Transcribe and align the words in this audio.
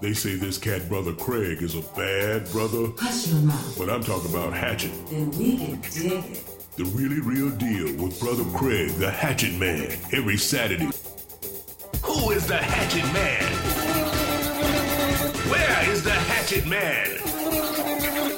They 0.00 0.12
say 0.14 0.34
this 0.34 0.58
cat 0.58 0.88
brother 0.88 1.12
Craig 1.12 1.62
is 1.62 1.74
a 1.76 1.80
bad 1.96 2.50
brother, 2.50 2.88
Hush 2.98 3.28
your 3.28 3.40
mouth. 3.42 3.78
but 3.78 3.88
I'm 3.88 4.02
talking 4.02 4.30
about 4.30 4.52
Hatchet. 4.52 4.90
Then 5.08 5.30
we 5.38 5.56
can 5.56 5.80
dig 5.80 6.12
it. 6.36 6.44
The 6.76 6.84
really 6.86 7.20
real 7.20 7.50
deal 7.50 7.94
with 8.02 8.18
brother 8.18 8.44
Craig, 8.56 8.90
the 8.92 9.10
Hatchet 9.10 9.52
Man, 9.54 9.96
every 10.12 10.36
Saturday. 10.38 10.88
Who 12.02 12.30
is 12.30 12.46
the 12.48 12.56
Hatchet 12.56 13.04
Man? 13.12 13.42
Where 15.50 15.90
is 15.90 16.02
the 16.02 16.10
Hatchet 16.10 16.66
Man? 16.66 17.18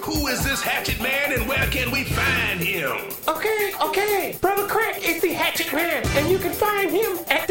Who 0.02 0.26
is 0.26 0.44
this 0.44 0.60
Hatchet 0.60 1.00
Man 1.00 1.32
and 1.32 1.48
where 1.48 1.66
can 1.68 1.90
we 1.90 2.04
find 2.04 2.60
him? 2.60 2.90
Okay, 3.26 3.72
okay. 3.80 4.36
Brother 4.40 4.66
Craig 4.66 4.96
is 5.02 5.22
the 5.22 5.32
Hatchet 5.32 5.72
Man, 5.72 6.02
and 6.16 6.28
you 6.30 6.38
can 6.38 6.52
find 6.52 6.90
him 6.90 7.18
at 7.30 7.43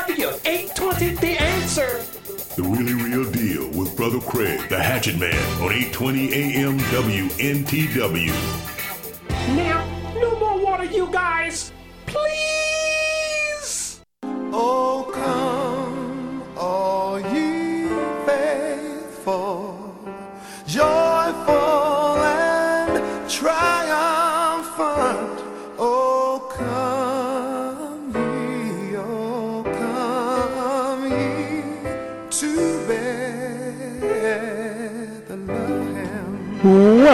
WNTW 0.00 0.40
820 0.46 1.14
The 1.16 1.38
Answer. 1.38 2.02
The 2.56 2.62
really 2.62 2.94
real 2.94 3.30
deal 3.30 3.68
with 3.78 3.94
brother 3.96 4.18
Craig, 4.18 4.66
the 4.70 4.82
Hatchet 4.82 5.18
Man, 5.18 5.34
on 5.60 5.72
820 5.72 6.32
AM 6.32 6.78
WNTW. 6.78 8.69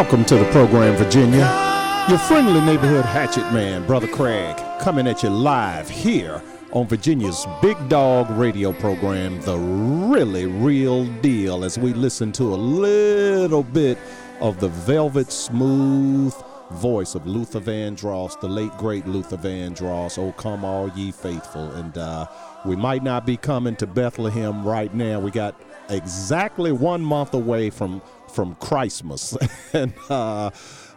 Welcome 0.06 0.24
to 0.26 0.36
the 0.36 0.48
program, 0.52 0.94
Virginia. 0.94 2.06
Your 2.08 2.18
friendly 2.18 2.60
neighborhood 2.60 3.04
hatchet 3.04 3.52
man, 3.52 3.84
Brother 3.88 4.06
Craig, 4.06 4.56
coming 4.78 5.08
at 5.08 5.24
you 5.24 5.30
live 5.30 5.90
here 5.90 6.40
on 6.70 6.86
Virginia's 6.86 7.44
Big 7.60 7.76
Dog 7.88 8.30
radio 8.30 8.72
program, 8.72 9.40
The 9.40 9.58
Really 9.58 10.46
Real 10.46 11.06
Deal, 11.22 11.64
as 11.64 11.76
we 11.76 11.92
listen 11.92 12.30
to 12.34 12.44
a 12.44 12.54
little 12.54 13.64
bit 13.64 13.98
of 14.40 14.60
the 14.60 14.68
velvet 14.68 15.32
smooth 15.32 16.32
voice 16.70 17.16
of 17.16 17.26
Luther 17.26 17.60
Vandross, 17.60 18.38
the 18.40 18.48
late 18.48 18.70
great 18.78 19.08
Luther 19.08 19.36
Vandross. 19.36 20.18
Oh, 20.18 20.30
come 20.32 20.64
all 20.64 20.88
ye 20.90 21.10
faithful. 21.10 21.68
And 21.72 21.98
uh, 21.98 22.26
we 22.64 22.76
might 22.76 23.02
not 23.02 23.26
be 23.26 23.36
coming 23.36 23.74
to 23.76 23.88
Bethlehem 23.88 24.64
right 24.64 24.94
now. 24.94 25.18
We 25.18 25.32
got 25.32 25.60
exactly 25.88 26.72
one 26.72 27.02
month 27.02 27.34
away 27.34 27.70
from 27.70 28.02
from 28.36 28.54
Christmas, 28.56 29.34
and 29.72 29.94
uh, 30.10 30.50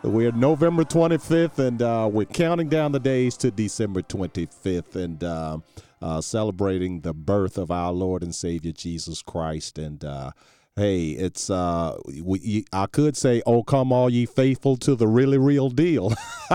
we're 0.03 0.33
November 0.33 0.83
25th, 0.83 1.57
and 1.57 1.81
uh, 1.81 2.09
we're 2.11 2.25
counting 2.25 2.67
down 2.67 2.91
the 2.91 2.99
days 2.99 3.37
to 3.37 3.49
December 3.49 4.01
25th, 4.01 4.97
and 4.97 5.23
uh, 5.23 5.57
uh, 6.01 6.19
celebrating 6.19 6.99
the 6.99 7.13
birth 7.13 7.57
of 7.57 7.71
our 7.71 7.93
Lord 7.93 8.23
and 8.23 8.35
Savior 8.35 8.73
Jesus 8.73 9.21
Christ. 9.21 9.79
And 9.79 10.03
uh, 10.03 10.31
hey, 10.75 11.11
it's 11.11 11.49
uh, 11.49 11.95
we, 12.21 12.65
I 12.73 12.87
could 12.87 13.15
say, 13.15 13.41
"Oh, 13.45 13.63
come 13.63 13.93
all 13.93 14.09
ye 14.09 14.25
faithful 14.25 14.75
to 14.75 14.95
the 14.95 15.07
really 15.07 15.37
real 15.37 15.69
deal." 15.69 16.11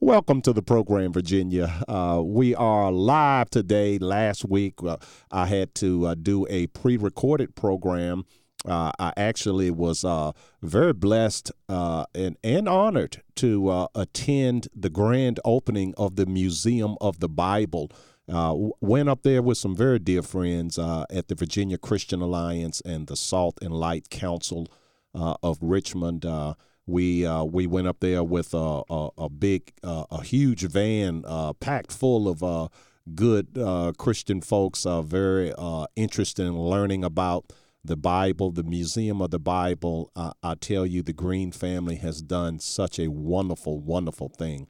Welcome 0.00 0.42
to 0.42 0.52
the 0.52 0.62
program, 0.66 1.12
Virginia. 1.12 1.84
Uh, 1.86 2.20
we 2.24 2.56
are 2.56 2.90
live 2.90 3.50
today. 3.50 3.98
Last 3.98 4.44
week, 4.44 4.74
uh, 4.84 4.96
I 5.30 5.46
had 5.46 5.72
to 5.76 6.06
uh, 6.08 6.14
do 6.16 6.48
a 6.50 6.66
pre-recorded 6.66 7.54
program. 7.54 8.24
Uh, 8.66 8.90
I 8.98 9.12
actually 9.16 9.70
was 9.70 10.04
uh, 10.04 10.32
very 10.60 10.92
blessed 10.92 11.52
uh, 11.68 12.06
and, 12.14 12.36
and 12.42 12.68
honored 12.68 13.22
to 13.36 13.68
uh, 13.68 13.86
attend 13.94 14.68
the 14.74 14.90
grand 14.90 15.38
opening 15.44 15.94
of 15.96 16.16
the 16.16 16.26
Museum 16.26 16.96
of 17.00 17.20
the 17.20 17.28
Bible. 17.28 17.90
Uh, 18.28 18.48
w- 18.48 18.72
went 18.80 19.08
up 19.08 19.22
there 19.22 19.40
with 19.40 19.56
some 19.56 19.76
very 19.76 20.00
dear 20.00 20.22
friends 20.22 20.78
uh, 20.78 21.04
at 21.10 21.28
the 21.28 21.36
Virginia 21.36 21.78
Christian 21.78 22.20
Alliance 22.20 22.80
and 22.80 23.06
the 23.06 23.16
Salt 23.16 23.56
and 23.62 23.72
Light 23.72 24.10
Council 24.10 24.66
of 25.14 25.58
Richmond. 25.62 26.26
We 26.86 27.26
we 27.44 27.66
went 27.66 27.86
up 27.86 28.00
there 28.00 28.22
with 28.22 28.52
a 28.52 28.82
a, 28.90 29.08
a 29.16 29.28
big 29.28 29.72
a 29.82 30.22
huge 30.22 30.62
van 30.62 31.24
packed 31.60 31.92
full 31.92 32.28
of 32.28 32.70
good 33.14 33.94
Christian 33.96 34.40
folks. 34.40 34.84
Very 35.04 35.54
interested 35.94 36.46
in 36.46 36.58
learning 36.58 37.04
about 37.04 37.52
the 37.86 37.96
Bible, 37.96 38.50
the 38.50 38.62
Museum 38.62 39.20
of 39.20 39.30
the 39.30 39.38
Bible. 39.38 40.10
Uh, 40.14 40.32
I 40.42 40.54
tell 40.54 40.86
you, 40.86 41.02
the 41.02 41.12
Green 41.12 41.52
family 41.52 41.96
has 41.96 42.22
done 42.22 42.58
such 42.58 42.98
a 42.98 43.08
wonderful, 43.08 43.80
wonderful 43.80 44.28
thing. 44.28 44.68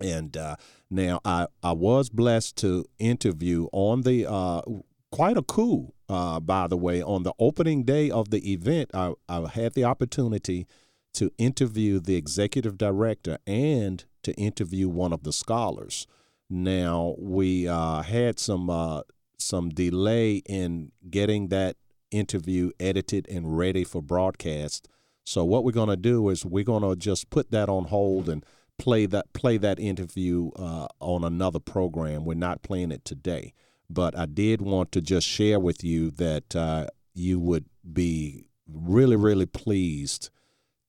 And 0.00 0.36
uh, 0.36 0.56
now 0.90 1.20
I, 1.24 1.46
I 1.62 1.72
was 1.72 2.10
blessed 2.10 2.56
to 2.58 2.84
interview 2.98 3.68
on 3.72 4.02
the 4.02 4.30
uh, 4.30 4.62
quite 5.10 5.36
a 5.36 5.42
coup, 5.42 5.92
uh, 6.08 6.40
by 6.40 6.66
the 6.66 6.76
way, 6.76 7.00
on 7.02 7.22
the 7.22 7.32
opening 7.38 7.84
day 7.84 8.10
of 8.10 8.30
the 8.30 8.52
event. 8.52 8.90
I, 8.92 9.14
I 9.28 9.48
had 9.48 9.74
the 9.74 9.84
opportunity 9.84 10.66
to 11.14 11.30
interview 11.38 12.00
the 12.00 12.16
executive 12.16 12.76
director 12.76 13.38
and 13.46 14.04
to 14.24 14.34
interview 14.34 14.88
one 14.88 15.12
of 15.12 15.22
the 15.22 15.32
scholars. 15.32 16.06
Now 16.50 17.14
we 17.18 17.68
uh, 17.68 18.02
had 18.02 18.38
some 18.38 18.68
uh, 18.68 19.02
some 19.38 19.68
delay 19.70 20.42
in 20.46 20.92
getting 21.08 21.48
that 21.48 21.76
interview 22.14 22.70
edited 22.80 23.28
and 23.28 23.56
ready 23.56 23.84
for 23.84 24.02
broadcast. 24.02 24.88
So 25.24 25.44
what 25.44 25.64
we're 25.64 25.72
going 25.72 25.88
to 25.88 25.96
do 25.96 26.28
is 26.28 26.44
we're 26.44 26.64
going 26.64 26.82
to 26.82 26.96
just 26.96 27.30
put 27.30 27.50
that 27.50 27.68
on 27.68 27.84
hold 27.84 28.28
and 28.28 28.44
play 28.78 29.06
that 29.06 29.32
play 29.32 29.56
that 29.58 29.78
interview 29.78 30.50
uh, 30.56 30.88
on 31.00 31.24
another 31.24 31.60
program. 31.60 32.24
We're 32.24 32.34
not 32.34 32.62
playing 32.62 32.92
it 32.92 33.04
today, 33.04 33.54
but 33.88 34.16
I 34.16 34.26
did 34.26 34.60
want 34.60 34.92
to 34.92 35.00
just 35.00 35.26
share 35.26 35.60
with 35.60 35.82
you 35.82 36.10
that 36.12 36.54
uh, 36.54 36.86
you 37.14 37.38
would 37.40 37.66
be 37.90 38.48
really 38.66 39.16
really 39.16 39.46
pleased 39.46 40.30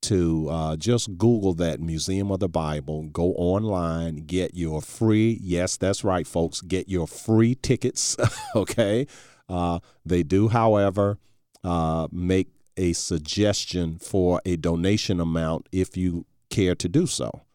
to 0.05 0.47
uh, 0.49 0.75
just 0.75 1.17
Google 1.17 1.55
that 1.55 1.79
Museum 1.79 2.31
of 2.31 2.39
the 2.39 2.47
Bible, 2.47 3.03
go 3.03 3.33
online, 3.33 4.17
get 4.17 4.53
your 4.53 4.79
free, 4.79 5.39
yes, 5.41 5.77
that's 5.77 6.03
right, 6.03 6.27
folks, 6.27 6.61
get 6.61 6.87
your 6.87 7.07
free 7.07 7.55
tickets, 7.55 8.15
okay? 8.55 9.07
Uh, 9.47 9.79
they 10.05 10.23
do, 10.23 10.47
however, 10.49 11.17
uh, 11.63 12.07
make 12.11 12.49
a 12.77 12.93
suggestion 12.93 13.97
for 13.97 14.41
a 14.45 14.55
donation 14.55 15.19
amount 15.19 15.67
if 15.71 15.95
you 15.95 16.25
care 16.49 16.75
to 16.75 16.89
do 16.89 17.07
so. 17.07 17.45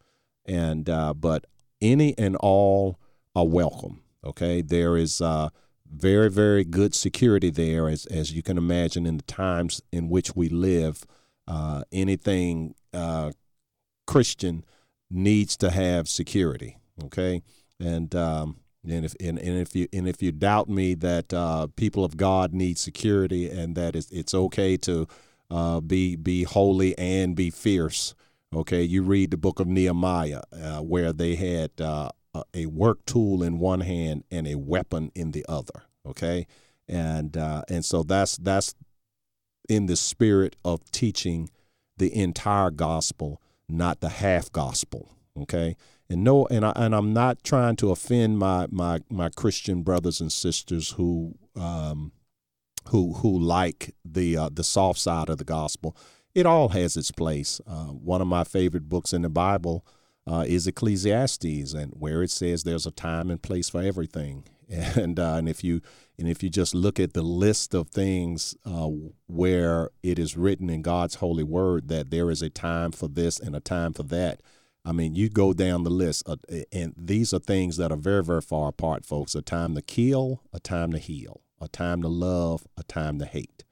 And, 0.45 0.89
uh, 0.89 1.13
but 1.13 1.45
any 1.81 2.17
and 2.17 2.35
all 2.37 2.99
are 3.35 3.47
welcome, 3.47 4.01
okay? 4.23 4.61
There 4.61 4.97
is 4.97 5.21
uh, 5.21 5.49
very, 5.91 6.29
very 6.29 6.63
good 6.63 6.95
security 6.95 7.49
there, 7.49 7.87
as, 7.87 8.05
as 8.07 8.31
you 8.31 8.41
can 8.41 8.57
imagine, 8.57 9.05
in 9.05 9.17
the 9.17 9.23
times 9.23 9.81
in 9.91 10.09
which 10.09 10.35
we 10.35 10.49
live 10.49 11.05
uh, 11.47 11.83
anything 11.91 12.75
uh, 12.93 13.31
Christian 14.07 14.63
needs 15.09 15.57
to 15.57 15.69
have 15.69 16.07
security. 16.07 16.77
Okay, 17.03 17.41
and 17.79 18.13
um, 18.15 18.57
and 18.87 19.05
if 19.05 19.15
and, 19.19 19.37
and 19.37 19.59
if 19.59 19.75
you 19.75 19.87
and 19.93 20.07
if 20.07 20.21
you 20.21 20.31
doubt 20.31 20.69
me 20.69 20.93
that 20.95 21.33
uh, 21.33 21.67
people 21.75 22.03
of 22.03 22.17
God 22.17 22.53
need 22.53 22.77
security 22.77 23.49
and 23.49 23.75
that 23.75 23.95
it's, 23.95 24.09
it's 24.11 24.33
okay 24.33 24.77
to 24.77 25.07
uh, 25.49 25.81
be 25.81 26.15
be 26.15 26.43
holy 26.43 26.97
and 26.97 27.35
be 27.35 27.49
fierce. 27.49 28.15
Okay, 28.53 28.83
you 28.83 29.03
read 29.03 29.31
the 29.31 29.37
book 29.37 29.59
of 29.59 29.67
Nehemiah 29.67 30.41
uh, 30.51 30.79
where 30.79 31.13
they 31.13 31.35
had 31.35 31.71
uh, 31.79 32.09
a- 32.53 32.65
work 32.65 33.05
tool 33.05 33.43
in 33.43 33.59
one 33.59 33.81
hand 33.81 34.23
and 34.31 34.47
a 34.47 34.55
weapon 34.55 35.11
in 35.15 35.31
the 35.31 35.45
other. 35.47 35.83
Okay, 36.05 36.47
and 36.87 37.37
uh, 37.37 37.63
and 37.69 37.85
so 37.85 38.03
that's 38.03 38.37
that's 38.37 38.73
in 39.69 39.85
the 39.85 39.95
spirit 39.95 40.55
of 40.65 40.89
teaching 40.91 41.49
the 41.97 42.13
entire 42.15 42.71
gospel, 42.71 43.41
not 43.69 44.01
the 44.01 44.09
half 44.09 44.51
gospel. 44.51 45.09
Okay, 45.39 45.77
and 46.11 46.25
no, 46.25 46.45
and 46.47 46.65
I 46.65 46.73
and 46.75 46.93
I'm 46.93 47.13
not 47.13 47.41
trying 47.41 47.77
to 47.77 47.91
offend 47.91 48.37
my 48.37 48.67
my 48.69 48.99
my 49.09 49.29
Christian 49.29 49.81
brothers 49.81 50.19
and 50.19 50.31
sisters 50.31 50.91
who 50.91 51.35
um, 51.55 52.11
who 52.89 53.13
who 53.13 53.39
like 53.39 53.95
the 54.03 54.35
uh, 54.35 54.49
the 54.51 54.63
soft 54.63 54.99
side 54.99 55.29
of 55.29 55.37
the 55.37 55.45
gospel. 55.45 55.95
It 56.35 56.45
all 56.45 56.69
has 56.69 56.97
its 56.97 57.11
place. 57.11 57.61
Uh, 57.65 57.85
one 57.85 58.21
of 58.21 58.27
my 58.27 58.43
favorite 58.43 58.89
books 58.89 59.13
in 59.13 59.21
the 59.21 59.29
Bible 59.29 59.85
uh, 60.27 60.43
is 60.45 60.67
Ecclesiastes, 60.67 61.73
and 61.73 61.93
where 61.93 62.21
it 62.21 62.31
says 62.31 62.63
there's 62.63 62.85
a 62.85 62.91
time 62.91 63.29
and 63.29 63.41
place 63.41 63.69
for 63.69 63.81
everything. 63.81 64.45
And 64.95 65.19
uh, 65.19 65.33
and 65.33 65.49
if 65.49 65.65
you 65.65 65.81
and 66.17 66.29
if 66.29 66.41
you 66.41 66.49
just 66.49 66.73
look 66.73 66.97
at 66.97 67.11
the 67.11 67.21
list 67.21 67.73
of 67.73 67.89
things 67.89 68.55
uh, 68.65 68.87
where 69.27 69.89
it 70.01 70.17
is 70.17 70.37
written 70.37 70.69
in 70.69 70.81
God's 70.81 71.15
holy 71.15 71.43
word 71.43 71.89
that 71.89 72.09
there 72.09 72.31
is 72.31 72.41
a 72.41 72.49
time 72.49 72.93
for 72.93 73.09
this 73.09 73.37
and 73.37 73.53
a 73.53 73.59
time 73.59 73.91
for 73.91 74.03
that, 74.03 74.41
I 74.83 74.91
mean, 74.93 75.13
you 75.15 75.29
go 75.29 75.53
down 75.53 75.83
the 75.83 75.91
list, 75.91 76.23
uh, 76.27 76.37
and 76.71 76.93
these 76.97 77.33
are 77.33 77.39
things 77.39 77.77
that 77.77 77.91
are 77.91 77.97
very, 77.97 78.23
very 78.23 78.41
far 78.41 78.69
apart, 78.69 79.05
folks. 79.05 79.35
A 79.35 79.41
time 79.41 79.75
to 79.75 79.81
kill, 79.81 80.41
a 80.51 80.59
time 80.59 80.91
to 80.91 80.97
heal. 80.97 81.41
a 81.61 81.67
time 81.67 82.01
to 82.01 82.07
love, 82.07 82.67
a 82.75 82.83
time 82.83 83.19
to 83.19 83.25
hate, 83.25 83.63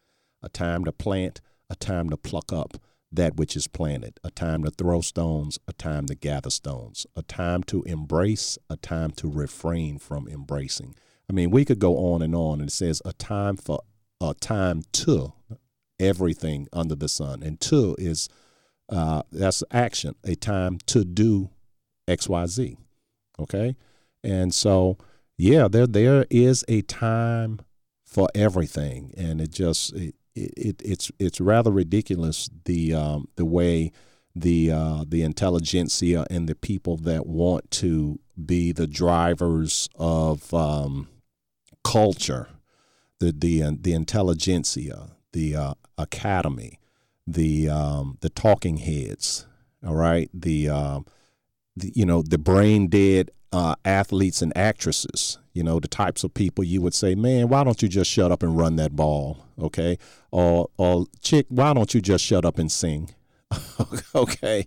a 0.42 0.48
time 0.48 0.86
to 0.86 0.92
plant, 0.92 1.42
a 1.70 1.76
time 1.76 2.10
to 2.10 2.18
pluck 2.18 2.54
up 2.54 2.78
that 3.12 3.38
which 3.38 3.56
is 3.56 3.68
planted, 3.68 4.20
a 4.24 4.30
time 4.30 4.64
to 4.64 4.70
throw 4.70 5.02
stones, 5.02 5.58
a 5.68 5.74
time 5.74 6.06
to 6.06 6.14
gather 6.14 6.52
stones, 6.52 7.08
a 7.16 7.24
time 7.24 7.64
to 7.64 7.82
embrace, 7.84 8.60
a 8.70 8.78
time 8.78 9.10
to 9.10 9.28
refrain 9.28 9.98
from 9.98 10.28
embracing. 10.28 10.94
I 11.28 11.34
mean, 11.34 11.50
we 11.50 11.66
could 11.66 11.80
go 11.80 11.98
on 11.98 12.22
and 12.22 12.36
on, 12.36 12.60
and 12.60 12.70
it 12.70 12.74
says 12.74 13.02
a 13.04 13.14
time 13.14 13.58
for 13.58 13.82
a 14.22 14.36
time 14.36 14.84
to 14.92 15.34
everything 16.00 16.68
under 16.72 16.94
the 16.94 17.10
sun, 17.10 17.42
and 17.42 17.60
to 17.62 17.96
is 17.98 18.30
uh, 18.90 19.24
that's 19.32 19.64
action, 19.72 20.16
a 20.24 20.36
time 20.36 20.80
to 20.88 21.04
do 21.04 21.50
X, 22.08 22.28
Y, 22.28 22.46
Z. 22.48 22.78
Okay, 23.40 23.76
and 24.24 24.54
so 24.54 24.98
yeah, 25.38 25.68
there 25.68 25.88
there 25.88 26.26
is 26.30 26.66
a 26.68 26.82
time 26.82 27.60
for 28.06 28.28
everything, 28.36 29.14
and 29.18 29.40
it 29.40 29.52
just 29.52 29.94
it, 29.94 30.16
it, 30.36 30.82
it's 30.84 31.12
it's 31.20 31.40
rather 31.40 31.72
ridiculous 31.72 32.50
the 32.66 32.94
um, 32.94 33.28
the 33.36 33.46
way 33.46 33.92
the 34.36 34.72
uh, 34.72 35.06
the 35.08 35.22
intelligentsia 35.22 36.26
and 36.30 36.48
the 36.48 36.56
people 36.56 36.98
that 36.98 37.26
want 37.26 37.70
to 37.72 38.20
be 38.44 38.72
the 38.72 38.88
drivers 38.88 39.90
of 39.96 40.54
um, 40.54 41.08
culture, 41.84 42.50
the 43.20 43.32
the 43.32 43.64
uh, 43.64 43.72
the 43.80 43.94
intelligentsia, 43.94 45.12
the 45.34 45.56
uh, 45.56 45.74
academy, 45.98 46.79
the 47.34 47.70
um, 47.70 48.18
the 48.22 48.30
talking 48.30 48.78
heads, 48.78 49.48
all 49.86 49.96
right, 49.96 50.30
the, 50.34 50.70
uh, 50.70 51.00
the 51.76 51.92
you 51.96 52.06
know 52.06 52.22
the 52.22 52.38
brain 52.38 52.88
dead 52.88 53.32
uh, 53.52 53.76
athletes 53.86 54.42
and 54.42 54.56
actresses, 54.56 55.40
you 55.54 55.64
know, 55.64 55.80
the 55.80 55.88
types 55.88 56.24
of 56.24 56.34
people 56.34 56.64
you 56.64 56.82
would 56.82 56.94
say, 56.94 57.16
man, 57.16 57.50
why 57.50 57.64
don't 57.64 57.82
you 57.82 57.88
just 57.88 58.10
shut 58.10 58.32
up 58.32 58.44
and 58.44 58.58
run 58.58 58.76
that 58.76 58.96
ball, 58.96 59.46
okay? 59.60 59.98
Or, 60.32 60.70
or 60.78 61.08
chick, 61.22 61.48
why 61.50 61.74
don't 61.74 61.94
you 61.94 62.02
just 62.02 62.24
shut 62.24 62.46
up 62.46 62.60
and 62.60 62.72
sing, 62.72 63.10
okay? 64.16 64.66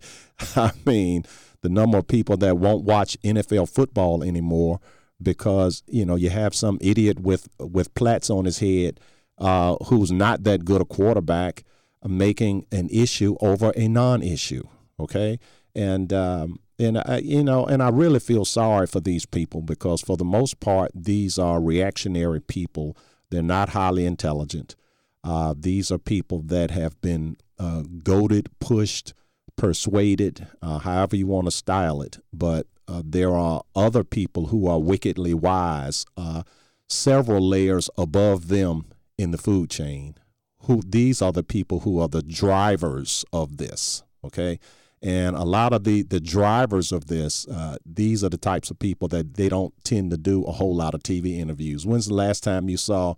I 0.57 0.73
mean, 0.85 1.25
the 1.61 1.69
number 1.69 1.99
of 1.99 2.09
people 2.09 2.37
that 2.39 2.59
won't 2.59 2.85
watch 2.85 3.17
NFL 3.23 3.73
football 3.73 4.25
anymore 4.25 4.81
because 5.23 5.85
you 5.87 6.05
know 6.05 6.17
you 6.17 6.31
have 6.31 6.53
some 6.53 6.79
idiot 6.81 7.21
with 7.21 7.49
with 7.61 7.95
plaits 7.95 8.29
on 8.29 8.45
his 8.45 8.59
head 8.59 8.99
uh, 9.39 9.77
who's 9.87 10.11
not 10.11 10.43
that 10.43 10.65
good 10.65 10.81
a 10.81 10.85
quarterback 10.85 11.63
making 12.07 12.67
an 12.73 12.89
issue 12.91 13.37
over 13.41 13.73
a 13.77 13.89
non-issue, 13.89 14.65
okay? 14.99 15.39
And 15.75 16.13
um, 16.13 16.59
and 16.79 16.99
I, 16.99 17.19
you 17.19 17.45
know, 17.45 17.65
and 17.65 17.83
I 17.83 17.89
really 17.89 18.21
feel 18.21 18.45
sorry 18.45 18.87
for 18.87 19.01
these 19.01 19.27
people 19.27 19.63
because 19.63 20.01
for 20.01 20.17
the 20.17 20.25
most 20.25 20.61
part, 20.61 20.91
these 20.95 21.39
are 21.39 21.61
reactionary 21.61 22.41
people. 22.41 22.97
They're 23.31 23.43
not 23.43 23.71
highly 23.71 24.05
intelligent. 24.05 24.77
Uh, 25.25 25.55
these 25.57 25.91
are 25.91 25.99
people 25.99 26.43
that 26.43 26.71
have 26.71 27.01
been 27.01 27.37
uh, 27.59 27.83
goaded, 28.03 28.49
pushed, 28.59 29.15
persuaded, 29.57 30.49
uh, 30.61 30.79
however 30.79 31.17
you 31.17 31.27
want 31.27 31.47
to 31.47 31.53
style 31.53 32.03
it. 32.03 32.19
But 32.33 32.67
uh, 32.89 33.03
there 33.05 33.35
are 33.35 33.63
other 33.77 34.03
people 34.03 34.47
who 34.47 34.67
are 34.67 34.81
wickedly 34.81 35.35
wise, 35.35 36.05
uh, 36.17 36.43
several 36.89 37.47
layers 37.47 37.89
above 37.97 38.49
them 38.49 38.87
in 39.17 39.31
the 39.31 39.39
food 39.39 39.71
chain. 39.71 40.17
Who 40.65 40.81
these 40.87 41.21
are 41.21 41.33
the 41.33 41.43
people 41.43 41.81
who 41.81 42.01
are 42.01 42.09
the 42.09 42.23
drivers 42.23 43.25
of 43.33 43.57
this. 43.57 44.03
Okay, 44.25 44.59
and 45.03 45.35
a 45.35 45.43
lot 45.43 45.73
of 45.73 45.83
the, 45.83 46.03
the 46.03 46.21
drivers 46.21 46.93
of 46.93 47.09
this, 47.09 47.49
uh, 47.49 47.77
these 47.85 48.23
are 48.23 48.29
the 48.29 48.37
types 48.37 48.71
of 48.71 48.79
people 48.79 49.09
that 49.09 49.35
they 49.35 49.49
don't 49.49 49.75
tend 49.83 50.13
to 50.13 50.17
do 50.17 50.45
a 50.45 50.53
whole 50.53 50.77
lot 50.77 50.95
of 50.95 51.03
TV 51.03 51.39
interviews. 51.39 51.85
When's 51.85 52.07
the 52.07 52.15
last 52.15 52.45
time 52.45 52.69
you 52.69 52.77
saw 52.77 53.15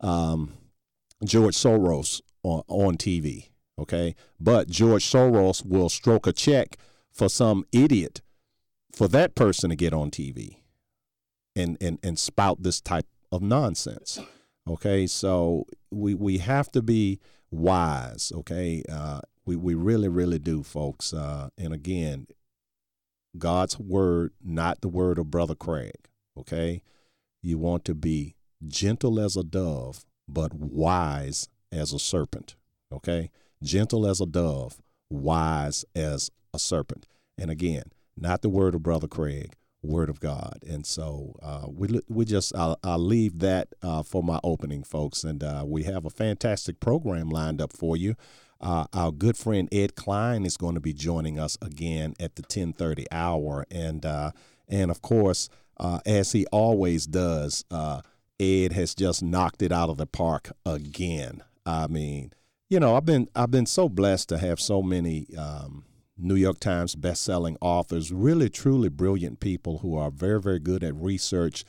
um, 0.00 0.52
George 1.24 1.56
Soros 1.56 2.20
on, 2.44 2.62
on 2.68 2.96
TV? 2.96 3.48
Okay. 3.80 4.14
But 4.38 4.68
George 4.68 5.04
Soros 5.04 5.66
will 5.66 5.88
stroke 5.88 6.28
a 6.28 6.32
check 6.32 6.78
for 7.10 7.28
some 7.28 7.64
idiot 7.72 8.20
for 8.92 9.08
that 9.08 9.34
person 9.34 9.70
to 9.70 9.76
get 9.76 9.92
on 9.92 10.12
TV 10.12 10.58
and, 11.56 11.76
and, 11.80 11.98
and 12.04 12.16
spout 12.16 12.62
this 12.62 12.80
type 12.80 13.06
of 13.32 13.42
nonsense. 13.42 14.20
Okay. 14.68 15.08
So 15.08 15.66
we, 15.94 16.14
we 16.14 16.38
have 16.38 16.70
to 16.72 16.82
be 16.82 17.20
wise. 17.50 18.32
Okay. 18.34 18.82
Uh, 18.90 19.20
we, 19.46 19.56
we 19.56 19.74
really, 19.74 20.08
really 20.08 20.38
do, 20.38 20.62
folks. 20.62 21.12
Uh, 21.12 21.48
and 21.58 21.72
again, 21.72 22.26
God's 23.36 23.78
word, 23.78 24.32
not 24.42 24.80
the 24.80 24.88
word 24.88 25.18
of 25.18 25.30
Brother 25.30 25.54
Craig. 25.54 26.08
Okay? 26.38 26.82
You 27.42 27.58
want 27.58 27.84
to 27.86 27.94
be 27.94 28.36
gentle 28.66 29.20
as 29.20 29.36
a 29.36 29.44
dove, 29.44 30.04
but 30.28 30.54
wise 30.54 31.48
as 31.70 31.92
a 31.92 31.98
serpent. 31.98 32.56
Okay? 32.92 33.30
Gentle 33.62 34.06
as 34.06 34.20
a 34.20 34.26
dove, 34.26 34.80
wise 35.10 35.84
as 35.94 36.30
a 36.52 36.58
serpent. 36.58 37.06
And 37.36 37.50
again, 37.50 37.84
not 38.16 38.42
the 38.42 38.48
word 38.48 38.74
of 38.74 38.82
Brother 38.82 39.08
Craig, 39.08 39.54
word 39.84 40.08
of 40.08 40.20
God. 40.20 40.58
And 40.66 40.86
so 40.86 41.36
uh, 41.42 41.66
we 41.68 42.00
we 42.08 42.24
just 42.24 42.54
I'll, 42.54 42.78
I'll 42.82 42.98
leave 42.98 43.38
that 43.40 43.68
uh, 43.82 44.02
for 44.02 44.22
my 44.22 44.40
opening, 44.42 44.82
folks. 44.82 45.24
And 45.24 45.42
uh, 45.42 45.64
we 45.66 45.84
have 45.84 46.04
a 46.04 46.10
fantastic 46.10 46.80
program 46.80 47.28
lined 47.28 47.60
up 47.60 47.72
for 47.72 47.96
you. 47.96 48.14
Uh, 48.60 48.86
our 48.92 49.12
good 49.12 49.36
friend 49.36 49.68
Ed 49.72 49.94
Klein 49.94 50.46
is 50.46 50.56
going 50.56 50.74
to 50.74 50.80
be 50.80 50.92
joining 50.92 51.38
us 51.38 51.58
again 51.60 52.14
at 52.18 52.36
the 52.36 52.42
10:30 52.42 53.06
hour, 53.12 53.66
and 53.70 54.06
uh, 54.06 54.30
and 54.68 54.90
of 54.90 55.02
course, 55.02 55.48
uh, 55.78 56.00
as 56.06 56.32
he 56.32 56.46
always 56.46 57.06
does, 57.06 57.64
Ed 58.40 58.72
has 58.72 58.94
just 58.94 59.22
knocked 59.22 59.62
it 59.62 59.72
out 59.72 59.90
of 59.90 59.98
the 59.98 60.06
park 60.06 60.50
again. 60.64 61.42
I 61.66 61.86
mean, 61.86 62.32
you 62.70 62.80
know, 62.80 62.96
I've 62.96 63.04
been 63.04 63.28
I've 63.34 63.50
been 63.50 63.66
so 63.66 63.88
blessed 63.88 64.28
to 64.30 64.38
have 64.38 64.60
so 64.60 64.82
many 64.82 65.26
um, 65.36 65.84
New 66.16 66.36
York 66.36 66.60
Times 66.60 66.94
best-selling 66.94 67.56
authors, 67.60 68.12
really 68.12 68.48
truly 68.48 68.88
brilliant 68.88 69.40
people 69.40 69.78
who 69.78 69.96
are 69.96 70.10
very 70.10 70.40
very 70.40 70.58
good 70.58 70.84
at 70.84 70.94
research, 70.94 71.64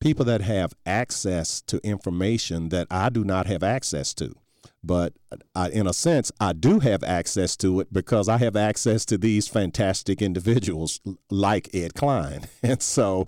people 0.00 0.24
that 0.24 0.40
have 0.40 0.74
access 0.84 1.60
to 1.62 1.78
information 1.86 2.70
that 2.70 2.86
I 2.90 3.08
do 3.08 3.24
not 3.24 3.46
have 3.46 3.62
access 3.62 4.14
to 4.14 4.34
but 4.82 5.14
I, 5.54 5.70
in 5.70 5.86
a 5.86 5.94
sense, 5.94 6.30
I 6.40 6.52
do 6.52 6.80
have 6.80 7.02
access 7.02 7.56
to 7.58 7.80
it 7.80 7.92
because 7.92 8.28
I 8.28 8.38
have 8.38 8.56
access 8.56 9.04
to 9.06 9.18
these 9.18 9.48
fantastic 9.48 10.20
individuals 10.20 11.00
like 11.30 11.74
Ed 11.74 11.94
Klein. 11.94 12.42
And 12.62 12.82
so, 12.82 13.26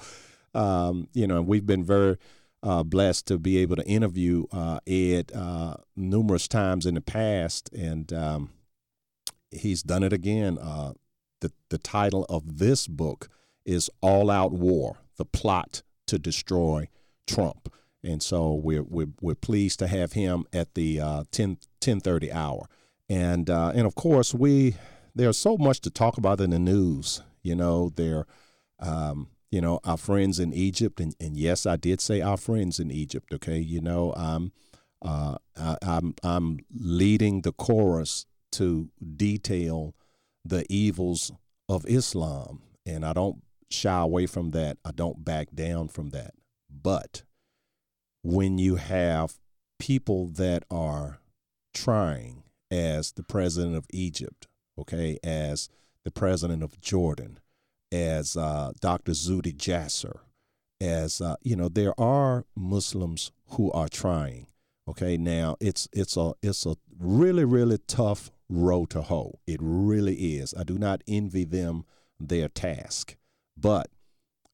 um, 0.55 1.09
you 1.13 1.27
know, 1.27 1.43
we've 1.43 1.67
been 1.67 1.85
very 1.85 2.17
uh, 2.63 2.83
blessed 2.83 3.27
to 3.27 3.39
be 3.39 3.59
able 3.59 3.77
to 3.77 3.87
interview 3.87 4.45
uh, 4.51 4.81
Ed 4.87 5.31
uh, 5.35 5.77
numerous 5.95 6.49
times 6.49 6.87
in 6.87 6.95
the 6.95 7.01
past, 7.01 7.71
and 7.73 8.13
um, 8.13 8.51
he's 9.51 9.83
done 9.83 10.03
it 10.03 10.13
again. 10.13 10.59
Uh, 10.59 10.93
the, 11.41 11.53
the 11.71 11.79
title 11.79 12.25
of 12.29 12.59
this 12.59 12.87
book 12.87 13.29
is 13.65 13.91
All 14.01 14.31
Out 14.31 14.53
War 14.53 14.99
The 15.17 15.25
Plot 15.25 15.83
to 16.07 16.19
Destroy 16.19 16.89
Trump 17.27 17.69
and 18.07 18.23
so 18.23 18.55
we're 18.55 18.83
we're, 18.85 19.09
we're 19.21 19.35
pleased 19.35 19.79
to 19.81 19.87
have 19.89 20.13
him 20.13 20.47
at 20.53 20.75
the 20.75 21.01
uh, 21.01 21.25
10 21.33 21.59
10:30 21.81 22.33
hour. 22.33 22.69
And 23.09 23.51
uh, 23.51 23.73
and 23.75 23.87
of 23.87 23.95
course 23.95 24.33
we 24.33 24.77
there's 25.15 25.39
so 25.39 25.57
much 25.57 25.81
to 25.81 25.91
talk 25.91 26.17
about 26.17 26.41
in 26.41 26.51
the 26.51 26.59
news. 26.59 27.23
You 27.43 27.57
know, 27.57 27.91
there 27.95 28.27
um, 28.81 29.29
you 29.51 29.61
know, 29.61 29.81
our 29.85 29.97
friends 29.97 30.39
in 30.39 30.53
Egypt 30.53 31.01
and, 31.01 31.15
and 31.21 31.37
yes, 31.37 31.67
I 31.67 31.77
did 31.77 32.01
say 32.01 32.21
our 32.21 32.37
friends 32.37 32.79
in 32.79 32.91
Egypt, 32.91 33.33
okay? 33.33 33.59
You 33.59 33.81
know, 33.81 34.13
I'm 34.17 34.53
uh, 35.03 35.37
I, 35.57 35.77
I'm 35.83 36.15
I'm 36.23 36.61
leading 36.73 37.43
the 37.43 37.53
chorus 37.53 38.27
to 38.57 38.91
detail 39.17 39.95
the 40.45 40.65
evils 40.69 41.33
of 41.69 41.85
Islam 41.87 42.63
and 42.87 43.05
I 43.05 43.13
don't 43.13 43.43
shy 43.71 44.01
away 44.01 44.27
from 44.27 44.53
that. 44.53 44.79
I 44.85 44.93
don't 44.93 45.25
back 45.25 45.49
down 45.55 45.89
from 45.89 46.11
that. 46.11 46.35
But 46.71 47.25
when 48.23 48.59
you 48.59 48.77
have 48.77 49.39
people 49.79 50.29
that 50.29 50.65
are 50.71 51.19
trying, 51.75 52.45
as 52.71 53.13
the 53.13 53.23
president 53.23 53.77
of 53.77 53.87
Egypt, 53.93 54.47
okay, 54.79 55.19
as 55.23 55.69
the 56.05 56.11
president 56.11 56.63
of 56.63 56.81
Jordan, 56.81 57.39
as 57.93 58.37
uh, 58.37 58.73
Dr. 58.81 59.13
Zuhdi 59.13 59.55
Jasser, 59.57 60.21
as 60.81 61.21
uh, 61.21 61.37
you 61.43 61.57
know, 61.57 61.69
there 61.69 61.99
are 62.01 62.45
Muslims 62.57 63.33
who 63.51 63.71
are 63.73 63.89
trying. 63.89 64.47
Okay, 64.89 65.17
now 65.17 65.57
it's 65.61 65.89
it's 65.93 66.17
a 66.17 66.35
it's 66.43 66.67
a 66.67 66.77
really 66.99 67.45
really 67.45 67.79
tough 67.89 68.31
row 68.49 68.85
to 68.87 69.03
hoe. 69.03 69.39
It 69.47 69.59
really 69.61 70.37
is. 70.37 70.55
I 70.59 70.65
do 70.65 70.79
not 70.79 71.03
envy 71.07 71.45
them 71.45 71.85
their 72.19 72.49
task, 72.49 73.17
but 73.57 73.89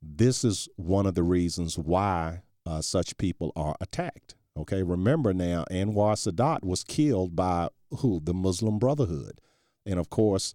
this 0.00 0.44
is 0.44 0.68
one 0.76 1.06
of 1.06 1.14
the 1.14 1.22
reasons 1.22 1.78
why 1.78 2.42
uh, 2.66 2.80
such 2.80 3.16
people 3.16 3.52
are 3.54 3.76
attacked. 3.80 4.34
Okay, 4.56 4.82
remember 4.82 5.32
now, 5.32 5.64
Anwar 5.70 6.14
Sadat 6.14 6.62
was 6.62 6.84
killed 6.84 7.34
by 7.34 7.68
who? 7.99 8.20
The 8.22 8.34
Muslim 8.34 8.78
Brotherhood. 8.78 9.40
And 9.87 9.99
of 9.99 10.11
course, 10.11 10.54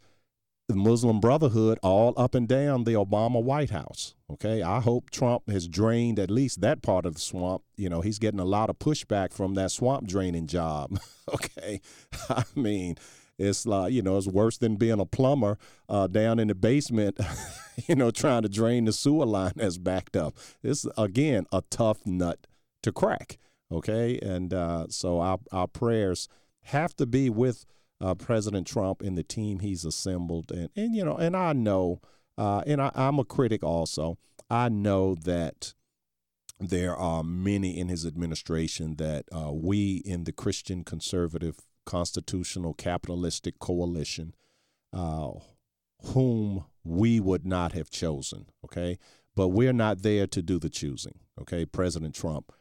the 0.68 0.76
Muslim 0.76 1.20
Brotherhood 1.20 1.80
all 1.82 2.14
up 2.18 2.36
and 2.36 2.48
down 2.48 2.84
the 2.84 2.94
Obama 2.94 3.42
White 3.42 3.70
House. 3.70 4.16
Okay, 4.30 4.62
I 4.62 4.82
hope 4.82 5.10
Trump 5.10 5.50
has 5.50 5.68
drained 5.68 6.20
at 6.20 6.30
least 6.30 6.62
that 6.62 6.82
part 6.82 7.06
of 7.06 7.16
the 7.16 7.22
swamp. 7.22 7.64
You 7.78 7.90
know, 7.90 8.02
he's 8.02 8.20
getting 8.20 8.40
a 8.40 8.46
lot 8.46 8.70
of 8.70 8.78
pushback 8.78 9.34
from 9.34 9.54
that 9.56 9.72
swamp 9.72 10.08
draining 10.08 10.48
job. 10.48 11.00
okay, 11.34 11.82
I 12.30 12.44
mean, 12.56 12.98
it's 13.38 13.66
like 13.66 13.94
you 13.94 14.02
know, 14.02 14.18
it's 14.18 14.28
worse 14.28 14.58
than 14.58 14.76
being 14.76 15.00
a 15.00 15.06
plumber 15.06 15.58
uh, 15.90 16.08
down 16.08 16.40
in 16.40 16.48
the 16.48 16.56
basement. 16.56 17.20
you 17.88 17.96
know, 17.96 18.12
trying 18.12 18.42
to 18.42 18.50
drain 18.50 18.86
the 18.86 18.94
sewer 18.94 19.26
line 19.26 19.54
that's 19.56 19.78
backed 19.78 20.16
up. 20.16 20.36
It's 20.64 20.86
again 20.98 21.46
a 21.52 21.62
tough 21.70 22.06
nut 22.06 22.48
to 22.84 22.92
crack. 22.92 23.38
Okay, 23.72 24.20
and 24.20 24.54
uh, 24.54 24.88
so 24.90 25.20
our 25.20 25.40
our 25.52 25.68
prayers 25.68 26.28
have 26.64 26.96
to 26.96 27.06
be 27.06 27.30
with 27.30 27.66
uh, 28.02 28.16
President 28.16 28.68
Trump 28.68 29.02
and 29.02 29.18
the 29.18 29.24
team 29.24 29.60
he's 29.60 29.86
assembled. 29.86 30.52
And, 30.52 30.70
and 30.76 30.96
you 30.96 31.04
know, 31.04 31.16
and 31.16 31.36
I 31.36 31.54
know, 31.54 32.02
uh, 32.38 32.64
and 32.66 32.82
I, 32.82 32.92
I'm 32.96 33.20
a 33.20 33.26
critic 33.26 33.64
also. 33.64 34.18
I 34.50 34.70
know 34.70 35.16
that 35.16 35.74
there 36.60 36.96
are 36.96 37.24
many 37.24 37.78
in 37.78 37.88
his 37.88 38.06
administration 38.06 38.96
that 38.96 39.26
uh, 39.32 39.52
we 39.52 39.98
in 40.06 40.24
the 40.24 40.32
Christian 40.32 40.84
conservative 40.84 41.58
constitutional 41.88 42.74
capitalistic 42.76 43.58
coalition, 43.58 44.36
uh, 44.94 45.32
whom 46.04 46.66
we 46.84 47.20
would 47.20 47.46
not 47.46 47.72
have 47.72 47.90
chosen. 47.90 48.46
Okay. 48.64 49.00
But 49.36 49.48
we're 49.50 49.74
not 49.74 50.04
there 50.04 50.28
to 50.28 50.42
do 50.42 50.60
the 50.60 50.70
choosing. 50.70 51.20
Okay. 51.42 51.66
President 51.66 52.14
Trump 52.14 52.52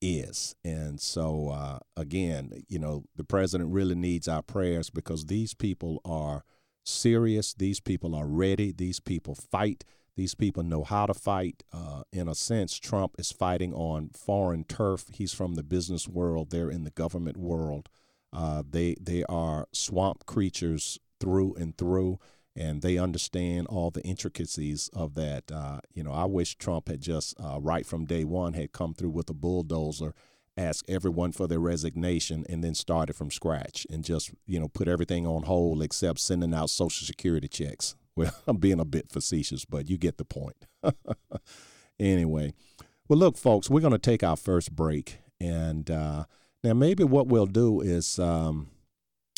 is. 0.00 0.54
And 0.64 1.00
so, 1.00 1.48
uh, 1.48 1.78
again, 1.96 2.52
you 2.68 2.78
know, 2.78 3.04
the 3.16 3.24
president 3.24 3.72
really 3.72 3.94
needs 3.94 4.28
our 4.28 4.42
prayers 4.42 4.88
because 4.88 5.26
these 5.26 5.52
people 5.52 6.00
are 6.04 6.44
serious. 6.84 7.54
These 7.54 7.80
people 7.80 8.14
are 8.14 8.28
ready. 8.28 8.72
These 8.72 9.00
people 9.00 9.34
fight. 9.34 9.84
These 10.16 10.34
people 10.34 10.62
know 10.62 10.84
how 10.84 11.06
to 11.06 11.14
fight. 11.14 11.64
Uh, 11.72 12.02
in 12.12 12.28
a 12.28 12.34
sense, 12.34 12.78
Trump 12.78 13.16
is 13.18 13.32
fighting 13.32 13.74
on 13.74 14.10
foreign 14.10 14.64
turf. 14.64 15.06
He's 15.12 15.34
from 15.34 15.54
the 15.54 15.62
business 15.62 16.06
world. 16.06 16.50
They're 16.50 16.70
in 16.70 16.84
the 16.84 16.90
government 16.90 17.36
world. 17.36 17.88
Uh, 18.36 18.62
they 18.68 18.94
they 19.00 19.24
are 19.24 19.66
swamp 19.72 20.26
creatures 20.26 21.00
through 21.18 21.54
and 21.54 21.76
through 21.78 22.18
and 22.56 22.80
they 22.80 22.96
understand 22.96 23.66
all 23.66 23.90
the 23.90 24.02
intricacies 24.02 24.88
of 24.94 25.14
that. 25.14 25.52
Uh, 25.52 25.80
you 25.92 26.02
know, 26.02 26.12
I 26.12 26.24
wish 26.24 26.56
Trump 26.56 26.88
had 26.88 27.02
just 27.02 27.38
uh, 27.38 27.58
right 27.60 27.84
from 27.84 28.06
day 28.06 28.24
one 28.24 28.54
had 28.54 28.72
come 28.72 28.94
through 28.94 29.10
with 29.10 29.28
a 29.28 29.34
bulldozer, 29.34 30.14
asked 30.56 30.88
everyone 30.88 31.32
for 31.32 31.46
their 31.46 31.60
resignation, 31.60 32.46
and 32.48 32.64
then 32.64 32.74
started 32.74 33.14
from 33.14 33.30
scratch 33.30 33.86
and 33.90 34.02
just 34.02 34.30
you 34.46 34.58
know 34.58 34.68
put 34.68 34.88
everything 34.88 35.26
on 35.26 35.42
hold 35.42 35.82
except 35.82 36.18
sending 36.18 36.54
out 36.54 36.70
Social 36.70 37.06
Security 37.06 37.48
checks. 37.48 37.94
Well, 38.16 38.34
I'm 38.46 38.56
being 38.56 38.80
a 38.80 38.86
bit 38.86 39.10
facetious, 39.12 39.66
but 39.66 39.90
you 39.90 39.98
get 39.98 40.16
the 40.16 40.24
point. 40.24 40.64
anyway, 42.00 42.54
well, 43.08 43.18
look, 43.18 43.36
folks, 43.36 43.68
we're 43.68 43.82
going 43.82 43.92
to 43.92 43.98
take 43.98 44.22
our 44.22 44.36
first 44.36 44.74
break, 44.74 45.18
and 45.38 45.90
uh, 45.90 46.24
now 46.66 46.74
maybe 46.74 47.04
what 47.04 47.28
we'll 47.28 47.46
do 47.46 47.80
is. 47.80 48.18
Um, 48.18 48.68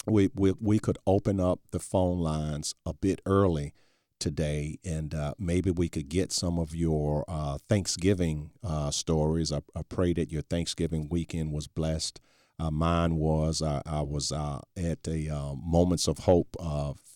we, 0.06 0.30
we, 0.34 0.54
we 0.60 0.78
could 0.78 0.98
open 1.06 1.40
up 1.40 1.60
the 1.70 1.78
phone 1.78 2.20
lines 2.20 2.74
a 2.86 2.94
bit 2.94 3.20
early 3.26 3.74
today, 4.18 4.78
and 4.84 5.14
uh, 5.14 5.34
maybe 5.38 5.70
we 5.70 5.88
could 5.88 6.08
get 6.08 6.32
some 6.32 6.58
of 6.58 6.74
your 6.74 7.24
uh, 7.28 7.58
Thanksgiving 7.68 8.50
uh, 8.64 8.90
stories. 8.90 9.52
I, 9.52 9.60
I, 9.76 9.82
pray 9.82 10.12
that 10.14 10.32
your 10.32 10.42
Thanksgiving 10.42 11.08
weekend 11.08 11.52
was 11.52 11.68
blessed. 11.68 12.20
Uh, 12.58 12.70
mine 12.70 13.16
was. 13.16 13.62
I, 13.62 13.82
I 13.86 14.00
was 14.00 14.32
uh, 14.32 14.60
at 14.76 15.06
a 15.06 15.28
uh, 15.28 15.54
Moments 15.54 16.08
of 16.08 16.20
Hope 16.20 16.56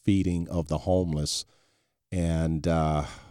feeding 0.04 0.48
of 0.48 0.68
the 0.68 0.78
homeless, 0.78 1.44
and 2.12 2.66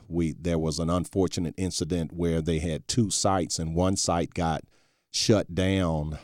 we 0.07 0.33
there 0.33 0.59
was 0.59 0.79
an 0.79 0.89
unfortunate 0.89 1.53
incident 1.55 2.11
where 2.11 2.41
they 2.41 2.59
had 2.59 2.87
two 2.87 3.09
sites, 3.09 3.59
and 3.59 3.75
one 3.75 3.95
site 3.95 4.33
got 4.33 4.63
shut 5.11 5.53
down 5.55 6.17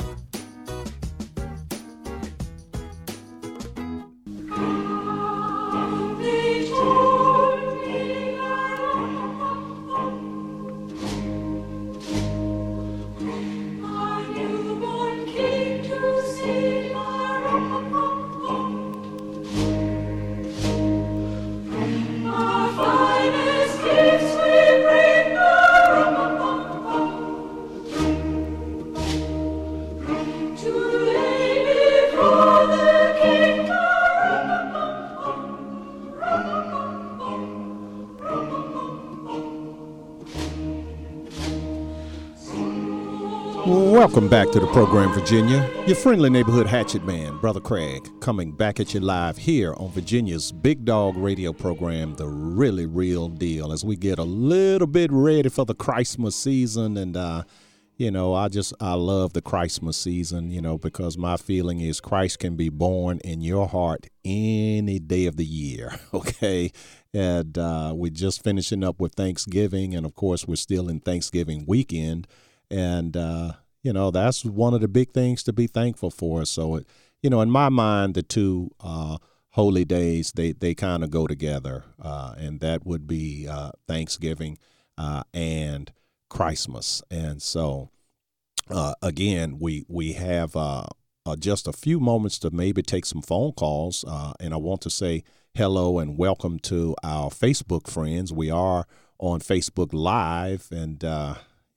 Welcome 44.11 44.27
back 44.27 44.51
to 44.51 44.59
the 44.59 44.67
program, 44.67 45.13
Virginia. 45.13 45.71
Your 45.87 45.95
friendly 45.95 46.29
neighborhood 46.29 46.67
hatchet 46.67 47.05
man, 47.05 47.37
Brother 47.37 47.61
Craig, 47.61 48.09
coming 48.19 48.51
back 48.51 48.81
at 48.81 48.93
you 48.93 48.99
live 48.99 49.37
here 49.37 49.73
on 49.75 49.89
Virginia's 49.91 50.51
big 50.51 50.83
dog 50.83 51.15
radio 51.15 51.53
program, 51.53 52.15
The 52.15 52.27
Really 52.27 52.85
Real 52.85 53.29
Deal, 53.29 53.71
as 53.71 53.85
we 53.85 53.95
get 53.95 54.19
a 54.19 54.23
little 54.23 54.85
bit 54.85 55.13
ready 55.13 55.47
for 55.47 55.63
the 55.63 55.73
Christmas 55.73 56.35
season. 56.35 56.97
And, 56.97 57.15
uh, 57.15 57.43
you 57.95 58.11
know, 58.11 58.33
I 58.33 58.49
just, 58.49 58.73
I 58.81 58.95
love 58.95 59.31
the 59.31 59.41
Christmas 59.41 59.95
season, 59.95 60.51
you 60.51 60.61
know, 60.61 60.77
because 60.77 61.17
my 61.17 61.37
feeling 61.37 61.79
is 61.79 62.01
Christ 62.01 62.39
can 62.39 62.57
be 62.57 62.67
born 62.67 63.19
in 63.19 63.39
your 63.39 63.69
heart 63.69 64.07
any 64.25 64.99
day 64.99 65.25
of 65.25 65.37
the 65.37 65.45
year, 65.45 65.97
okay? 66.13 66.69
And 67.13 67.57
uh, 67.57 67.93
we're 67.95 68.11
just 68.11 68.43
finishing 68.43 68.83
up 68.83 68.99
with 68.99 69.13
Thanksgiving. 69.13 69.95
And 69.95 70.05
of 70.05 70.15
course, 70.15 70.49
we're 70.49 70.57
still 70.57 70.89
in 70.89 70.99
Thanksgiving 70.99 71.63
weekend 71.65 72.27
and 72.69 73.15
uh, 73.15 73.51
you 73.83 73.93
know 73.93 74.11
that's 74.11 74.45
one 74.45 74.73
of 74.73 74.81
the 74.81 74.87
big 74.87 75.11
things 75.11 75.43
to 75.43 75.53
be 75.53 75.67
thankful 75.67 76.11
for. 76.11 76.45
So, 76.45 76.75
it, 76.75 76.87
you 77.21 77.29
know, 77.29 77.41
in 77.41 77.49
my 77.49 77.69
mind, 77.69 78.13
the 78.13 78.23
two 78.23 78.71
uh, 78.79 79.17
holy 79.51 79.85
days 79.85 80.31
they 80.33 80.51
they 80.51 80.73
kind 80.75 81.03
of 81.03 81.09
go 81.09 81.27
together, 81.27 81.85
uh, 82.01 82.35
and 82.37 82.59
that 82.59 82.85
would 82.85 83.07
be 83.07 83.47
uh, 83.47 83.71
Thanksgiving 83.87 84.57
uh, 84.97 85.23
and 85.33 85.91
Christmas. 86.29 87.01
And 87.09 87.41
so, 87.41 87.89
uh, 88.69 88.93
again, 89.01 89.57
we 89.59 89.85
we 89.87 90.13
have 90.13 90.55
just 91.39 91.67
a 91.67 91.73
few 91.73 91.99
moments 91.99 92.39
to 92.39 92.51
maybe 92.51 92.81
take 92.81 93.05
some 93.05 93.21
phone 93.21 93.53
calls, 93.53 94.05
and 94.39 94.53
I 94.53 94.57
want 94.57 94.81
to 94.81 94.89
say 94.89 95.23
hello 95.55 95.99
and 95.99 96.17
welcome 96.17 96.59
to 96.59 96.95
our 97.03 97.29
Facebook 97.29 97.87
friends. 97.87 98.31
We 98.31 98.49
are 98.51 98.85
on 99.19 99.39
Facebook 99.39 99.89
Live, 99.91 100.67
and 100.71 101.03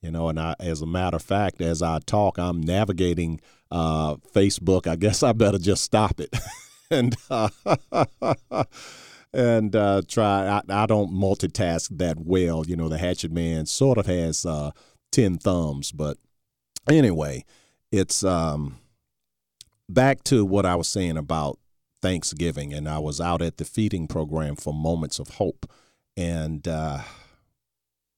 you 0.05 0.11
know 0.11 0.29
and 0.29 0.39
I, 0.39 0.55
as 0.61 0.83
a 0.83 0.87
matter 0.87 1.17
of 1.17 1.23
fact 1.23 1.63
as 1.63 1.83
i 1.83 1.99
talk 2.05 2.39
i'm 2.39 2.61
navigating 2.61 3.41
uh, 3.71 4.17
facebook. 4.33 4.87
I 4.87 4.95
guess 4.95 5.23
i 5.23 5.33
better 5.33 5.59
just 5.59 5.83
stop 5.83 6.21
it 6.21 6.33
and 6.91 7.17
uh, 7.29 7.49
and 9.33 9.75
uh, 9.75 10.03
try 10.07 10.47
I, 10.47 10.83
I, 10.83 10.87
don't 10.87 11.13
multitask 11.13 11.97
that 11.99 12.21
well. 12.21 12.65
You 12.67 12.77
know 12.77 12.89
the 12.89 12.99
hatchet 12.99 13.33
man 13.33 13.67
sort 13.67 13.99
of 13.99 14.07
has 14.07 14.47
uh, 14.47 14.71
10 15.13 15.39
thumbs 15.39 15.91
but 15.91 16.19
anyway 16.89 17.45
it's 17.91 18.23
um, 18.23 18.79
back 19.89 20.23
to 20.25 20.45
what 20.45 20.67
i 20.67 20.75
was 20.75 20.89
saying 20.89 21.17
about 21.17 21.59
thanksgiving 22.03 22.75
and 22.75 22.89
i 22.89 22.99
was 22.99 23.21
out 23.21 23.41
at 23.41 23.57
the 23.57 23.65
feeding 23.65 24.07
program 24.07 24.57
for 24.57 24.75
moments 24.75 25.19
of 25.19 25.29
hope 25.29 25.71
and 26.17 26.67
uh, 26.69 27.01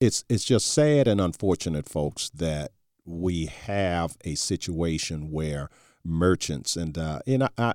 it's 0.00 0.24
it's 0.28 0.44
just 0.44 0.66
sad 0.68 1.08
and 1.08 1.20
unfortunate, 1.20 1.88
folks, 1.88 2.30
that 2.30 2.72
we 3.04 3.46
have 3.46 4.16
a 4.24 4.34
situation 4.34 5.30
where 5.30 5.68
merchants 6.04 6.76
and 6.76 6.96
uh, 6.98 7.20
know, 7.26 7.48
I, 7.56 7.74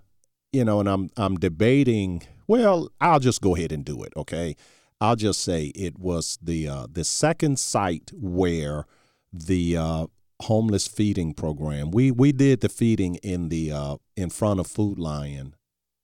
you 0.51 0.65
know, 0.65 0.79
and 0.79 0.89
I'm 0.89 1.09
I'm 1.17 1.37
debating. 1.37 2.23
Well, 2.47 2.89
I'll 2.99 3.19
just 3.19 3.41
go 3.41 3.55
ahead 3.55 3.71
and 3.71 3.85
do 3.85 4.03
it. 4.03 4.13
Okay, 4.15 4.55
I'll 4.99 5.15
just 5.15 5.41
say 5.41 5.67
it 5.67 5.97
was 5.97 6.37
the 6.41 6.67
uh, 6.67 6.87
the 6.91 7.03
second 7.03 7.59
site 7.59 8.11
where 8.13 8.85
the 9.33 9.77
uh, 9.77 10.07
homeless 10.43 10.87
feeding 10.87 11.33
program. 11.33 11.91
We 11.91 12.11
we 12.11 12.31
did 12.31 12.61
the 12.61 12.69
feeding 12.69 13.15
in 13.15 13.50
the 13.50 13.72
uh, 13.72 13.98
in 14.15 14.29
front 14.29 14.59
of 14.59 14.67
Food 14.67 15.00
Lion 15.00 15.55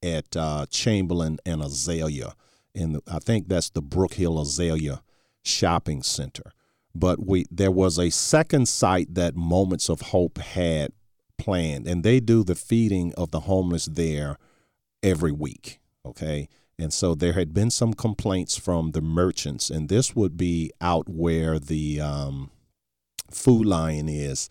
at 0.02 0.36
uh, 0.36 0.66
Chamberlayne 0.70 1.38
and 1.46 1.62
Azalea, 1.62 2.34
and 2.74 3.02
I 3.12 3.20
think 3.20 3.50
that's 3.50 3.70
the 3.70 3.82
Brook 3.82 4.14
Hill 4.14 4.40
Azalea 4.40 5.02
shopping 5.48 6.04
center. 6.04 6.52
But 6.94 7.26
we 7.26 7.46
there 7.52 7.72
was 7.72 8.00
a 8.00 8.10
second 8.10 8.68
site 8.68 9.14
that 9.14 9.36
Moments 9.36 9.90
of 9.90 10.02
Hope 10.02 10.40
had 10.40 10.92
planned, 11.38 11.88
and 11.88 12.04
they 12.04 12.20
do 12.20 12.44
the 12.44 12.56
feeding 12.56 13.14
of 13.16 13.32
the 13.32 13.42
homeless 13.42 13.86
there 13.86 14.38
every 15.04 15.32
week. 15.32 15.80
Okay. 16.06 16.50
And 16.80 16.94
so 16.94 17.16
there 17.16 17.34
had 17.34 17.54
been 17.54 17.72
some 17.72 17.94
complaints 17.94 18.56
from 18.56 18.92
the 18.92 19.02
merchants, 19.02 19.70
and 19.70 19.90
this 19.90 20.16
would 20.16 20.38
be 20.38 20.72
out 20.80 21.10
where 21.10 21.58
the 21.58 22.00
um, 22.00 22.52
Food 23.32 23.66
Lion 23.66 24.08
is 24.08 24.50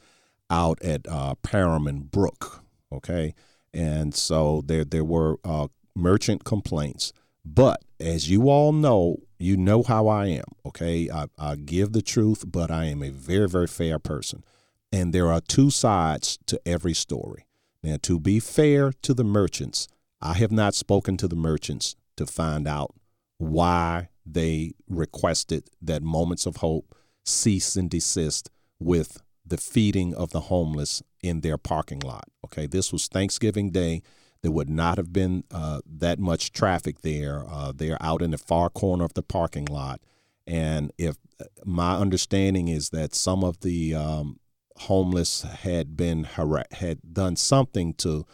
out 0.50 0.82
at 0.82 1.06
uh, 1.08 1.34
Parham 1.36 2.08
Brook. 2.10 2.64
Okay. 2.92 3.34
And 3.72 4.14
so 4.14 4.62
there, 4.64 4.84
there 4.84 5.04
were 5.04 5.38
uh, 5.44 5.68
merchant 5.94 6.44
complaints. 6.44 7.12
But 7.44 7.82
as 8.00 8.28
you 8.28 8.48
all 8.48 8.72
know, 8.72 9.18
you 9.38 9.56
know 9.56 9.82
how 9.82 10.08
I 10.08 10.26
am, 10.26 10.44
okay? 10.64 11.10
I, 11.10 11.26
I 11.38 11.56
give 11.56 11.92
the 11.92 12.02
truth, 12.02 12.44
but 12.46 12.70
I 12.70 12.86
am 12.86 13.02
a 13.02 13.10
very, 13.10 13.48
very 13.48 13.66
fair 13.66 13.98
person. 13.98 14.44
And 14.92 15.12
there 15.12 15.30
are 15.30 15.40
two 15.40 15.70
sides 15.70 16.38
to 16.46 16.60
every 16.66 16.94
story. 16.94 17.46
Now, 17.82 17.96
to 18.02 18.18
be 18.18 18.40
fair 18.40 18.92
to 19.02 19.14
the 19.14 19.24
merchants, 19.24 19.88
I 20.20 20.34
have 20.34 20.52
not 20.52 20.74
spoken 20.74 21.16
to 21.18 21.28
the 21.28 21.36
merchants 21.36 21.96
to 22.16 22.26
find 22.26 22.66
out 22.66 22.94
why 23.38 24.08
they 24.24 24.72
requested 24.88 25.68
that 25.82 26.02
Moments 26.02 26.46
of 26.46 26.56
Hope 26.56 26.94
cease 27.24 27.76
and 27.76 27.90
desist 27.90 28.50
with 28.78 29.22
the 29.44 29.56
feeding 29.56 30.14
of 30.14 30.30
the 30.30 30.42
homeless 30.42 31.02
in 31.22 31.40
their 31.40 31.58
parking 31.58 32.00
lot. 32.00 32.24
Okay, 32.44 32.66
this 32.66 32.92
was 32.92 33.06
Thanksgiving 33.06 33.70
Day. 33.70 34.02
There 34.46 34.52
would 34.52 34.70
not 34.70 34.96
have 34.96 35.12
been 35.12 35.42
uh, 35.50 35.80
that 35.98 36.20
much 36.20 36.52
traffic 36.52 37.00
there. 37.00 37.42
Uh, 37.50 37.72
they're 37.74 38.00
out 38.00 38.22
in 38.22 38.30
the 38.30 38.38
far 38.38 38.70
corner 38.70 39.02
of 39.02 39.14
the 39.14 39.22
parking 39.24 39.64
lot. 39.64 40.00
And 40.46 40.92
if 40.96 41.16
my 41.64 41.96
understanding 41.96 42.68
is 42.68 42.90
that 42.90 43.12
some 43.12 43.42
of 43.42 43.62
the 43.62 43.96
um, 43.96 44.38
homeless 44.76 45.42
had 45.42 45.96
been 45.96 46.28
had 46.70 47.00
done 47.12 47.34
something 47.34 47.94
to 47.94 48.24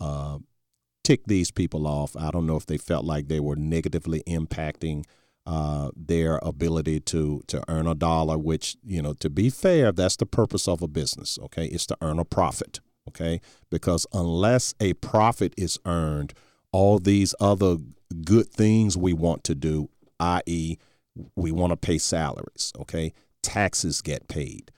uh, 0.00 0.38
tick 1.04 1.26
these 1.26 1.52
people 1.52 1.86
off. 1.86 2.16
I 2.16 2.32
don't 2.32 2.48
know 2.48 2.56
if 2.56 2.66
they 2.66 2.76
felt 2.76 3.04
like 3.04 3.28
they 3.28 3.38
were 3.38 3.54
negatively 3.54 4.24
impacting 4.26 5.04
uh, 5.46 5.92
their 5.94 6.40
ability 6.42 6.98
to 6.98 7.44
to 7.46 7.62
earn 7.68 7.86
a 7.86 7.94
dollar. 7.94 8.36
Which 8.36 8.78
you 8.84 9.00
know, 9.00 9.12
to 9.20 9.30
be 9.30 9.48
fair, 9.48 9.92
that's 9.92 10.16
the 10.16 10.26
purpose 10.26 10.66
of 10.66 10.82
a 10.82 10.88
business. 10.88 11.38
Okay, 11.40 11.66
it's 11.66 11.86
to 11.86 11.96
earn 12.02 12.18
a 12.18 12.24
profit 12.24 12.80
okay? 13.08 13.40
Because 13.70 14.06
unless 14.12 14.74
a 14.80 14.94
profit 14.94 15.54
is 15.56 15.78
earned, 15.84 16.34
all 16.72 16.98
these 16.98 17.34
other 17.40 17.76
good 18.24 18.48
things 18.48 18.96
we 18.96 19.12
want 19.12 19.44
to 19.44 19.54
do, 19.54 19.88
i.e., 20.20 20.76
we 21.36 21.52
want 21.52 21.70
to 21.72 21.76
pay 21.76 21.98
salaries, 21.98 22.72
okay? 22.78 23.12
Taxes 23.42 24.00
get 24.00 24.28
paid. 24.28 24.70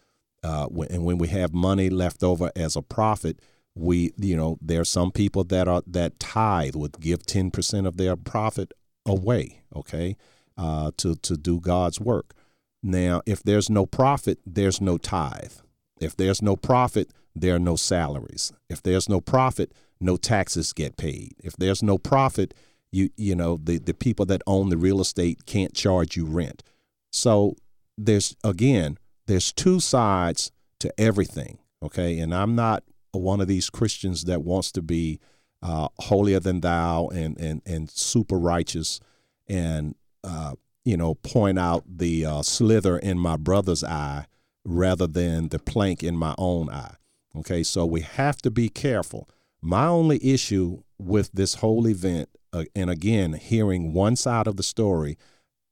Uh, 0.42 0.68
and 0.90 1.04
when 1.04 1.18
we 1.18 1.28
have 1.28 1.54
money 1.54 1.88
left 1.88 2.22
over 2.22 2.50
as 2.56 2.76
a 2.76 2.82
profit, 2.82 3.40
we, 3.74 4.12
you 4.16 4.37
know, 4.37 4.58
there 4.60 4.80
are 4.80 4.84
some 4.84 5.10
people 5.10 5.44
that 5.44 5.68
are 5.68 5.82
that 5.87 6.18
tithe 6.18 6.76
would 6.76 7.00
give 7.00 7.20
10% 7.20 7.87
of 7.87 7.96
their 7.96 8.16
profit 8.16 8.72
away, 9.06 9.62
okay, 9.74 10.16
uh, 10.56 10.90
to, 10.96 11.14
to 11.16 11.37
do 11.37 11.60
God's 11.60 12.00
work. 12.00 12.34
Now, 12.82 13.22
if 13.26 13.42
there's 13.42 13.70
no 13.70 13.87
profit, 13.87 14.38
there's 14.44 14.80
no 14.80 14.98
tithe. 14.98 15.54
If 16.00 16.16
there's 16.16 16.42
no 16.42 16.56
profit, 16.56 17.10
there 17.35 17.57
are 17.57 17.61
no 17.61 17.77
salaries. 17.77 18.53
If 18.68 18.83
there's 18.83 19.09
no 19.09 19.20
profit, 19.20 19.73
no 20.01 20.16
taxes 20.16 20.73
get 20.73 20.97
paid. 20.97 21.35
If 21.42 21.57
there's 21.57 21.83
no 21.83 21.99
profit, 21.99 22.55
you 22.92 23.11
you 23.16 23.35
know 23.35 23.59
the 23.62 23.79
the 23.79 23.94
people 23.94 24.27
that 24.27 24.42
own 24.47 24.68
the 24.68 24.77
real 24.77 25.01
estate 25.01 25.47
can't 25.47 25.75
charge 25.75 26.16
you 26.16 26.27
rent. 26.27 26.62
So 27.11 27.57
there's 27.99 28.37
again 28.44 28.99
there's 29.27 29.53
two 29.53 29.81
sides 29.81 30.53
to 30.81 30.92
everything. 30.99 31.59
Okay, 31.83 32.18
and 32.18 32.35
I'm 32.35 32.55
not 32.55 32.85
one 33.12 33.40
of 33.40 33.49
these 33.49 33.70
Christians 33.70 34.25
that 34.25 34.42
wants 34.42 34.73
to 34.73 34.83
be 34.83 35.20
uh, 35.62 35.88
holier 36.01 36.40
than 36.40 36.61
thou 36.61 37.09
and 37.09 37.38
and 37.38 37.62
and 37.66 37.90
super 37.90 38.38
righteous 38.38 39.01
and 39.49 39.94
uh, 40.23 40.53
you 40.85 40.97
know 40.97 41.14
point 41.14 41.59
out 41.59 41.85
the 41.87 42.25
uh, 42.25 42.42
slither 42.42 42.99
in 42.99 43.18
my 43.18 43.37
brother's 43.37 43.83
eye 43.83 44.27
rather 44.64 45.07
than 45.07 45.49
the 45.49 45.59
plank 45.59 46.03
in 46.03 46.16
my 46.16 46.35
own 46.38 46.70
eye. 46.70 46.94
Okay, 47.37 47.62
so 47.62 47.85
we 47.85 48.03
have 48.03 48.37
to 48.42 48.51
be 48.51 48.68
careful. 48.68 49.29
My 49.61 49.87
only 49.87 50.25
issue 50.25 50.83
with 50.99 51.33
this 51.33 51.55
whole 51.55 51.88
event, 51.88 52.29
uh, 52.53 52.64
and 52.77 52.90
again, 52.90 53.33
hearing 53.33 53.92
one 53.92 54.16
side 54.16 54.47
of 54.47 54.57
the 54.57 54.62
story, 54.62 55.18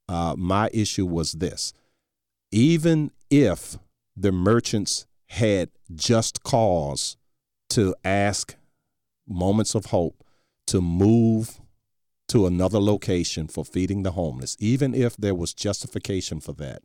uh, 0.08 0.34
my 0.36 0.70
issue 0.72 1.06
was 1.06 1.32
this. 1.32 1.72
Even 2.50 3.12
if 3.30 3.78
the 4.16 4.32
merchants 4.32 5.06
had 5.26 5.70
just 5.94 6.42
cause 6.42 7.16
to 7.70 7.94
ask 8.04 8.56
Moments 9.26 9.74
of 9.74 9.86
Hope 9.86 10.22
to 10.66 10.80
move 10.80 11.60
to 12.28 12.46
another 12.46 12.80
location 12.80 13.46
for 13.46 13.64
feeding 13.64 14.02
the 14.02 14.12
homeless, 14.12 14.56
even 14.58 14.94
if 14.94 15.16
there 15.16 15.34
was 15.34 15.54
justification 15.54 16.40
for 16.40 16.52
that, 16.54 16.82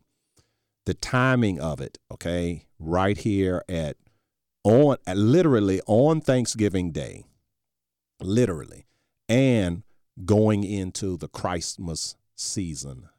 the 0.86 0.94
timing 0.94 1.60
of 1.60 1.82
it, 1.82 1.98
okay, 2.12 2.68
right 2.80 3.18
here 3.18 3.64
at 3.68 3.98
on 4.68 4.98
literally 5.08 5.82
on 5.88 6.22
Thanksgiving 6.22 6.92
Day, 6.92 7.26
literally, 8.22 8.86
and 9.30 9.84
going 10.26 10.64
into 10.64 11.18
the 11.18 11.28
Christmas 11.28 12.16
season. 12.36 13.10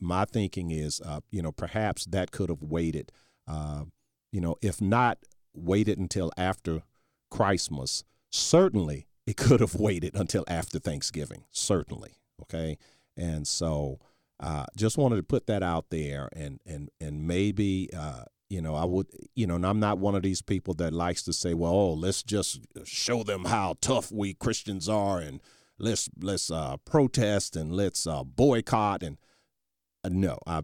My 0.00 0.24
thinking 0.24 0.70
is, 0.70 1.02
uh, 1.02 1.20
you 1.30 1.42
know, 1.42 1.52
perhaps 1.52 2.06
that 2.06 2.30
could 2.30 2.48
have 2.48 2.62
waited. 2.62 3.12
Uh, 3.46 3.84
you 4.32 4.40
know, 4.40 4.56
if 4.62 4.80
not 4.80 5.18
waited 5.54 5.98
until 5.98 6.32
after 6.36 6.82
Christmas. 7.30 8.04
Certainly, 8.30 9.06
it 9.26 9.36
could 9.36 9.60
have 9.60 9.74
waited 9.78 10.14
until 10.14 10.44
after 10.48 10.78
Thanksgiving. 10.78 11.44
Certainly, 11.50 12.14
okay. 12.42 12.78
And 13.16 13.46
so, 13.46 13.98
uh, 14.40 14.66
just 14.76 14.98
wanted 14.98 15.16
to 15.16 15.22
put 15.22 15.46
that 15.46 15.62
out 15.62 15.86
there, 15.90 16.28
and 16.34 16.60
and 16.66 16.90
and 17.00 17.26
maybe 17.26 17.88
uh, 17.96 18.24
you 18.48 18.60
know 18.60 18.74
I 18.74 18.84
would 18.84 19.06
you 19.34 19.46
know, 19.46 19.56
and 19.56 19.66
I'm 19.66 19.80
not 19.80 19.98
one 19.98 20.14
of 20.14 20.22
these 20.22 20.42
people 20.42 20.74
that 20.74 20.92
likes 20.92 21.22
to 21.24 21.32
say, 21.32 21.54
well, 21.54 21.72
oh, 21.72 21.92
let's 21.94 22.22
just 22.22 22.60
show 22.84 23.22
them 23.22 23.44
how 23.44 23.76
tough 23.80 24.12
we 24.12 24.34
Christians 24.34 24.88
are, 24.88 25.18
and 25.18 25.40
let's 25.78 26.08
let's 26.20 26.50
uh, 26.50 26.76
protest 26.78 27.56
and 27.56 27.72
let's 27.72 28.06
uh, 28.06 28.24
boycott 28.24 29.02
and 29.02 29.18
uh, 30.04 30.10
no, 30.12 30.38
I 30.46 30.62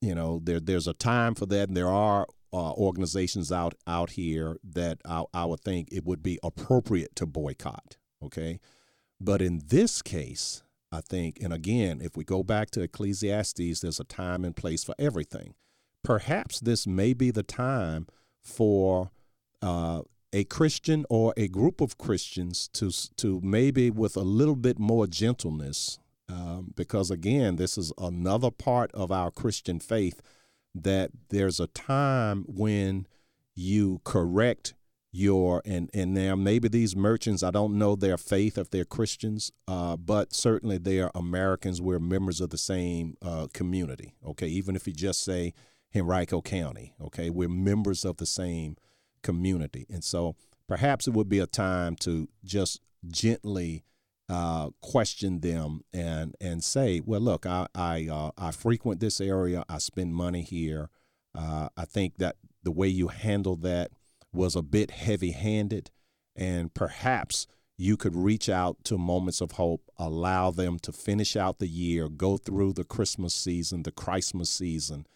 you 0.00 0.14
know 0.14 0.40
there 0.42 0.60
there's 0.60 0.86
a 0.86 0.94
time 0.94 1.34
for 1.34 1.46
that, 1.46 1.68
and 1.68 1.76
there 1.76 1.88
are 1.88 2.26
uh, 2.52 2.72
organizations 2.72 3.50
out 3.50 3.74
out 3.86 4.10
here 4.10 4.56
that 4.62 5.00
I, 5.04 5.24
I 5.34 5.44
would 5.44 5.60
think 5.60 5.88
it 5.90 6.04
would 6.04 6.22
be 6.22 6.38
appropriate 6.42 7.16
to 7.16 7.26
boycott. 7.26 7.96
Okay, 8.22 8.60
but 9.20 9.42
in 9.42 9.62
this 9.66 10.02
case, 10.02 10.62
I 10.92 11.00
think, 11.00 11.38
and 11.42 11.52
again, 11.52 12.00
if 12.00 12.16
we 12.16 12.24
go 12.24 12.42
back 12.42 12.70
to 12.72 12.82
Ecclesiastes, 12.82 13.80
there's 13.80 14.00
a 14.00 14.04
time 14.04 14.44
and 14.44 14.56
place 14.56 14.84
for 14.84 14.94
everything. 14.98 15.54
Perhaps 16.08 16.60
this 16.60 16.86
may 16.86 17.12
be 17.12 17.30
the 17.30 17.42
time 17.42 18.06
for 18.42 19.10
uh, 19.60 20.00
a 20.32 20.44
Christian 20.44 21.04
or 21.10 21.34
a 21.36 21.48
group 21.48 21.82
of 21.82 21.98
Christians 21.98 22.70
to 22.72 22.90
to 23.16 23.42
maybe 23.44 23.90
with 23.90 24.16
a 24.16 24.22
little 24.22 24.56
bit 24.56 24.78
more 24.78 25.06
gentleness, 25.06 25.98
um, 26.30 26.72
because 26.74 27.10
again, 27.10 27.56
this 27.56 27.76
is 27.76 27.92
another 27.98 28.50
part 28.50 28.90
of 28.94 29.12
our 29.12 29.30
Christian 29.30 29.80
faith 29.80 30.22
that 30.74 31.10
there's 31.28 31.60
a 31.60 31.66
time 31.66 32.46
when 32.48 33.06
you 33.54 34.00
correct 34.02 34.72
your 35.12 35.60
and 35.66 35.90
and 35.92 36.14
now 36.14 36.34
maybe 36.34 36.68
these 36.68 36.94
merchants 36.94 37.42
i 37.42 37.50
don't 37.50 37.76
know 37.78 37.96
their 37.96 38.18
faith 38.18 38.58
if 38.58 38.68
they're 38.68 38.84
christians 38.84 39.50
uh, 39.66 39.96
but 39.96 40.34
certainly 40.34 40.76
they 40.76 41.00
are 41.00 41.10
americans. 41.14 41.80
We're 41.80 41.98
members 41.98 42.42
of 42.42 42.50
the 42.50 42.58
same 42.58 43.16
uh, 43.22 43.46
community 43.54 44.14
okay? 44.24 44.48
Even 44.48 44.76
if 44.76 44.86
you 44.86 44.92
just 44.92 45.24
say 45.24 45.54
henrico 45.94 46.40
county 46.40 46.94
okay? 47.00 47.30
We're 47.30 47.48
members 47.48 48.04
of 48.04 48.18
the 48.18 48.26
same 48.26 48.76
community. 49.22 49.86
And 49.90 50.04
so 50.04 50.36
perhaps 50.68 51.06
it 51.06 51.14
would 51.14 51.28
be 51.28 51.38
a 51.38 51.46
time 51.46 51.96
to 51.96 52.28
just 52.44 52.80
gently 53.06 53.84
uh, 54.28 54.70
question 54.82 55.40
them 55.40 55.80
and 55.90 56.34
and 56.38 56.62
say 56.62 57.00
well 57.02 57.20
look 57.20 57.46
i 57.46 57.66
i, 57.74 58.08
uh, 58.10 58.30
I 58.36 58.50
frequent 58.50 59.00
this 59.00 59.20
area. 59.20 59.64
I 59.68 59.78
spend 59.78 60.14
money 60.14 60.42
here. 60.42 60.90
Uh, 61.34 61.68
i 61.76 61.84
think 61.86 62.18
that 62.18 62.36
the 62.62 62.70
way 62.70 62.88
you 62.88 63.08
handled 63.08 63.62
that 63.62 63.90
was 64.32 64.54
a 64.54 64.62
bit 64.62 64.90
heavy 64.90 65.30
handed, 65.30 65.90
and 66.36 66.72
perhaps 66.74 67.46
you 67.76 67.96
could 67.96 68.16
reach 68.16 68.48
out 68.48 68.76
to 68.84 68.98
moments 68.98 69.40
of 69.40 69.52
hope, 69.52 69.82
allow 69.96 70.50
them 70.50 70.78
to 70.80 70.92
finish 70.92 71.36
out 71.36 71.58
the 71.58 71.68
year, 71.68 72.08
go 72.08 72.36
through 72.36 72.72
the 72.72 72.84
Christmas 72.84 73.34
season, 73.34 73.84
the 73.84 73.92
Christmas 73.92 74.50
season, 74.50 75.06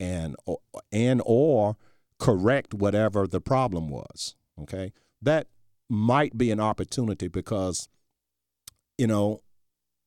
and 0.00 0.36
or, 0.46 0.58
and 0.92 1.22
or 1.24 1.76
correct 2.18 2.74
whatever 2.74 3.26
the 3.26 3.40
problem 3.40 3.88
was. 3.88 4.34
Okay, 4.60 4.92
that 5.22 5.48
might 5.88 6.36
be 6.36 6.50
an 6.50 6.60
opportunity 6.60 7.28
because, 7.28 7.88
you 8.96 9.06
know, 9.06 9.40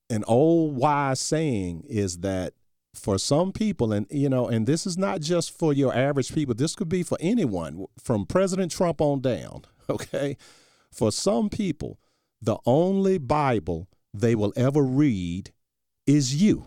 an 0.10 0.24
old 0.28 0.76
wise 0.76 1.20
saying 1.20 1.84
is 1.88 2.20
that 2.20 2.54
for 2.94 3.20
some 3.20 3.52
people 3.52 3.94
and 3.94 4.08
you 4.10 4.28
know 4.28 4.48
and 4.48 4.66
this 4.66 4.88
is 4.88 4.98
not 4.98 5.22
just 5.22 5.56
for 5.56 5.72
your 5.72 5.96
average 5.96 6.34
people 6.34 6.56
this 6.56 6.76
could 6.76 6.90
be 6.90 7.04
for 7.04 7.18
anyone 7.22 7.86
from 8.00 8.26
president 8.26 8.72
trump 8.72 9.00
on 9.00 9.22
down 9.22 9.62
okay 9.90 10.36
for 10.92 11.12
some 11.12 11.48
people 11.48 12.00
the 12.42 12.58
only 12.66 13.20
bible 13.20 13.88
they 14.14 14.34
will 14.34 14.52
ever 14.56 14.82
read 14.82 15.52
is 16.08 16.42
you 16.42 16.66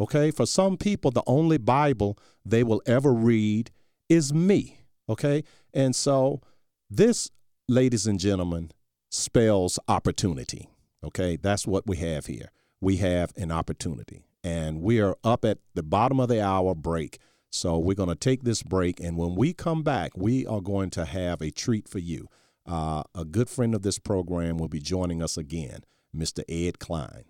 okay 0.00 0.30
for 0.30 0.46
some 0.46 0.76
people 0.76 1.10
the 1.10 1.22
only 1.26 1.58
bible 1.58 2.18
they 2.44 2.64
will 2.64 2.82
ever 2.86 3.12
read 3.12 3.70
is 4.08 4.32
me 4.32 4.80
okay 5.08 5.44
and 5.74 5.94
so 5.94 6.40
this 6.88 7.30
ladies 7.68 8.06
and 8.06 8.18
gentlemen 8.18 8.70
spells 9.10 9.78
opportunity 9.88 10.68
okay 11.04 11.36
that's 11.36 11.66
what 11.66 11.86
we 11.86 11.96
have 11.96 12.26
here 12.26 12.50
we 12.80 12.96
have 12.96 13.32
an 13.36 13.52
opportunity 13.52 14.24
and 14.42 14.80
we 14.80 15.00
are 15.00 15.16
up 15.22 15.44
at 15.44 15.58
the 15.74 15.82
bottom 15.82 16.20
of 16.20 16.28
the 16.28 16.42
hour 16.42 16.74
break. 16.74 17.18
So 17.50 17.78
we're 17.78 17.94
going 17.94 18.08
to 18.08 18.14
take 18.14 18.44
this 18.44 18.62
break, 18.62 19.00
and 19.00 19.16
when 19.16 19.34
we 19.34 19.52
come 19.52 19.82
back, 19.82 20.12
we 20.16 20.46
are 20.46 20.60
going 20.60 20.90
to 20.90 21.04
have 21.04 21.42
a 21.42 21.50
treat 21.50 21.88
for 21.88 21.98
you. 21.98 22.28
Uh, 22.64 23.02
a 23.14 23.24
good 23.24 23.50
friend 23.50 23.74
of 23.74 23.82
this 23.82 23.98
program 23.98 24.56
will 24.56 24.68
be 24.68 24.78
joining 24.78 25.22
us 25.22 25.36
again, 25.36 25.80
Mr. 26.16 26.44
Ed 26.48 26.78
Klein. 26.78 27.24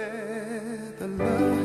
Come 0.00 1.59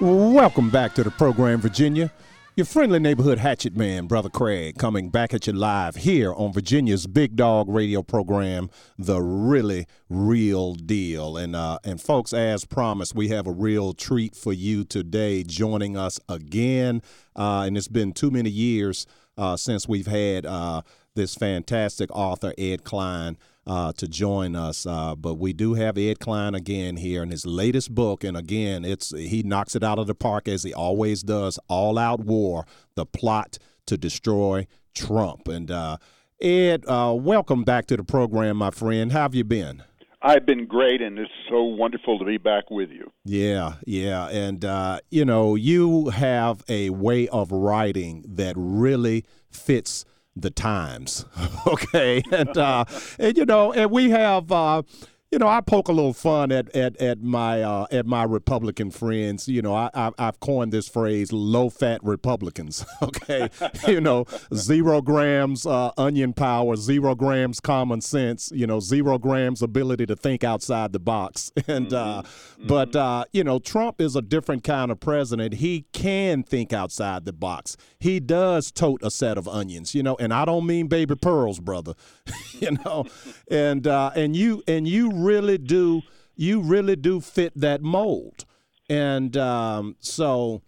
Welcome 0.00 0.70
back 0.70 0.94
to 0.94 1.04
the 1.04 1.10
program, 1.10 1.60
Virginia. 1.60 2.10
Your 2.56 2.64
friendly 2.64 2.98
neighborhood 2.98 3.36
hatchet 3.36 3.76
man, 3.76 4.06
Brother 4.06 4.30
Craig, 4.30 4.78
coming 4.78 5.10
back 5.10 5.34
at 5.34 5.46
you 5.46 5.52
live 5.52 5.96
here 5.96 6.32
on 6.32 6.54
Virginia's 6.54 7.06
Big 7.06 7.36
Dog 7.36 7.68
radio 7.68 8.02
program, 8.02 8.70
The 8.98 9.20
Really 9.20 9.86
Real 10.08 10.72
Deal. 10.72 11.36
And 11.36 11.54
uh, 11.54 11.80
and 11.84 12.00
folks, 12.00 12.32
as 12.32 12.64
promised, 12.64 13.14
we 13.14 13.28
have 13.28 13.46
a 13.46 13.52
real 13.52 13.92
treat 13.92 14.34
for 14.34 14.54
you 14.54 14.84
today, 14.84 15.42
joining 15.42 15.98
us 15.98 16.18
again. 16.30 17.02
Uh, 17.36 17.64
and 17.66 17.76
it's 17.76 17.86
been 17.86 18.12
too 18.12 18.30
many 18.30 18.48
years 18.48 19.06
uh, 19.36 19.58
since 19.58 19.86
we've 19.86 20.06
had 20.06 20.46
uh, 20.46 20.80
this 21.14 21.34
fantastic 21.34 22.10
author, 22.12 22.54
Ed 22.56 22.84
Klein, 22.84 23.36
uh, 23.66 23.92
to 23.92 24.08
join 24.08 24.56
us. 24.56 24.86
Uh, 24.86 25.14
but 25.14 25.34
we 25.34 25.52
do 25.52 25.74
have 25.74 25.98
Ed 25.98 26.20
Klein 26.20 26.54
again 26.54 26.96
here 26.96 27.22
in 27.22 27.30
his 27.30 27.46
latest 27.46 27.94
book, 27.94 28.24
and 28.24 28.36
again, 28.36 28.84
it's 28.84 29.10
he 29.10 29.42
knocks 29.42 29.74
it 29.74 29.82
out 29.82 29.98
of 29.98 30.06
the 30.06 30.14
park 30.14 30.48
as 30.48 30.62
he 30.62 30.72
always 30.72 31.22
does. 31.22 31.58
All 31.68 31.98
Out 31.98 32.20
War: 32.20 32.66
The 32.94 33.06
Plot 33.06 33.58
to 33.86 33.96
Destroy 33.96 34.66
Trump. 34.94 35.48
And 35.48 35.70
uh, 35.70 35.98
Ed, 36.40 36.84
uh, 36.86 37.14
welcome 37.18 37.64
back 37.64 37.86
to 37.86 37.96
the 37.96 38.04
program, 38.04 38.56
my 38.56 38.70
friend. 38.70 39.12
How 39.12 39.22
have 39.22 39.34
you 39.34 39.44
been? 39.44 39.82
I've 40.22 40.44
been 40.44 40.66
great, 40.66 41.00
and 41.00 41.18
it's 41.18 41.30
so 41.48 41.62
wonderful 41.62 42.18
to 42.18 42.26
be 42.26 42.36
back 42.36 42.70
with 42.70 42.90
you. 42.90 43.10
Yeah, 43.24 43.76
yeah, 43.86 44.28
and 44.28 44.62
uh, 44.64 45.00
you 45.10 45.24
know, 45.24 45.54
you 45.54 46.10
have 46.10 46.62
a 46.68 46.90
way 46.90 47.26
of 47.28 47.50
writing 47.50 48.24
that 48.28 48.54
really 48.56 49.24
fits 49.50 50.04
the 50.40 50.50
times. 50.50 51.24
okay, 51.66 52.22
and 52.30 52.56
uh, 52.56 52.84
and 53.18 53.36
you 53.36 53.44
know, 53.44 53.72
and 53.72 53.90
we 53.90 54.10
have. 54.10 54.50
Uh, 54.50 54.82
you 55.30 55.38
know, 55.38 55.46
I 55.46 55.60
poke 55.60 55.86
a 55.86 55.92
little 55.92 56.12
fun 56.12 56.50
at 56.50 56.74
at 56.74 56.96
at 56.96 57.22
my 57.22 57.62
uh, 57.62 57.86
at 57.92 58.04
my 58.04 58.24
Republican 58.24 58.90
friends. 58.90 59.46
You 59.48 59.62
know, 59.62 59.74
I, 59.74 59.88
I 59.94 60.10
I've 60.18 60.40
coined 60.40 60.72
this 60.72 60.88
phrase 60.88 61.32
"low 61.32 61.70
fat 61.70 62.00
Republicans." 62.02 62.84
Okay, 63.02 63.48
you 63.88 64.00
know, 64.00 64.26
zero 64.54 65.00
grams 65.00 65.64
uh, 65.66 65.90
onion 65.96 66.32
power, 66.32 66.76
zero 66.76 67.14
grams 67.14 67.58
common 67.58 68.00
sense. 68.00 68.52
You 68.54 68.66
know, 68.66 68.78
zero 68.78 69.18
grams 69.18 69.62
ability 69.62 70.06
to 70.06 70.16
think 70.16 70.44
outside 70.44 70.92
the 70.92 70.98
box. 70.98 71.52
And 71.68 71.92
uh, 71.92 72.22
but 72.66 72.96
uh, 72.96 73.24
you 73.32 73.44
know, 73.44 73.58
Trump 73.58 74.00
is 74.00 74.16
a 74.16 74.22
different 74.22 74.64
kind 74.64 74.90
of 74.90 74.98
president. 75.00 75.54
He 75.54 75.86
can 75.92 76.42
think 76.42 76.72
outside 76.72 77.24
the 77.24 77.32
box. 77.32 77.76
He 77.98 78.18
does 78.18 78.70
tote 78.70 79.02
a 79.02 79.10
set 79.10 79.38
of 79.38 79.46
onions. 79.46 79.94
You 79.94 80.02
know, 80.02 80.16
and 80.18 80.34
I 80.34 80.44
don't 80.44 80.66
mean 80.66 80.88
baby 80.88 81.14
pearls, 81.16 81.60
brother. 81.60 81.94
you 82.60 82.72
know, 82.84 83.06
and 83.50 83.86
uh, 83.86 84.10
and 84.14 84.34
you 84.34 84.62
and 84.66 84.86
you 84.86 85.10
really 85.24 85.58
do 85.58 86.02
you 86.36 86.62
really 86.62 86.96
do 86.96 87.20
fit 87.20 87.52
that 87.54 87.82
mold. 87.82 88.46
And 88.88 89.36
um, 89.36 89.96
so, 90.00 90.62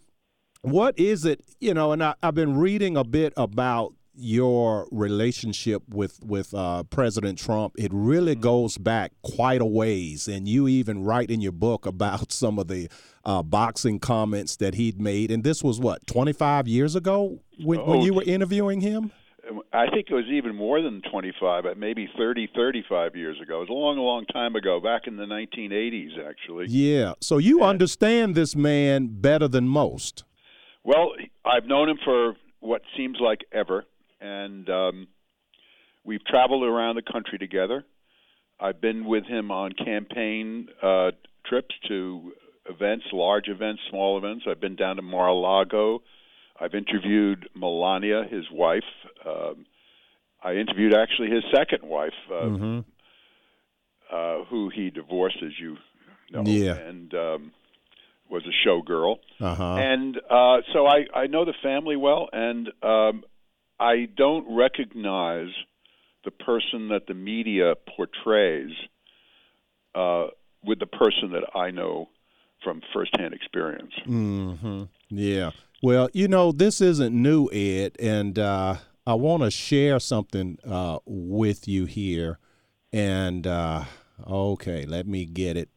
what 0.61 0.99
is 0.99 1.25
it? 1.25 1.41
You 1.61 1.75
know, 1.75 1.93
and 1.93 2.05
I, 2.05 2.15
I've 2.23 2.35
been 2.35 2.59
reading 2.59 2.97
a 2.97 3.05
bit 3.05 3.33
about 3.37 3.95
your 4.15 4.87
relationship 4.91 5.83
with 5.89 6.21
with 6.23 6.53
uh, 6.55 6.83
President 6.85 7.39
Trump, 7.39 7.75
it 7.79 7.91
really 7.95 8.35
goes 8.35 8.77
back 8.77 9.13
quite 9.23 9.61
a 9.61 9.65
ways, 9.65 10.29
and 10.29 10.47
you 10.47 10.69
even 10.69 11.03
write 11.03 11.31
in 11.31 11.41
your 11.41 11.53
book 11.53 11.87
about 11.87 12.31
some 12.33 12.59
of 12.59 12.69
the 12.69 12.89
uh, 13.25 13.43
boxing 13.43 13.99
comments 13.99 14.57
that 14.57 14.75
he'd 14.75 15.01
made. 15.01 15.31
And 15.31 15.43
this 15.43 15.63
was 15.63 15.81
what 15.81 16.07
25 16.07 16.69
years 16.69 16.95
ago 16.95 17.41
when, 17.59 17.85
when 17.87 18.01
Oh, 18.01 18.05
you 18.05 18.15
were 18.15 18.25
interviewing 18.25 18.81
him. 18.81 19.13
I 19.73 19.87
think 19.91 20.09
it 20.11 20.15
was 20.15 20.27
even 20.33 20.55
more 20.55 20.81
than 20.83 21.03
25, 21.11 21.67
uh, 21.67 21.75
maybe 21.77 22.09
30, 22.17 22.49
35 22.55 23.17
years 23.17 23.41
ago. 23.41 23.57
It 23.57 23.61
was 23.61 23.69
a 23.71 23.73
long, 23.73 23.99
long 23.99 24.25
time 24.27 24.57
ago, 24.57 24.81
back 24.81 25.07
in 25.07 25.17
the 25.17 25.25
1980s, 25.25 26.19
actually. 26.29 26.67
Yeah. 26.69 27.15
So 27.21 27.39
you 27.39 27.63
understand 27.63 28.35
this 28.35 28.55
man 28.55 29.09
better 29.11 29.49
than 29.49 29.69
most. 29.69 30.25
Well, 30.85 31.13
I've 31.45 31.67
known 31.67 31.89
him 31.89 31.99
for 32.05 32.35
what 32.61 32.83
seems 32.97 33.19
like 33.21 33.41
ever, 33.53 33.85
and 34.21 34.69
um, 34.69 35.09
we've 36.05 36.25
traveled 36.25 36.65
around 36.65 36.97
the 36.97 37.03
country 37.03 37.39
together. 37.39 37.85
I've 38.61 38.81
been 38.81 39.05
with 39.05 39.25
him 39.25 39.51
on 39.51 39.73
campaign 39.73 40.69
uh, 40.83 41.11
trips 41.47 41.75
to 41.89 42.33
events, 42.69 43.07
large 43.13 43.49
events, 43.49 43.83
small 43.91 44.19
events. 44.19 44.45
I've 44.49 44.61
been 44.61 44.77
down 44.77 44.97
to 44.97 45.03
Mar-a-Lago. 45.03 46.03
I've 46.63 46.75
interviewed 46.75 47.49
Melania, 47.57 48.23
his 48.31 48.45
wife. 48.53 48.85
Um, 49.27 49.67
I 50.45 50.53
interviewed 50.55 50.95
actually 50.95 51.31
his 51.31 51.43
second 51.55 51.89
wife, 51.89 52.13
uh, 52.31 52.35
Mm-hmm. 52.35 52.79
uh, 54.13 54.45
who 54.51 54.71
he 54.75 54.91
divorced, 54.91 55.39
as 55.45 55.53
you 55.59 55.77
know, 56.31 56.45
Yeah. 56.47 56.75
and 56.75 57.13
um, 57.15 57.53
was 58.31 58.43
a 58.47 58.69
showgirl. 58.69 59.17
Uh 59.41 59.55
huh. 59.55 59.75
And 59.77 60.17
uh, 60.31 60.59
so 60.73 60.87
I, 60.87 61.07
I 61.15 61.27
know 61.27 61.45
the 61.45 61.55
family 61.63 61.97
well, 61.97 62.29
and 62.33 62.69
um, 62.83 63.25
I 63.81 64.07
don't 64.17 64.57
recognize 64.57 65.49
the 66.25 66.31
person 66.31 66.89
that 66.91 67.07
the 67.09 67.15
media 67.15 67.75
portrays 67.97 68.71
uh, 69.95 70.27
with 70.63 70.79
the 70.79 70.87
person 70.87 71.33
that 71.33 71.57
I 71.59 71.71
know 71.71 72.09
from 72.63 72.81
firsthand 72.95 73.35
experience. 73.35 73.93
hmm 74.05 74.85
Yeah. 75.09 75.51
Well, 75.83 76.09
you 76.13 76.29
know, 76.29 76.53
this 76.53 76.81
isn't 76.81 77.13
new, 77.13 77.49
Ed, 77.53 77.97
and 77.99 78.39
uh, 78.39 78.77
I 79.05 79.15
want 79.15 79.43
to 79.43 79.51
share 79.51 79.99
something 79.99 80.59
uh, 80.65 81.01
with 81.05 81.67
you 81.67 81.87
here. 81.87 82.39
And 82.93 83.45
uh, 83.49 83.85
okay, 84.25 84.87
let 84.87 85.09
me 85.09 85.25
get 85.25 85.57
it 85.57 85.71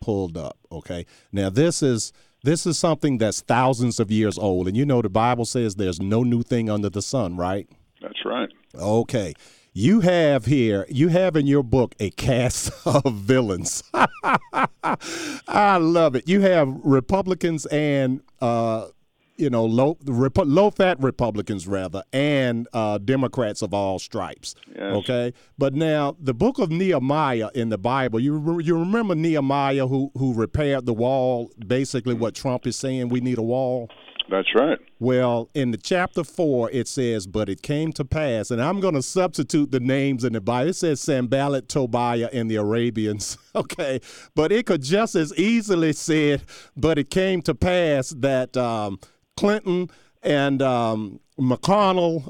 pulled 0.00 0.38
up. 0.38 0.56
Okay. 0.70 1.04
Now 1.32 1.50
this 1.50 1.82
is 1.82 2.14
this 2.42 2.64
is 2.64 2.78
something 2.78 3.18
that's 3.18 3.42
thousands 3.42 4.00
of 4.00 4.10
years 4.10 4.38
old, 4.38 4.68
and 4.68 4.76
you 4.76 4.86
know 4.86 5.02
the 5.02 5.10
Bible 5.10 5.44
says 5.44 5.74
there's 5.74 6.00
no 6.00 6.22
new 6.22 6.42
thing 6.42 6.70
under 6.70 6.88
the 6.88 7.02
sun, 7.02 7.36
right? 7.36 7.68
That's 8.00 8.24
right. 8.24 8.48
Okay. 8.74 9.34
You 9.74 10.00
have 10.00 10.46
here, 10.46 10.86
you 10.88 11.08
have 11.08 11.36
in 11.36 11.46
your 11.46 11.62
book 11.62 11.94
a 11.98 12.10
cast 12.10 12.70
of 12.86 13.04
villains. 13.14 13.82
I 13.94 15.76
love 15.78 16.14
it. 16.14 16.28
You 16.28 16.40
have 16.42 16.68
Republicans 16.84 17.64
and, 17.66 18.20
uh, 18.40 18.88
you 19.36 19.50
know, 19.50 19.64
low, 19.64 19.96
Repu- 20.04 20.44
low 20.46 20.70
fat 20.70 21.00
Republicans, 21.00 21.66
rather, 21.66 22.02
and 22.12 22.68
uh, 22.72 22.98
Democrats 22.98 23.62
of 23.62 23.72
all 23.74 23.98
stripes. 23.98 24.54
Yes. 24.68 24.96
Okay. 24.96 25.32
But 25.58 25.74
now, 25.74 26.16
the 26.20 26.34
book 26.34 26.58
of 26.58 26.70
Nehemiah 26.70 27.50
in 27.54 27.68
the 27.68 27.78
Bible, 27.78 28.20
you, 28.20 28.36
re- 28.36 28.64
you 28.64 28.78
remember 28.78 29.14
Nehemiah 29.14 29.86
who, 29.86 30.10
who 30.16 30.34
repaired 30.34 30.86
the 30.86 30.94
wall, 30.94 31.50
basically 31.66 32.14
what 32.14 32.34
Trump 32.34 32.66
is 32.66 32.76
saying 32.76 33.08
we 33.08 33.20
need 33.20 33.38
a 33.38 33.42
wall? 33.42 33.88
That's 34.30 34.48
right. 34.54 34.78
Well, 34.98 35.50
in 35.54 35.72
the 35.72 35.76
chapter 35.76 36.24
four, 36.24 36.70
it 36.70 36.88
says, 36.88 37.26
"But 37.26 37.48
it 37.48 37.60
came 37.60 37.92
to 37.94 38.04
pass," 38.04 38.50
and 38.50 38.62
I'm 38.62 38.80
going 38.80 38.94
to 38.94 39.02
substitute 39.02 39.72
the 39.72 39.80
names 39.80 40.24
in 40.24 40.32
the 40.32 40.40
Bible. 40.40 40.70
It 40.70 40.76
says 40.76 41.00
Sanballat, 41.00 41.68
Tobiah, 41.68 42.30
and 42.32 42.50
the 42.50 42.56
Arabians. 42.56 43.36
okay, 43.54 44.00
but 44.34 44.52
it 44.52 44.66
could 44.66 44.82
just 44.82 45.14
as 45.16 45.36
easily 45.36 45.92
said, 45.92 46.42
"But 46.76 46.98
it 46.98 47.10
came 47.10 47.42
to 47.42 47.54
pass 47.54 48.10
that 48.10 48.56
um, 48.56 49.00
Clinton 49.36 49.90
and 50.22 50.62
um, 50.62 51.20
McConnell 51.38 52.28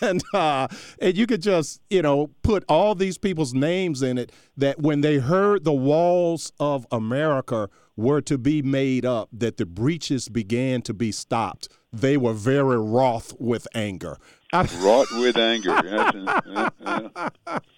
and 0.02 0.22
uh, 0.34 0.68
and 1.00 1.16
you 1.16 1.26
could 1.26 1.42
just 1.42 1.80
you 1.90 2.02
know 2.02 2.28
put 2.42 2.64
all 2.68 2.94
these 2.94 3.18
people's 3.18 3.54
names 3.54 4.02
in 4.02 4.18
it. 4.18 4.32
That 4.56 4.80
when 4.80 5.00
they 5.00 5.18
heard 5.18 5.64
the 5.64 5.72
walls 5.72 6.52
of 6.58 6.86
America 6.90 7.68
were 7.96 8.20
to 8.22 8.38
be 8.38 8.62
made 8.62 9.04
up, 9.04 9.28
that 9.32 9.56
the 9.56 9.66
breaches 9.66 10.28
began 10.28 10.82
to 10.82 10.94
be 10.94 11.12
stopped. 11.12 11.68
They 11.92 12.16
were 12.16 12.34
very 12.34 12.78
wroth 12.78 13.32
with 13.38 13.66
anger. 13.74 14.18
Wrought 14.52 15.08
with 15.12 15.36
anger. 15.36 15.80
Yes, 15.84 16.14
yeah, 16.14 17.28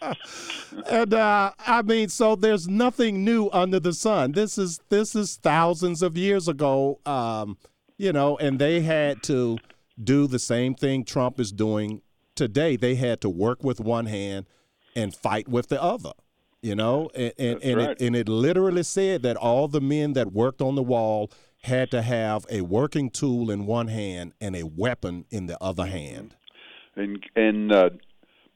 yeah. 0.03 0.13
and 0.91 1.15
uh, 1.15 1.53
I 1.59 1.83
mean, 1.83 2.09
so 2.09 2.37
there's 2.37 2.69
nothing 2.69 3.25
new 3.25 3.49
under 3.53 3.81
the 3.81 3.93
sun. 3.93 4.33
This 4.33 4.59
is 4.59 4.79
this 4.89 5.17
is 5.17 5.37
thousands 5.37 6.03
of 6.03 6.17
years 6.17 6.47
ago, 6.47 7.01
um, 7.07 7.57
you 7.99 8.13
know, 8.13 8.39
and 8.39 8.59
they 8.59 8.81
had 8.81 9.23
to 9.25 9.59
do 10.03 10.27
the 10.27 10.39
same 10.39 10.75
thing 10.75 11.05
Trump 11.05 11.39
is 11.39 11.53
doing 11.53 12.01
today. 12.35 12.77
They 12.77 12.95
had 12.95 13.21
to 13.23 13.29
work 13.29 13.63
with 13.63 13.81
one 13.81 14.07
hand 14.07 14.47
and 14.97 15.15
fight 15.15 15.49
with 15.49 15.69
the 15.69 15.83
other. 15.83 16.13
You 16.61 16.75
know, 16.75 17.09
and 17.15 17.33
and, 17.39 17.63
and, 17.63 17.77
right. 17.77 17.91
it, 17.91 18.01
and 18.01 18.17
it 18.17 18.29
literally 18.29 18.83
said 18.83 19.23
that 19.23 19.37
all 19.37 19.69
the 19.69 19.81
men 19.81 20.15
that 20.15 20.33
worked 20.33 20.61
on 20.61 20.75
the 20.75 20.83
wall 20.83 21.31
had 21.63 21.91
to 21.93 22.03
have 22.03 22.47
a 22.51 22.63
working 22.63 23.11
tool 23.11 23.51
in 23.51 23.67
one 23.67 23.89
hand 23.89 24.33
and 24.41 24.57
a 24.57 24.65
weapon 24.65 25.25
in 25.31 25.47
the 25.47 25.57
other 25.63 25.87
hand. 25.87 26.35
In 26.97 27.21
in 27.37 27.71
uh, 27.71 27.91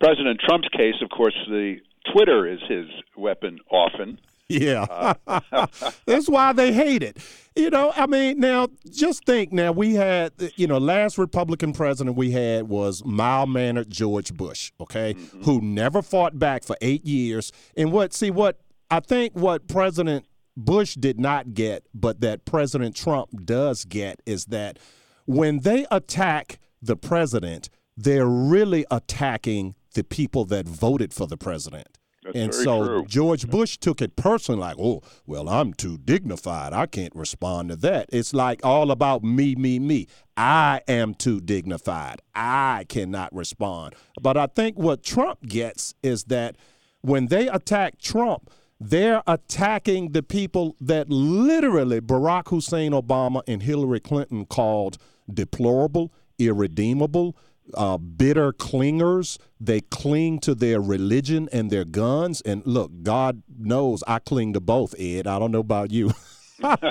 President 0.01 0.41
Trump's 0.45 0.69
case, 0.77 0.97
of 1.01 1.11
course, 1.11 1.37
the 1.49 1.77
Twitter 2.13 2.49
is 2.49 2.59
his 2.69 2.87
weapon 3.17 3.61
often. 3.71 4.19
Yeah. 4.49 5.15
Uh, 5.27 5.41
That's 6.07 6.29
why 6.29 6.53
they 6.53 6.73
hate 6.73 7.03
it. 7.03 7.19
You 7.55 7.71
know, 7.71 7.93
I 7.95 8.07
mean, 8.07 8.41
now 8.41 8.69
just 8.91 9.25
think 9.27 9.53
now 9.53 9.73
we 9.73 9.95
had, 9.95 10.33
you 10.57 10.67
know, 10.67 10.79
last 10.79 11.19
Republican 11.19 11.73
president 11.73 12.17
we 12.17 12.31
had 12.31 12.69
was 12.69 13.05
mild 13.05 13.51
mannered 13.51 13.91
George 13.91 14.33
Bush, 14.33 14.73
okay, 14.81 15.15
mm-hmm. 15.15 15.43
who 15.43 15.61
never 15.61 16.01
fought 16.01 16.39
back 16.39 16.65
for 16.65 16.77
eight 16.81 17.05
years. 17.05 17.53
And 17.77 17.93
what, 17.93 18.15
see, 18.15 18.31
what 18.31 18.61
I 18.91 19.01
think 19.01 19.35
what 19.35 19.69
President 19.69 20.27
Bush 20.57 20.95
did 20.95 21.19
not 21.19 21.55
get, 21.55 21.87
but 21.95 22.21
that 22.21 22.45
President 22.45 22.97
Trump 22.97 23.45
does 23.45 23.85
get 23.85 24.21
is 24.27 24.47
that 24.47 24.79
when 25.27 25.61
they 25.61 25.87
attack 25.91 26.59
the 26.81 26.97
president, 26.97 27.69
they're 27.97 28.27
really 28.27 28.85
attacking 28.91 29.75
the 29.95 30.05
people 30.05 30.45
that 30.47 30.67
voted 30.67 31.13
for 31.13 31.27
the 31.27 31.37
president. 31.37 31.99
That's 32.25 32.37
and 32.37 32.55
so 32.55 32.87
true. 32.87 33.05
George 33.07 33.49
Bush 33.49 33.77
took 33.79 34.01
it 34.01 34.15
personally, 34.15 34.61
like, 34.61 34.77
oh, 34.79 35.03
well, 35.27 35.49
I'm 35.49 35.75
too 35.75 35.99
dignified. 35.99 36.73
I 36.73 36.87
can't 36.87 37.15
respond 37.17 37.71
to 37.71 37.77
that. 37.77 38.09
It's 38.13 38.33
like 38.33 38.65
all 38.65 38.91
about 38.91 39.25
me, 39.25 39.55
me, 39.57 39.79
me. 39.79 40.07
I 40.37 40.83
am 40.87 41.15
too 41.15 41.41
dignified. 41.41 42.23
I 42.35 42.87
cannot 42.89 43.35
respond. 43.35 43.95
But 44.21 44.37
I 44.37 44.47
think 44.47 44.79
what 44.79 45.03
Trump 45.03 45.43
gets 45.43 45.95
is 46.03 46.25
that 46.25 46.57
when 47.01 47.27
they 47.27 47.49
attack 47.49 47.99
Trump, 47.99 48.51
they're 48.79 49.23
attacking 49.27 50.13
the 50.13 50.23
people 50.23 50.77
that 50.81 51.09
literally 51.09 52.01
Barack 52.01 52.49
Hussein 52.49 52.93
Obama 52.93 53.43
and 53.47 53.63
Hillary 53.63 54.01
Clinton 54.01 54.45
called 54.45 54.99
deplorable, 55.33 56.13
irredeemable, 56.39 57.37
uh, 57.75 57.99
bitter 57.99 58.53
clingers. 58.53 59.39
They 59.61 59.81
cling 59.81 60.41
to 60.41 60.55
their 60.55 60.81
religion 60.81 61.49
and 61.53 61.71
their 61.71 61.85
guns. 61.85 62.41
And 62.43 62.67
look, 62.67 62.91
God 63.03 63.43
knows 63.59 64.03
I 64.07 64.19
cling 64.19 64.53
to 64.55 64.61
both, 64.61 64.95
Ed. 64.99 65.27
I 65.27 65.39
don't 65.39 65.53
know 65.53 65.61
about 65.61 65.91
you. 65.91 66.13
but 66.61 66.83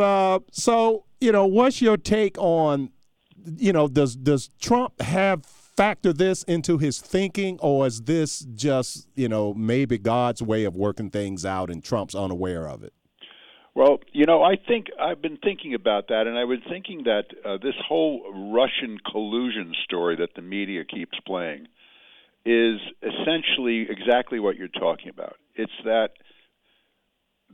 uh, 0.00 0.40
so 0.52 1.04
you 1.20 1.32
know, 1.32 1.46
what's 1.46 1.80
your 1.80 1.96
take 1.96 2.36
on 2.38 2.90
you 3.58 3.72
know 3.72 3.88
does 3.88 4.16
does 4.16 4.50
Trump 4.60 5.00
have 5.00 5.44
factor 5.46 6.12
this 6.12 6.42
into 6.44 6.78
his 6.78 7.00
thinking, 7.00 7.58
or 7.60 7.86
is 7.86 8.02
this 8.02 8.40
just 8.54 9.08
you 9.14 9.28
know 9.28 9.54
maybe 9.54 9.98
God's 9.98 10.42
way 10.42 10.64
of 10.64 10.76
working 10.76 11.10
things 11.10 11.44
out 11.44 11.70
and 11.70 11.82
Trump's 11.82 12.14
unaware 12.14 12.68
of 12.68 12.82
it? 12.82 12.92
Well, 13.74 13.98
you 14.12 14.24
know, 14.24 14.42
I 14.42 14.54
think 14.56 14.86
I've 15.00 15.20
been 15.20 15.36
thinking 15.36 15.74
about 15.74 16.08
that, 16.08 16.28
and 16.28 16.38
I 16.38 16.44
was 16.44 16.60
thinking 16.68 17.04
that 17.04 17.24
uh, 17.44 17.58
this 17.60 17.74
whole 17.86 18.22
Russian 18.52 18.98
collusion 19.10 19.72
story 19.82 20.16
that 20.16 20.34
the 20.36 20.42
media 20.42 20.84
keeps 20.84 21.18
playing 21.26 21.66
is 22.46 22.78
essentially 23.02 23.86
exactly 23.90 24.38
what 24.38 24.56
you're 24.56 24.68
talking 24.68 25.08
about. 25.08 25.36
It's 25.56 25.72
that 25.84 26.10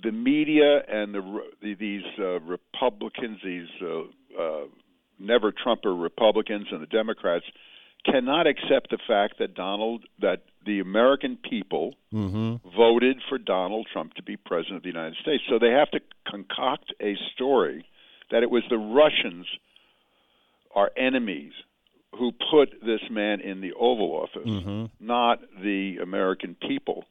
the 0.02 0.12
media 0.12 0.82
and 0.88 1.14
the, 1.14 1.40
the 1.62 1.74
these 1.74 2.02
uh, 2.18 2.40
Republicans, 2.40 3.38
these 3.42 3.68
uh, 3.82 4.42
uh, 4.42 4.64
never 5.18 5.52
Trumper 5.52 5.94
Republicans 5.94 6.66
and 6.70 6.82
the 6.82 6.86
Democrats 6.86 7.46
cannot 8.04 8.46
accept 8.46 8.90
the 8.90 8.98
fact 9.06 9.38
that 9.38 9.54
Donald 9.54 10.04
that 10.20 10.42
the 10.66 10.80
American 10.80 11.36
people 11.36 11.94
voted 12.12 13.18
for 13.28 13.38
Donald 13.38 13.86
Trump 13.92 14.14
to 14.14 14.22
be 14.22 14.36
president 14.36 14.76
of 14.78 14.82
the 14.82 14.88
United 14.88 15.16
States. 15.22 15.42
So 15.48 15.58
they 15.58 15.70
have 15.70 15.90
to 15.92 16.00
concoct 16.26 16.92
a 17.00 17.14
story 17.34 17.84
that 18.30 18.42
it 18.42 18.50
was 18.50 18.62
the 18.70 18.78
Russians 18.78 19.46
our 20.74 20.90
enemies 20.96 21.52
who 22.18 22.32
put 22.50 22.70
this 22.84 23.00
man 23.10 23.40
in 23.40 23.60
the 23.60 23.72
Oval 23.72 24.12
Office, 24.12 24.48
Mm-hmm. 24.48 24.84
not 25.04 25.40
the 25.62 25.98
American 26.02 26.56
people. 26.68 27.04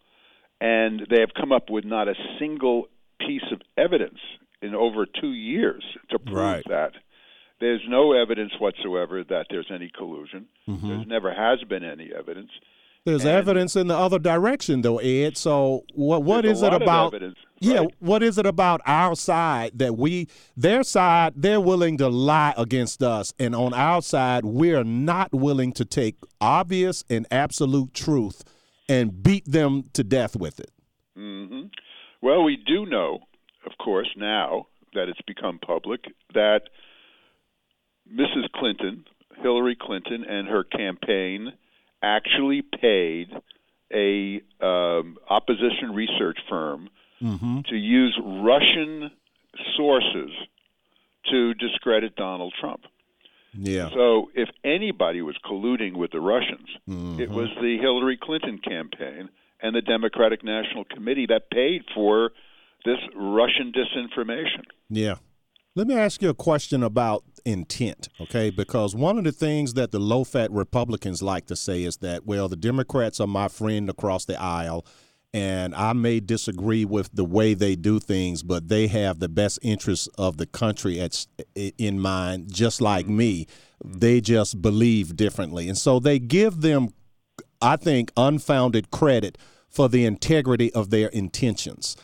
And 0.62 1.02
they 1.10 1.19
have 1.21 1.34
come 1.39 1.52
up 1.52 1.69
with 1.69 1.86
not 1.86 2.08
a 2.08 2.15
single 2.38 2.88
piece 3.19 3.43
of 3.52 3.62
evidence 3.78 4.19
in 4.62 4.75
over 4.75 5.06
two 5.06 5.32
years 5.32 5.84
to 6.12 6.19
prove 6.19 6.36
Right. 6.38 6.63
that. 6.67 6.93
There's 7.60 7.82
no 7.89 8.13
evidence 8.13 8.54
whatsoever 8.60 9.24
that 9.26 9.48
there's 9.50 9.69
any 9.74 9.89
collusion. 9.95 10.45
Mm-hmm. 10.67 10.88
There 10.88 11.06
never 11.06 11.34
has 11.34 11.62
been 11.67 11.84
any 11.84 12.10
evidence. 12.17 12.52
There's 13.06 13.24
And- 13.26 13.32
evidence 13.32 13.76
in 13.76 13.88
the 13.88 13.98
other 13.98 14.19
direction, 14.19 14.82
though, 14.82 14.98
Ed. 15.00 15.38
So 15.38 15.84
what 15.93 16.24
what 16.24 16.45
is 16.45 16.62
it 16.62 16.74
about? 16.74 17.13
evidence, 17.13 17.38
Yeah, 17.60 17.80
right. 17.80 17.93
what 18.00 18.24
is 18.24 18.38
it 18.38 18.45
about 18.45 18.82
our 18.86 19.15
side 19.15 19.72
that 19.80 19.98
we, 19.98 20.28
their 20.56 20.84
side, 20.84 21.34
they're 21.36 21.62
willing 21.62 21.98
to 21.98 22.08
lie 22.10 22.54
against 22.58 23.02
us, 23.04 23.34
and 23.39 23.56
on 23.56 23.74
our 23.74 24.02
side, 24.02 24.45
we're 24.45 24.84
not 24.84 25.34
willing 25.34 25.72
to 25.74 25.86
take 25.86 26.15
obvious 26.41 27.04
and 27.10 27.26
absolute 27.32 27.93
truth 27.93 28.43
and 28.88 29.22
beat 29.24 29.45
them 29.45 29.84
to 29.93 30.04
death 30.04 30.36
with 30.36 30.60
it. 30.60 30.72
Mm-hmm. 31.17 31.67
Well, 32.22 32.43
we 32.43 32.58
do 32.58 32.86
know, 32.86 33.19
of 33.65 33.74
course, 33.84 34.10
now 34.17 34.67
that 34.93 35.08
it's 35.10 35.22
become 35.26 35.58
public, 35.60 36.02
that 36.34 36.63
Mrs. 38.13 38.52
Clinton, 38.54 39.06
Hillary 39.41 39.76
Clinton, 39.80 40.24
and 40.28 40.48
her 40.48 40.63
campaign 40.63 41.54
actually 42.02 42.62
paid 42.62 43.28
a 43.93 44.41
um, 44.62 45.17
opposition 45.30 45.93
research 45.93 46.39
firm 46.50 46.89
to 47.22 47.76
use 47.76 48.17
Russian 48.24 49.12
sources 49.76 50.32
to 51.30 51.54
discredit 51.56 52.15
Donald 52.15 52.54
Trump. 52.60 52.82
Yeah. 53.54 53.89
So, 53.93 54.30
if 54.36 54.48
anybody 54.63 55.22
was 55.22 55.36
colluding 55.45 55.98
with 55.98 56.12
the 56.12 56.22
Russians, 56.22 56.67
Mm-hmm. 56.88 57.19
it 57.19 57.30
was 57.30 57.50
the 57.62 57.78
Hillary 57.82 58.17
Clinton 58.22 58.60
campaign 58.60 59.28
and 59.62 59.76
the 59.76 59.82
Democratic 59.82 60.43
National 60.45 60.86
Committee 60.86 61.26
that 61.28 61.50
paid 61.52 61.84
for 61.93 62.32
this 62.86 63.00
Russian 63.15 63.74
disinformation. 63.74 64.63
Yeah. 64.89 65.15
Let 65.80 65.88
me 65.88 65.96
ask 65.96 66.22
you 66.22 66.28
a 66.28 66.34
question 66.34 66.84
about 66.84 67.24
intent, 67.46 68.10
okay? 68.20 68.50
Because 68.50 68.94
one 68.94 69.18
of 69.18 69.24
the 69.24 69.32
things 69.32 69.76
that 69.76 69.92
the 69.92 70.00
low 70.00 70.26
fat 70.26 70.52
Republicans 70.52 71.24
like 71.24 71.46
to 71.46 71.56
say 71.56 71.84
is 71.84 71.96
that, 72.00 72.26
well, 72.26 72.50
the 72.50 72.58
Democrats 72.58 73.22
are 73.22 73.28
my 73.28 73.48
friend 73.48 73.89
across 73.89 74.26
the 74.26 74.38
aisle, 74.38 74.86
and 75.34 75.74
I 75.74 75.94
may 75.94 76.20
disagree 76.20 76.84
with 76.84 77.10
the 77.13 77.24
way 77.24 77.54
they 77.54 77.78
do 77.78 78.02
things, 78.02 78.44
but 78.44 78.68
they 78.68 78.88
have 78.88 79.20
the 79.20 79.30
best 79.30 79.58
interests 79.62 80.10
of 80.18 80.36
the 80.36 80.48
country 80.48 81.00
at, 81.00 81.26
in 81.56 81.98
mind, 81.98 82.54
just 82.54 82.82
like 82.82 83.06
mm-hmm. 83.06 83.15
me. 83.15 83.46
Mm-hmm. 83.82 84.00
They 84.00 84.20
just 84.20 84.62
believe 84.62 85.15
differently. 85.15 85.70
And 85.70 85.78
so 85.78 86.02
they 86.02 86.20
give 86.20 86.60
them 86.60 86.89
I 87.62 87.78
think, 87.78 88.12
unfounded 88.18 88.92
credit 88.92 89.38
for 89.70 89.88
the 89.88 90.06
integrity 90.06 90.74
of 90.74 90.89
their 90.89 91.08
intentions. 91.10 91.96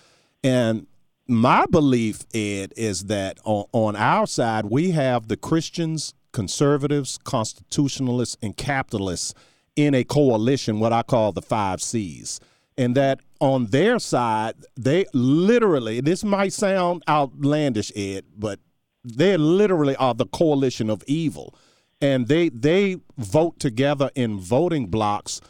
And 0.44 0.88
my 1.28 1.66
belief, 1.66 2.24
Ed, 2.34 2.74
is 2.78 3.06
that 3.06 3.40
on, 3.44 3.66
on 3.72 3.96
our 3.96 4.28
side, 4.28 4.66
we 4.66 4.92
have 4.92 5.28
the 5.28 5.38
Christians, 5.38 6.14
conservatives, 6.32 7.18
constitutionalists, 7.24 8.38
and 8.42 8.56
capitalists 8.56 9.34
in 9.76 9.94
a 9.94 10.04
coalition, 10.04 10.80
what 10.80 10.94
I 10.94 11.04
call 11.04 11.32
the 11.32 11.42
five 11.42 11.82
C's. 11.82 12.40
And 12.78 12.96
that 12.96 13.22
on 13.40 13.68
their 13.68 14.00
side, 14.00 14.56
they 14.76 15.06
literally, 15.14 16.02
this 16.02 16.24
might 16.24 16.54
sound 16.54 17.04
outlandish, 17.08 17.92
Ed, 17.96 18.26
but 18.38 18.60
they 19.04 19.38
literally 19.38 19.96
are 19.96 20.14
the 20.14 20.26
coalition 20.26 20.90
of 20.90 21.04
evil 21.08 21.56
and 22.02 22.28
they 22.28 22.50
they 22.50 22.98
vote 23.18 23.60
together 23.60 24.12
in 24.16 24.40
voting 24.40 24.88
blocks 24.88 25.42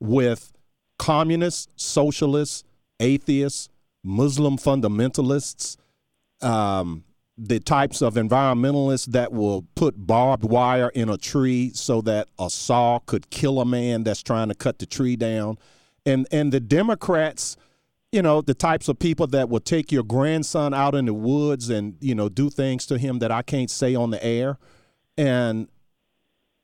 with 0.00 0.52
communists, 0.98 1.68
socialists, 1.76 2.64
atheists, 3.00 3.68
Muslim 4.04 4.56
fundamentalists, 4.56 5.76
um, 6.40 7.04
the 7.36 7.58
types 7.58 8.00
of 8.02 8.14
environmentalists 8.14 9.06
that 9.06 9.32
will 9.32 9.66
put 9.74 10.06
barbed 10.06 10.44
wire 10.44 10.90
in 10.90 11.08
a 11.08 11.16
tree 11.16 11.72
so 11.74 12.00
that 12.02 12.28
a 12.38 12.48
saw 12.48 13.00
could 13.00 13.30
kill 13.30 13.60
a 13.60 13.64
man 13.64 14.04
that's 14.04 14.22
trying 14.22 14.48
to 14.48 14.54
cut 14.54 14.78
the 14.78 14.86
tree 14.86 15.16
down, 15.16 15.58
and 16.06 16.28
and 16.30 16.52
the 16.52 16.60
Democrats 16.60 17.56
you 18.14 18.22
know 18.22 18.40
the 18.40 18.54
types 18.54 18.86
of 18.86 18.96
people 19.00 19.26
that 19.26 19.48
will 19.48 19.58
take 19.58 19.90
your 19.90 20.04
grandson 20.04 20.72
out 20.72 20.94
in 20.94 21.06
the 21.06 21.12
woods 21.12 21.68
and 21.68 21.96
you 22.00 22.14
know 22.14 22.28
do 22.28 22.48
things 22.48 22.86
to 22.86 22.96
him 22.96 23.18
that 23.18 23.32
I 23.32 23.42
can't 23.42 23.68
say 23.68 23.96
on 23.96 24.10
the 24.10 24.24
air. 24.24 24.56
And 25.18 25.66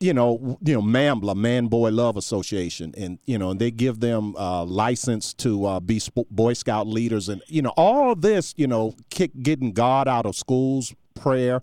you 0.00 0.14
know 0.14 0.58
you 0.62 0.74
know 0.74 0.82
NAMBLA 0.82 1.36
Man 1.36 1.66
Boy 1.66 1.90
Love 1.90 2.16
Association 2.16 2.94
and 2.96 3.18
you 3.26 3.38
know 3.38 3.50
and 3.50 3.60
they 3.60 3.70
give 3.70 4.00
them 4.00 4.34
uh, 4.36 4.64
license 4.64 5.32
to 5.34 5.66
uh, 5.66 5.80
be 5.80 6.00
Boy 6.30 6.54
Scout 6.54 6.86
leaders 6.86 7.28
and 7.28 7.42
you 7.46 7.62
know 7.62 7.72
all 7.76 8.14
this 8.14 8.54
you 8.56 8.66
know 8.66 8.94
kick 9.10 9.30
getting 9.42 9.72
God 9.72 10.08
out 10.08 10.26
of 10.26 10.34
schools 10.34 10.94
prayer 11.14 11.62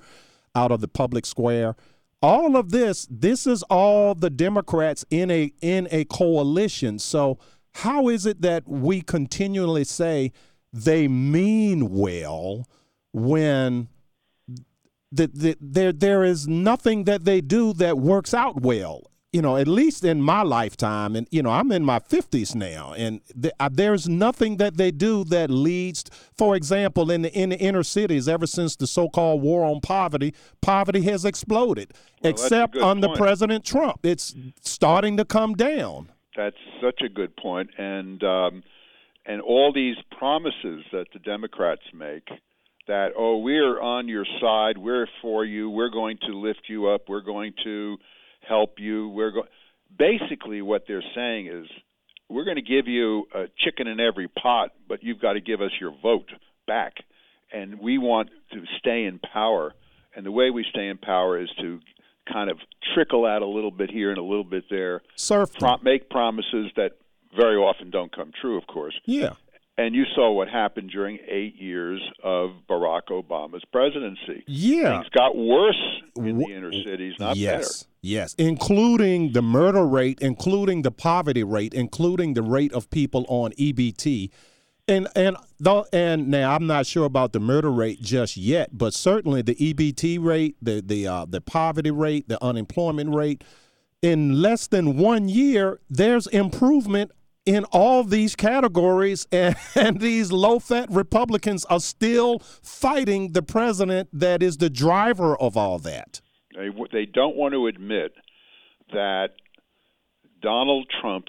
out 0.56 0.72
of 0.72 0.82
the 0.82 0.88
public 0.88 1.26
square 1.26 1.76
all 2.22 2.56
of 2.56 2.72
this 2.72 3.08
this 3.10 3.46
is 3.46 3.64
all 3.64 4.16
the 4.16 4.30
Democrats 4.30 5.06
in 5.10 5.30
a 5.30 5.52
in 5.62 5.88
a 5.92 6.06
coalition. 6.06 7.00
So 7.00 7.38
how 7.76 8.10
is 8.10 8.26
it 8.26 8.42
that 8.42 8.68
we 8.68 9.02
continually 9.02 9.84
say 9.84 10.32
they 10.74 11.08
mean 11.08 11.90
well 11.90 12.68
when 13.14 13.88
the, 15.12 15.28
the, 15.28 15.58
there 15.62 15.92
there 15.92 16.24
is 16.24 16.48
nothing 16.48 17.06
that 17.06 17.26
they 17.26 17.42
do 17.42 17.74
that 17.74 17.98
works 17.98 18.34
out 18.34 18.62
well 18.62 19.04
you 19.32 19.42
know 19.42 19.56
at 19.58 19.68
least 19.68 20.04
in 20.04 20.22
my 20.22 20.42
lifetime. 20.42 21.16
And 21.16 21.28
you 21.32 21.42
know 21.44 21.50
i'm 21.52 21.72
in 21.72 21.84
my 21.86 22.00
50s 22.00 22.56
now 22.56 22.94
and 22.98 23.22
th- 23.42 23.54
uh, 23.60 23.70
there's 23.72 24.08
nothing 24.10 24.58
that 24.58 24.78
they 24.78 24.92
do 24.92 25.24
that 25.26 25.50
leads 25.50 26.06
for 26.38 26.56
example 26.56 27.10
in 27.12 27.22
the 27.22 27.34
in 27.38 27.50
the 27.50 27.58
inner 27.60 27.84
cities 27.84 28.28
ever 28.28 28.48
since 28.48 28.76
the 28.76 28.88
so-called 28.88 29.42
war 29.42 29.64
on 29.66 29.80
poverty 29.82 30.34
poverty 30.62 31.02
has 31.02 31.24
exploded 31.26 31.94
Well, 32.22 32.32
except 32.32 32.76
under 32.78 33.08
point. 33.08 33.20
president 33.20 33.66
trump. 33.66 34.06
It's 34.06 34.34
starting 34.62 35.18
to 35.18 35.26
come 35.26 35.54
down. 35.56 36.12
That's 36.36 36.58
such 36.82 37.02
a 37.04 37.10
good 37.10 37.36
point, 37.36 37.72
and 37.80 38.24
um, 38.24 38.64
and 39.26 39.42
all 39.42 39.74
these 39.74 39.96
promises 40.18 40.84
that 40.92 41.08
the 41.12 41.20
Democrats 41.20 41.82
make 41.94 42.28
that 42.88 43.10
oh 43.18 43.38
we're 43.38 43.80
on 43.80 44.08
your 44.08 44.26
side, 44.42 44.78
we're 44.78 45.08
for 45.22 45.46
you, 45.46 45.70
we're 45.70 45.90
going 45.90 46.18
to 46.28 46.38
lift 46.38 46.62
you 46.68 46.88
up, 46.88 47.04
we're 47.08 47.22
going 47.22 47.54
to 47.64 47.98
help 48.48 48.76
you, 48.80 49.10
we're 49.10 49.32
going. 49.32 49.48
Basically, 49.98 50.62
what 50.62 50.84
they're 50.88 51.04
saying 51.16 51.48
is 51.48 51.68
we're 52.30 52.44
going 52.44 52.58
to 52.58 52.62
give 52.62 52.88
you 52.88 53.26
a 53.34 53.46
chicken 53.58 53.88
in 53.88 54.00
every 54.00 54.28
pot, 54.28 54.72
but 54.88 55.04
you've 55.04 55.22
got 55.22 55.34
to 55.34 55.42
give 55.42 55.62
us 55.62 55.72
your 55.80 55.94
vote 56.02 56.30
back, 56.66 56.96
and 57.54 57.80
we 57.80 57.98
want 57.98 58.30
to 58.52 58.64
stay 58.80 59.06
in 59.06 59.20
power. 59.20 59.74
And 60.16 60.26
the 60.26 60.32
way 60.32 60.50
we 60.50 60.66
stay 60.70 60.88
in 60.88 60.98
power 60.98 61.40
is 61.40 61.50
to 61.62 61.80
kind 62.32 62.50
of 62.50 62.58
trickle 62.94 63.26
out 63.26 63.42
a 63.42 63.48
little 63.48 63.72
bit 63.72 63.90
here 63.90 64.10
and 64.10 64.18
a 64.18 64.24
little 64.24 64.44
bit 64.44 64.66
there. 64.70 65.02
Surf 65.16 65.52
pro- 65.58 65.78
make 65.84 66.10
promises 66.10 66.72
that 66.76 66.94
very 67.36 67.56
often 67.56 67.92
don't 67.92 68.14
come 68.14 68.32
true, 68.42 68.58
of 68.58 68.68
course. 68.68 69.00
yeah 69.06 69.34
And 69.80 69.94
you 69.94 70.06
saw 70.16 70.32
what 70.32 70.50
happened 70.50 70.90
during 70.90 71.20
eight 71.28 71.56
years 71.56 72.02
of 72.24 72.52
Barack 72.68 73.10
Obama's 73.12 73.64
presidency. 73.72 74.44
yeah 74.48 75.02
Things 75.02 75.10
got 75.10 75.36
worse 75.36 76.02
in 76.16 76.40
the 76.40 76.46
inner 76.46 76.72
cities, 76.72 77.14
not 77.20 77.38
yes, 77.38 77.86
Yes, 78.02 78.34
including 78.38 79.34
the 79.34 79.42
murder 79.42 79.86
rate, 79.86 80.20
including 80.22 80.82
the 80.82 80.92
poverty 80.92 81.44
rate, 81.44 81.74
including 81.74 82.34
the 82.34 82.42
rate 82.42 82.74
of 82.74 82.90
people 82.90 83.26
on 83.28 83.52
EBT. 83.52 84.30
And 84.88 85.08
and 85.16 85.36
though 85.60 85.86
and 85.92 86.30
now 86.30 86.56
I'm 86.56 86.66
not 86.66 86.86
sure 86.86 87.06
about 87.06 87.34
the 87.34 87.42
murder 87.42 87.72
rate 87.72 88.02
just 88.02 88.38
yet, 88.38 88.70
but 88.72 88.94
certainly 88.94 89.42
the 89.42 89.56
EBT 89.56 90.24
rate, 90.24 90.56
the 90.62 90.82
the 90.82 91.06
uh, 91.06 91.26
the 91.28 91.42
poverty 91.42 91.92
rate, 91.92 92.30
the 92.30 92.42
unemployment 92.42 93.14
rate, 93.14 93.44
in 94.02 94.42
less 94.42 94.68
than 94.68 94.98
one 94.98 95.28
year, 95.28 95.82
there's 95.90 96.28
improvement 96.28 97.12
in 97.48 97.64
all 97.72 98.04
these 98.04 98.36
categories, 98.36 99.26
and, 99.32 99.56
and 99.76 100.00
these 100.00 100.32
low 100.32 100.60
fat 100.60 100.90
Republicans 100.92 101.66
are 101.66 101.80
still 101.80 102.40
fighting 102.40 103.32
the 103.32 103.42
president 103.42 104.10
that 104.14 104.44
is 104.44 104.58
the 104.58 104.70
driver 104.70 105.36
of 105.38 105.58
all 105.58 105.80
that. 105.80 106.22
They, 106.56 106.70
they 106.92 107.06
don't 107.06 107.36
want 107.36 107.54
to 107.54 107.68
admit 107.68 108.14
that 108.92 109.30
Donald 110.42 110.88
Trump 111.02 111.26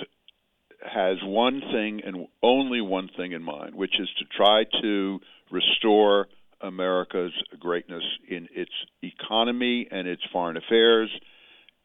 has 0.82 1.18
one 1.22 1.60
thing 1.72 2.00
and 2.04 2.26
only 2.42 2.80
one 2.80 3.08
thing 3.16 3.32
in 3.32 3.42
mind, 3.42 3.74
which 3.74 3.98
is 3.98 4.08
to 4.18 4.24
try 4.36 4.64
to 4.82 5.20
restore 5.50 6.28
America's 6.60 7.32
greatness 7.58 8.02
in 8.28 8.48
its 8.54 8.70
economy 9.02 9.86
and 9.90 10.08
its 10.08 10.22
foreign 10.32 10.56
affairs 10.56 11.10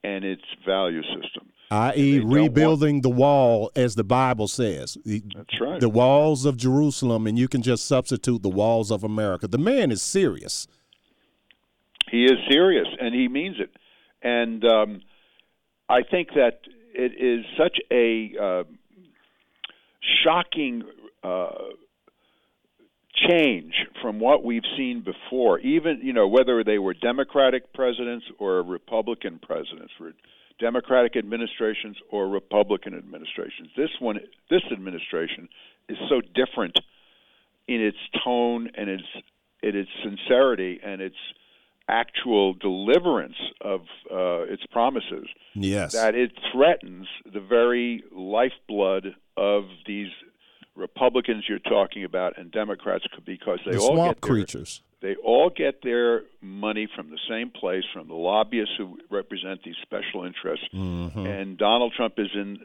and 0.04 0.26
its 0.26 0.44
value 0.66 1.02
system. 1.04 1.53
i.e., 1.72 2.20
rebuilding 2.20 3.02
the 3.02 3.10
wall, 3.10 3.72
as 3.76 3.96
the 3.96 4.04
Bible 4.04 4.48
says. 4.48 4.98
The- 5.06 5.24
That's 5.36 5.60
right. 5.62 5.80
The 5.80 5.90
walls 5.90 6.46
of 6.46 6.58
Jerusalem, 6.58 7.26
and 7.28 7.38
you 7.40 7.48
can 7.48 7.62
just 7.62 7.86
substitute 7.88 8.44
the 8.44 8.50
walls 8.50 8.92
of 8.92 9.04
America. 9.04 9.48
The 9.48 9.58
man 9.58 9.92
is 9.92 10.02
serious. 10.02 10.68
He 12.12 12.26
is 12.26 12.38
serious, 12.50 12.88
and 13.00 13.16
he 13.16 13.28
means 13.28 13.56
it. 13.60 13.72
and 14.22 14.64
um, 14.66 15.02
I 15.90 16.04
think 16.04 16.30
that 16.36 16.60
it 16.94 17.12
is 17.20 17.44
such 17.58 17.78
a 17.92 18.34
uh, 18.40 18.64
shocking 20.24 20.84
uh, 21.24 21.50
change 23.30 23.74
from 24.02 24.20
what 24.20 24.44
we've 24.44 24.64
seen 24.78 25.04
before. 25.04 25.60
Even 25.60 26.00
you 26.04 26.14
know 26.14 26.28
whether 26.28 26.64
they 26.64 26.78
were 26.78 26.94
Democratic 26.94 27.74
presidents 27.74 28.26
or 28.40 28.62
Republican 28.64 29.40
presidents, 29.42 29.92
were 30.00 30.14
Democratic 30.60 31.16
administrations 31.16 31.98
or 32.12 32.28
Republican 32.28 32.94
administrations. 32.94 33.70
This 33.76 33.90
one, 34.00 34.20
this 34.50 34.62
administration, 34.72 35.50
is 35.90 35.98
so 36.10 36.22
different 36.22 36.78
in 37.68 37.82
its 37.82 37.98
tone 38.24 38.70
and 38.76 38.90
its 38.90 39.04
in 39.62 39.76
its 39.78 39.90
sincerity 40.04 40.80
and 40.84 41.02
its 41.02 41.16
actual 41.88 42.54
deliverance 42.54 43.36
of 43.62 43.82
uh, 44.12 44.42
its 44.44 44.66
promises 44.72 45.28
Yes. 45.54 45.94
that 45.94 46.16
it 46.16 46.32
threatens 46.52 47.08
the 47.32 47.42
very 47.42 48.04
lifeblood 48.12 49.16
of 49.36 49.66
these 49.86 50.10
Republicans 50.76 51.44
you're 51.48 51.60
talking 51.60 52.04
about 52.04 52.38
and 52.38 52.52
Democrats 52.52 53.06
because 53.26 53.60
they 53.66 53.74
the 53.74 53.78
all 53.80 53.96
swamp 53.96 54.16
get 54.16 54.22
their, 54.22 54.32
creatures. 54.32 54.82
They 55.04 55.16
all 55.24 55.52
get 55.56 55.84
their 55.84 56.24
money 56.42 56.88
from 56.96 57.12
the 57.12 57.20
same 57.30 57.52
place 57.52 57.84
from 57.94 58.08
the 58.08 58.16
lobbyists 58.16 58.74
who 58.78 58.98
represent 59.12 59.60
these 59.64 59.76
special 59.84 60.24
interests 60.26 60.66
Mm-hmm. 60.74 61.20
and 61.20 61.58
Donald 61.58 61.94
Trump 61.96 62.16
is 62.18 62.30
in 62.34 62.58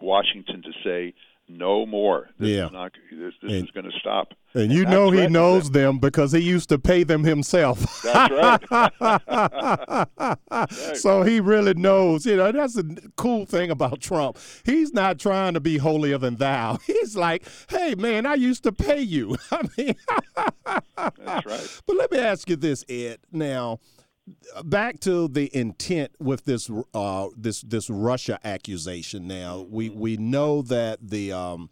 Washington 0.00 0.62
to 0.62 0.72
say 0.84 1.14
no 1.58 1.84
more 1.86 2.28
this 2.38 2.48
Yeah. 2.50 2.66
is 2.66 2.72
not 2.72 2.92
this, 3.10 3.34
this 3.42 3.52
And- 3.52 3.64
is 3.64 3.70
going 3.72 3.90
to 3.90 3.98
stop 3.98 4.28
And 4.54 4.72
you 4.72 4.84
that 4.84 4.90
know 4.90 5.10
he 5.10 5.26
knows 5.28 5.70
them 5.70 5.98
because 5.98 6.32
he 6.32 6.40
used 6.40 6.68
to 6.70 6.78
pay 6.78 7.02
them 7.04 7.24
himself. 7.24 8.02
that's 8.02 8.30
right 8.32 8.60
so 10.96 11.22
he 11.22 11.40
really 11.40 11.74
knows. 11.74 12.26
You 12.26 12.36
know, 12.36 12.52
that's 12.52 12.76
a 12.76 12.84
cool 13.16 13.46
thing 13.46 13.70
about 13.70 14.00
Trump. 14.00 14.38
He's 14.64 14.92
not 14.92 15.18
trying 15.18 15.54
to 15.54 15.60
be 15.60 15.78
holier 15.78 16.18
than 16.18 16.36
thou. 16.36 16.78
He's 16.86 17.16
like, 17.16 17.46
hey, 17.68 17.94
man, 17.96 18.26
I 18.26 18.34
used 18.34 18.62
to 18.64 18.72
pay 18.72 19.00
you. 19.00 19.36
I 19.52 19.62
mean, 19.76 19.94
that's 20.66 21.46
right 21.46 21.80
but 21.86 21.96
let 21.96 22.10
me 22.12 22.18
ask 22.18 22.48
you 22.48 22.56
this, 22.56 22.84
Ed. 22.88 23.18
Now, 23.32 23.78
back 24.64 25.00
to 25.00 25.28
the 25.28 25.54
intent 25.56 26.12
with 26.18 26.44
this 26.44 26.70
uh, 26.94 27.28
this 27.36 27.60
this 27.62 27.90
Russia 27.90 28.38
accusation. 28.44 29.26
Now, 29.26 29.66
we 29.68 29.90
we 29.90 30.16
know 30.16 30.62
that 30.62 30.98
the 31.02 31.32
um, 31.32 31.70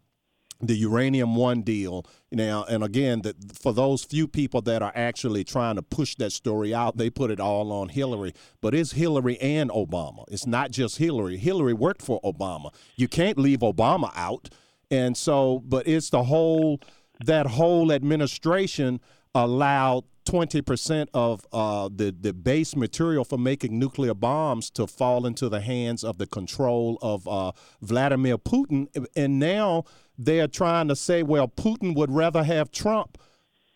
the 0.60 0.74
uranium 0.74 1.36
one 1.36 1.62
deal 1.62 2.04
now 2.32 2.64
and 2.64 2.82
again 2.82 3.22
that 3.22 3.36
for 3.56 3.72
those 3.72 4.02
few 4.02 4.26
people 4.26 4.60
that 4.60 4.82
are 4.82 4.92
actually 4.94 5.44
trying 5.44 5.76
to 5.76 5.82
push 5.82 6.16
that 6.16 6.32
story 6.32 6.74
out 6.74 6.96
they 6.96 7.08
put 7.08 7.30
it 7.30 7.38
all 7.38 7.70
on 7.72 7.88
hillary. 7.88 8.34
But 8.60 8.74
it's 8.74 8.92
hillary 8.92 9.38
and 9.40 9.70
obama. 9.70 10.24
It's 10.28 10.46
not 10.46 10.72
just 10.72 10.98
hillary. 10.98 11.36
Hillary 11.36 11.74
worked 11.74 12.02
for 12.02 12.20
obama. 12.22 12.74
You 12.96 13.06
can't 13.06 13.38
leave 13.38 13.60
obama 13.60 14.10
out. 14.16 14.48
And 14.90 15.16
so 15.16 15.62
but 15.64 15.86
it's 15.86 16.10
the 16.10 16.24
whole 16.24 16.80
that 17.24 17.46
whole 17.46 17.92
administration 17.92 19.00
allowed 19.34 20.04
20% 20.28 21.08
of 21.14 21.46
uh, 21.52 21.88
the, 21.94 22.14
the 22.18 22.32
base 22.32 22.76
material 22.76 23.24
for 23.24 23.38
making 23.38 23.78
nuclear 23.78 24.14
bombs 24.14 24.70
to 24.70 24.86
fall 24.86 25.26
into 25.26 25.48
the 25.48 25.60
hands 25.60 26.04
of 26.04 26.18
the 26.18 26.26
control 26.26 26.98
of 27.00 27.26
uh, 27.26 27.52
Vladimir 27.80 28.36
Putin. 28.36 28.88
And 29.16 29.38
now 29.38 29.84
they're 30.18 30.48
trying 30.48 30.88
to 30.88 30.96
say, 30.96 31.22
well, 31.22 31.48
Putin 31.48 31.94
would 31.94 32.10
rather 32.10 32.44
have 32.44 32.70
Trump 32.70 33.18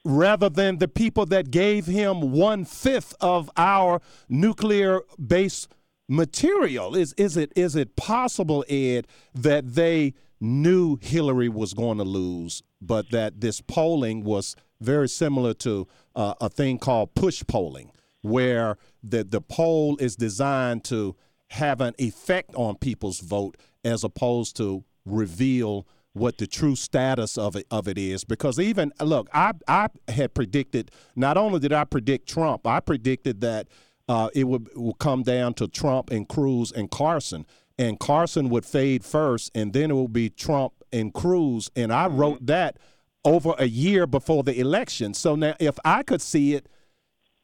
rather 0.04 0.48
than 0.48 0.78
the 0.78 0.88
people 0.88 1.24
that 1.26 1.50
gave 1.50 1.86
him 1.86 2.32
one 2.32 2.64
fifth 2.64 3.14
of 3.20 3.50
our 3.56 4.00
nuclear 4.28 5.00
base 5.24 5.68
material. 6.08 6.94
Is 6.94 7.14
is 7.14 7.36
it 7.36 7.52
is 7.56 7.76
it 7.76 7.96
possible, 7.96 8.64
Ed, 8.68 9.06
that 9.34 9.74
they 9.74 10.14
knew 10.40 10.98
Hillary 11.00 11.48
was 11.48 11.72
going 11.72 11.98
to 11.98 12.04
lose, 12.04 12.62
but 12.80 13.10
that 13.10 13.40
this 13.40 13.60
polling 13.60 14.24
was 14.24 14.56
very 14.82 15.08
similar 15.08 15.54
to 15.54 15.86
uh, 16.14 16.34
a 16.40 16.48
thing 16.48 16.78
called 16.78 17.14
push 17.14 17.42
polling, 17.46 17.90
where 18.22 18.76
the 19.02 19.24
the 19.24 19.40
poll 19.40 19.96
is 19.98 20.16
designed 20.16 20.84
to 20.84 21.16
have 21.50 21.80
an 21.80 21.94
effect 21.98 22.50
on 22.54 22.76
people's 22.76 23.20
vote 23.20 23.56
as 23.84 24.04
opposed 24.04 24.56
to 24.56 24.84
reveal 25.04 25.86
what 26.14 26.38
the 26.38 26.46
true 26.46 26.76
status 26.76 27.38
of 27.38 27.56
it 27.56 27.66
of 27.70 27.88
it 27.88 27.98
is. 27.98 28.24
Because 28.24 28.58
even 28.58 28.92
look 29.00 29.28
I 29.32 29.52
I 29.66 29.88
had 30.08 30.34
predicted 30.34 30.90
not 31.16 31.36
only 31.36 31.58
did 31.58 31.72
I 31.72 31.84
predict 31.84 32.28
Trump 32.28 32.66
I 32.66 32.80
predicted 32.80 33.40
that 33.40 33.68
uh, 34.08 34.28
it 34.34 34.44
would, 34.44 34.68
would 34.74 34.98
come 34.98 35.22
down 35.22 35.54
to 35.54 35.68
Trump 35.68 36.10
and 36.10 36.28
Cruz 36.28 36.72
and 36.72 36.90
Carson 36.90 37.46
and 37.78 37.98
Carson 37.98 38.48
would 38.50 38.66
fade 38.66 39.04
first 39.04 39.50
and 39.54 39.72
then 39.72 39.90
it 39.90 39.94
will 39.94 40.08
be 40.08 40.28
Trump 40.28 40.74
and 40.92 41.14
Cruz 41.14 41.70
and 41.74 41.92
I 41.92 42.06
wrote 42.08 42.46
that 42.46 42.78
over 43.24 43.54
a 43.58 43.66
year 43.66 44.06
before 44.06 44.42
the 44.42 44.58
election 44.58 45.14
so 45.14 45.34
now 45.34 45.54
if 45.60 45.78
I 45.84 46.02
could 46.02 46.20
see 46.22 46.54
it 46.54 46.66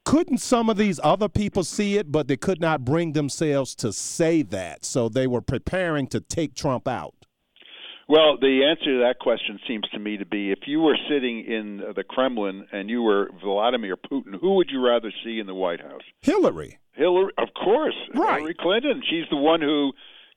couldn't 0.05 0.39
some 0.39 0.69
of 0.71 0.77
these 0.77 0.99
other 1.05 1.29
people 1.29 1.63
see 1.65 1.97
it 1.97 2.11
but 2.11 2.29
they 2.29 2.37
could 2.37 2.61
not 2.61 2.85
bring 2.85 3.13
themselves 3.13 3.75
to 3.77 3.93
say 3.93 4.43
that 4.43 4.85
so 4.85 5.09
they 5.09 5.27
were 5.27 5.41
preparing 5.43 6.07
to 6.09 6.21
take 6.21 6.55
Trump 6.55 6.89
out 6.89 7.15
Well, 8.09 8.39
the 8.41 8.65
answer 8.65 8.87
to 8.99 8.99
that 9.07 9.19
question 9.21 9.61
seems 9.69 9.85
to 9.93 9.99
me 9.99 10.17
to 10.17 10.25
be 10.27 10.51
if 10.51 10.61
you 10.67 10.81
were 10.81 10.97
sitting 11.11 11.45
in 11.45 11.83
the 11.95 12.03
Kremlin 12.05 12.67
and 12.73 12.89
you 12.89 13.03
were 13.03 13.31
Vladimir 13.45 13.97
Putin, 13.97 14.41
who 14.41 14.55
would 14.57 14.71
you 14.71 14.85
rather 14.85 15.13
see 15.23 15.39
in 15.39 15.47
the 15.47 15.55
White 15.55 15.81
House? 15.83 16.01
Hillary 16.23 16.79
Hillary, 16.95 17.33
of 17.39 17.49
course, 17.55 17.95
Right. 18.15 18.39
Hillary 18.39 18.57
Clinton. 18.59 19.03
She's 19.09 19.29
the 19.31 19.37
one 19.37 19.61
who 19.61 19.93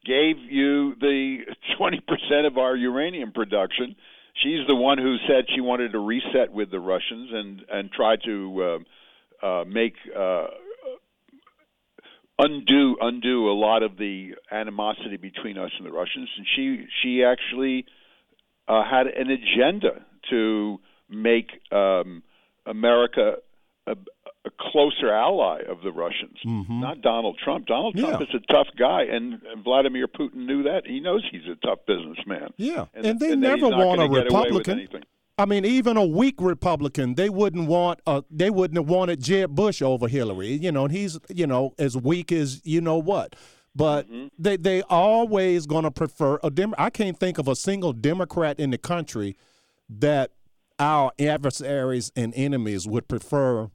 gave 0.06 0.38
you 0.50 0.96
the 1.00 1.38
20% 1.80 2.46
of 2.46 2.58
our 2.58 2.76
uranium 2.76 3.32
production. 3.32 3.96
She's 4.36 4.66
the 4.68 4.76
one 4.76 4.98
who 4.98 5.18
said 5.28 5.46
she 5.54 5.62
wanted 5.62 5.92
to 5.92 6.00
reset 6.00 6.52
with 6.52 6.72
the 6.72 6.80
Russians 6.80 7.30
and 7.34 7.62
and 7.72 7.92
try 7.92 8.16
to 8.26 8.82
uh, 9.44 9.46
uh, 9.46 9.66
make 9.66 9.94
uh, 10.18 10.48
undo 12.40 12.96
undo 13.02 13.50
a 13.50 13.54
lot 13.54 13.84
of 13.84 13.98
the 13.98 14.32
animosity 14.52 15.18
between 15.18 15.58
us 15.58 15.72
and 15.78 15.86
the 15.86 15.92
Russians. 15.92 16.30
And 16.38 16.48
she 16.56 16.86
she 17.02 17.24
actually 17.24 17.86
uh, 18.68 18.84
had 18.90 19.08
an 19.08 19.30
agenda 19.30 20.06
to 20.30 20.80
make 21.10 21.50
um, 21.72 22.24
America 22.66 23.36
a, 23.88 23.92
a 24.46 24.50
closer 24.60 25.12
ally 25.12 25.62
of 25.68 25.82
the 25.82 25.92
Russians, 25.92 26.38
not 26.46 27.02
Donald 27.02 27.38
Trump. 27.44 27.66
Donald 27.68 27.96
Trump 27.98 28.14
Mm-hmm. 28.16 28.24
Yeah. 28.24 28.38
is 28.38 28.44
a 28.50 28.54
tough 28.54 28.68
guy, 28.78 29.04
and, 29.04 29.42
and 29.52 29.64
Vladimir 29.64 30.08
Putin 30.08 30.46
knew 30.48 30.64
that. 30.64 30.86
He 30.86 31.00
knows 31.00 31.24
he's 31.32 31.48
a 31.52 31.56
tough 31.66 31.80
businessman. 31.88 32.50
Yeah, 32.58 32.86
and, 32.94 33.06
and 33.06 33.20
they 33.20 33.32
and 33.34 33.42
never 33.42 33.70
want 33.70 34.02
a 34.02 34.08
gonna 34.08 34.24
get 34.24 34.32
away 34.32 34.52
with 34.52 34.68
Republican. 34.68 35.04
I 35.38 35.46
mean, 35.46 35.66
even 35.66 35.98
a 35.98 36.06
weak 36.06 36.36
Republican, 36.40 37.16
they 37.16 37.30
wouldn't 37.30 37.68
want 37.68 38.00
uh 38.06 38.22
they 38.30 38.50
wouldn't 38.52 38.78
have 38.78 38.88
wanted 38.90 39.22
Jeb 39.22 39.56
Bush 39.56 39.82
over 39.82 40.08
Hillary. 40.08 40.50
You 40.54 40.72
know, 40.72 40.86
and 40.86 40.94
he's 40.94 41.18
you 41.30 41.48
know 41.48 41.74
as 41.80 41.98
weak 41.98 42.32
as 42.32 42.62
you 42.64 42.82
know 42.82 42.98
what. 42.98 43.36
But 43.76 44.08
Mm-hmm. 44.12 44.28
they 44.38 44.58
they 44.58 44.82
always 44.84 45.66
going 45.66 45.84
to 45.86 45.92
prefer 45.92 46.40
a 46.44 46.50
Dem. 46.52 46.76
I 46.78 46.90
can't 46.92 47.18
think 47.20 47.38
of 47.40 47.48
a 47.48 47.56
single 47.56 47.94
Democrat 47.94 48.60
in 48.60 48.70
the 48.70 48.78
country 48.78 49.38
that 49.90 50.32
our 50.82 51.12
adversaries 51.20 52.12
and 52.16 52.34
enemies 52.36 52.88
would 52.88 53.08
prefer 53.08 53.70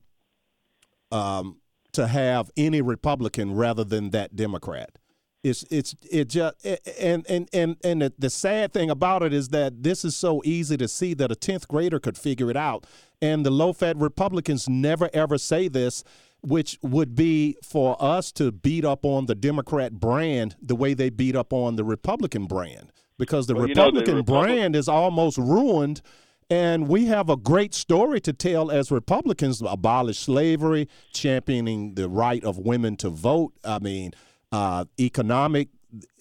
um, 1.13 1.59
to 1.93 2.09
have 2.09 2.51
any 2.57 2.83
Republican 2.83 3.55
rather 3.55 3.85
than 3.85 4.11
that 4.11 4.35
Democrat. 4.35 4.99
It's 5.45 5.63
it's 5.71 5.95
it 6.11 6.29
just 6.29 6.67
and 7.01 7.25
and 7.29 7.49
and 7.53 7.77
and 7.85 8.03
the, 8.03 8.13
the 8.19 8.29
sad 8.29 8.73
thing 8.73 8.91
about 8.91 9.23
it 9.23 9.33
is 9.33 9.51
that 9.51 9.85
this 9.85 10.05
is 10.05 10.17
so 10.17 10.43
easy 10.45 10.77
to 10.77 10.89
see 10.89 11.15
that 11.15 11.31
a 11.31 11.37
tenth 11.37 11.69
grader 11.69 12.01
could 12.01 12.19
figure 12.19 12.51
it 12.51 12.57
out, 12.57 12.85
and 13.23 13.47
the 13.47 13.51
low 13.53 13.73
fat 13.73 13.97
Republicans 13.97 14.69
never 14.69 15.09
ever 15.15 15.39
say 15.39 15.69
this, 15.69 16.03
which 16.43 16.77
would 16.83 17.15
be 17.15 17.57
for 17.63 17.97
us 18.03 18.33
to 18.33 18.51
beat 18.51 18.85
up 18.85 19.05
on 19.05 19.27
the 19.27 19.37
Democrat 19.37 19.93
brand 19.93 20.57
the 20.61 20.75
way 20.75 20.95
they 20.95 21.11
beat 21.11 21.37
up 21.37 21.53
on 21.53 21.77
the 21.77 21.85
Republican 21.85 22.47
brand 22.47 22.91
because 23.17 23.47
the 23.47 23.55
Well, 23.55 23.69
you 23.69 23.75
know, 23.77 23.93
the 23.93 24.01
Republican 24.01 24.17
Republic- 24.17 24.49
brand 24.49 24.75
is 24.75 24.89
almost 24.89 25.39
ruined. 25.39 26.03
And 26.49 26.87
we 26.87 27.07
have 27.07 27.29
a 27.29 27.37
great 27.37 27.75
story 27.75 28.21
to 28.21 28.33
tell 28.33 28.71
as 28.71 28.93
Republicans 28.93 29.61
abolish 29.67 30.19
slavery, 30.19 30.89
championing 31.13 31.95
the 31.95 32.09
right 32.09 32.43
of 32.45 32.59
women 32.59 32.97
to 32.99 33.11
vote. 33.11 33.53
I 33.65 33.81
mean, 33.81 34.13
uh, 34.53 34.85
economic, 35.01 35.69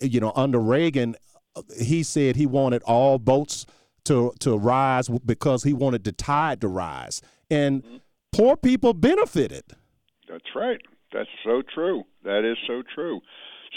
you 0.02 0.20
know, 0.20 0.34
under 0.36 0.60
Reagan, 0.60 1.16
he 1.78 2.02
said 2.02 2.36
he 2.36 2.48
wanted 2.48 2.82
all 2.84 3.20
boats 3.20 3.68
to, 4.06 4.34
to 4.40 4.58
rise 4.58 5.10
because 5.10 5.64
he 5.64 5.74
wanted 5.74 6.04
the 6.04 6.12
tide 6.12 6.60
to 6.62 6.68
rise. 6.68 7.22
And 7.52 7.84
poor 8.34 8.58
people 8.58 8.94
benefited. 8.94 9.64
That's 10.28 10.56
right. 10.56 10.82
That's 11.14 11.30
so 11.44 11.62
true. 11.74 12.04
That 12.24 12.50
is 12.50 12.58
so 12.68 12.82
true. 12.96 13.22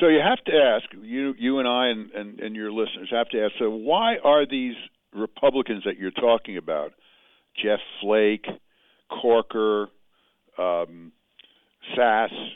So 0.01 0.09
you 0.09 0.21
have 0.21 0.43
to 0.45 0.53
ask 0.53 0.87
you, 1.03 1.35
you 1.39 1.59
and 1.59 1.69
I, 1.69 1.89
and, 1.89 2.11
and, 2.13 2.41
and 2.41 2.57
your 2.57 2.73
listeners 2.73 3.09
have 3.11 3.29
to 3.31 3.45
ask. 3.45 3.53
So 3.59 3.69
why 3.69 4.17
are 4.25 4.47
these 4.47 4.77
Republicans 5.15 5.85
that 5.85 5.99
you're 5.99 6.11
talking 6.11 6.57
about, 6.57 6.93
Jeff 7.63 7.81
Flake, 8.01 8.47
Corker, 9.11 9.89
um, 10.59 11.13
Sasse, 11.97 12.51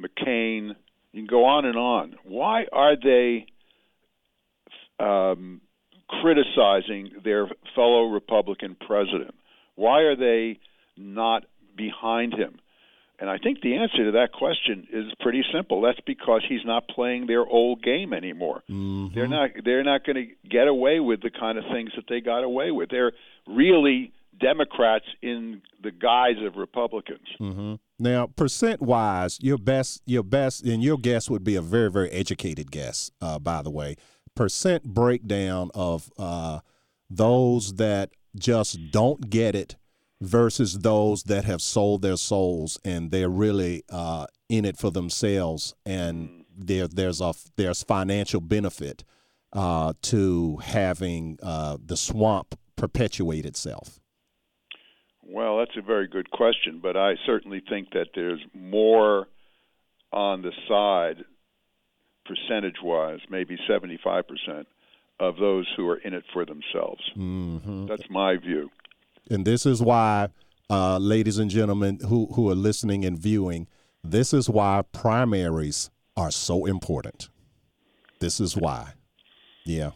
McCain. 0.00 0.74
You 1.12 1.20
can 1.20 1.26
go 1.26 1.44
on 1.44 1.64
and 1.64 1.76
on. 1.76 2.16
Why 2.24 2.66
are 2.72 2.96
they 2.96 3.46
um, 4.98 5.60
criticizing 6.08 7.12
their 7.24 7.48
fellow 7.74 8.08
Republican 8.08 8.76
president? 8.86 9.34
Why 9.76 10.00
are 10.00 10.16
they 10.16 10.58
not 10.96 11.44
behind 11.76 12.34
him? 12.34 12.58
And 13.20 13.30
I 13.30 13.38
think 13.38 13.60
the 13.60 13.76
answer 13.76 14.06
to 14.06 14.12
that 14.12 14.32
question 14.32 14.88
is 14.92 15.12
pretty 15.20 15.44
simple. 15.52 15.80
That's 15.80 16.00
because 16.00 16.42
he's 16.48 16.64
not 16.64 16.88
playing 16.88 17.26
their 17.26 17.46
old 17.46 17.82
game 17.82 18.12
anymore. 18.12 18.62
They're 19.14 19.28
not 19.28 19.50
they're 19.64 19.84
not 19.84 20.04
going 20.04 20.16
to 20.16 20.48
get 20.48 20.66
away 20.66 20.98
with 20.98 21.22
the 21.22 21.30
kind 21.30 21.56
of 21.56 21.64
things 21.72 21.92
that 21.96 22.06
they 22.08 22.20
got 22.20 22.42
away 22.42 22.72
with. 22.72 22.90
They're 22.90 23.12
really 23.46 24.12
Democrats 24.40 25.04
in 25.22 25.62
the 25.82 25.90
guise 25.90 26.42
of 26.44 26.56
Republicans. 26.56 27.28
Mm-hmm. 27.40 27.74
Now, 27.98 28.26
percent 28.26 28.82
wise, 28.82 29.38
your 29.40 29.58
best, 29.58 30.02
your 30.06 30.24
best, 30.24 30.64
and 30.64 30.82
your 30.82 30.98
guess 30.98 31.30
would 31.30 31.44
be 31.44 31.54
a 31.54 31.62
very, 31.62 31.90
very 31.90 32.10
educated 32.10 32.72
guess. 32.72 33.10
Uh, 33.20 33.38
by 33.38 33.62
the 33.62 33.70
way, 33.70 33.96
percent 34.34 34.82
breakdown 34.82 35.70
of 35.74 36.10
uh, 36.18 36.60
those 37.08 37.74
that 37.74 38.10
just 38.36 38.90
don't 38.90 39.30
get 39.30 39.54
it 39.54 39.76
versus 40.20 40.78
those 40.80 41.24
that 41.24 41.44
have 41.44 41.60
sold 41.60 42.02
their 42.02 42.16
souls 42.16 42.78
and 42.84 43.10
they're 43.10 43.28
really 43.28 43.82
uh, 43.90 44.26
in 44.48 44.64
it 44.64 44.76
for 44.76 44.90
themselves, 44.90 45.74
and 45.84 46.44
there, 46.56 46.86
there's 46.86 47.20
a 47.20 47.34
there's 47.56 47.82
financial 47.82 48.40
benefit 48.40 49.04
uh, 49.52 49.94
to 50.02 50.58
having 50.58 51.38
uh, 51.42 51.76
the 51.84 51.96
swamp 51.96 52.58
perpetuate 52.76 53.46
itself. 53.46 54.00
Well, 55.22 55.58
that's 55.58 55.76
a 55.76 55.82
very 55.82 56.06
good 56.06 56.30
question, 56.30 56.80
but 56.82 56.96
I 56.96 57.14
certainly 57.24 57.62
think 57.66 57.90
that 57.92 58.08
there's 58.14 58.40
more 58.52 59.26
on 60.12 60.42
the 60.42 60.52
side, 60.68 61.24
percentage 62.26 62.76
wise, 62.82 63.20
maybe 63.30 63.58
75%, 63.68 64.66
of 65.20 65.36
those 65.36 65.66
who 65.76 65.88
are 65.88 65.96
in 65.96 66.12
it 66.12 66.24
for 66.32 66.44
themselves. 66.44 67.02
Mm-hmm. 67.16 67.86
That's 67.86 68.08
my 68.10 68.36
view. 68.36 68.70
And 69.30 69.44
this 69.44 69.66
is 69.66 69.82
why, 69.82 70.28
uh, 70.70 70.98
ladies 70.98 71.38
and 71.38 71.50
gentlemen 71.50 72.00
who, 72.08 72.26
who 72.34 72.50
are 72.50 72.54
listening 72.54 73.04
and 73.04 73.18
viewing, 73.18 73.68
this 74.02 74.34
is 74.34 74.48
why 74.48 74.82
primaries 74.92 75.90
are 76.16 76.30
so 76.30 76.66
important. 76.66 77.28
This 78.20 78.40
is 78.40 78.56
why. 78.56 78.92
Yeah. 79.64 79.90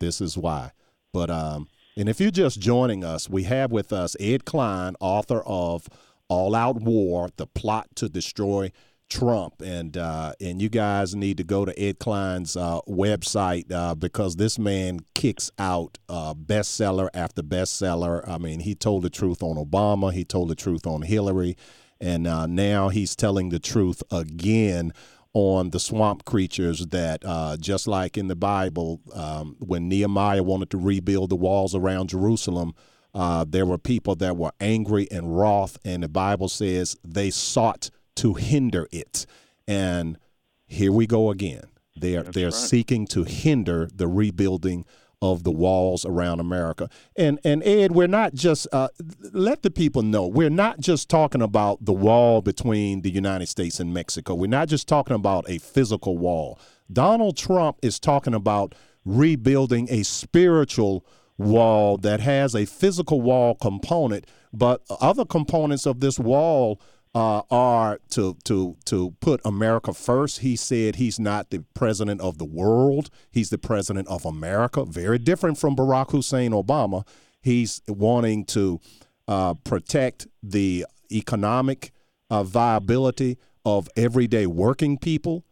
This 0.00 0.20
is 0.20 0.36
why. 0.36 0.72
But 1.12 1.30
um, 1.30 1.68
and 1.96 2.08
if 2.08 2.20
you're 2.20 2.30
just 2.30 2.60
joining 2.60 3.04
us, 3.04 3.28
we 3.28 3.44
have 3.44 3.72
with 3.72 3.92
us 3.92 4.16
Ed 4.20 4.44
Klein, 4.44 4.94
author 5.00 5.42
of 5.44 5.88
All 6.28 6.54
Out 6.54 6.76
War: 6.76 7.30
The 7.36 7.46
Plot 7.46 7.88
to 7.96 8.08
Destroy 8.08 8.70
Trump, 9.08 9.62
and 9.62 9.96
uh, 9.96 10.32
and 10.40 10.60
you 10.60 10.68
guys 10.68 11.14
need 11.14 11.38
to 11.38 11.44
go 11.44 11.64
to 11.64 11.78
Ed 11.80 11.98
Klein's 11.98 12.56
uh, 12.56 12.80
website 12.88 13.72
uh, 13.72 13.94
because 13.94 14.36
this 14.36 14.58
man 14.58 15.00
kicks 15.14 15.50
out 15.58 15.98
uh, 16.08 16.34
bestseller 16.34 17.08
after 17.14 17.42
bestseller. 17.42 18.26
I 18.28 18.38
mean, 18.38 18.60
he 18.60 18.74
told 18.74 19.02
the 19.02 19.10
truth 19.10 19.42
on 19.42 19.56
Obama, 19.56 20.12
he 20.12 20.24
told 20.24 20.50
the 20.50 20.54
truth 20.54 20.86
on 20.86 21.02
Hillary, 21.02 21.56
and 22.00 22.26
uh, 22.26 22.46
now 22.46 22.88
he's 22.90 23.16
telling 23.16 23.48
the 23.48 23.58
truth 23.58 24.02
again 24.10 24.92
on 25.32 25.70
the 25.70 25.80
swamp 25.80 26.24
creatures 26.24 26.86
that 26.88 27.22
uh, 27.24 27.56
just 27.58 27.86
like 27.86 28.16
in 28.18 28.28
the 28.28 28.36
Bible, 28.36 29.00
um, 29.14 29.56
when 29.58 29.88
Nehemiah 29.88 30.42
wanted 30.42 30.70
to 30.70 30.78
rebuild 30.78 31.30
the 31.30 31.36
walls 31.36 31.74
around 31.74 32.10
Jerusalem. 32.10 32.74
Uh, 33.14 33.44
there 33.48 33.64
were 33.64 33.78
people 33.78 34.14
that 34.14 34.36
were 34.36 34.52
angry 34.60 35.08
and 35.10 35.36
wroth, 35.36 35.78
and 35.82 36.02
the 36.02 36.08
Bible 36.08 36.46
says 36.46 36.94
they 37.02 37.30
sought 37.30 37.90
to 38.18 38.34
hinder 38.34 38.88
it. 38.92 39.26
And 39.66 40.18
here 40.66 40.92
we 40.92 41.06
go 41.06 41.30
again. 41.30 41.64
They're 41.96 42.22
they're 42.22 42.46
right. 42.46 42.54
seeking 42.54 43.06
to 43.08 43.24
hinder 43.24 43.88
the 43.92 44.06
rebuilding 44.06 44.84
of 45.20 45.42
the 45.42 45.50
walls 45.50 46.04
around 46.04 46.40
America. 46.40 46.88
And 47.16 47.40
and 47.44 47.62
Ed, 47.64 47.92
we're 47.92 48.06
not 48.06 48.34
just 48.34 48.68
uh, 48.72 48.88
let 49.32 49.62
the 49.62 49.70
people 49.70 50.02
know 50.02 50.26
we're 50.26 50.50
not 50.50 50.78
just 50.78 51.08
talking 51.08 51.42
about 51.42 51.84
the 51.84 51.92
wall 51.92 52.40
between 52.40 53.02
the 53.02 53.10
United 53.10 53.48
States 53.48 53.80
and 53.80 53.92
Mexico. 53.92 54.34
We're 54.34 54.46
not 54.46 54.68
just 54.68 54.86
talking 54.86 55.16
about 55.16 55.48
a 55.48 55.58
physical 55.58 56.18
wall. 56.18 56.58
Donald 56.92 57.36
Trump 57.36 57.78
is 57.82 57.98
talking 57.98 58.34
about 58.34 58.74
rebuilding 59.04 59.88
a 59.90 60.02
spiritual 60.02 61.04
wall 61.36 61.96
that 61.98 62.20
has 62.20 62.54
a 62.54 62.64
physical 62.64 63.20
wall 63.20 63.54
component, 63.54 64.26
but 64.52 64.82
other 65.00 65.24
components 65.24 65.86
of 65.86 66.00
this 66.00 66.18
wall 66.18 66.80
uh, 67.18 67.42
are 67.50 67.98
to 68.10 68.36
to 68.44 68.76
to 68.84 69.10
put 69.20 69.40
America 69.44 69.92
first. 69.92 70.38
He 70.38 70.54
said 70.54 70.96
he's 70.96 71.18
not 71.18 71.50
the 71.50 71.64
president 71.74 72.20
of 72.20 72.38
the 72.38 72.44
world; 72.44 73.10
he's 73.32 73.50
the 73.50 73.58
president 73.58 74.06
of 74.06 74.24
America. 74.24 74.84
Very 74.84 75.18
different 75.18 75.58
from 75.58 75.74
Barack 75.74 76.12
Hussein 76.12 76.52
Obama. 76.52 77.04
He's 77.40 77.82
wanting 77.88 78.44
to 78.46 78.80
uh, 79.26 79.54
protect 79.54 80.28
the 80.44 80.86
economic 81.10 81.90
uh, 82.30 82.44
viability 82.44 83.36
of 83.64 83.88
everyday 83.96 84.46
working 84.46 84.96
people 84.96 85.44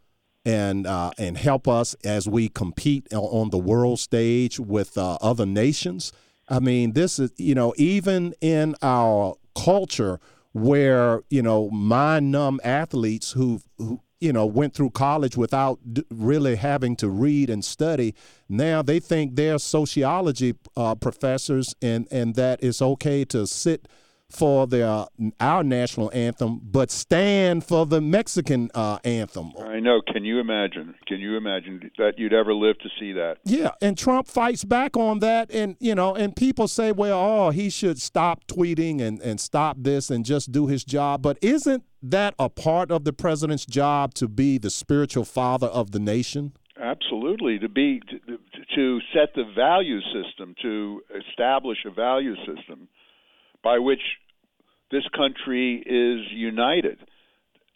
and 0.44 0.86
uh, 0.86 1.10
and 1.18 1.36
help 1.36 1.66
us 1.66 1.96
as 2.04 2.28
we 2.28 2.48
compete 2.48 3.12
on 3.12 3.50
the 3.50 3.58
world 3.58 3.98
stage 3.98 4.60
with 4.60 4.96
uh, 4.96 5.18
other 5.20 5.46
nations. 5.46 6.12
I 6.48 6.60
mean, 6.60 6.92
this 6.92 7.18
is 7.18 7.32
you 7.38 7.56
know 7.56 7.74
even 7.76 8.34
in 8.40 8.76
our 8.82 9.34
culture 9.56 10.20
where 10.56 11.20
you 11.28 11.42
know 11.42 11.68
mind 11.68 12.32
numb 12.32 12.58
athletes 12.64 13.32
who 13.32 13.60
who 13.76 14.00
you 14.20 14.32
know 14.32 14.46
went 14.46 14.72
through 14.72 14.88
college 14.88 15.36
without 15.36 15.78
d- 15.92 16.02
really 16.10 16.56
having 16.56 16.96
to 16.96 17.10
read 17.10 17.50
and 17.50 17.62
study 17.62 18.14
now 18.48 18.80
they 18.80 18.98
think 18.98 19.36
they're 19.36 19.58
sociology 19.58 20.54
uh, 20.74 20.94
professors 20.94 21.74
and 21.82 22.08
and 22.10 22.36
that 22.36 22.58
it's 22.62 22.80
okay 22.80 23.22
to 23.22 23.46
sit 23.46 23.86
for 24.30 24.66
the 24.66 25.08
our 25.40 25.62
national 25.62 26.10
anthem 26.12 26.60
but 26.62 26.90
stand 26.90 27.64
for 27.64 27.86
the 27.86 28.00
Mexican 28.00 28.70
uh, 28.74 28.98
anthem 29.04 29.52
I 29.76 29.80
know. 29.80 30.00
Can 30.00 30.24
you 30.24 30.40
imagine? 30.40 30.94
Can 31.06 31.20
you 31.20 31.36
imagine 31.36 31.90
that 31.98 32.14
you'd 32.18 32.32
ever 32.32 32.54
live 32.54 32.78
to 32.78 32.88
see 32.98 33.12
that? 33.12 33.36
Yeah, 33.44 33.72
and 33.82 33.96
Trump 33.96 34.26
fights 34.26 34.64
back 34.64 34.96
on 34.96 35.18
that, 35.18 35.50
and 35.52 35.76
you 35.80 35.94
know, 35.94 36.14
and 36.14 36.34
people 36.34 36.66
say, 36.66 36.92
well, 36.92 37.18
oh, 37.18 37.50
he 37.50 37.68
should 37.68 38.00
stop 38.00 38.46
tweeting 38.46 39.02
and 39.02 39.20
and 39.20 39.38
stop 39.38 39.76
this 39.80 40.10
and 40.10 40.24
just 40.24 40.50
do 40.50 40.66
his 40.66 40.82
job. 40.82 41.20
But 41.20 41.36
isn't 41.42 41.84
that 42.02 42.34
a 42.38 42.48
part 42.48 42.90
of 42.90 43.04
the 43.04 43.12
president's 43.12 43.66
job 43.66 44.14
to 44.14 44.28
be 44.28 44.56
the 44.56 44.70
spiritual 44.70 45.26
father 45.26 45.66
of 45.66 45.90
the 45.90 45.98
nation? 45.98 46.52
Absolutely, 46.80 47.58
to 47.58 47.68
be 47.68 48.00
to, 48.08 48.38
to 48.74 49.00
set 49.12 49.34
the 49.34 49.44
value 49.54 50.00
system, 50.00 50.54
to 50.62 51.02
establish 51.28 51.78
a 51.84 51.90
value 51.90 52.34
system 52.46 52.88
by 53.66 53.80
which 53.80 54.02
this 54.92 55.02
country 55.16 55.82
is 55.84 56.32
united, 56.32 56.98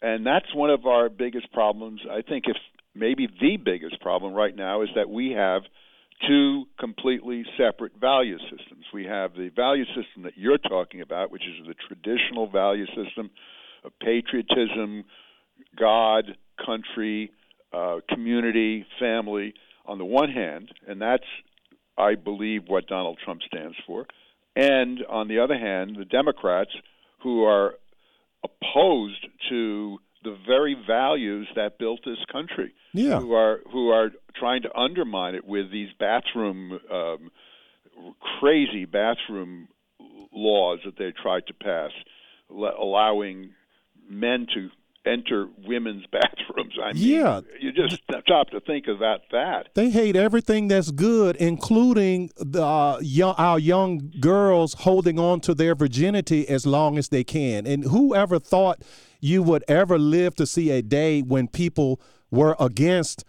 and 0.01 0.25
that's 0.25 0.55
one 0.55 0.69
of 0.69 0.85
our 0.85 1.09
biggest 1.09 1.51
problems. 1.51 1.99
I 2.09 2.21
think, 2.21 2.45
if 2.47 2.55
maybe 2.95 3.27
the 3.27 3.57
biggest 3.57 3.99
problem 3.99 4.33
right 4.33 4.55
now, 4.55 4.83
is 4.83 4.89
that 4.95 5.09
we 5.09 5.31
have 5.31 5.63
two 6.25 6.63
completely 6.79 7.43
separate 7.57 7.91
value 7.99 8.37
systems. 8.37 8.85
We 8.93 9.03
have 9.03 9.33
the 9.33 9.49
value 9.53 9.83
system 9.87 10.23
that 10.23 10.37
you're 10.37 10.57
talking 10.57 11.01
about, 11.01 11.29
which 11.29 11.43
is 11.43 11.67
the 11.67 11.75
traditional 11.89 12.49
value 12.49 12.85
system 12.85 13.29
of 13.83 13.91
patriotism, 13.99 15.03
God, 15.77 16.37
country, 16.65 17.31
uh, 17.73 17.97
community, 18.07 18.85
family, 18.97 19.55
on 19.85 19.97
the 19.97 20.05
one 20.05 20.31
hand, 20.31 20.71
and 20.87 21.01
that's, 21.01 21.27
I 21.97 22.15
believe, 22.15 22.61
what 22.67 22.87
Donald 22.87 23.17
Trump 23.25 23.41
stands 23.45 23.75
for. 23.85 24.05
And 24.55 24.99
on 25.09 25.27
the 25.27 25.39
other 25.39 25.57
hand, 25.57 25.95
the 25.97 26.05
Democrats, 26.05 26.71
who 27.23 27.43
are 27.43 27.75
opposed 28.43 29.25
to 29.49 29.99
the 30.23 30.37
very 30.47 30.75
values 30.87 31.47
that 31.55 31.77
built 31.79 32.01
this 32.05 32.17
country, 32.31 32.73
Yeah. 32.93 33.19
who 33.19 33.33
are 33.33 33.61
who 33.71 33.89
are 33.89 34.11
trying 34.35 34.61
to 34.63 34.77
undermine 34.79 35.35
it 35.35 35.45
with 35.45 35.71
these 35.71 35.89
bathroom, 35.99 36.79
um, 36.91 37.31
crazy 38.39 38.85
bathroom 38.85 39.67
laws 40.33 40.79
that 40.85 40.97
they 40.97 41.11
tried 41.11 41.47
to 41.47 41.53
pass, 41.53 41.91
allowing 42.49 43.51
men 44.09 44.47
to 44.53 44.69
enter 45.05 45.47
women's 45.65 46.05
bathrooms. 46.11 46.73
I 46.83 46.93
mean, 46.93 47.03
Yeah. 47.03 47.41
you 47.59 47.71
just 47.71 48.01
stop 48.21 48.49
to 48.51 48.59
think 48.59 48.87
about 48.87 49.21
that. 49.31 49.69
They 49.73 49.89
hate 49.89 50.15
everything 50.15 50.67
that's 50.67 50.91
good, 50.91 51.35
including 51.37 52.31
the 52.37 52.63
uh, 52.63 52.99
young, 53.01 53.35
our 53.37 53.59
young 53.59 54.11
girls 54.19 54.73
holding 54.75 55.17
on 55.19 55.39
to 55.41 55.53
their 55.53 55.75
virginity 55.75 56.47
as 56.47 56.65
long 56.65 56.97
as 56.97 57.09
they 57.09 57.23
can. 57.23 57.65
And 57.65 57.85
whoever 57.85 58.39
thought 58.39 58.81
you 59.19 59.41
would 59.43 59.63
ever 59.67 59.97
live 59.97 60.35
to 60.35 60.45
see 60.45 60.69
a 60.71 60.81
day 60.81 61.21
when 61.21 61.47
people 61.47 61.99
were 62.29 62.55
against 62.59 63.23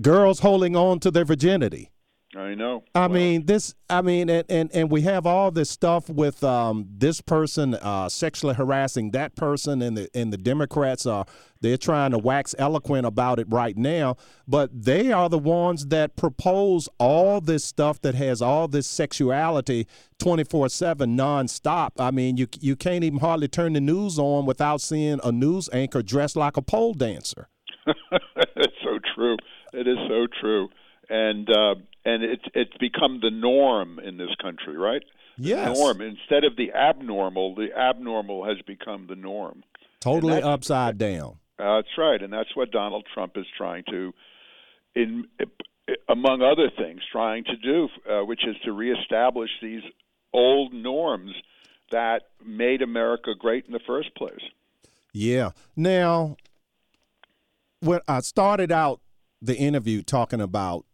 girls 0.00 0.40
holding 0.40 0.74
on 0.76 1.00
to 1.00 1.10
their 1.10 1.24
virginity? 1.24 1.90
I 2.36 2.54
know. 2.54 2.84
I 2.94 3.08
Well, 3.08 3.08
mean, 3.08 3.46
this. 3.46 3.74
I 3.88 4.02
mean, 4.02 4.30
and, 4.30 4.44
and 4.48 4.70
and 4.72 4.88
we 4.88 5.02
have 5.02 5.26
all 5.26 5.50
this 5.50 5.68
stuff 5.68 6.08
with 6.08 6.44
um, 6.44 6.86
this 6.88 7.20
person 7.20 7.74
uh, 7.74 8.08
sexually 8.08 8.54
harassing 8.54 9.10
that 9.10 9.34
person, 9.34 9.82
and 9.82 9.96
the 9.96 10.08
and 10.14 10.32
the 10.32 10.36
Democrats 10.36 11.06
are 11.06 11.26
they're 11.60 11.76
trying 11.76 12.12
to 12.12 12.18
wax 12.18 12.54
eloquent 12.56 13.04
about 13.04 13.40
it 13.40 13.48
right 13.50 13.76
now, 13.76 14.16
but 14.46 14.70
they 14.72 15.10
are 15.10 15.28
the 15.28 15.38
ones 15.38 15.88
that 15.88 16.14
propose 16.14 16.88
all 16.98 17.40
this 17.40 17.64
stuff 17.64 18.00
that 18.02 18.14
has 18.14 18.40
all 18.40 18.68
this 18.68 18.86
sexuality 18.86 19.88
twenty 20.20 20.44
four 20.44 20.68
seven 20.68 21.16
nonstop. 21.16 21.90
I 21.98 22.12
mean, 22.12 22.36
you 22.36 22.46
you 22.60 22.76
can't 22.76 23.02
even 23.02 23.18
hardly 23.18 23.48
turn 23.48 23.72
the 23.72 23.80
news 23.80 24.20
on 24.20 24.46
without 24.46 24.80
seeing 24.80 25.18
a 25.24 25.32
news 25.32 25.68
anchor 25.72 26.00
dressed 26.00 26.36
like 26.36 26.56
a 26.56 26.62
pole 26.62 26.94
dancer. 26.94 27.48
it's 28.56 28.76
so 28.84 29.00
true. 29.16 29.36
It 29.72 29.88
is 29.88 29.98
so 30.08 30.26
true, 30.40 30.68
and 31.10 31.50
uh, 31.50 31.74
and 32.04 32.22
it's 32.22 32.44
it's 32.54 32.76
become 32.78 33.20
the 33.20 33.30
norm 33.30 33.98
in 33.98 34.16
this 34.16 34.34
country, 34.40 34.76
right? 34.78 35.02
The 35.36 35.48
Yes. 35.48 35.78
norm 35.78 36.00
instead 36.00 36.44
of 36.44 36.56
the 36.56 36.72
abnormal. 36.72 37.54
The 37.54 37.68
abnormal 37.76 38.44
has 38.46 38.56
become 38.66 39.06
the 39.08 39.16
norm. 39.16 39.64
Totally 40.00 40.40
upside 40.42 40.96
down. 40.96 41.38
Uh, 41.58 41.76
that's 41.76 41.98
right, 41.98 42.22
and 42.22 42.32
that's 42.32 42.54
what 42.56 42.70
Donald 42.70 43.06
Trump 43.12 43.36
is 43.36 43.44
trying 43.58 43.84
to, 43.90 44.14
in 44.94 45.26
among 46.08 46.40
other 46.40 46.70
things, 46.76 47.00
trying 47.12 47.44
to 47.44 47.56
do, 47.56 47.88
uh, 48.08 48.24
which 48.24 48.46
is 48.46 48.56
to 48.64 48.72
reestablish 48.72 49.50
these 49.60 49.82
old 50.32 50.72
norms 50.72 51.32
that 51.90 52.22
made 52.44 52.80
America 52.82 53.32
great 53.38 53.66
in 53.66 53.72
the 53.72 53.80
first 53.86 54.14
place. 54.14 54.40
Yeah. 55.12 55.50
Now, 55.76 56.36
when 57.80 58.00
I 58.06 58.20
started 58.20 58.70
out 58.70 59.00
the 59.42 59.56
interview 59.56 60.02
talking 60.02 60.40
about 60.40 60.84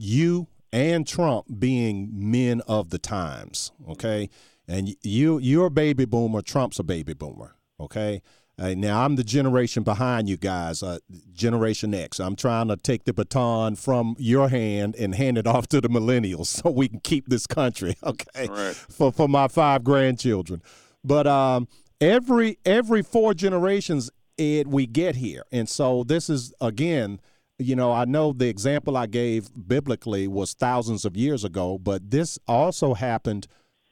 you 0.00 0.48
and 0.72 1.06
Trump 1.06 1.46
being 1.58 2.08
men 2.12 2.62
of 2.66 2.90
the 2.90 2.98
times, 2.98 3.72
okay? 3.88 4.30
And 4.66 4.94
you 5.02 5.38
you're 5.38 5.66
a 5.66 5.70
baby 5.70 6.04
boomer, 6.04 6.42
Trump's 6.42 6.78
a 6.78 6.82
baby 6.82 7.12
boomer, 7.12 7.56
okay? 7.78 8.22
Uh, 8.58 8.74
now 8.76 9.04
I'm 9.04 9.16
the 9.16 9.24
generation 9.24 9.82
behind 9.82 10.28
you 10.28 10.36
guys, 10.36 10.82
uh, 10.82 10.98
Generation 11.32 11.94
X. 11.94 12.20
I'm 12.20 12.36
trying 12.36 12.68
to 12.68 12.76
take 12.76 13.04
the 13.04 13.14
baton 13.14 13.74
from 13.74 14.16
your 14.18 14.48
hand 14.48 14.94
and 14.96 15.14
hand 15.14 15.38
it 15.38 15.46
off 15.46 15.66
to 15.68 15.80
the 15.80 15.88
millennials 15.88 16.46
so 16.46 16.70
we 16.70 16.88
can 16.88 17.00
keep 17.00 17.28
this 17.28 17.46
country, 17.46 17.96
okay? 18.04 18.48
Right. 18.48 18.76
For 18.76 19.12
for 19.12 19.28
my 19.28 19.48
five 19.48 19.82
grandchildren. 19.84 20.62
But 21.02 21.26
um, 21.26 21.68
every 22.00 22.58
every 22.64 23.02
four 23.02 23.34
generations, 23.34 24.10
it 24.38 24.66
we 24.66 24.86
get 24.86 25.16
here, 25.16 25.44
and 25.50 25.68
so 25.68 26.04
this 26.04 26.30
is 26.30 26.54
again. 26.60 27.20
You 27.60 27.76
know, 27.76 27.92
I 27.92 28.06
know 28.06 28.32
the 28.32 28.48
example 28.48 28.96
I 28.96 29.06
gave 29.06 29.50
biblically 29.68 30.26
was 30.26 30.54
thousands 30.54 31.04
of 31.04 31.14
years 31.14 31.44
ago, 31.44 31.78
but 31.78 32.10
this 32.10 32.38
also 32.48 32.94
happened 32.94 33.46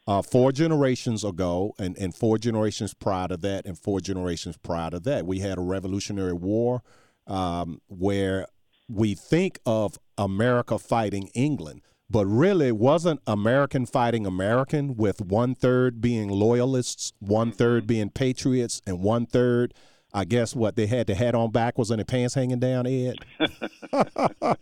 uh, 0.06 0.22
four 0.22 0.52
generations 0.52 1.22
ago, 1.22 1.74
and, 1.78 1.94
and 1.98 2.14
four 2.14 2.38
generations 2.38 2.94
prior 2.94 3.28
to 3.28 3.36
that, 3.36 3.66
and 3.66 3.78
four 3.78 4.00
generations 4.00 4.56
prior 4.56 4.88
to 4.88 5.00
that. 5.00 5.26
We 5.26 5.40
had 5.40 5.58
a 5.58 5.60
Revolutionary 5.60 6.32
War 6.32 6.82
um, 7.26 7.82
where 7.88 8.46
we 8.88 9.14
think 9.14 9.60
of 9.66 9.98
America 10.16 10.78
fighting 10.78 11.28
England, 11.34 11.82
but 12.08 12.24
really 12.24 12.72
wasn't 12.72 13.20
American 13.26 13.84
fighting 13.84 14.24
American, 14.24 14.96
with 14.96 15.20
one 15.20 15.54
third 15.54 16.00
being 16.00 16.30
loyalists, 16.30 17.12
one 17.18 17.52
third 17.52 17.86
being 17.86 18.08
patriots, 18.08 18.80
and 18.86 19.02
one 19.02 19.26
third. 19.26 19.74
I 20.12 20.24
guess 20.24 20.56
what 20.56 20.76
they 20.76 20.86
had 20.86 21.06
the 21.06 21.14
hat 21.14 21.34
on 21.34 21.50
backwards 21.50 21.90
and 21.90 22.00
the 22.00 22.04
pants 22.04 22.34
hanging 22.34 22.58
down, 22.58 22.86
Ed. 22.86 23.16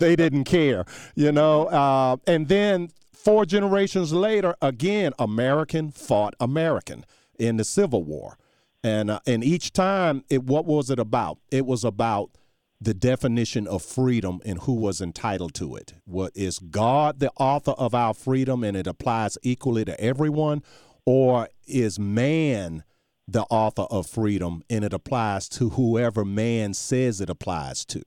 they 0.00 0.14
didn't 0.14 0.44
care, 0.44 0.84
you 1.14 1.32
know. 1.32 1.66
Uh, 1.66 2.16
and 2.26 2.48
then 2.48 2.90
four 3.12 3.46
generations 3.46 4.12
later, 4.12 4.54
again, 4.60 5.12
American 5.18 5.90
fought 5.90 6.34
American 6.38 7.04
in 7.38 7.56
the 7.56 7.64
Civil 7.64 8.04
War, 8.04 8.36
and 8.84 9.10
uh, 9.10 9.20
and 9.26 9.42
each 9.42 9.72
time, 9.72 10.24
it 10.28 10.44
what 10.44 10.66
was 10.66 10.90
it 10.90 10.98
about? 10.98 11.38
It 11.50 11.64
was 11.64 11.82
about 11.82 12.30
the 12.82 12.94
definition 12.94 13.66
of 13.66 13.82
freedom 13.82 14.40
and 14.44 14.60
who 14.60 14.72
was 14.72 15.00
entitled 15.00 15.52
to 15.54 15.76
it. 15.76 15.94
What 16.04 16.32
is 16.34 16.58
God 16.58 17.20
the 17.20 17.30
author 17.38 17.72
of 17.72 17.94
our 17.94 18.12
freedom, 18.12 18.62
and 18.64 18.76
it 18.76 18.86
applies 18.86 19.38
equally 19.42 19.86
to 19.86 19.98
everyone, 19.98 20.62
or 21.06 21.48
is 21.66 21.98
man? 21.98 22.84
The 23.32 23.42
author 23.42 23.82
of 23.90 24.06
freedom, 24.08 24.62
and 24.68 24.84
it 24.84 24.92
applies 24.92 25.48
to 25.50 25.70
whoever 25.70 26.24
man 26.24 26.74
says 26.74 27.20
it 27.20 27.30
applies 27.30 27.84
to. 27.86 28.02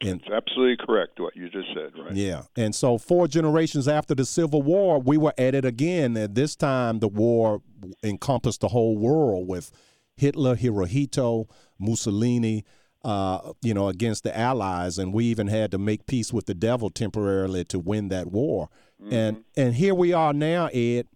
And 0.00 0.20
It's 0.20 0.30
absolutely 0.30 0.76
correct 0.86 1.18
what 1.18 1.34
you 1.34 1.48
just 1.48 1.66
said, 1.74 1.90
right? 1.98 2.12
yeah. 2.12 2.42
And 2.56 2.72
so, 2.72 2.98
four 2.98 3.26
generations 3.26 3.88
after 3.88 4.14
the 4.14 4.24
Civil 4.24 4.62
War, 4.62 5.00
we 5.00 5.16
were 5.16 5.34
at 5.36 5.56
it 5.56 5.64
again. 5.64 6.16
And 6.16 6.36
this 6.36 6.54
time, 6.54 7.00
the 7.00 7.08
war 7.08 7.60
encompassed 8.04 8.60
the 8.60 8.68
whole 8.68 8.96
world 8.96 9.48
with 9.48 9.72
Hitler, 10.16 10.54
Hirohito, 10.54 11.48
Mussolini, 11.80 12.64
uh, 13.04 13.52
you 13.62 13.74
know, 13.74 13.88
against 13.88 14.22
the 14.22 14.36
Allies. 14.38 14.98
And 14.98 15.12
we 15.12 15.24
even 15.24 15.48
had 15.48 15.72
to 15.72 15.78
make 15.78 16.06
peace 16.06 16.32
with 16.32 16.46
the 16.46 16.54
devil 16.54 16.90
temporarily 16.90 17.64
to 17.64 17.80
win 17.80 18.08
that 18.10 18.28
war. 18.30 18.68
And 19.10 19.44
and 19.56 19.74
here 19.74 19.94
we 19.94 20.12
are 20.12 20.32
now, 20.32 20.66
Ed. 20.72 21.06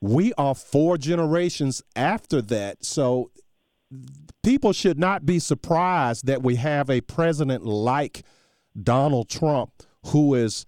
We 0.00 0.32
are 0.34 0.54
four 0.54 0.98
generations 0.98 1.82
after 1.96 2.40
that. 2.42 2.84
So 2.84 3.30
people 4.44 4.72
should 4.72 4.98
not 4.98 5.26
be 5.26 5.38
surprised 5.38 6.26
that 6.26 6.42
we 6.42 6.56
have 6.56 6.88
a 6.90 7.00
president 7.00 7.64
like 7.64 8.22
Donald 8.80 9.28
Trump 9.28 9.72
who 10.06 10.34
is 10.34 10.66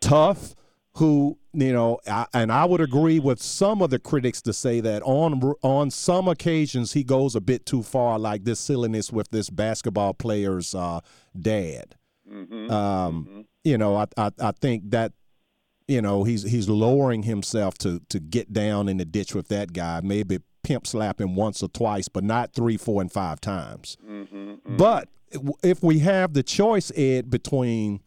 tough, 0.00 0.54
who 0.94 1.38
you 1.54 1.72
know, 1.72 1.98
I, 2.06 2.26
and 2.34 2.52
I 2.52 2.66
would 2.66 2.80
agree 2.80 3.18
with 3.18 3.42
some 3.42 3.82
of 3.82 3.90
the 3.90 3.98
critics 3.98 4.40
to 4.42 4.52
say 4.52 4.80
that 4.80 5.02
on 5.02 5.54
on 5.62 5.90
some 5.90 6.28
occasions 6.28 6.92
he 6.92 7.02
goes 7.02 7.34
a 7.34 7.40
bit 7.40 7.66
too 7.66 7.82
far, 7.82 8.16
like 8.18 8.44
this 8.44 8.60
silliness 8.60 9.10
with 9.10 9.30
this 9.30 9.50
basketball 9.50 10.14
player's 10.14 10.74
uh, 10.74 11.00
dad. 11.40 11.96
Um, 12.70 13.46
You 13.64 13.76
know, 13.78 13.96
I, 13.96 14.06
I 14.16 14.30
I 14.40 14.52
think 14.52 14.90
that 14.90 15.12
you 15.88 16.02
know 16.02 16.22
he's 16.22 16.44
he's 16.44 16.68
lowering 16.68 17.24
himself 17.24 17.76
to 17.78 18.00
to 18.10 18.20
get 18.20 18.52
down 18.52 18.88
in 18.88 18.98
the 18.98 19.04
ditch 19.04 19.34
with 19.34 19.48
that 19.48 19.72
guy. 19.72 20.00
Maybe 20.02 20.38
pimp 20.62 20.86
slap 20.86 21.20
him 21.20 21.34
once 21.34 21.62
or 21.62 21.68
twice, 21.68 22.08
but 22.08 22.22
not 22.22 22.52
three, 22.52 22.76
four, 22.76 23.00
and 23.00 23.10
five 23.10 23.40
times. 23.40 23.96
Mm-hmm, 24.06 24.36
mm-hmm. 24.36 24.76
But 24.76 25.08
if 25.62 25.82
we 25.82 26.00
have 26.00 26.34
the 26.34 26.42
choice, 26.42 26.92
Ed, 26.94 27.30
between 27.30 28.00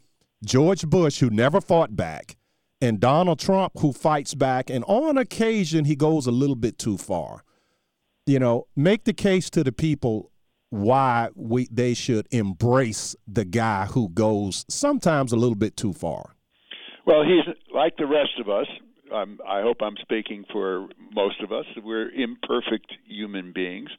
George 0.45 0.87
Bush, 0.87 1.19
who 1.19 1.29
never 1.29 1.59
fought 1.59 1.95
back, 1.95 2.37
and 2.79 2.99
Donald 2.99 3.39
Trump, 3.39 3.73
who 3.79 3.91
fights 3.91 4.35
back, 4.35 4.69
and 4.69 4.83
on 4.87 5.17
occasion 5.17 5.85
he 5.85 5.95
goes 5.95 6.27
a 6.27 6.31
little 6.31 6.55
bit 6.55 6.77
too 6.77 6.97
far. 6.97 7.43
You 8.27 8.37
know, 8.39 8.67
make 8.75 9.05
the 9.05 9.13
case 9.13 9.49
to 9.51 9.63
the 9.63 9.71
people 9.71 10.31
why 10.69 11.29
we 11.35 11.67
they 11.71 11.93
should 11.95 12.27
embrace 12.31 13.15
the 13.27 13.43
guy 13.43 13.85
who 13.85 14.09
goes 14.09 14.65
sometimes 14.69 15.31
a 15.31 15.35
little 15.35 15.55
bit 15.55 15.75
too 15.75 15.93
far. 15.93 16.35
Well, 17.05 17.23
he's 17.23 17.55
like 17.73 17.97
the 17.97 18.07
rest 18.07 18.39
of 18.39 18.49
us. 18.49 18.67
Um, 19.13 19.39
I 19.47 19.61
hope 19.61 19.77
I'm 19.81 19.97
speaking 20.01 20.45
for 20.51 20.87
most 21.13 21.41
of 21.41 21.51
us. 21.51 21.65
We're 21.83 22.09
imperfect 22.09 22.93
human 23.07 23.51
beings, 23.53 23.89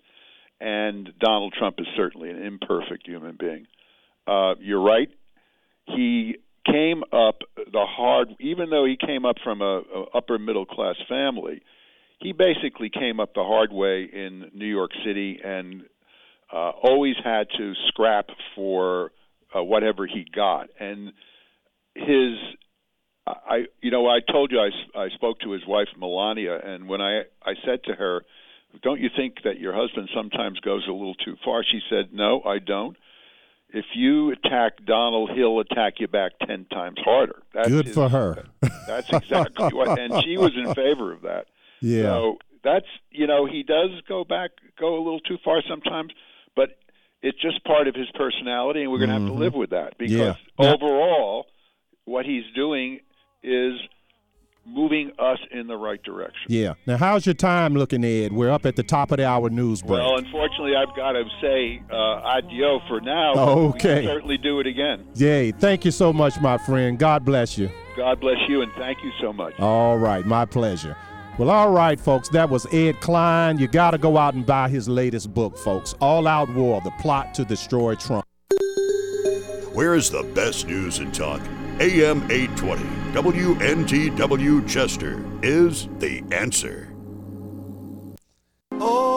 and 0.60 1.12
Donald 1.20 1.54
Trump 1.58 1.76
is 1.78 1.86
certainly 1.96 2.30
an 2.30 2.42
imperfect 2.42 3.06
human 3.06 3.36
being. 3.38 3.66
Uh, 4.26 4.54
you're 4.60 4.82
right. 4.82 5.08
He 5.86 6.36
came 6.66 7.02
up 7.12 7.40
the 7.56 7.84
hard, 7.86 8.28
even 8.40 8.70
though 8.70 8.84
he 8.84 8.96
came 8.96 9.24
up 9.24 9.36
from 9.42 9.60
a, 9.60 9.82
a 9.94 10.04
upper 10.14 10.38
middle 10.38 10.64
class 10.64 10.96
family. 11.08 11.62
He 12.20 12.32
basically 12.32 12.88
came 12.88 13.18
up 13.18 13.34
the 13.34 13.42
hard 13.42 13.72
way 13.72 14.08
in 14.10 14.50
New 14.54 14.66
York 14.66 14.92
City 15.04 15.40
and 15.44 15.82
uh, 16.52 16.70
always 16.70 17.16
had 17.24 17.48
to 17.58 17.72
scrap 17.88 18.26
for 18.54 19.10
uh, 19.54 19.62
whatever 19.62 20.06
he 20.06 20.24
got. 20.32 20.68
And 20.78 21.12
his 21.94 22.38
I 23.26 23.64
you 23.80 23.90
know 23.90 24.08
I 24.08 24.20
told 24.20 24.50
you 24.50 24.60
I 24.60 25.08
spoke 25.10 25.40
to 25.40 25.50
his 25.52 25.62
wife 25.66 25.88
Melania 25.96 26.58
and 26.58 26.88
when 26.88 27.00
I 27.00 27.20
I 27.44 27.54
said 27.64 27.84
to 27.84 27.94
her 27.94 28.22
don't 28.82 29.00
you 29.00 29.10
think 29.14 29.42
that 29.44 29.60
your 29.60 29.72
husband 29.74 30.08
sometimes 30.14 30.58
goes 30.60 30.86
a 30.88 30.92
little 30.92 31.14
too 31.14 31.36
far 31.44 31.62
she 31.62 31.80
said 31.88 32.12
no 32.12 32.42
I 32.44 32.58
don't 32.58 32.96
if 33.74 33.84
you 33.94 34.32
attack 34.32 34.84
Donald 34.84 35.30
he'll 35.34 35.60
attack 35.60 35.94
you 36.00 36.08
back 36.08 36.32
10 36.46 36.64
times 36.66 36.98
harder 37.04 37.42
that's 37.54 37.68
Good 37.68 37.86
his- 37.86 37.94
for 37.94 38.08
her. 38.08 38.44
that's 38.88 39.08
exactly 39.12 39.68
what 39.72 39.98
and 40.00 40.22
she 40.24 40.36
was 40.36 40.52
in 40.56 40.74
favor 40.82 41.12
of 41.12 41.22
that 41.22 41.46
Yeah. 41.80 42.02
so 42.02 42.38
that's 42.64 42.86
you 43.12 43.26
know 43.28 43.46
he 43.46 43.62
does 43.62 43.90
go 44.08 44.24
back 44.24 44.50
go 44.80 44.96
a 44.96 45.02
little 45.02 45.20
too 45.20 45.38
far 45.44 45.62
sometimes 45.68 46.12
but 46.56 46.76
it's 47.22 47.40
just 47.40 47.62
part 47.64 47.86
of 47.86 47.94
his 47.94 48.08
personality 48.14 48.82
and 48.82 48.90
we're 48.90 48.98
going 48.98 49.10
to 49.10 49.14
have 49.14 49.26
to 49.28 49.32
live 49.32 49.54
with 49.54 49.70
that 49.70 49.96
because 49.96 50.12
Mm-hmm. 50.16 50.62
Yeah. 50.64 50.72
overall 50.74 51.46
what 52.04 52.26
he's 52.26 52.42
doing 52.56 52.98
is 53.42 53.74
moving 54.64 55.10
us 55.18 55.38
in 55.50 55.66
the 55.66 55.76
right 55.76 56.00
direction. 56.04 56.42
Yeah. 56.48 56.74
Now, 56.86 56.96
how's 56.96 57.26
your 57.26 57.34
time 57.34 57.74
looking, 57.74 58.04
Ed? 58.04 58.32
We're 58.32 58.50
up 58.50 58.64
at 58.64 58.76
the 58.76 58.84
top 58.84 59.10
of 59.10 59.16
the 59.16 59.26
hour 59.26 59.50
news 59.50 59.82
break. 59.82 59.98
Well, 59.98 60.16
unfortunately, 60.18 60.76
I've 60.76 60.94
got 60.94 61.12
to 61.12 61.24
say 61.40 61.82
uh, 61.90 61.94
adio 61.96 62.80
for 62.88 63.00
now. 63.00 63.32
Oh, 63.34 63.62
We 63.64 63.68
okay. 63.70 64.04
certainly 64.04 64.38
do 64.38 64.60
it 64.60 64.66
again. 64.68 65.04
Yay. 65.16 65.50
Thank 65.50 65.84
you 65.84 65.90
so 65.90 66.12
much, 66.12 66.40
my 66.40 66.58
friend. 66.58 66.96
God 66.98 67.24
bless 67.24 67.58
you. 67.58 67.70
God 67.96 68.20
bless 68.20 68.38
you, 68.48 68.62
and 68.62 68.70
thank 68.74 68.98
you 69.02 69.10
so 69.20 69.32
much. 69.32 69.58
All 69.58 69.98
right, 69.98 70.24
my 70.24 70.44
pleasure. 70.44 70.96
Well, 71.38 71.50
all 71.50 71.70
right, 71.72 71.98
folks, 71.98 72.28
that 72.28 72.48
was 72.48 72.66
Ed 72.72 73.00
Klein. 73.00 73.58
You 73.58 73.66
got 73.66 73.90
to 73.92 73.98
go 73.98 74.16
out 74.16 74.34
and 74.34 74.46
buy 74.46 74.68
his 74.68 74.88
latest 74.88 75.34
book, 75.34 75.58
folks 75.58 75.94
All 76.00 76.26
Out 76.28 76.48
War 76.54 76.80
The 76.84 76.90
Plot 77.00 77.34
to 77.34 77.44
Destroy 77.44 77.94
Trump. 77.96 78.24
Where's 79.72 80.10
the 80.10 80.22
best 80.34 80.66
news 80.66 80.98
in 80.98 81.10
talk? 81.12 81.40
AM 81.80 82.30
820, 82.30 82.84
WNTW 83.12 84.66
Chester 84.66 85.22
is 85.42 85.86
the 85.98 86.24
answer. 86.32 86.94
Oh, 88.80 89.11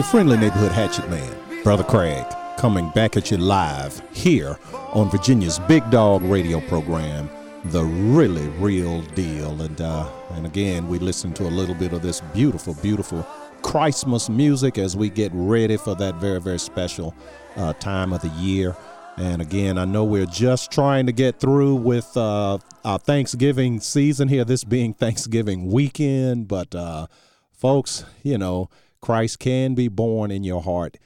Your 0.00 0.06
friendly 0.06 0.38
neighborhood 0.38 0.72
hatchet 0.72 1.10
man, 1.10 1.62
Brother 1.62 1.84
Craig, 1.84 2.24
coming 2.56 2.88
back 2.94 3.18
at 3.18 3.30
you 3.30 3.36
live 3.36 4.00
here 4.14 4.58
on 4.94 5.10
Virginia's 5.10 5.58
Big 5.58 5.90
Dog 5.90 6.22
radio 6.22 6.58
program, 6.58 7.28
The 7.66 7.84
Really 7.84 8.48
Real 8.48 9.02
Deal. 9.02 9.60
And 9.60 9.78
uh, 9.78 10.08
and 10.30 10.46
again, 10.46 10.88
we 10.88 10.98
listen 10.98 11.34
to 11.34 11.42
a 11.46 11.52
little 11.52 11.74
bit 11.74 11.92
of 11.92 12.00
this 12.00 12.22
beautiful, 12.32 12.72
beautiful 12.80 13.24
Christmas 13.60 14.30
music 14.30 14.78
as 14.78 14.96
we 14.96 15.10
get 15.10 15.32
ready 15.34 15.76
for 15.76 15.94
that 15.96 16.14
very, 16.14 16.40
very 16.40 16.58
special 16.58 17.14
uh, 17.56 17.74
time 17.74 18.14
of 18.14 18.22
the 18.22 18.28
year. 18.28 18.74
And 19.18 19.42
again, 19.42 19.76
I 19.76 19.84
know 19.84 20.04
we're 20.04 20.24
just 20.24 20.72
trying 20.72 21.04
to 21.04 21.12
get 21.12 21.40
through 21.40 21.74
with 21.74 22.16
uh, 22.16 22.56
our 22.86 22.98
Thanksgiving 22.98 23.80
season 23.80 24.28
here, 24.28 24.46
this 24.46 24.64
being 24.64 24.94
Thanksgiving 25.04 25.70
weekend. 25.70 26.48
But 26.48 26.74
uh, 26.74 27.06
folks, 27.52 28.06
you 28.22 28.38
know, 28.38 28.70
Christ 29.02 29.38
can 29.38 29.74
be 29.74 29.88
born 29.88 30.30
in 30.30 30.44
your 30.44 30.62
heart 30.62 30.96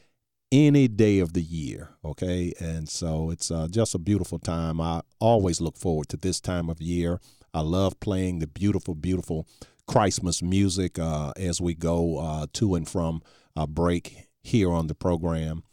any 0.51 0.86
day 0.86 1.18
of 1.18 1.32
the 1.32 1.42
year. 1.42 1.90
Okay. 2.05 2.53
And 2.61 2.88
so 2.88 3.30
it's 3.30 3.51
uh, 3.51 3.66
just 3.68 3.95
a 3.95 3.99
beautiful 3.99 4.38
time. 4.38 4.80
I 4.80 5.03
always 5.18 5.61
look 5.61 5.76
forward 5.76 6.09
to 6.11 6.16
this 6.16 6.40
time 6.40 6.70
of 6.70 6.80
year. 6.80 7.20
I 7.53 7.61
love 7.61 7.99
playing 8.01 8.38
the 8.38 8.47
beautiful, 8.47 8.95
beautiful 8.95 9.47
Christmas 9.86 10.42
music 10.42 10.99
uh, 10.99 11.32
as 11.36 11.61
we 11.61 11.74
go 11.74 12.18
uh, 12.18 12.47
to 12.55 12.74
and 12.74 12.88
from 12.88 13.22
a 13.57 13.66
break 13.66 14.28
here 14.42 14.72
on 14.72 14.86
the 14.86 14.95
program. 14.95 15.64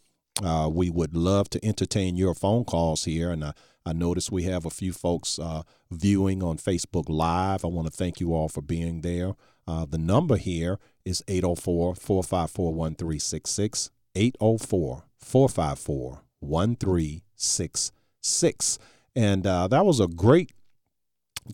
Uh, 0.42 0.68
we 0.72 0.90
would 0.90 1.14
love 1.14 1.48
to 1.50 1.64
entertain 1.64 2.16
your 2.16 2.34
phone 2.34 2.64
calls 2.64 3.04
here. 3.04 3.30
And 3.30 3.44
I, 3.44 3.52
I 3.84 3.92
notice 3.92 4.30
we 4.30 4.44
have 4.44 4.64
a 4.64 4.70
few 4.70 4.92
folks 4.92 5.38
uh, 5.38 5.62
viewing 5.90 6.42
on 6.42 6.56
Facebook 6.56 7.04
Live. 7.08 7.64
I 7.64 7.68
want 7.68 7.86
to 7.86 7.96
thank 7.96 8.20
you 8.20 8.34
all 8.34 8.48
for 8.48 8.62
being 8.62 9.02
there. 9.02 9.34
Uh, 9.66 9.84
the 9.84 9.98
number 9.98 10.36
here 10.36 10.78
is 11.04 11.22
804 11.28 11.94
454 11.94 12.72
1366. 12.72 13.90
804 14.14 15.04
454 15.18 16.22
1366. 16.40 18.78
And 19.14 19.46
uh, 19.46 19.68
that 19.68 19.86
was 19.86 20.00
a 20.00 20.08
great 20.08 20.52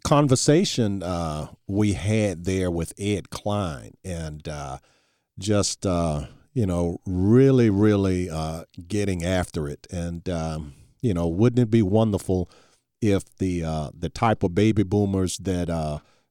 conversation 0.04 1.02
uh, 1.02 1.48
we 1.66 1.94
had 1.94 2.44
there 2.44 2.70
with 2.70 2.92
Ed 2.98 3.30
Klein. 3.30 3.94
And 4.04 4.46
uh, 4.48 4.78
just, 5.38 5.86
uh, 5.86 6.26
you 6.54 6.66
know, 6.66 7.00
really, 7.06 7.70
really 7.70 8.28
uh, 8.30 8.64
getting 8.86 9.24
after 9.24 9.66
it. 9.68 9.86
And, 9.90 10.28
um, 10.28 10.74
you 11.00 11.14
know, 11.14 11.28
wouldn't 11.28 11.60
it 11.60 11.70
be 11.70 11.82
wonderful 11.82 12.50
if 13.00 13.24
the 13.36 13.60
the 13.96 14.08
type 14.08 14.42
of 14.42 14.56
baby 14.56 14.82
boomers 14.82 15.38
that 15.38 15.70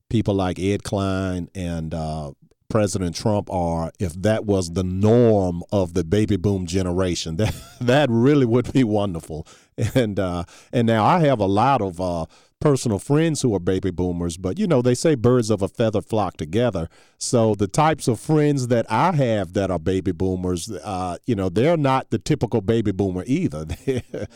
people 0.10 0.34
like 0.34 0.60
Ed 0.60 0.84
Klein 0.84 1.50
and 1.56 1.94
uh, 1.94 2.32
President 2.70 3.16
Trump 3.16 3.50
are, 3.50 3.92
if 4.00 4.14
that 4.14 4.46
was 4.46 4.72
the 4.72 4.84
norm 4.84 5.64
of 5.72 5.94
the 5.94 6.04
baby 6.04 6.36
boom 6.36 6.66
generation, 6.66 7.36
that 7.38 7.56
that 7.80 8.10
really 8.10 8.46
would 8.46 8.72
be 8.74 8.84
wonderful. 8.84 9.48
And 9.94 10.20
uh, 10.20 10.44
and 10.74 10.88
now 10.88 11.06
I 11.06 11.20
have 11.20 11.40
a 11.40 11.46
lot 11.46 11.82
of 11.82 12.02
uh, 12.02 12.26
personal 12.60 13.00
friends 13.00 13.42
who 13.42 13.54
are 13.56 13.60
baby 13.60 13.92
boomers, 13.92 14.38
but 14.38 14.58
you 14.58 14.68
know 14.68 14.82
they 14.82 14.96
say 14.96 15.16
birds 15.16 15.50
of 15.50 15.62
a 15.62 15.68
feather 15.68 16.02
flock 16.02 16.38
together. 16.38 16.90
So 17.18 17.56
the 17.56 17.68
types 17.68 18.08
of 18.08 18.20
friends 18.20 18.68
that 18.68 18.86
I 18.92 19.14
have 19.14 19.54
that 19.54 19.72
are 19.72 19.80
baby 19.80 20.12
boomers, 20.12 20.72
uh, 20.72 21.18
you 21.26 21.36
know, 21.36 21.50
they're 21.50 21.78
not 21.78 22.10
the 22.10 22.20
typical 22.20 22.62
baby 22.62 22.92
boomer 22.92 23.24
either. 23.28 23.66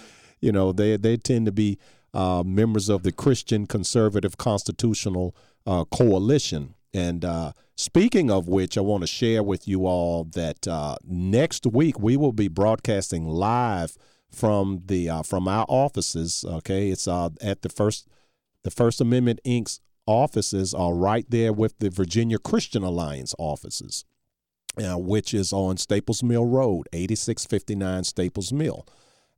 you 0.42 0.52
know, 0.52 0.72
they 0.72 0.98
they 0.98 1.18
tend 1.18 1.48
to 1.48 1.52
be 1.52 1.80
uh, 2.14 2.44
members 2.46 2.90
of 2.90 3.04
the 3.04 3.12
Christian 3.12 3.66
Conservative 3.66 4.38
Constitutional 4.38 5.36
uh, 5.66 5.86
Coalition. 5.86 6.76
And 6.94 7.24
uh, 7.24 7.54
speaking 7.76 8.30
of 8.30 8.48
which, 8.48 8.78
I 8.78 8.82
want 8.82 9.02
to 9.02 9.08
share 9.08 9.44
with 9.44 9.68
you 9.68 9.86
all 9.86 10.26
that 10.34 10.68
uh, 10.68 10.98
next 11.06 11.66
week 11.66 12.00
we 12.00 12.18
will 12.18 12.34
be 12.34 12.50
broadcasting 12.50 13.26
live 13.26 13.98
from 14.30 14.84
the 14.86 15.10
uh, 15.10 15.24
from 15.24 15.48
our 15.48 15.66
offices. 15.68 16.44
Okay, 16.48 16.90
it's 16.90 17.08
uh, 17.08 17.30
at 17.42 17.62
the 17.62 17.70
first 17.70 18.08
the 18.64 18.72
First 18.72 19.02
Amendment 19.02 19.40
Inc.'s 19.46 19.80
offices 20.06 20.74
are 20.74 20.94
right 20.94 21.26
there 21.30 21.54
with 21.54 21.80
the 21.80 21.90
Virginia 21.90 22.38
Christian 22.38 22.84
Alliance 22.84 23.34
offices, 23.38 24.04
uh, 24.78 24.98
which 24.98 25.34
is 25.34 25.54
on 25.54 25.78
Staples 25.78 26.24
Mill 26.24 26.46
Road, 26.46 26.88
eighty 26.92 27.16
six 27.16 27.46
fifty 27.46 27.76
nine 27.76 28.04
Staples 28.04 28.52
Mill, 28.52 28.86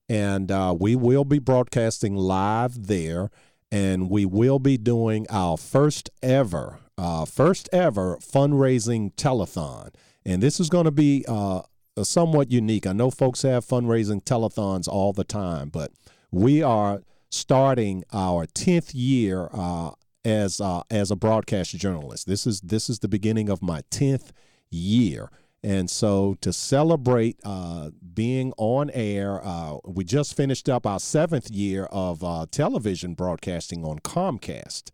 and 0.09 0.51
uh, 0.51 0.75
we 0.79 0.95
will 0.95 1.25
be 1.25 1.39
broadcasting 1.39 2.15
live 2.15 2.87
there 2.87 3.29
and 3.73 4.07
we 4.07 4.23
will 4.23 4.59
be 4.59 4.77
doing 4.77 5.25
our 5.31 5.57
first 5.57 6.07
ever, 6.21 6.77
uh, 6.95 7.25
first 7.25 7.67
ever 7.73 8.17
fundraising 8.17 9.11
telethon. 9.15 9.91
And 10.23 10.43
this 10.43 10.59
is 10.59 10.69
going 10.69 10.85
to 10.85 10.91
be 10.91 11.25
uh, 11.27 11.63
somewhat 12.03 12.51
unique. 12.51 12.85
I 12.85 12.93
know 12.93 13.09
folks 13.09 13.41
have 13.41 13.65
fundraising 13.65 14.23
telethons 14.23 14.87
all 14.87 15.11
the 15.11 15.23
time, 15.23 15.69
but 15.69 15.91
we 16.31 16.61
are 16.61 17.01
starting 17.31 18.03
our 18.13 18.45
10th 18.45 18.91
year 18.93 19.49
uh, 19.51 19.89
as 20.23 20.61
uh, 20.61 20.83
as 20.91 21.09
a 21.09 21.15
broadcast 21.15 21.75
journalist. 21.75 22.27
This 22.27 22.45
is 22.45 22.61
this 22.61 22.91
is 22.91 22.99
the 22.99 23.07
beginning 23.07 23.49
of 23.49 23.63
my 23.63 23.81
10th 23.89 24.33
year. 24.69 25.31
And 25.63 25.89
so 25.89 26.35
to 26.41 26.51
celebrate 26.51 27.39
uh, 27.45 27.91
being 28.13 28.53
on 28.57 28.89
air, 28.89 29.39
uh, 29.43 29.77
we 29.85 30.03
just 30.03 30.35
finished 30.35 30.67
up 30.67 30.85
our 30.85 30.99
seventh 30.99 31.49
year 31.49 31.85
of 31.85 32.21
uh, 32.21 32.45
television 32.51 33.13
broadcasting 33.13 33.85
on 33.85 33.99
Comcast. 33.99 34.91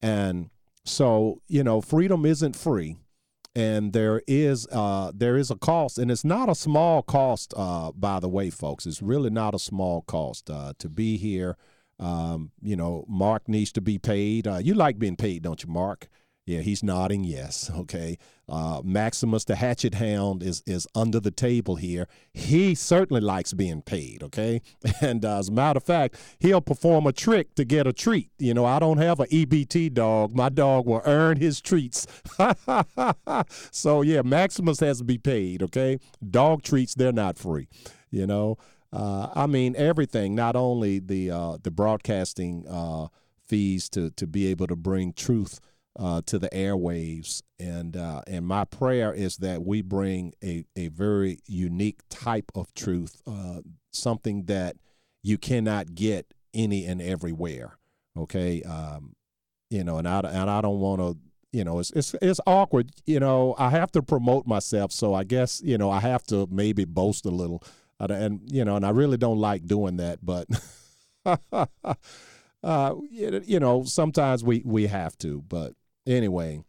And 0.00 0.48
so, 0.86 1.42
you 1.48 1.62
know, 1.62 1.82
freedom 1.82 2.24
isn't 2.24 2.56
free. 2.56 2.96
And 3.54 3.92
there 3.92 4.22
is 4.28 4.66
uh, 4.70 5.10
there 5.12 5.36
is 5.36 5.50
a 5.50 5.56
cost, 5.56 5.98
and 5.98 6.08
it's 6.08 6.24
not 6.24 6.48
a 6.48 6.54
small 6.54 7.02
cost, 7.02 7.52
uh, 7.56 7.90
by 7.90 8.20
the 8.20 8.28
way, 8.28 8.48
folks. 8.48 8.86
It's 8.86 9.02
really 9.02 9.28
not 9.28 9.56
a 9.56 9.58
small 9.58 10.02
cost 10.02 10.48
uh, 10.48 10.72
to 10.78 10.88
be 10.88 11.16
here. 11.16 11.56
Um, 11.98 12.52
you 12.62 12.76
know, 12.76 13.04
Mark 13.08 13.48
needs 13.48 13.72
to 13.72 13.80
be 13.80 13.98
paid. 13.98 14.46
you 14.62 14.72
like 14.72 15.00
being 15.00 15.16
paid, 15.16 15.42
don't 15.42 15.60
you, 15.64 15.68
Mark? 15.68 16.08
Yeah, 16.50 16.62
he's 16.62 16.82
nodding 16.82 17.24
yes. 17.24 17.70
Okay. 17.80 18.18
Uh, 18.48 18.82
Maximus, 18.84 19.44
the 19.44 19.54
hatchet 19.54 19.94
hound, 19.94 20.42
is 20.42 20.64
is 20.66 20.84
under 20.92 21.20
the 21.20 21.30
table 21.30 21.76
here. 21.76 22.08
He 22.34 22.74
certainly 22.74 23.20
likes 23.20 23.52
being 23.52 23.80
paid. 23.80 24.24
Okay. 24.24 24.60
And 25.00 25.24
uh, 25.24 25.38
as 25.38 25.48
a 25.48 25.52
matter 25.52 25.78
of 25.78 25.84
fact, 25.84 26.16
he'll 26.40 26.60
perform 26.60 27.06
a 27.06 27.12
trick 27.12 27.54
to 27.54 27.64
get 27.64 27.86
a 27.86 27.92
treat. 27.92 28.30
You 28.38 28.52
know, 28.52 28.64
I 28.64 28.80
don't 28.80 28.98
have 28.98 29.20
an 29.20 29.28
EBT 29.28 29.94
dog. 29.94 30.34
My 30.34 30.48
dog 30.48 30.86
will 30.86 31.00
earn 31.04 31.36
his 31.36 31.60
treats. 31.60 32.08
so, 33.70 34.02
yeah, 34.02 34.22
Maximus 34.22 34.80
has 34.80 34.98
to 34.98 35.04
be 35.04 35.18
paid. 35.18 35.62
Okay. 35.62 36.00
Dog 36.28 36.62
treats, 36.62 36.94
they're 36.94 37.12
not 37.12 37.38
free. 37.38 37.68
You 38.10 38.26
know, 38.26 38.58
uh, 38.92 39.28
I 39.34 39.46
mean, 39.46 39.76
everything, 39.76 40.34
not 40.34 40.56
only 40.56 40.98
the, 40.98 41.30
uh, 41.30 41.58
the 41.62 41.70
broadcasting 41.70 42.66
uh, 42.68 43.06
fees 43.46 43.88
to, 43.90 44.10
to 44.10 44.26
be 44.26 44.48
able 44.48 44.66
to 44.66 44.76
bring 44.76 45.12
truth 45.12 45.60
uh, 46.00 46.22
to 46.24 46.38
the 46.38 46.48
airwaves. 46.48 47.42
And 47.58 47.96
uh, 47.96 48.22
and 48.26 48.46
my 48.46 48.64
prayer 48.64 49.12
is 49.12 49.36
that 49.38 49.62
we 49.62 49.82
bring 49.82 50.32
a, 50.42 50.64
a 50.74 50.88
very 50.88 51.38
unique 51.46 52.00
type 52.08 52.50
of 52.54 52.72
truth, 52.74 53.20
uh, 53.26 53.60
something 53.92 54.44
that 54.44 54.76
you 55.22 55.36
cannot 55.36 55.94
get 55.94 56.32
any 56.54 56.86
and 56.86 57.02
everywhere. 57.02 57.76
Okay, 58.16 58.62
um, 58.62 59.14
you 59.68 59.84
know, 59.84 59.98
and 59.98 60.08
I 60.08 60.20
and 60.20 60.50
I 60.50 60.60
don't 60.62 60.80
want 60.80 61.00
to. 61.00 61.18
You 61.52 61.64
know, 61.64 61.80
it's, 61.80 61.90
it's 61.90 62.14
it's 62.22 62.40
awkward. 62.46 62.92
You 63.06 63.18
know, 63.18 63.56
I 63.58 63.70
have 63.70 63.90
to 63.92 64.02
promote 64.02 64.46
myself, 64.46 64.92
so 64.92 65.14
I 65.14 65.24
guess 65.24 65.60
you 65.62 65.76
know 65.76 65.90
I 65.90 65.98
have 66.00 66.22
to 66.28 66.48
maybe 66.50 66.84
boast 66.84 67.26
a 67.26 67.30
little, 67.30 67.62
and 67.98 68.40
you 68.46 68.64
know, 68.64 68.76
and 68.76 68.86
I 68.86 68.90
really 68.90 69.18
don't 69.18 69.38
like 69.38 69.66
doing 69.66 69.98
that, 69.98 70.24
but. 70.24 70.46
uh, 72.62 72.94
you 73.10 73.60
know, 73.60 73.84
sometimes 73.84 74.42
we, 74.42 74.62
we 74.64 74.86
have 74.86 75.16
to, 75.18 75.42
but 75.48 75.74
anyway, 76.06 76.62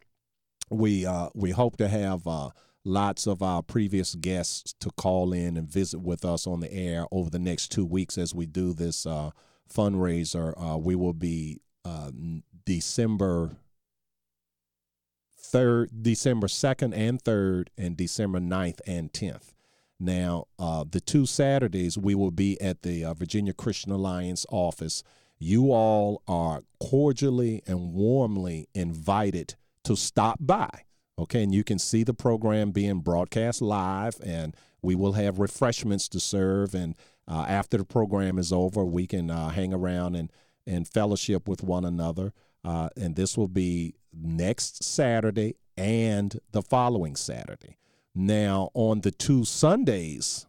we 0.70 1.06
uh, 1.06 1.28
we 1.34 1.50
hope 1.50 1.76
to 1.76 1.88
have 1.88 2.26
uh, 2.26 2.50
lots 2.84 3.26
of 3.26 3.42
our 3.42 3.62
previous 3.62 4.14
guests 4.14 4.74
to 4.80 4.90
call 4.90 5.32
in 5.32 5.56
and 5.56 5.68
visit 5.68 6.00
with 6.00 6.24
us 6.24 6.46
on 6.46 6.60
the 6.60 6.72
air 6.72 7.06
over 7.10 7.30
the 7.30 7.38
next 7.38 7.68
two 7.68 7.84
weeks 7.84 8.18
as 8.18 8.34
we 8.34 8.46
do 8.46 8.72
this 8.72 9.06
uh, 9.06 9.30
fundraiser. 9.72 10.54
Uh, 10.56 10.78
we 10.78 10.94
will 10.94 11.12
be 11.12 11.60
uh, 11.84 12.10
December 12.64 13.56
third, 15.38 16.02
December 16.02 16.48
second 16.48 16.94
and 16.94 17.20
third, 17.20 17.70
and 17.76 17.96
December 17.96 18.40
9th 18.40 18.80
and 18.86 19.12
tenth. 19.12 19.52
Now, 20.00 20.46
uh, 20.58 20.84
the 20.90 21.00
two 21.00 21.26
Saturdays 21.26 21.96
we 21.96 22.14
will 22.14 22.30
be 22.30 22.60
at 22.60 22.82
the 22.82 23.04
Virginia 23.16 23.52
Christian 23.52 23.92
Alliance 23.92 24.46
office. 24.50 25.04
You 25.42 25.72
all 25.72 26.22
are 26.28 26.62
cordially 26.78 27.64
and 27.66 27.92
warmly 27.92 28.68
invited 28.76 29.56
to 29.82 29.96
stop 29.96 30.38
by. 30.38 30.84
Okay, 31.18 31.42
and 31.42 31.52
you 31.52 31.64
can 31.64 31.80
see 31.80 32.04
the 32.04 32.14
program 32.14 32.70
being 32.70 33.00
broadcast 33.00 33.60
live, 33.60 34.20
and 34.24 34.56
we 34.82 34.94
will 34.94 35.14
have 35.14 35.40
refreshments 35.40 36.08
to 36.10 36.20
serve. 36.20 36.76
And 36.76 36.94
uh, 37.26 37.44
after 37.48 37.76
the 37.76 37.84
program 37.84 38.38
is 38.38 38.52
over, 38.52 38.84
we 38.84 39.08
can 39.08 39.32
uh, 39.32 39.48
hang 39.48 39.74
around 39.74 40.14
and 40.14 40.30
and 40.64 40.86
fellowship 40.86 41.48
with 41.48 41.64
one 41.64 41.84
another. 41.84 42.32
Uh, 42.64 42.90
and 42.96 43.16
this 43.16 43.36
will 43.36 43.48
be 43.48 43.96
next 44.16 44.84
Saturday 44.84 45.56
and 45.76 46.38
the 46.52 46.62
following 46.62 47.16
Saturday. 47.16 47.78
Now, 48.14 48.70
on 48.74 49.00
the 49.00 49.10
two 49.10 49.44
Sundays 49.44 50.46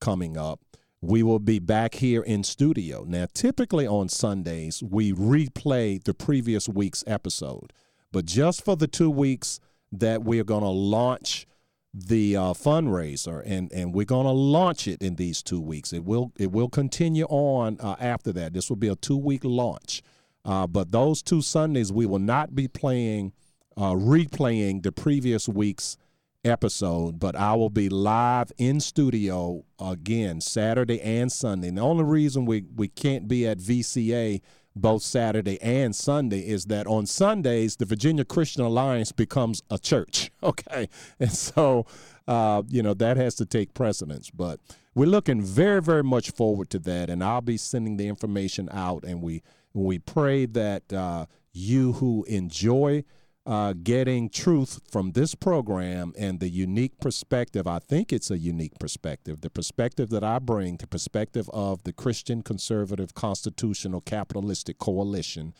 coming 0.00 0.36
up, 0.36 0.71
we 1.02 1.24
will 1.24 1.40
be 1.40 1.58
back 1.58 1.96
here 1.96 2.22
in 2.22 2.44
studio. 2.44 3.04
Now, 3.06 3.26
typically 3.34 3.86
on 3.86 4.08
Sundays, 4.08 4.82
we 4.82 5.12
replay 5.12 6.02
the 6.02 6.14
previous 6.14 6.68
week's 6.68 7.02
episode, 7.08 7.72
but 8.12 8.24
just 8.24 8.64
for 8.64 8.76
the 8.76 8.86
two 8.86 9.10
weeks 9.10 9.58
that 9.90 10.22
we're 10.22 10.44
going 10.44 10.62
to 10.62 10.68
launch 10.68 11.46
the 11.92 12.36
uh, 12.36 12.40
fundraiser, 12.54 13.42
and 13.44 13.70
and 13.72 13.94
we're 13.94 14.06
going 14.06 14.24
to 14.24 14.32
launch 14.32 14.88
it 14.88 15.02
in 15.02 15.16
these 15.16 15.42
two 15.42 15.60
weeks. 15.60 15.92
It 15.92 16.04
will 16.04 16.32
it 16.38 16.50
will 16.52 16.68
continue 16.68 17.26
on 17.26 17.78
uh, 17.80 17.96
after 18.00 18.32
that. 18.32 18.54
This 18.54 18.70
will 18.70 18.76
be 18.76 18.88
a 18.88 18.96
two 18.96 19.18
week 19.18 19.42
launch, 19.44 20.02
uh, 20.44 20.66
but 20.66 20.92
those 20.92 21.20
two 21.20 21.42
Sundays 21.42 21.92
we 21.92 22.06
will 22.06 22.18
not 22.18 22.54
be 22.54 22.68
playing 22.68 23.32
uh, 23.76 23.92
replaying 23.92 24.84
the 24.84 24.92
previous 24.92 25.48
week's 25.48 25.98
episode, 26.44 27.18
but 27.18 27.36
I 27.36 27.54
will 27.54 27.70
be 27.70 27.88
live 27.88 28.52
in 28.58 28.80
studio 28.80 29.64
again 29.78 30.40
Saturday 30.40 31.00
and 31.00 31.30
Sunday. 31.30 31.68
And 31.68 31.78
the 31.78 31.82
only 31.82 32.04
reason 32.04 32.46
we, 32.46 32.64
we 32.74 32.88
can't 32.88 33.28
be 33.28 33.46
at 33.46 33.58
VCA 33.58 34.40
both 34.74 35.02
Saturday 35.02 35.60
and 35.60 35.94
Sunday 35.94 36.40
is 36.40 36.64
that 36.66 36.86
on 36.86 37.06
Sundays, 37.06 37.76
the 37.76 37.84
Virginia 37.84 38.24
Christian 38.24 38.62
Alliance 38.62 39.12
becomes 39.12 39.62
a 39.70 39.78
church. 39.78 40.30
Okay. 40.44 40.88
And 41.20 41.30
so, 41.30 41.86
uh, 42.26 42.62
you 42.68 42.82
know, 42.82 42.94
that 42.94 43.16
has 43.16 43.36
to 43.36 43.46
take 43.46 43.74
precedence. 43.74 44.28
But 44.28 44.58
we're 44.92 45.06
looking 45.06 45.40
very, 45.40 45.80
very 45.80 46.02
much 46.02 46.32
forward 46.32 46.68
to 46.70 46.80
that. 46.80 47.08
And 47.08 47.22
I'll 47.22 47.42
be 47.42 47.56
sending 47.56 47.96
the 47.96 48.08
information 48.08 48.68
out. 48.72 49.04
And 49.04 49.22
we, 49.22 49.44
we 49.72 50.00
pray 50.00 50.46
that 50.46 50.92
uh, 50.92 51.26
you 51.52 51.92
who 51.92 52.24
enjoy 52.24 53.04
uh, 53.44 53.74
getting 53.82 54.28
truth 54.28 54.80
from 54.90 55.12
this 55.12 55.34
program 55.34 56.12
and 56.16 56.38
the 56.38 56.48
unique 56.48 56.98
perspective. 57.00 57.66
I 57.66 57.80
think 57.80 58.12
it's 58.12 58.30
a 58.30 58.38
unique 58.38 58.78
perspective. 58.78 59.40
The 59.40 59.50
perspective 59.50 60.10
that 60.10 60.22
I 60.22 60.38
bring, 60.38 60.76
the 60.76 60.86
perspective 60.86 61.50
of 61.52 61.82
the 61.82 61.92
Christian 61.92 62.42
Conservative 62.42 63.14
Constitutional 63.14 64.00
Capitalistic 64.00 64.78
Coalition, 64.78 65.54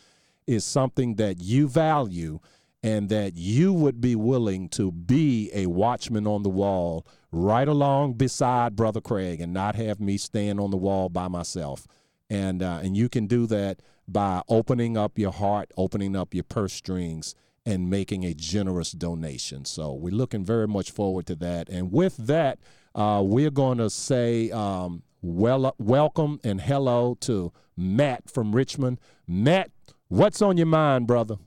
is 0.47 0.63
something 0.63 1.15
that 1.15 1.41
you 1.41 1.67
value 1.67 2.39
and 2.81 3.07
that 3.09 3.35
you 3.35 3.71
would 3.71 4.01
be 4.01 4.15
willing 4.15 4.67
to 4.67 4.91
be 4.91 5.49
a 5.53 5.67
watchman 5.67 6.27
on 6.27 6.43
the 6.43 6.49
wall 6.49 7.07
right 7.31 7.67
along 7.67 8.13
beside 8.13 8.75
Brother 8.75 8.99
Craig 8.99 9.39
and 9.39 9.53
not 9.53 9.75
have 9.75 9.99
me 10.01 10.17
stand 10.17 10.59
on 10.59 10.69
the 10.69 10.77
wall 10.77 11.07
by 11.07 11.29
myself. 11.29 11.87
And, 12.29 12.61
uh, 12.61 12.79
and 12.83 12.97
you 12.97 13.07
can 13.07 13.27
do 13.27 13.45
that 13.47 13.81
by 14.07 14.41
opening 14.49 14.97
up 14.97 15.17
your 15.17 15.31
heart, 15.31 15.71
opening 15.77 16.15
up 16.15 16.33
your 16.33 16.43
purse 16.43 16.73
strings, 16.73 17.35
and 17.65 17.89
making 17.89 18.25
a 18.25 18.33
generous 18.33 18.91
donation. 18.91 19.65
So 19.65 19.93
we're 19.93 20.13
looking 20.13 20.43
very 20.43 20.67
much 20.67 20.91
forward 20.91 21.25
to 21.27 21.35
that. 21.35 21.69
And 21.69 21.91
with 21.91 22.17
that, 22.17 22.59
uh, 22.93 23.21
we're 23.25 23.49
going 23.49 23.77
to 23.77 23.89
say 23.89 24.51
um, 24.51 25.03
well, 25.21 25.73
welcome 25.79 26.39
and 26.43 26.59
hello 26.59 27.15
to 27.21 27.53
Matt 27.77 28.29
from 28.29 28.53
Richmond. 28.53 28.99
Matt, 29.25 29.71
what's 30.09 30.41
on 30.41 30.57
your 30.57 30.67
mind, 30.67 31.07
brother? 31.07 31.37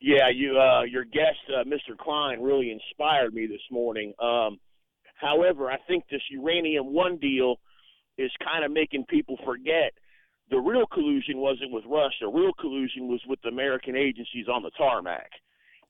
Yeah, 0.00 0.28
you, 0.28 0.60
uh, 0.60 0.82
your 0.82 1.04
guest, 1.04 1.38
uh, 1.48 1.64
Mr. 1.64 1.96
Klein, 1.96 2.42
really 2.42 2.70
inspired 2.70 3.32
me 3.32 3.46
this 3.46 3.62
morning. 3.70 4.12
Um, 4.20 4.58
however, 5.18 5.70
I 5.70 5.78
think 5.88 6.04
this 6.10 6.20
uranium 6.30 6.92
one 6.92 7.16
deal 7.16 7.56
is 8.18 8.30
kind 8.44 8.64
of 8.64 8.70
making 8.70 9.06
people 9.06 9.38
forget 9.46 9.94
the 10.50 10.58
real 10.58 10.86
collusion 10.86 11.38
wasn't 11.38 11.72
with 11.72 11.84
Russia. 11.86 12.22
The 12.22 12.28
real 12.28 12.52
collusion 12.54 13.08
was 13.08 13.20
with 13.26 13.40
the 13.42 13.48
American 13.48 13.96
agencies 13.96 14.46
on 14.52 14.62
the 14.62 14.70
tarmac. 14.70 15.30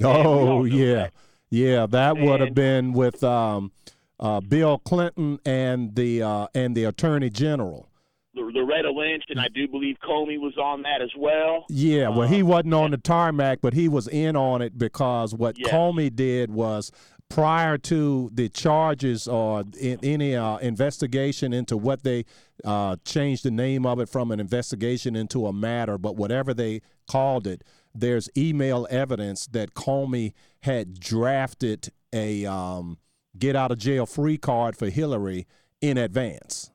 Oh 0.03 0.65
yeah, 0.65 1.09
yeah. 1.51 1.87
That 1.87 2.17
would 2.17 2.41
have 2.41 2.55
been 2.55 2.93
with 2.93 3.23
um, 3.23 3.73
uh, 4.19 4.41
Bill 4.41 4.79
Clinton 4.79 5.39
and 5.45 5.95
the 5.95 6.23
uh, 6.23 6.47
and 6.55 6.77
the 6.77 6.85
Attorney 6.85 7.31
General. 7.31 7.89
Loretta 8.37 8.91
Lynch, 8.91 9.25
and 9.29 9.39
I 9.39 9.47
do 9.49 9.69
believe 9.69 9.97
Comey 10.03 10.41
was 10.41 10.57
on 10.59 10.83
that 10.83 11.01
as 11.01 11.11
well. 11.17 11.67
Yeah, 11.69 12.09
well, 12.09 12.27
he 12.27 12.43
wasn't 12.43 12.75
on 12.75 12.91
the 12.91 12.97
tarmac, 12.97 13.61
but 13.61 13.75
he 13.75 13.89
was 13.89 14.09
in 14.09 14.35
on 14.37 14.63
it 14.63 14.77
because 14.77 15.35
what 15.35 15.57
Yeah. 15.57 15.69
Comey 15.69 16.15
did 16.15 16.51
was 16.51 16.91
prior 17.29 17.77
to 17.77 18.31
the 18.33 18.49
charges 18.49 19.27
or 19.27 19.65
in, 19.81 19.99
any 20.03 20.37
uh, 20.37 20.59
investigation 20.59 21.53
into 21.53 21.77
what 21.77 22.03
they 22.03 22.25
uh, 22.65 22.97
changed 23.05 23.45
the 23.45 23.51
name 23.51 23.85
of 23.87 23.99
it 23.99 24.09
from 24.09 24.31
an 24.31 24.41
investigation 24.41 25.17
into 25.17 25.47
a 25.47 25.53
matter, 25.53 25.99
but 25.99 26.17
whatever 26.17 26.55
they 26.55 26.81
called 27.09 27.47
it, 27.47 27.63
there's 27.95 28.29
email 28.37 28.87
evidence 28.91 29.47
that 29.49 29.75
Comey 29.75 30.33
had 30.63 30.99
drafted 31.01 31.91
a 32.13 32.47
um, 32.47 32.99
get 33.39 33.57
out 33.57 33.71
of 33.71 33.79
jail 33.79 34.07
free 34.07 34.39
card 34.39 34.77
for 34.77 34.89
Hillary 34.89 35.47
in 35.81 35.99
advance. 35.99 36.71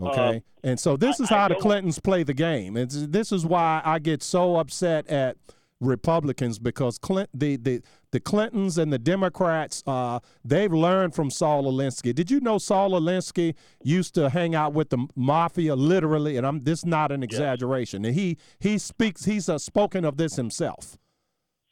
Okay. 0.00 0.42
and 0.62 0.78
so 0.78 0.96
this 0.96 1.18
is 1.18 1.30
I 1.30 1.36
how 1.36 1.48
the 1.48 1.56
Clintons 1.56 1.98
play 1.98 2.22
the 2.22 2.34
game. 2.34 2.76
It's, 2.76 3.06
this 3.08 3.32
is 3.32 3.44
why 3.44 3.82
I 3.84 3.98
get 3.98 4.22
so 4.22 4.56
upset 4.56 5.08
at 5.08 5.36
Republicans 5.80 6.58
because 6.58 6.98
Clint, 6.98 7.30
the, 7.32 7.56
the, 7.56 7.82
the 8.10 8.20
Clintons 8.20 8.78
and 8.78 8.92
the 8.92 8.98
Democrats, 8.98 9.82
uh, 9.86 10.18
they've 10.44 10.72
learned 10.72 11.14
from 11.14 11.30
Saul 11.30 11.64
Alinsky. 11.64 12.14
Did 12.14 12.30
you 12.30 12.40
know 12.40 12.58
Saul 12.58 12.90
Alinsky 12.90 13.54
used 13.82 14.14
to 14.14 14.28
hang 14.30 14.54
out 14.54 14.72
with 14.72 14.90
the 14.90 15.06
mafia 15.14 15.76
literally? 15.76 16.36
And 16.36 16.46
I'm 16.46 16.64
this 16.64 16.80
is 16.80 16.86
not 16.86 17.12
an 17.12 17.22
exaggeration. 17.22 18.04
And 18.04 18.14
he 18.14 18.38
he 18.58 18.78
speaks. 18.78 19.24
He's 19.24 19.48
uh, 19.48 19.58
spoken 19.58 20.04
of 20.04 20.16
this 20.16 20.36
himself 20.36 20.98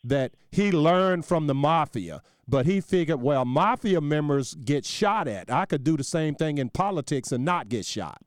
that 0.04 0.32
he 0.52 0.70
learned 0.70 1.24
from 1.24 1.48
the 1.48 1.54
mafia, 1.54 2.22
but 2.46 2.64
he 2.64 2.80
figured, 2.80 3.20
well, 3.20 3.44
mafia 3.44 4.00
members 4.00 4.54
get 4.54 4.84
shot 4.84 5.26
at. 5.26 5.50
I 5.50 5.66
could 5.66 5.82
do 5.82 5.96
the 5.96 6.04
same 6.04 6.34
thing 6.36 6.58
in 6.58 6.70
politics 6.70 7.32
and 7.32 7.44
not 7.44 7.68
get 7.68 7.84
shot. 7.84 8.22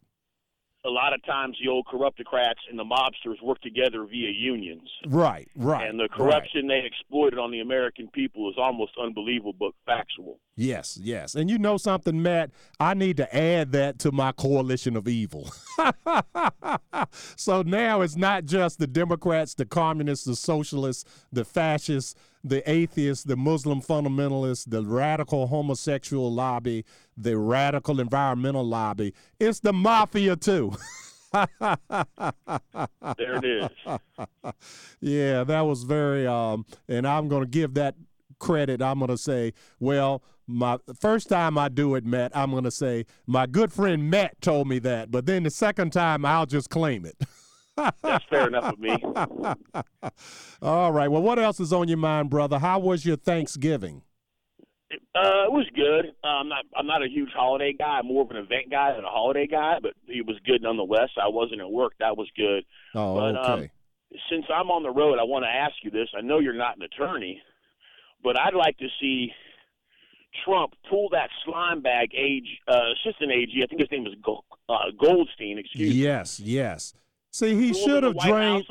A 0.85 0.89
lot 0.89 1.13
of 1.13 1.23
times, 1.25 1.57
the 1.61 1.69
old 1.69 1.85
corruptocrats 1.87 2.63
and 2.69 2.79
the 2.79 2.85
mobsters 2.85 3.41
work 3.43 3.59
together 3.61 4.05
via 4.05 4.29
unions. 4.29 4.89
Right, 5.07 5.49
right. 5.55 5.87
And 5.87 5.99
the 5.99 6.03
right. 6.03 6.11
corruption 6.11 6.67
they 6.67 6.83
exploited 6.85 7.37
on 7.37 7.51
the 7.51 7.59
American 7.59 8.07
people 8.07 8.49
is 8.49 8.55
almost 8.57 8.93
unbelievable 9.01 9.53
but 9.59 9.71
factual. 9.85 10.39
Yes, 10.55 10.97
yes. 11.01 11.35
And 11.35 11.49
you 11.49 11.57
know 11.57 11.77
something, 11.77 12.21
Matt? 12.21 12.51
I 12.79 12.93
need 12.93 13.17
to 13.17 13.35
add 13.35 13.73
that 13.73 13.99
to 13.99 14.11
my 14.13 14.31
coalition 14.31 14.95
of 14.95 15.07
evil. 15.07 15.51
so 17.35 17.61
now 17.61 18.01
it's 18.01 18.15
not 18.15 18.45
just 18.45 18.79
the 18.79 18.87
Democrats, 18.87 19.55
the 19.55 19.65
communists, 19.65 20.25
the 20.25 20.35
socialists, 20.35 21.03
the 21.31 21.43
fascists, 21.43 22.15
the 22.43 22.67
atheists, 22.69 23.23
the 23.23 23.35
Muslim 23.35 23.81
fundamentalists, 23.81 24.69
the 24.69 24.83
radical 24.83 25.47
homosexual 25.47 26.33
lobby, 26.33 26.85
the 27.17 27.37
radical 27.37 27.99
environmental 27.99 28.65
lobby. 28.65 29.13
It's 29.39 29.59
the 29.59 29.73
mafia, 29.73 30.35
too. 30.35 30.73
There 33.17 33.35
it 33.35 33.45
is. 33.45 33.69
yeah, 34.99 35.43
that 35.43 35.61
was 35.61 35.83
very 35.83 36.25
um 36.25 36.65
and 36.87 37.07
I'm 37.07 37.27
going 37.27 37.43
to 37.43 37.49
give 37.49 37.75
that 37.75 37.93
credit. 38.39 38.81
I'm 38.81 38.97
going 38.97 39.09
to 39.09 39.17
say, 39.17 39.53
well, 39.79 40.23
my 40.47 40.79
first 40.99 41.29
time 41.29 41.57
I 41.57 41.69
do 41.69 41.93
it, 41.95 42.05
Matt, 42.05 42.35
I'm 42.35 42.49
going 42.51 42.63
to 42.63 42.71
say 42.71 43.05
my 43.27 43.45
good 43.45 43.71
friend 43.71 44.09
Matt 44.09 44.41
told 44.41 44.67
me 44.67 44.79
that, 44.79 45.11
but 45.11 45.27
then 45.27 45.43
the 45.43 45.51
second 45.51 45.93
time 45.93 46.25
I'll 46.25 46.47
just 46.47 46.69
claim 46.71 47.05
it. 47.05 47.15
That's 48.01 48.25
fair 48.29 48.47
enough 48.47 48.71
with 48.71 48.79
me. 48.79 49.03
All 50.61 50.91
right. 50.91 51.07
Well, 51.07 51.21
what 51.21 51.39
else 51.39 51.59
is 51.59 51.71
on 51.73 51.87
your 51.87 51.97
mind, 51.97 52.29
brother? 52.29 52.59
How 52.59 52.79
was 52.79 53.05
your 53.05 53.15
Thanksgiving? 53.15 54.01
Uh, 54.91 55.45
it 55.45 55.51
was 55.51 55.67
good. 55.75 56.13
Uh, 56.23 56.27
I'm 56.27 56.49
not. 56.49 56.65
I'm 56.75 56.87
not 56.87 57.03
a 57.03 57.07
huge 57.07 57.29
holiday 57.35 57.73
guy. 57.77 57.99
I'm 57.99 58.07
more 58.07 58.23
of 58.23 58.31
an 58.31 58.37
event 58.37 58.71
guy 58.71 58.93
than 58.95 59.03
a 59.05 59.09
holiday 59.09 59.45
guy. 59.45 59.77
But 59.81 59.93
it 60.07 60.25
was 60.25 60.37
good 60.45 60.61
nonetheless. 60.63 61.09
I 61.21 61.27
wasn't 61.27 61.61
at 61.61 61.69
work. 61.69 61.93
That 61.99 62.17
was 62.17 62.27
good. 62.35 62.63
Oh, 62.95 63.15
But, 63.15 63.35
um, 63.35 63.59
okay. 63.59 63.71
Since 64.31 64.45
I'm 64.53 64.71
on 64.71 64.81
the 64.81 64.89
road, 64.89 65.19
I 65.19 65.23
want 65.23 65.45
to 65.45 65.49
ask 65.49 65.73
you 65.83 65.91
this. 65.91 66.07
I 66.17 66.21
know 66.21 66.39
you're 66.39 66.53
not 66.53 66.77
an 66.77 66.81
attorney, 66.81 67.39
but 68.23 68.39
I'd 68.39 68.55
like 68.55 68.75
to 68.79 68.87
see 68.99 69.31
Trump 70.43 70.73
pull 70.89 71.09
that 71.11 71.29
slime 71.45 71.81
bag 71.83 72.09
age 72.17 72.47
uh, 72.67 72.79
assistant 73.05 73.31
AG. 73.31 73.51
I 73.63 73.67
think 73.67 73.81
his 73.81 73.91
name 73.91 74.05
was 74.05 74.15
Go- 74.23 74.43
uh, 74.67 74.89
Goldstein. 74.99 75.59
Excuse 75.59 75.89
me. 75.93 75.95
Yes, 76.01 76.39
yes. 76.39 76.95
See, 77.31 77.55
he 77.55 77.73
should 77.73 78.03
have 78.03 78.17
drained. 78.17 78.65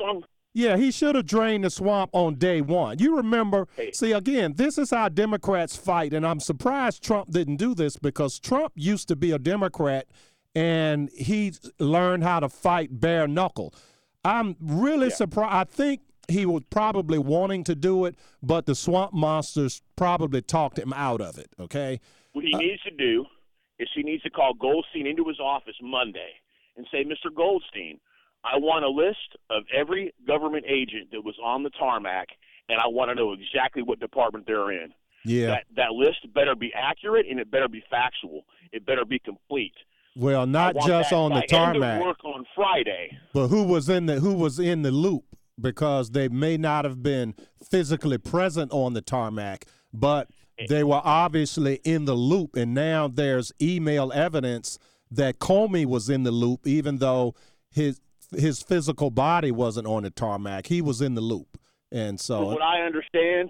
Yeah, 0.53 0.77
he 0.77 0.91
should 0.91 1.15
have 1.15 1.25
drained 1.25 1.63
the 1.63 1.69
swamp 1.69 2.09
on 2.11 2.35
day 2.35 2.61
one. 2.61 2.97
You 2.99 3.17
remember? 3.17 3.67
Hey. 3.75 3.91
See, 3.93 4.11
again, 4.13 4.53
this 4.55 4.77
is 4.77 4.89
how 4.89 5.07
Democrats 5.07 5.75
fight, 5.75 6.13
and 6.13 6.25
I'm 6.25 6.39
surprised 6.39 7.03
Trump 7.03 7.31
didn't 7.31 7.57
do 7.57 7.75
this 7.75 7.97
because 7.97 8.39
Trump 8.39 8.73
used 8.75 9.07
to 9.09 9.15
be 9.15 9.31
a 9.31 9.39
Democrat, 9.39 10.07
and 10.55 11.09
he 11.15 11.53
learned 11.79 12.23
how 12.23 12.39
to 12.39 12.49
fight 12.49 12.99
bare 12.99 13.27
knuckle. 13.27 13.73
I'm 14.25 14.55
really 14.59 15.11
surprised. 15.11 15.53
I 15.53 15.63
think 15.65 16.01
he 16.27 16.45
was 16.45 16.63
probably 16.69 17.19
wanting 17.19 17.63
to 17.65 17.75
do 17.75 18.05
it, 18.05 18.15
but 18.41 18.65
the 18.65 18.75
swamp 18.75 19.13
monsters 19.13 19.81
probably 19.95 20.41
talked 20.41 20.79
him 20.79 20.93
out 20.93 21.21
of 21.21 21.37
it. 21.37 21.49
Okay. 21.59 21.99
What 22.33 22.45
he 22.45 22.53
uh, 22.53 22.57
needs 22.57 22.81
to 22.83 22.91
do 22.91 23.25
is 23.77 23.87
he 23.95 24.03
needs 24.03 24.23
to 24.23 24.29
call 24.29 24.53
Goldstein 24.53 25.07
into 25.07 25.25
his 25.27 25.39
office 25.39 25.75
Monday 25.81 26.31
and 26.75 26.85
say, 26.91 27.03
Mr. 27.03 27.33
Goldstein, 27.33 27.99
I 28.43 28.57
want 28.57 28.85
a 28.85 28.89
list 28.89 29.37
of 29.49 29.63
every 29.75 30.13
government 30.27 30.65
agent 30.67 31.11
that 31.11 31.23
was 31.23 31.35
on 31.43 31.63
the 31.63 31.69
tarmac, 31.71 32.27
and 32.69 32.79
I 32.79 32.87
want 32.87 33.09
to 33.09 33.15
know 33.15 33.33
exactly 33.33 33.81
what 33.81 33.99
department 33.99 34.45
they're 34.47 34.71
in. 34.71 34.93
Yeah. 35.25 35.47
That 35.47 35.63
that 35.75 35.91
list 35.91 36.33
better 36.33 36.55
be 36.55 36.71
accurate 36.73 37.25
and 37.29 37.39
it 37.39 37.51
better 37.51 37.67
be 37.67 37.83
factual. 37.89 38.45
It 38.71 38.85
better 38.85 39.03
be 39.03 39.19
complete. 39.19 39.73
well, 40.15 40.45
not 40.47 40.75
just 40.85 41.11
on 41.11 41.31
the 41.31 41.43
by 41.49 41.57
end 41.57 41.75
of 41.75 41.81
tarmac. 41.81 42.01
work 42.01 42.23
on 42.23 42.45
Friday. 42.55 43.17
but 43.33 43.47
who 43.49 43.63
was 43.63 43.89
in 43.89 44.05
the 44.05 44.19
who 44.19 44.33
was 44.33 44.59
in 44.59 44.81
the 44.81 44.91
loop 44.91 45.25
because 45.59 46.11
they 46.11 46.29
may 46.29 46.55
not 46.55 46.85
have 46.85 47.03
been 47.03 47.35
physically 47.69 48.17
present 48.17 48.71
on 48.71 48.93
the 48.93 49.01
tarmac 49.01 49.65
but 49.93 50.29
eh. 50.57 50.65
they 50.69 50.83
were 50.83 51.01
obviously 51.03 51.81
in 51.83 52.05
the 52.05 52.13
loop 52.13 52.55
and 52.55 52.73
now 52.73 53.07
there's 53.07 53.51
email 53.61 54.11
evidence 54.13 54.79
that 55.11 55.39
Comey 55.39 55.85
was 55.85 56.09
in 56.09 56.23
the 56.23 56.31
loop 56.31 56.65
even 56.65 56.97
though 56.97 57.35
his 57.71 57.99
his 58.35 58.61
physical 58.61 59.09
body 59.11 59.51
wasn't 59.51 59.87
on 59.87 60.03
the 60.03 60.09
tarmac 60.09 60.67
he 60.67 60.81
was 60.81 61.01
in 61.01 61.15
the 61.15 61.21
loop 61.21 61.57
and 61.91 62.19
so, 62.19 62.37
From 62.39 62.45
what 62.53 62.61
I 62.61 62.81
understand, 62.83 63.49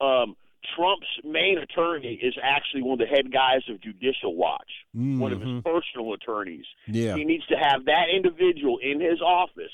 um, 0.00 0.36
Trump's 0.76 1.06
main 1.24 1.56
attorney 1.58 2.18
is 2.22 2.34
actually 2.42 2.82
one 2.82 3.00
of 3.00 3.06
the 3.08 3.14
head 3.14 3.32
guys 3.32 3.62
of 3.70 3.80
Judicial 3.80 4.34
Watch, 4.36 4.70
one 4.92 5.32
of 5.32 5.40
his 5.40 5.48
Mhm. 5.48 5.64
personal 5.64 6.12
attorneys. 6.14 6.66
yeah 6.86 7.16
He 7.16 7.24
needs 7.24 7.46
to 7.46 7.56
have 7.56 7.84
that 7.86 8.08
individual 8.14 8.78
in 8.78 9.00
his 9.00 9.20
office 9.22 9.72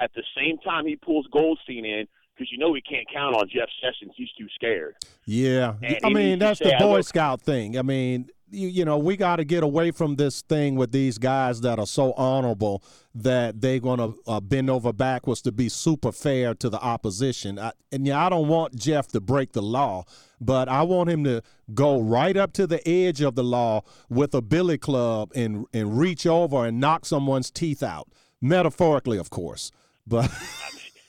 at 0.00 0.12
the 0.14 0.22
same 0.36 0.58
time 0.58 0.86
he 0.86 0.96
pulls 0.96 1.26
Goldstein 1.32 1.84
in, 1.84 2.06
because 2.34 2.50
you 2.52 2.58
know 2.58 2.72
he 2.74 2.80
can't 2.80 3.08
count 3.12 3.34
on 3.36 3.48
Jeff 3.48 3.68
Sessions. 3.80 4.12
He's 4.16 4.30
too 4.38 4.48
scared. 4.54 4.94
Yeah, 5.26 5.74
And 5.82 5.98
I 6.04 6.08
mean 6.10 6.38
that's 6.38 6.58
say, 6.60 6.70
the 6.70 6.84
Boy 6.84 7.00
Scout 7.02 7.40
thing. 7.42 7.78
I 7.78 7.82
mean, 7.82 8.28
you, 8.52 8.68
you 8.68 8.84
know, 8.84 8.98
we 8.98 9.16
got 9.16 9.36
to 9.36 9.44
get 9.44 9.62
away 9.62 9.90
from 9.90 10.16
this 10.16 10.42
thing 10.42 10.76
with 10.76 10.92
these 10.92 11.18
guys 11.18 11.62
that 11.62 11.78
are 11.78 11.86
so 11.86 12.12
honorable 12.12 12.82
that 13.14 13.60
they're 13.60 13.80
gonna 13.80 14.12
uh, 14.26 14.40
bend 14.40 14.70
over 14.70 14.92
backwards 14.92 15.42
to 15.42 15.52
be 15.52 15.68
super 15.68 16.12
fair 16.12 16.54
to 16.54 16.68
the 16.68 16.80
opposition. 16.80 17.58
I, 17.58 17.72
and 17.90 18.06
yeah, 18.06 18.24
I 18.24 18.28
don't 18.28 18.48
want 18.48 18.76
Jeff 18.76 19.08
to 19.08 19.20
break 19.20 19.52
the 19.52 19.62
law, 19.62 20.04
but 20.40 20.68
I 20.68 20.82
want 20.82 21.10
him 21.10 21.24
to 21.24 21.42
go 21.74 22.00
right 22.00 22.36
up 22.36 22.52
to 22.54 22.66
the 22.66 22.86
edge 22.88 23.20
of 23.20 23.34
the 23.34 23.44
law 23.44 23.82
with 24.08 24.34
a 24.34 24.42
billy 24.42 24.78
club 24.78 25.32
and 25.34 25.66
and 25.72 25.98
reach 25.98 26.26
over 26.26 26.64
and 26.66 26.80
knock 26.80 27.04
someone's 27.04 27.50
teeth 27.50 27.82
out, 27.82 28.08
metaphorically, 28.40 29.18
of 29.18 29.30
course. 29.30 29.72
But 30.06 30.30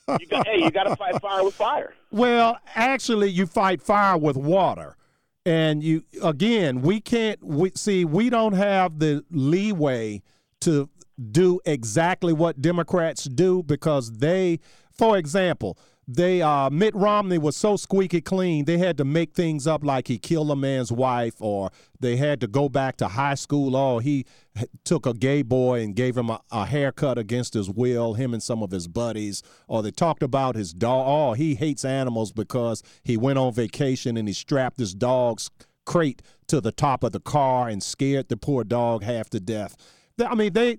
You 0.08 0.28
got, 0.28 0.48
hey, 0.48 0.62
you 0.62 0.70
got 0.70 0.84
to 0.84 0.96
fight 0.96 1.22
fire 1.22 1.44
with 1.44 1.54
fire. 1.54 1.94
Well, 2.12 2.58
actually, 2.76 3.30
you 3.30 3.46
fight 3.46 3.82
fire 3.82 4.18
with 4.18 4.36
water. 4.36 4.98
And 5.46 5.84
you 5.84 6.04
again, 6.22 6.82
we 6.82 7.02
can't 7.02 7.44
we 7.44 7.72
see 7.76 8.06
we 8.06 8.30
don't 8.30 8.54
have 8.54 9.00
the 9.00 9.26
leeway 9.30 10.22
to 10.62 10.90
do 11.32 11.60
exactly 11.66 12.32
what 12.34 12.62
Democrats 12.62 13.26
do 13.26 13.62
because 13.64 14.12
they 14.12 14.60
for 14.92 15.18
example, 15.18 15.78
they 16.08 16.42
uh 16.42 16.70
Mitt 16.70 16.96
Romney 16.96 17.38
was 17.38 17.58
so 17.58 17.76
squeaky 17.76 18.22
clean, 18.22 18.64
they 18.66 18.78
had 18.78 18.98
to 18.98 19.06
make 19.06 19.34
things 19.34 19.68
up 19.68 19.84
like 19.84 20.08
he 20.08 20.18
killed 20.18 20.50
a 20.50 20.56
man's 20.56 20.92
wife 20.94 21.36
or 21.42 21.72
they 22.00 22.16
had 22.16 22.40
to 22.42 22.48
go 22.48 22.70
back 22.70 22.96
to 22.98 23.10
high 23.10 23.36
school. 23.36 23.76
Or 23.76 24.02
he 24.02 24.20
h- 24.20 24.26
took 24.84 25.06
a 25.06 25.14
gay 25.14 25.42
boy 25.42 25.82
and 25.82 25.96
gave 25.96 26.16
him 26.18 26.30
a, 26.30 26.40
a 26.52 26.66
haircut 26.66 27.18
against 27.18 27.54
his 27.54 27.70
will, 27.70 28.14
him 28.14 28.34
and 28.34 28.44
some 28.44 28.62
of 28.62 28.72
his 28.72 28.88
buddies, 28.88 29.42
or 29.68 29.82
they 29.82 29.92
talked 29.92 30.22
about 30.24 30.56
his 30.56 30.74
dog. 30.74 31.06
Oh, 31.08 31.34
he 31.34 31.56
hates 31.56 31.84
animals 31.84 32.32
because 32.32 32.84
he 33.04 33.18
went 33.18 33.40
on 33.40 33.54
vacation 33.54 34.16
and 34.18 34.28
he 34.28 34.34
strapped 34.34 34.80
his 34.80 34.94
dog's 34.94 35.50
crate 35.86 36.22
to 36.48 36.62
the 36.62 36.72
top 36.72 37.04
of 37.04 37.12
the 37.12 37.20
car 37.20 37.68
and 37.68 37.82
scared 37.82 38.30
the 38.30 38.38
poor 38.38 38.64
dog 38.64 39.04
half 39.04 39.30
to 39.32 39.40
death. 39.40 39.76
I 40.24 40.36
mean, 40.36 40.54
they 40.54 40.78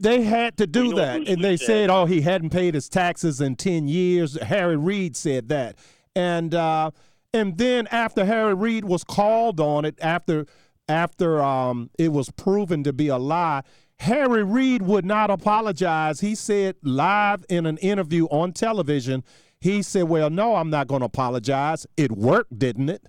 they 0.00 0.22
had 0.22 0.56
to 0.56 0.66
do 0.66 0.94
that, 0.94 1.28
and 1.28 1.42
they 1.42 1.56
said- 1.56 1.88
"Oh, 1.88 2.04
he 2.04 2.22
hadn't 2.22 2.50
paid 2.50 2.74
his 2.74 2.88
taxes 2.88 3.40
in 3.40 3.54
ten 3.56 3.86
years." 3.86 4.36
Harry 4.42 4.76
Reid 4.76 5.16
said 5.16 5.48
that, 5.48 5.76
and 6.16 6.54
uh, 6.54 6.90
and 7.32 7.56
then 7.56 7.86
after 7.88 8.24
Harry 8.24 8.54
Reid 8.54 8.84
was 8.84 9.04
called 9.04 9.60
on 9.60 9.84
it, 9.84 9.96
after 10.02 10.46
after 10.88 11.42
um, 11.42 11.90
it 11.98 12.12
was 12.12 12.30
proven 12.30 12.84
to 12.84 12.92
be 12.92 13.08
a 13.08 13.18
lie, 13.18 13.62
Harry 14.00 14.42
Reid 14.42 14.82
would 14.82 15.04
not 15.04 15.30
apologize. 15.30 16.20
He 16.20 16.34
said 16.34 16.76
live 16.82 17.44
in 17.48 17.66
an 17.66 17.78
interview 17.78 18.26
on 18.26 18.52
television, 18.52 19.24
he 19.60 19.82
said, 19.82 20.04
"Well, 20.04 20.30
no, 20.30 20.56
I'm 20.56 20.70
not 20.70 20.88
going 20.88 21.00
to 21.00 21.06
apologize. 21.06 21.86
It 21.96 22.12
worked, 22.12 22.58
didn't 22.58 22.90
it?" 22.90 23.06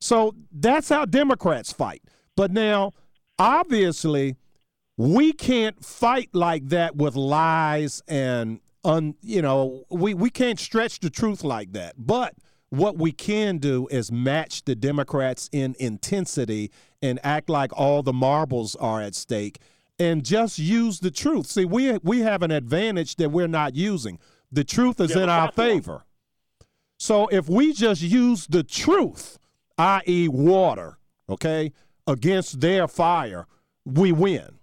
So 0.00 0.34
that's 0.52 0.88
how 0.88 1.04
Democrats 1.04 1.72
fight. 1.72 2.02
But 2.36 2.50
now, 2.50 2.92
obviously, 3.38 4.36
we 4.96 5.32
can't 5.32 5.84
fight 5.84 6.30
like 6.34 6.68
that 6.68 6.96
with 6.96 7.16
lies 7.16 8.02
and 8.08 8.60
un, 8.84 9.14
you 9.22 9.42
know, 9.42 9.84
we, 9.90 10.14
we 10.14 10.30
can't 10.30 10.58
stretch 10.58 11.00
the 11.00 11.10
truth 11.10 11.44
like 11.44 11.72
that. 11.72 11.94
But 11.96 12.34
what 12.70 12.96
we 12.96 13.12
can 13.12 13.58
do 13.58 13.88
is 13.90 14.10
match 14.10 14.64
the 14.64 14.74
Democrats 14.74 15.50
in 15.52 15.74
intensity 15.78 16.70
and 17.02 17.18
act 17.22 17.50
like 17.50 17.76
all 17.76 18.02
the 18.02 18.12
marbles 18.12 18.76
are 18.76 19.02
at 19.02 19.14
stake 19.14 19.58
and 19.98 20.24
just 20.24 20.58
use 20.58 21.00
the 21.00 21.10
truth. 21.10 21.46
See, 21.46 21.64
we 21.64 21.98
we 21.98 22.20
have 22.20 22.42
an 22.42 22.50
advantage 22.50 23.16
that 23.16 23.30
we're 23.30 23.48
not 23.48 23.74
using. 23.74 24.18
The 24.50 24.64
truth 24.64 25.00
is 25.00 25.14
Yeah, 25.14 25.24
in 25.24 25.28
our 25.28 25.52
favor. 25.52 26.04
So 26.98 27.28
if 27.28 27.48
we 27.48 27.72
just 27.72 28.02
use 28.02 28.46
the 28.46 28.62
truth, 28.62 29.38
i.e., 29.78 30.28
water, 30.28 30.98
okay, 31.28 31.72
against 32.06 32.60
their 32.60 32.86
fire, 32.88 33.46
we 33.84 34.12
win. 34.12 34.58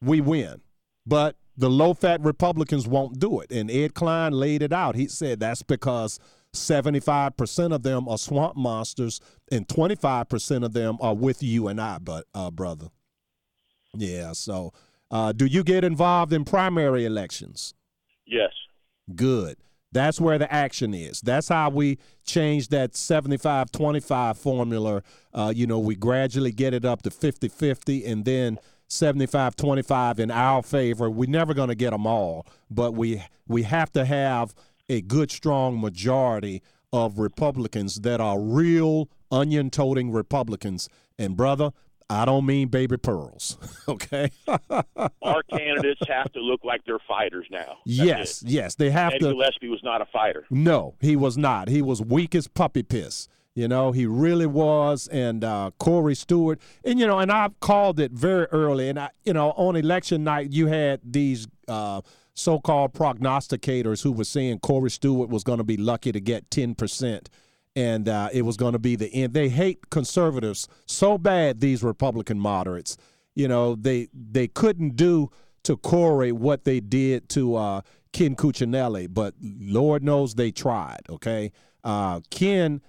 We 0.00 0.20
win. 0.20 0.60
But 1.06 1.36
the 1.56 1.70
low 1.70 1.94
fat 1.94 2.20
Republicans 2.20 2.86
won't 2.86 3.18
do 3.18 3.40
it. 3.40 3.50
And 3.50 3.70
Ed 3.70 3.94
Klein 3.94 4.32
laid 4.32 4.62
it 4.62 4.72
out. 4.72 4.94
He 4.94 5.08
said 5.08 5.40
that's 5.40 5.62
because 5.62 6.18
75% 6.54 7.74
of 7.74 7.82
them 7.82 8.08
are 8.08 8.18
swamp 8.18 8.56
monsters 8.56 9.20
and 9.52 9.66
25% 9.68 10.64
of 10.64 10.72
them 10.72 10.96
are 11.00 11.14
with 11.14 11.42
you 11.42 11.68
and 11.68 11.80
I, 11.80 11.98
but 11.98 12.24
uh, 12.34 12.50
brother. 12.50 12.88
Yeah, 13.94 14.32
so 14.32 14.72
uh, 15.10 15.32
do 15.32 15.46
you 15.46 15.62
get 15.62 15.84
involved 15.84 16.32
in 16.32 16.44
primary 16.44 17.04
elections? 17.04 17.74
Yes. 18.26 18.52
Good. 19.14 19.56
That's 19.90 20.20
where 20.20 20.38
the 20.38 20.52
action 20.52 20.92
is. 20.92 21.22
That's 21.22 21.48
how 21.48 21.70
we 21.70 21.98
change 22.24 22.68
that 22.68 22.94
75 22.94 23.70
25 23.72 24.36
formula. 24.36 25.02
Uh, 25.32 25.52
you 25.54 25.66
know, 25.66 25.78
we 25.78 25.94
gradually 25.96 26.52
get 26.52 26.74
it 26.74 26.84
up 26.84 27.02
to 27.02 27.10
50 27.10 27.48
50 27.48 28.04
and 28.04 28.24
then 28.24 28.58
75 28.88 29.56
25 29.56 30.20
in 30.20 30.30
our 30.30 30.62
favor. 30.62 31.08
We're 31.08 31.30
never 31.30 31.54
going 31.54 31.68
to 31.68 31.74
get 31.74 31.90
them 31.90 32.06
all, 32.06 32.46
but 32.70 32.92
we, 32.92 33.22
we 33.46 33.62
have 33.62 33.90
to 33.92 34.04
have 34.04 34.54
a 34.88 35.00
good, 35.00 35.30
strong 35.30 35.80
majority 35.80 36.62
of 36.92 37.18
Republicans 37.18 37.96
that 37.96 38.20
are 38.20 38.40
real 38.40 39.08
onion 39.30 39.70
toting 39.70 40.10
Republicans. 40.10 40.88
And, 41.18 41.36
brother, 41.36 41.72
I 42.10 42.24
don't 42.24 42.46
mean 42.46 42.68
baby 42.68 42.96
pearls, 42.96 43.58
okay? 43.88 44.30
Our 44.48 45.42
candidates 45.50 46.00
have 46.08 46.32
to 46.32 46.40
look 46.40 46.64
like 46.64 46.82
they're 46.86 46.98
fighters 47.06 47.46
now. 47.50 47.78
That's 47.84 47.98
yes, 47.98 48.42
it. 48.42 48.48
yes, 48.48 48.74
they 48.76 48.90
have 48.90 49.12
Ed 49.12 49.18
to. 49.18 49.32
Gillespie 49.32 49.68
was 49.68 49.82
not 49.82 50.00
a 50.00 50.06
fighter. 50.06 50.46
No, 50.50 50.94
he 51.00 51.16
was 51.16 51.36
not. 51.36 51.68
He 51.68 51.82
was 51.82 52.00
weak 52.00 52.34
as 52.34 52.48
puppy 52.48 52.82
piss. 52.82 53.28
You 53.54 53.68
know, 53.68 53.92
he 53.92 54.06
really 54.06 54.46
was. 54.46 55.08
And 55.08 55.44
uh, 55.44 55.72
Corey 55.78 56.14
Stewart, 56.14 56.60
and 56.84 56.98
you 56.98 57.06
know, 57.06 57.18
and 57.18 57.30
I've 57.30 57.58
called 57.60 58.00
it 58.00 58.12
very 58.12 58.46
early. 58.46 58.88
And 58.88 58.98
I, 58.98 59.10
you 59.24 59.34
know, 59.34 59.50
on 59.50 59.76
election 59.76 60.24
night, 60.24 60.52
you 60.52 60.68
had 60.68 61.00
these 61.04 61.46
uh, 61.66 62.00
so-called 62.38 62.94
prognosticators 62.94 64.02
who 64.02 64.12
were 64.12 64.24
saying 64.24 64.60
Corey 64.60 64.90
Stewart 64.90 65.28
was 65.28 65.44
going 65.44 65.58
to 65.58 65.64
be 65.64 65.76
lucky 65.76 66.12
to 66.12 66.20
get 66.20 66.50
ten 66.50 66.74
percent, 66.74 67.28
and 67.74 68.08
uh, 68.08 68.28
it 68.32 68.42
was 68.42 68.56
going 68.56 68.72
to 68.72 68.78
be 68.78 68.96
the 68.96 69.12
end. 69.12 69.34
They 69.34 69.48
hate 69.48 69.90
conservatives 69.90 70.68
so 70.86 71.18
bad. 71.18 71.60
These 71.60 71.82
Republican 71.82 72.38
moderates, 72.38 72.96
you 73.34 73.48
know, 73.48 73.74
they 73.74 74.08
they 74.12 74.48
couldn't 74.48 74.96
do 74.96 75.30
to 75.64 75.76
Corey 75.76 76.32
what 76.32 76.64
they 76.64 76.80
did 76.80 77.28
to 77.30 77.56
uh, 77.56 77.80
Ken 78.12 78.36
Cuccinelli, 78.36 79.08
but 79.12 79.34
Lord 79.40 80.02
knows 80.02 80.34
they 80.34 80.50
tried. 80.50 81.02
Okay, 81.10 81.52
uh, 81.84 82.20
Ken 82.30 82.80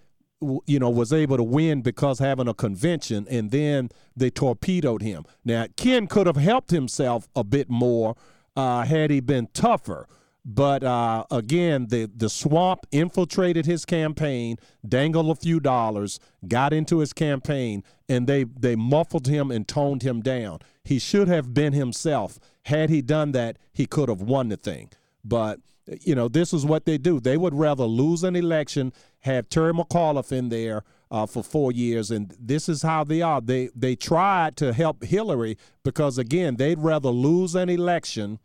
you 0.66 0.80
know, 0.80 0.90
was 0.90 1.12
able 1.12 1.36
to 1.36 1.44
win 1.44 1.82
because 1.82 2.20
having 2.20 2.48
a 2.48 2.54
convention, 2.54 3.28
and 3.30 3.52
then 3.52 3.90
they 4.16 4.30
torpedoed 4.30 5.02
him. 5.02 5.26
Now, 5.44 5.66
Ken 5.76 6.08
could 6.08 6.28
have 6.28 6.38
helped 6.38 6.72
himself 6.72 7.28
a 7.36 7.44
bit 7.44 7.70
more 7.70 8.16
uh, 8.56 8.84
had 8.84 9.12
he 9.12 9.20
been 9.20 9.48
tougher. 9.54 10.08
But 10.46 10.84
uh, 10.84 11.26
again, 11.30 11.88
the 11.90 12.10
the 12.16 12.30
swamp 12.30 12.88
infiltrated 12.92 13.66
his 13.66 13.86
campaign, 13.86 14.58
dangled 14.88 15.30
a 15.30 15.36
few 15.36 15.60
dollars, 15.60 16.20
got 16.48 16.74
into 16.74 17.00
his 17.00 17.14
campaign, 17.14 17.84
and 18.08 18.26
they 18.26 18.46
they 18.46 18.76
muffled 18.76 19.28
him 19.28 19.52
and 19.52 19.68
toned 19.68 20.02
him 20.02 20.22
down. 20.22 20.60
He 20.84 20.98
should 20.98 21.28
have 21.28 21.54
been 21.54 21.74
himself. 21.74 22.40
Had 22.64 22.90
he 22.90 23.02
done 23.02 23.32
that, 23.34 23.58
he 23.74 23.86
could 23.86 24.10
have 24.10 24.22
won 24.22 24.50
the 24.50 24.58
thing. 24.58 24.90
But 25.24 25.60
you 26.02 26.16
know, 26.16 26.28
this 26.28 26.54
is 26.54 26.66
what 26.66 26.86
they 26.86 26.98
do. 26.98 27.20
They 27.20 27.38
would 27.38 27.54
rather 27.54 27.84
lose 27.86 28.24
an 28.24 28.36
election, 28.36 28.94
have 29.20 29.50
Terry 29.50 29.74
McAuliffe 29.74 30.32
in 30.32 30.50
there 30.50 30.84
uh, 31.12 31.26
for 31.26 31.44
four 31.44 31.72
years, 31.72 32.12
and 32.12 32.36
this 32.40 32.70
is 32.70 32.82
how 32.82 33.04
they 33.04 33.22
are. 33.22 33.42
They 33.42 33.70
they 33.76 33.96
tried 33.96 34.56
to 34.58 34.74
help 34.74 35.04
Hillary 35.04 35.58
because 35.84 36.18
again, 36.18 36.58
they'd 36.58 36.80
rather 36.80 37.10
lose 37.10 37.56
an 37.56 37.70
election 37.70 38.40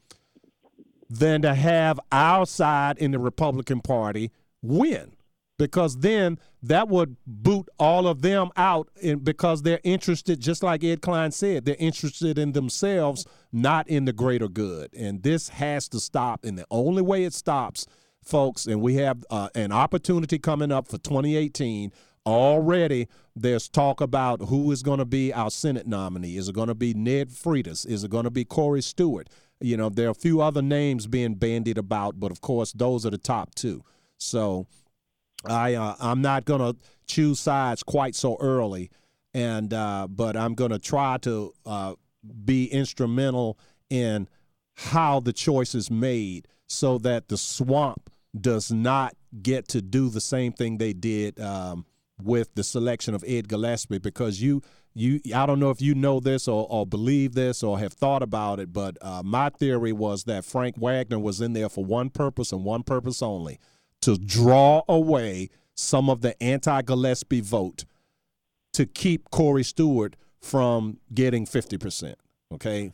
than 1.11 1.43
to 1.43 1.55
have 1.55 2.01
our 2.11 2.47
side 2.47 2.99
in 2.99 3.11
the 3.11 3.19
Republican 3.19 3.81
Party 3.81 4.31
win. 4.62 5.12
Because 5.57 5.99
then 5.99 6.39
that 6.65 6.89
would 6.89 7.17
boot 7.27 7.69
all 7.79 8.09
of 8.09 8.23
them 8.23 8.51
out 8.57 8.89
because 9.23 9.62
they're 9.62 9.81
interested, 9.85 10.41
just 10.41 10.65
like 10.65 10.83
Ed 10.83 11.01
Klein 11.01 11.31
said, 11.31 11.65
they're 11.65 11.77
interested 11.79 12.39
in 12.39 12.53
themselves, 12.53 13.25
not 13.53 13.89
in 13.89 14.05
the 14.05 14.12
greater 14.12 14.49
good. 14.49 14.93
And 14.93 15.23
this 15.23 15.51
has 15.51 15.89
to 15.91 16.01
stop. 16.01 16.45
And 16.45 16.59
the 16.59 16.67
only 16.73 17.03
way 17.03 17.23
it 17.23 17.35
stops, 17.35 17.87
folks, 18.25 18.67
and 18.67 18.81
we 18.81 18.95
have 18.97 19.25
uh, 19.31 19.49
an 19.55 19.71
opportunity 19.71 20.41
coming 20.41 20.73
up 20.73 20.89
for 20.89 20.99
2018. 20.99 21.93
Already, 22.27 23.09
there's 23.37 23.68
talk 23.68 24.01
about 24.01 24.41
who 24.43 24.70
is 24.72 24.83
going 24.83 24.99
to 24.99 25.05
be 25.05 25.33
our 25.33 25.51
Senate 25.51 25.87
nominee. 25.87 26.37
Is 26.37 26.49
it 26.49 26.55
going 26.55 26.68
to 26.68 26.75
be 26.75 26.95
Nick 26.95 27.29
Freitas? 27.29 27.87
Is 27.87 28.03
it 28.03 28.11
going 28.11 28.25
to 28.25 28.31
be 28.31 28.45
Corey 28.45 28.81
Stewart? 28.81 29.29
You 29.61 29.77
know, 29.77 29.91
there 29.91 30.09
are 30.09 30.11
a 30.11 30.14
few 30.14 30.41
other 30.41 30.62
names 30.62 31.07
being 31.07 31.35
bandied 31.35 31.77
about, 31.77 32.18
but 32.18 32.33
of 32.33 32.41
course, 32.41 32.72
those 32.72 33.05
are 33.05 33.11
the 33.11 33.18
top 33.18 33.55
two. 33.55 33.85
So 34.16 34.66
I 35.47 35.75
uh, 35.75 35.97
I'm 36.01 36.22
not 36.22 36.47
going 36.47 36.61
to 36.61 36.81
choose 37.07 37.41
sides 37.41 37.83
quite 37.83 38.14
so 38.14 38.39
early, 38.41 38.91
and 39.35 39.72
uh, 39.75 40.07
but 40.09 40.37
I'm 40.37 40.55
going 40.55 40.70
to 40.70 40.79
try 40.79 41.18
to 41.18 41.53
uh, 41.66 41.95
be 42.45 42.66
instrumental 42.66 43.59
in 43.91 44.29
how 44.77 45.20
the 45.20 45.33
choice 45.33 45.75
is 45.75 45.91
made, 45.91 46.49
so 46.66 46.99
that 46.99 47.29
the 47.29 47.37
swamp 47.37 48.11
does 48.39 48.72
not 48.72 49.14
get 49.43 49.68
to 49.68 49.83
do 49.83 50.09
the 50.09 50.20
same 50.20 50.53
thing 50.53 50.79
they 50.79 50.93
did 50.93 51.39
um, 51.39 51.85
with 52.25 52.55
the 52.55 52.64
selection 52.64 53.14
of 53.14 53.25
Ed 53.27 53.49
Gillespie, 53.49 53.99
because 53.99 54.41
you 54.41 54.62
you 54.95 55.20
I 55.35 55.47
don't 55.47 55.61
know 55.61 55.70
if 55.70 55.81
you 55.81 55.95
know 55.95 56.20
this 56.20 56.49
or, 56.49 56.66
or 56.68 56.87
believe 56.87 57.35
this 57.35 57.62
or 57.62 57.79
have 57.79 57.93
thought 57.93 58.22
about 58.22 58.61
it, 58.61 58.72
but 58.72 58.97
uh, 59.03 59.22
my 59.25 59.51
theory 59.51 59.93
was 59.93 60.25
that 60.25 60.45
Frank 60.45 60.77
Wagner 60.77 61.18
was 61.18 61.41
in 61.41 61.53
there 61.53 61.68
for 61.68 61.85
one 61.85 62.11
purpose 62.11 62.53
and 62.53 62.64
one 62.64 62.83
purpose 62.83 63.22
only 63.22 63.59
to 64.03 64.16
draw 64.16 64.83
away 64.89 65.51
some 65.75 66.09
of 66.09 66.20
the 66.20 66.41
anti 66.43 66.83
Gillespie 66.83 67.41
vote 67.41 67.85
to 68.75 68.87
keep 68.87 69.31
Corey 69.31 69.64
Stewart 69.64 70.16
from 70.41 70.99
getting 71.12 71.47
50%. 71.47 72.14
Okay. 72.53 72.93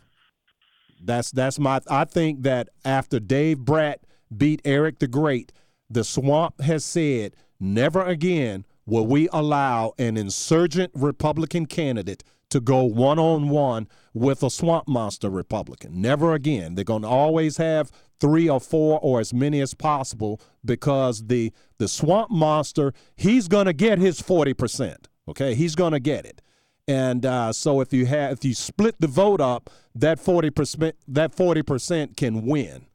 That's 1.02 1.30
that's 1.30 1.58
my 1.58 1.80
I 1.88 2.04
think 2.04 2.42
that 2.42 2.68
after 2.84 3.18
Dave 3.18 3.58
Bratt 3.58 3.96
beat 4.34 4.60
Eric 4.64 4.98
the 4.98 5.08
Great, 5.08 5.50
the 5.88 6.04
swamp 6.04 6.60
has 6.60 6.84
said 6.84 7.34
never 7.58 8.02
again 8.04 8.66
will 8.90 9.06
we 9.06 9.28
allow 9.32 9.92
an 9.98 10.16
insurgent 10.16 10.90
Republican 10.94 11.64
candidate 11.64 12.24
to 12.50 12.60
go 12.60 12.82
one 12.82 13.18
on 13.18 13.48
one 13.48 13.86
with 14.12 14.42
a 14.42 14.50
swamp 14.50 14.88
monster 14.88 15.30
Republican. 15.30 16.00
Never 16.00 16.34
again. 16.34 16.74
They're 16.74 16.84
going 16.84 17.02
to 17.02 17.08
always 17.08 17.58
have 17.58 17.92
three 18.18 18.48
or 18.48 18.60
four 18.60 18.98
or 19.00 19.20
as 19.20 19.32
many 19.32 19.60
as 19.60 19.72
possible 19.72 20.40
because 20.64 21.28
the 21.28 21.52
the 21.78 21.86
swamp 21.86 22.30
monster 22.30 22.92
he's 23.16 23.46
going 23.46 23.66
to 23.66 23.72
get 23.72 23.98
his 23.98 24.20
40%. 24.20 25.06
Okay? 25.28 25.54
He's 25.54 25.76
going 25.76 25.92
to 25.92 26.00
get 26.00 26.26
it. 26.26 26.42
And 26.88 27.24
uh, 27.24 27.52
so 27.52 27.80
if 27.80 27.92
you 27.92 28.06
have 28.06 28.32
if 28.32 28.44
you 28.44 28.54
split 28.54 28.96
the 28.98 29.06
vote 29.06 29.40
up, 29.40 29.70
that 29.94 30.18
40% 30.18 30.92
that 31.06 31.36
40% 31.36 32.16
can 32.16 32.44
win. 32.44 32.86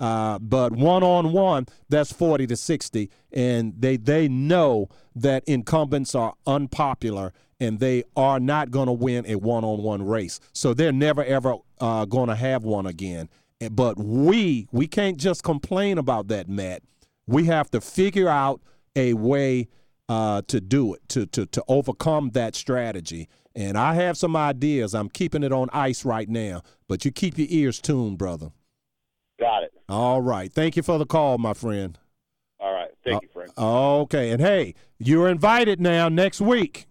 Uh, 0.00 0.38
but 0.38 0.72
one 0.72 1.02
on 1.02 1.30
one, 1.30 1.66
that's 1.90 2.10
40 2.10 2.46
to 2.48 2.56
60. 2.56 3.10
And 3.32 3.74
they, 3.78 3.98
they 3.98 4.28
know 4.28 4.88
that 5.14 5.44
incumbents 5.46 6.14
are 6.14 6.34
unpopular 6.46 7.34
and 7.60 7.78
they 7.78 8.04
are 8.16 8.40
not 8.40 8.70
going 8.70 8.86
to 8.86 8.92
win 8.92 9.26
a 9.28 9.34
one 9.34 9.62
on 9.62 9.82
one 9.82 10.02
race. 10.02 10.40
So 10.54 10.72
they're 10.72 10.90
never, 10.90 11.22
ever 11.22 11.56
uh, 11.80 12.06
going 12.06 12.30
to 12.30 12.34
have 12.34 12.64
one 12.64 12.86
again. 12.86 13.28
But 13.70 13.98
we, 13.98 14.66
we 14.72 14.86
can't 14.86 15.18
just 15.18 15.44
complain 15.44 15.98
about 15.98 16.28
that, 16.28 16.48
Matt. 16.48 16.82
We 17.26 17.44
have 17.44 17.70
to 17.72 17.82
figure 17.82 18.30
out 18.30 18.62
a 18.96 19.12
way 19.12 19.68
uh, 20.08 20.40
to 20.48 20.62
do 20.62 20.94
it, 20.94 21.06
to, 21.10 21.26
to, 21.26 21.44
to 21.44 21.62
overcome 21.68 22.30
that 22.30 22.54
strategy. 22.54 23.28
And 23.54 23.76
I 23.76 23.94
have 23.94 24.16
some 24.16 24.34
ideas. 24.34 24.94
I'm 24.94 25.10
keeping 25.10 25.42
it 25.42 25.52
on 25.52 25.68
ice 25.74 26.06
right 26.06 26.28
now, 26.28 26.62
but 26.88 27.04
you 27.04 27.12
keep 27.12 27.36
your 27.36 27.48
ears 27.50 27.80
tuned, 27.80 28.16
brother. 28.16 28.52
All 29.90 30.22
right. 30.22 30.50
Thank 30.52 30.76
you 30.76 30.84
for 30.84 30.98
the 30.98 31.06
call, 31.06 31.38
my 31.38 31.52
friend. 31.52 31.98
All 32.60 32.72
right. 32.72 32.92
Thank 33.02 33.22
you, 33.22 33.28
Frank. 33.28 33.50
Okay. 33.58 34.30
And 34.30 34.40
hey, 34.40 34.76
you're 34.98 35.28
invited 35.28 35.80
now 35.80 36.08
next 36.08 36.40
week. 36.40 36.86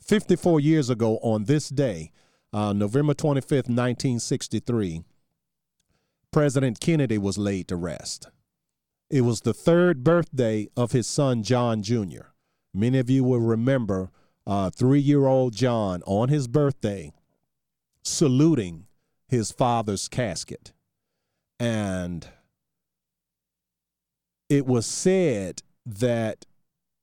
54 0.00 0.60
years 0.60 0.90
ago 0.90 1.18
on 1.22 1.44
this 1.44 1.68
day, 1.68 2.12
uh, 2.52 2.72
November 2.72 3.14
25th, 3.14 3.68
1963, 3.68 5.02
President 6.30 6.80
Kennedy 6.80 7.18
was 7.18 7.38
laid 7.38 7.68
to 7.68 7.76
rest. 7.76 8.28
It 9.08 9.22
was 9.22 9.40
the 9.40 9.54
third 9.54 10.04
birthday 10.04 10.68
of 10.76 10.92
his 10.92 11.06
son, 11.06 11.42
John 11.42 11.82
Jr. 11.82 12.32
Many 12.74 12.98
of 12.98 13.08
you 13.08 13.24
will 13.24 13.40
remember 13.40 14.10
uh, 14.46 14.70
three 14.70 15.00
year 15.00 15.26
old 15.26 15.54
John 15.54 16.02
on 16.06 16.28
his 16.28 16.46
birthday 16.46 17.12
saluting 18.02 18.86
his 19.28 19.50
father's 19.50 20.08
casket. 20.08 20.72
And 21.58 22.28
it 24.48 24.66
was 24.66 24.86
said 24.86 25.62
that 25.84 26.44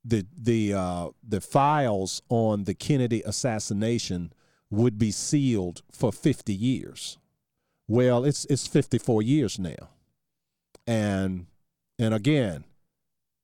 the 0.05 0.25
the 0.37 0.73
uh, 0.73 1.09
the 1.27 1.41
files 1.41 2.21
on 2.29 2.65
the 2.65 2.73
Kennedy 2.73 3.21
assassination 3.25 4.33
would 4.69 4.97
be 4.97 5.11
sealed 5.11 5.81
for 5.91 6.11
50 6.11 6.53
years. 6.53 7.17
Well, 7.87 8.25
it's 8.25 8.45
it's 8.45 8.67
54 8.67 9.21
years 9.21 9.59
now. 9.59 9.89
And 10.85 11.47
and 11.99 12.13
again, 12.13 12.65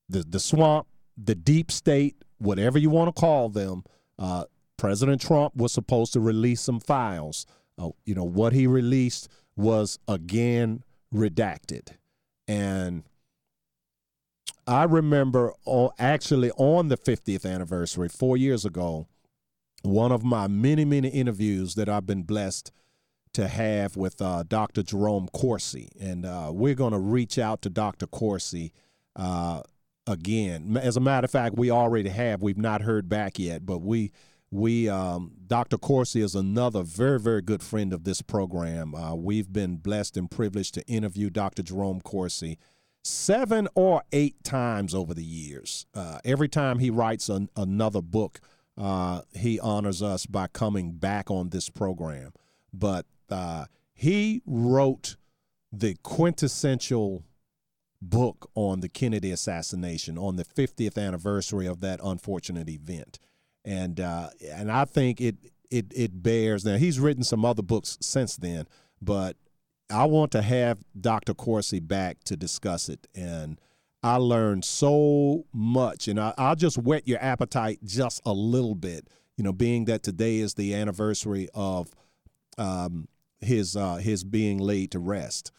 the 0.10 0.24
the 0.24 0.40
swamp, 0.40 0.88
the 1.18 1.36
deep 1.36 1.72
state, 1.72 2.24
whatever 2.40 2.78
you 2.78 2.90
want 2.90 3.14
to 3.16 3.20
call 3.20 3.50
them, 3.50 3.84
uh, 4.18 4.46
President 4.78 5.22
Trump 5.22 5.56
was 5.56 5.72
supposed 5.72 6.14
to 6.14 6.20
release 6.20 6.62
some 6.62 6.80
files. 6.80 7.46
Uh, 7.78 7.90
you 8.06 8.16
know 8.16 8.24
what 8.26 8.54
he 8.54 8.68
released 8.68 9.30
was 9.56 10.00
again 10.08 10.84
redacted, 11.14 11.90
and 12.48 13.04
I 14.70 14.84
remember 14.84 15.54
oh, 15.66 15.92
actually 15.98 16.52
on 16.52 16.90
the 16.90 16.98
50th 16.98 17.44
anniversary, 17.44 18.08
four 18.08 18.38
years 18.38 18.66
ago, 18.66 19.08
one 19.82 20.12
of 20.12 20.24
my 20.24 20.48
many, 20.48 20.86
many 20.86 21.08
interviews 21.08 21.74
that 21.76 21.90
I've 21.90 22.06
been 22.06 22.22
blessed 22.22 22.72
to 23.34 23.48
have 23.48 23.96
with 23.98 24.22
uh, 24.22 24.44
Dr. 24.48 24.84
Jerome 24.84 25.28
Corsi. 25.34 25.90
And 26.00 26.24
uh, 26.26 26.52
we're 26.54 26.76
going 26.76 26.94
to 26.94 27.00
reach 27.00 27.40
out 27.40 27.64
to 27.64 27.70
Dr. 27.70 28.06
Corsi 28.06 28.72
uh, 29.16 29.64
again. 30.06 30.78
As 30.78 30.98
a 30.98 31.02
matter 31.02 31.26
of 31.26 31.32
fact, 31.32 31.56
we 31.56 31.72
already 31.72 32.10
have. 32.10 32.44
We've 32.44 32.58
not 32.58 32.82
heard 32.82 33.10
back 33.10 33.40
yet, 33.40 33.66
but 33.66 33.80
we. 33.80 34.12
We, 34.52 34.90
um, 34.90 35.34
Dr. 35.46 35.78
Corsi 35.78 36.22
is 36.22 36.36
another 36.36 36.82
very, 36.82 37.20
very 37.20 37.42
good 37.42 37.62
friend 37.62 37.94
of 37.94 38.04
this 38.04 38.22
program. 38.22 38.96
Uh, 38.96 39.16
we've 39.16 39.52
been 39.54 39.78
blessed 39.78 40.18
and 40.18 40.30
privileged 40.30 40.74
to 40.76 40.86
interview 40.88 41.30
Dr. 41.30 41.62
Jerome 41.62 42.02
Corsi 42.02 42.58
seven 43.04 43.68
or 43.76 44.04
eight 44.12 44.44
times 44.44 44.94
over 44.96 45.14
the 45.14 45.24
years. 45.24 45.86
Uh, 45.94 46.20
every 46.26 46.50
time 46.50 46.80
he 46.80 46.90
writes 46.90 47.30
an, 47.30 47.50
another 47.56 48.02
book, 48.02 48.40
uh, 48.78 49.22
he 49.34 49.60
honors 49.60 50.02
us 50.02 50.26
by 50.26 50.48
coming 50.48 50.94
back 50.94 51.30
on 51.30 51.50
this 51.50 51.70
program. 51.70 52.32
But 52.74 53.06
uh, 53.30 53.66
he 53.94 54.42
wrote 54.46 55.16
the 55.72 55.96
quintessential 56.04 57.24
book 58.02 58.50
on 58.56 58.80
the 58.80 58.90
Kennedy 58.90 59.32
assassination 59.32 60.18
on 60.18 60.38
the 60.38 60.46
50th 60.46 60.98
anniversary 60.98 61.68
of 61.68 61.82
that 61.82 62.00
unfortunate 62.02 62.70
event, 62.70 63.20
and 63.70 64.00
uh, 64.00 64.30
and 64.52 64.72
I 64.72 64.86
think 64.86 65.22
it 65.22 65.36
it 65.70 65.86
it 65.96 66.24
bears. 66.24 66.66
Now 66.66 66.78
he's 66.78 67.00
written 67.00 67.24
some 67.24 67.46
other 67.46 67.62
books 67.62 68.00
since 68.02 68.36
then, 68.36 68.66
but 69.00 69.38
I 69.92 70.06
want 70.06 70.32
to 70.32 70.42
have 70.42 70.80
Dr. 71.00 71.36
Corsi 71.36 71.80
back 71.80 72.24
to 72.26 72.36
discuss 72.36 72.90
it, 72.90 73.08
and 73.14 73.62
I 74.02 74.16
learned 74.16 74.66
so 74.66 75.46
much, 75.54 76.08
and 76.08 76.20
I, 76.20 76.34
I'll 76.38 76.56
just 76.56 76.80
whet 76.80 77.08
your 77.08 77.22
appetite 77.22 77.80
just 77.86 78.22
a 78.26 78.34
little 78.34 78.76
bit. 78.76 79.08
You 79.38 79.44
know, 79.44 79.54
being 79.54 79.86
that 79.86 80.02
today 80.02 80.38
is 80.38 80.56
the 80.56 80.74
anniversary 80.74 81.48
of 81.54 81.92
um, 82.58 83.08
his 83.40 83.76
uh, 83.76 83.98
his 83.98 84.24
being 84.24 84.58
laid 84.58 84.92
to 84.92 85.00
rest. 85.00 85.52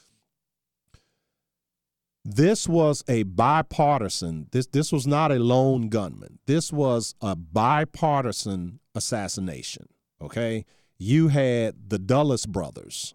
This 2.24 2.68
was 2.68 3.02
a 3.08 3.22
bipartisan. 3.22 4.48
This 4.52 4.66
this 4.66 4.92
was 4.92 5.06
not 5.06 5.32
a 5.32 5.38
lone 5.38 5.88
gunman. 5.88 6.38
This 6.46 6.72
was 6.72 7.14
a 7.20 7.34
bipartisan 7.34 8.80
assassination. 8.94 9.88
Okay, 10.20 10.66
you 10.98 11.28
had 11.28 11.88
the 11.88 11.98
Dulles 11.98 12.44
brothers. 12.44 13.14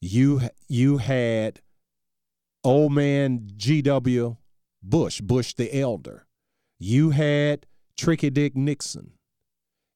You 0.00 0.42
you 0.68 0.98
had 0.98 1.60
old 2.62 2.92
man 2.92 3.50
G.W. 3.56 4.36
Bush, 4.82 5.20
Bush 5.20 5.54
the 5.54 5.78
elder. 5.78 6.26
You 6.78 7.10
had 7.10 7.66
Tricky 7.96 8.30
Dick 8.30 8.56
Nixon. 8.56 9.12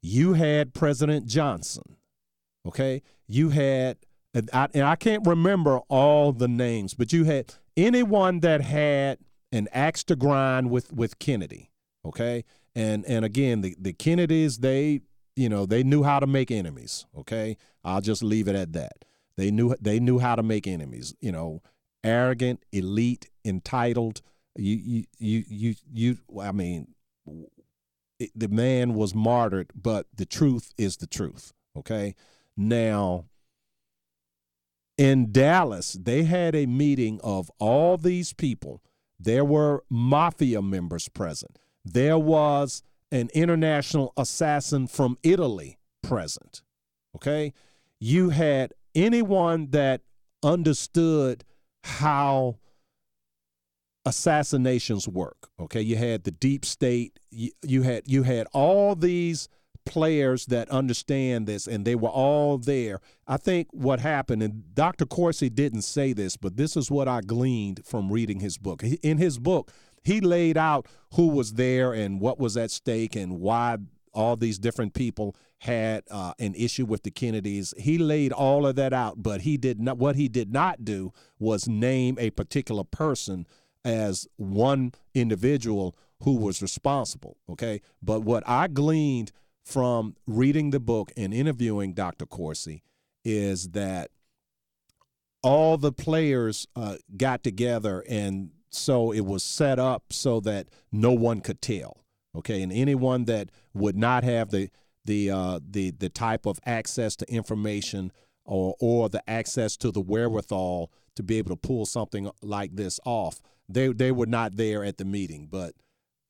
You 0.02 0.34
had 0.34 0.74
President 0.74 1.26
Johnson. 1.26 1.96
Okay, 2.66 3.02
you 3.28 3.50
had 3.50 3.98
and 4.34 4.50
I, 4.52 4.68
and 4.74 4.82
I 4.82 4.96
can't 4.96 5.26
remember 5.26 5.78
all 5.88 6.32
the 6.32 6.48
names, 6.48 6.94
but 6.94 7.12
you 7.12 7.24
had 7.24 7.54
anyone 7.76 8.40
that 8.40 8.60
had 8.60 9.18
an 9.52 9.68
axe 9.72 10.04
to 10.04 10.16
grind 10.16 10.70
with 10.70 10.92
with 10.92 11.18
Kennedy. 11.18 11.70
Okay, 12.04 12.44
and 12.74 13.04
and 13.06 13.24
again, 13.24 13.60
the 13.60 13.76
the 13.78 13.92
Kennedys 13.92 14.58
they 14.58 15.00
you 15.34 15.48
know 15.48 15.66
they 15.66 15.82
knew 15.82 16.02
how 16.02 16.20
to 16.20 16.26
make 16.26 16.50
enemies. 16.50 17.06
Okay, 17.16 17.56
I'll 17.84 18.00
just 18.00 18.22
leave 18.22 18.48
it 18.48 18.56
at 18.56 18.72
that. 18.72 19.04
They 19.36 19.50
knew 19.50 19.74
they 19.80 20.00
knew 20.00 20.18
how 20.18 20.34
to 20.34 20.42
make 20.42 20.66
enemies. 20.66 21.14
You 21.20 21.32
know, 21.32 21.62
arrogant, 22.02 22.64
elite, 22.72 23.28
entitled. 23.44 24.22
You 24.56 24.76
you 24.76 25.04
you 25.18 25.44
you 25.48 25.74
you. 25.92 26.18
I 26.40 26.52
mean, 26.52 26.94
it, 28.18 28.30
the 28.34 28.48
man 28.48 28.94
was 28.94 29.14
martyred, 29.14 29.70
but 29.74 30.06
the 30.14 30.26
truth 30.26 30.72
is 30.78 30.96
the 30.96 31.06
truth. 31.06 31.52
Okay, 31.76 32.14
now 32.56 33.26
in 34.98 35.32
Dallas, 35.32 35.92
they 35.92 36.24
had 36.24 36.54
a 36.54 36.66
meeting 36.66 37.20
of 37.22 37.50
all 37.58 37.96
these 37.96 38.32
people. 38.32 38.82
There 39.18 39.44
were 39.44 39.84
mafia 39.90 40.62
members 40.62 41.08
present. 41.08 41.58
There 41.84 42.18
was 42.18 42.82
an 43.12 43.30
international 43.34 44.12
assassin 44.16 44.86
from 44.86 45.18
Italy 45.22 45.78
present. 46.02 46.62
Okay? 47.14 47.52
You 48.00 48.30
had 48.30 48.72
anyone 48.94 49.70
that 49.70 50.02
understood 50.42 51.44
how 51.84 52.58
assassinations 54.04 55.08
work. 55.08 55.48
Okay? 55.60 55.80
You 55.80 55.96
had 55.96 56.24
the 56.24 56.30
deep 56.30 56.64
state, 56.64 57.18
you, 57.30 57.50
you 57.62 57.82
had 57.82 58.02
you 58.06 58.22
had 58.22 58.46
all 58.52 58.94
these 58.94 59.48
players 59.86 60.46
that 60.46 60.68
understand 60.68 61.46
this 61.46 61.66
and 61.66 61.84
they 61.84 61.94
were 61.94 62.10
all 62.10 62.58
there. 62.58 63.00
I 63.26 63.38
think 63.38 63.68
what 63.70 64.00
happened, 64.00 64.42
and 64.42 64.74
Dr. 64.74 65.06
Corsi 65.06 65.48
didn't 65.48 65.82
say 65.82 66.12
this, 66.12 66.36
but 66.36 66.56
this 66.56 66.76
is 66.76 66.90
what 66.90 67.08
I 67.08 67.22
gleaned 67.22 67.80
from 67.86 68.12
reading 68.12 68.40
his 68.40 68.58
book. 68.58 68.82
In 68.82 69.16
his 69.16 69.38
book, 69.38 69.72
he 70.04 70.20
laid 70.20 70.56
out 70.56 70.86
who 71.14 71.28
was 71.28 71.54
there 71.54 71.92
and 71.92 72.20
what 72.20 72.38
was 72.38 72.56
at 72.56 72.70
stake 72.70 73.16
and 73.16 73.40
why 73.40 73.78
all 74.12 74.36
these 74.36 74.58
different 74.58 74.94
people 74.94 75.36
had 75.58 76.04
uh, 76.10 76.32
an 76.38 76.54
issue 76.54 76.84
with 76.84 77.02
the 77.02 77.10
Kennedys. 77.10 77.74
He 77.76 77.98
laid 77.98 78.32
all 78.32 78.66
of 78.66 78.76
that 78.76 78.92
out, 78.92 79.22
but 79.22 79.42
he 79.42 79.56
did 79.56 79.80
not. 79.80 79.98
What 79.98 80.16
he 80.16 80.28
did 80.28 80.52
not 80.52 80.84
do 80.84 81.12
was 81.38 81.68
name 81.68 82.16
a 82.18 82.30
particular 82.30 82.84
person 82.84 83.46
as 83.84 84.26
one 84.36 84.92
individual 85.14 85.96
who 86.22 86.36
was 86.36 86.62
responsible. 86.62 87.36
Okay, 87.50 87.80
but 88.02 88.20
what 88.20 88.42
I 88.46 88.68
gleaned 88.68 89.32
from 89.66 90.14
reading 90.28 90.70
the 90.70 90.78
book 90.78 91.10
and 91.16 91.34
interviewing 91.34 91.92
Dr. 91.92 92.24
Corsi 92.24 92.84
is 93.24 93.70
that 93.70 94.12
all 95.42 95.76
the 95.76 95.90
players 95.90 96.68
uh, 96.76 96.96
got 97.16 97.42
together 97.42 98.04
and 98.08 98.50
so 98.70 99.10
it 99.12 99.26
was 99.26 99.42
set 99.42 99.80
up 99.80 100.04
so 100.12 100.38
that 100.38 100.68
no 100.92 101.10
one 101.10 101.40
could 101.40 101.60
tell 101.60 102.04
okay 102.36 102.62
and 102.62 102.72
anyone 102.72 103.24
that 103.24 103.50
would 103.74 103.96
not 103.96 104.22
have 104.22 104.50
the 104.50 104.70
the 105.04 105.30
uh, 105.30 105.58
the 105.68 105.90
the 105.90 106.08
type 106.08 106.46
of 106.46 106.60
access 106.64 107.16
to 107.16 107.32
information 107.32 108.12
or 108.44 108.76
or 108.80 109.08
the 109.08 109.28
access 109.28 109.76
to 109.76 109.90
the 109.90 110.00
wherewithal 110.00 110.92
to 111.16 111.22
be 111.22 111.38
able 111.38 111.50
to 111.50 111.56
pull 111.56 111.86
something 111.86 112.30
like 112.40 112.76
this 112.76 113.00
off 113.04 113.40
they 113.68 113.88
they 113.88 114.12
were 114.12 114.26
not 114.26 114.56
there 114.56 114.84
at 114.84 114.96
the 114.96 115.04
meeting 115.04 115.48
but 115.50 115.74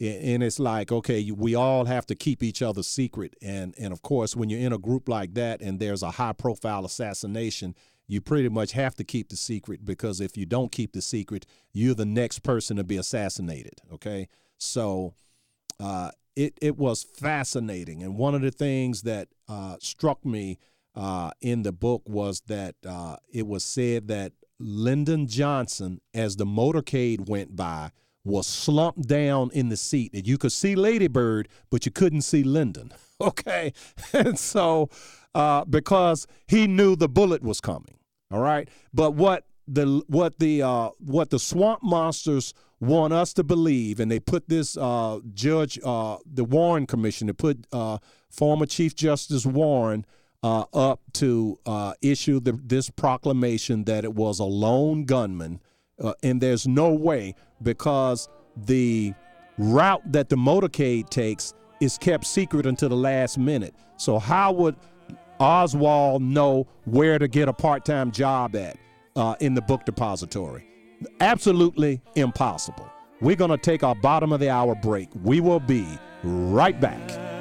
and 0.00 0.42
it's 0.42 0.58
like 0.58 0.92
okay 0.92 1.30
we 1.30 1.54
all 1.54 1.86
have 1.86 2.06
to 2.06 2.14
keep 2.14 2.42
each 2.42 2.62
other 2.62 2.82
secret. 2.82 3.34
And 3.42 3.74
and 3.78 3.92
of 3.92 4.02
course 4.02 4.36
when 4.36 4.48
you're 4.48 4.60
in 4.60 4.72
a 4.72 4.78
group 4.78 5.08
like 5.08 5.34
that 5.34 5.60
and 5.60 5.78
there's 5.78 6.02
a 6.02 6.12
high 6.12 6.32
profile 6.32 6.84
assassination 6.84 7.74
you 8.08 8.20
pretty 8.20 8.48
much 8.48 8.72
have 8.72 8.94
to 8.94 9.04
keep 9.04 9.30
the 9.30 9.36
secret 9.36 9.84
because 9.84 10.20
if 10.20 10.36
you 10.36 10.46
don't 10.46 10.70
keep 10.70 10.92
the 10.92 11.02
secret 11.02 11.44
you're 11.72 11.94
the 11.94 12.04
next 12.04 12.40
person 12.40 12.76
to 12.76 12.84
be 12.84 12.96
assassinated 12.96 13.80
okay? 13.92 14.28
So 14.58 15.14
uh, 15.80 16.10
it 16.36 16.58
it 16.60 16.76
was 16.76 17.02
fascinating. 17.02 18.02
And 18.02 18.16
one 18.16 18.34
of 18.34 18.42
the 18.42 18.50
things 18.50 19.02
that 19.02 19.28
uh, 19.48 19.76
struck 19.80 20.24
me 20.24 20.58
uh, 20.94 21.30
in 21.40 21.62
the 21.62 21.72
book 21.72 22.02
was 22.06 22.42
that 22.46 22.76
uh, 22.86 23.16
it 23.32 23.46
was 23.46 23.64
said 23.64 24.08
that 24.08 24.32
Lyndon 24.58 25.26
Johnson 25.26 26.00
as 26.14 26.36
the 26.36 26.46
motorcade 26.46 27.28
went 27.28 27.56
by 27.56 27.90
was 28.26 28.46
slumped 28.46 29.06
down 29.06 29.50
in 29.52 29.68
the 29.68 29.76
seat. 29.76 30.12
And 30.12 30.26
you 30.26 30.36
could 30.36 30.52
see 30.52 30.74
Ladybird, 30.74 31.48
but 31.70 31.86
you 31.86 31.92
couldn't 31.92 32.22
see 32.22 32.42
Lyndon. 32.42 32.92
Okay. 33.18 33.72
And 34.12 34.38
so, 34.38 34.90
uh, 35.34 35.64
because 35.64 36.26
he 36.46 36.66
knew 36.66 36.96
the 36.96 37.08
bullet 37.08 37.42
was 37.42 37.62
coming. 37.62 37.96
All 38.30 38.40
right. 38.40 38.68
But 38.92 39.14
what 39.14 39.46
the 39.68 40.02
what 40.06 40.38
the 40.38 40.62
uh, 40.62 40.90
what 40.98 41.30
the 41.30 41.38
swamp 41.38 41.82
monsters 41.82 42.54
want 42.80 43.12
us 43.12 43.32
to 43.34 43.44
believe, 43.44 44.00
and 44.00 44.10
they 44.10 44.20
put 44.20 44.48
this 44.48 44.76
uh, 44.76 45.20
judge, 45.32 45.78
uh, 45.84 46.18
the 46.26 46.44
Warren 46.44 46.86
Commission, 46.86 47.26
to 47.26 47.34
put 47.34 47.66
uh, 47.72 47.98
former 48.30 48.66
Chief 48.66 48.94
Justice 48.94 49.46
Warren 49.46 50.04
uh, 50.42 50.64
up 50.72 51.00
to 51.14 51.58
issue 52.02 52.38
the, 52.40 52.52
this 52.52 52.90
proclamation 52.90 53.84
that 53.84 54.04
it 54.04 54.14
was 54.14 54.38
a 54.38 54.44
lone 54.44 55.04
gunman, 55.04 55.60
uh, 56.02 56.12
and 56.22 56.40
there's 56.40 56.66
no 56.66 56.90
way 56.90 57.34
because 57.62 58.28
the 58.56 59.14
route 59.58 60.02
that 60.12 60.28
the 60.28 60.36
motorcade 60.36 61.08
takes 61.08 61.54
is 61.80 61.98
kept 61.98 62.24
secret 62.24 62.66
until 62.66 62.88
the 62.88 62.96
last 62.96 63.38
minute. 63.38 63.74
So 63.96 64.18
how 64.18 64.52
would 64.52 64.76
Oswald 65.38 66.22
know 66.22 66.66
where 66.84 67.18
to 67.18 67.28
get 67.28 67.48
a 67.48 67.52
part-time 67.52 68.10
job 68.10 68.56
at 68.56 68.76
uh, 69.14 69.34
in 69.40 69.54
the 69.54 69.62
book 69.62 69.84
depository? 69.84 70.66
Absolutely 71.20 72.00
impossible. 72.14 72.90
We're 73.20 73.36
going 73.36 73.50
to 73.50 73.58
take 73.58 73.82
our 73.82 73.94
bottom 73.94 74.32
of 74.32 74.40
the 74.40 74.50
hour 74.50 74.74
break. 74.74 75.08
We 75.22 75.40
will 75.40 75.60
be 75.60 75.86
right 76.22 76.78
back. 76.80 77.35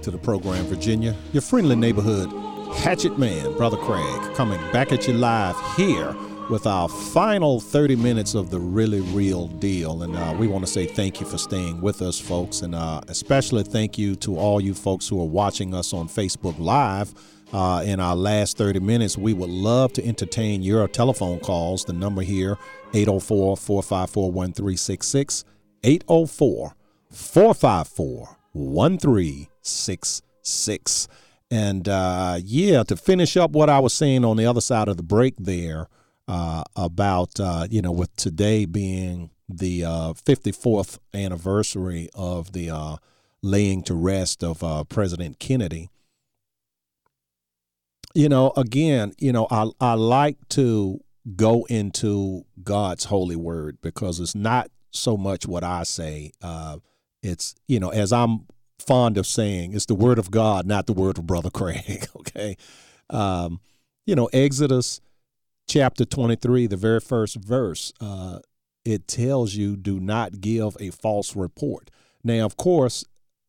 Back 0.00 0.04
to 0.04 0.10
the 0.10 0.18
program, 0.18 0.64
Virginia. 0.64 1.14
Your 1.34 1.42
friendly 1.42 1.76
neighborhood 1.76 2.32
hatchet 2.76 3.18
man, 3.18 3.54
Brother 3.58 3.76
Craig, 3.76 4.34
coming 4.34 4.58
back 4.72 4.92
at 4.92 5.06
you 5.06 5.12
live 5.12 5.54
here 5.76 6.16
with 6.48 6.66
our 6.66 6.88
final 6.88 7.60
30 7.60 7.96
minutes 7.96 8.34
of 8.34 8.48
the 8.48 8.58
really 8.58 9.02
real 9.12 9.48
deal. 9.48 10.02
And 10.02 10.16
uh, 10.16 10.34
we 10.38 10.46
want 10.46 10.64
to 10.64 10.72
say 10.72 10.86
thank 10.86 11.20
you 11.20 11.26
for 11.26 11.36
staying 11.36 11.82
with 11.82 12.00
us, 12.00 12.18
folks. 12.18 12.62
And 12.62 12.74
uh, 12.74 13.02
especially 13.08 13.62
thank 13.62 13.98
you 13.98 14.16
to 14.16 14.38
all 14.38 14.58
you 14.58 14.72
folks 14.72 15.06
who 15.06 15.20
are 15.20 15.28
watching 15.28 15.74
us 15.74 15.92
on 15.92 16.08
Facebook 16.08 16.58
Live. 16.58 17.12
Uh, 17.52 17.82
in 17.84 18.00
our 18.00 18.16
last 18.16 18.56
30 18.56 18.80
minutes, 18.80 19.18
we 19.18 19.34
would 19.34 19.50
love 19.50 19.92
to 19.92 20.06
entertain 20.06 20.62
your 20.62 20.88
telephone 20.88 21.40
calls. 21.40 21.84
The 21.84 21.92
number 21.92 22.22
here, 22.22 22.56
804 22.94 23.58
454 23.58 24.32
1366. 24.32 25.44
804 25.84 26.74
454 27.10 28.39
1366. 28.52 31.08
And 31.50 31.88
uh, 31.88 32.38
yeah, 32.42 32.82
to 32.84 32.96
finish 32.96 33.36
up 33.36 33.50
what 33.50 33.68
I 33.68 33.80
was 33.80 33.92
saying 33.92 34.24
on 34.24 34.36
the 34.36 34.46
other 34.46 34.60
side 34.60 34.86
of 34.88 34.96
the 34.96 35.02
break 35.02 35.34
there 35.38 35.88
uh, 36.28 36.62
about, 36.76 37.40
uh, 37.40 37.66
you 37.68 37.82
know, 37.82 37.92
with 37.92 38.14
today 38.16 38.64
being 38.64 39.30
the 39.48 39.82
54th 39.82 40.98
anniversary 41.12 42.08
of 42.14 42.52
the 42.52 42.70
uh, 42.70 42.96
laying 43.42 43.82
to 43.84 43.94
rest 43.94 44.44
of 44.44 44.62
uh, 44.62 44.84
President 44.84 45.40
Kennedy. 45.40 45.90
You 48.14 48.28
know, 48.28 48.52
again, 48.56 49.14
you 49.18 49.32
know, 49.32 49.48
I, 49.50 49.70
I 49.80 49.94
like 49.94 50.36
to 50.50 51.00
go 51.36 51.64
into 51.64 52.44
God's 52.62 53.04
holy 53.04 53.36
word 53.36 53.78
because 53.82 54.20
it's 54.20 54.34
not 54.34 54.70
so 54.90 55.16
much 55.16 55.46
what 55.46 55.62
I 55.62 55.84
say. 55.84 56.32
It's, 57.22 57.54
you 57.68 57.80
know, 57.80 57.90
as 57.90 58.12
I'm 58.12 58.46
fond 58.78 59.18
of 59.18 59.26
saying, 59.26 59.74
it's 59.74 59.86
the 59.86 59.94
word 59.94 60.18
of 60.18 60.30
God, 60.30 60.66
not 60.66 60.86
the 60.86 60.92
word 60.92 61.18
of 61.18 61.26
Brother 61.26 61.50
Craig. 61.54 62.06
okay. 62.16 62.56
Um, 63.10 63.60
you 64.06 64.14
know, 64.14 64.28
Exodus 64.32 65.00
chapter 65.68 66.04
23, 66.04 66.66
the 66.66 66.76
very 66.76 67.00
first 67.00 67.36
verse, 67.36 67.92
uh, 68.00 68.40
it 68.84 69.06
tells 69.06 69.54
you 69.54 69.76
do 69.76 70.00
not 70.00 70.40
give 70.40 70.76
a 70.80 70.90
false 70.90 71.36
report. 71.36 71.90
Now, 72.24 72.44
of 72.44 72.56
course, 72.56 73.04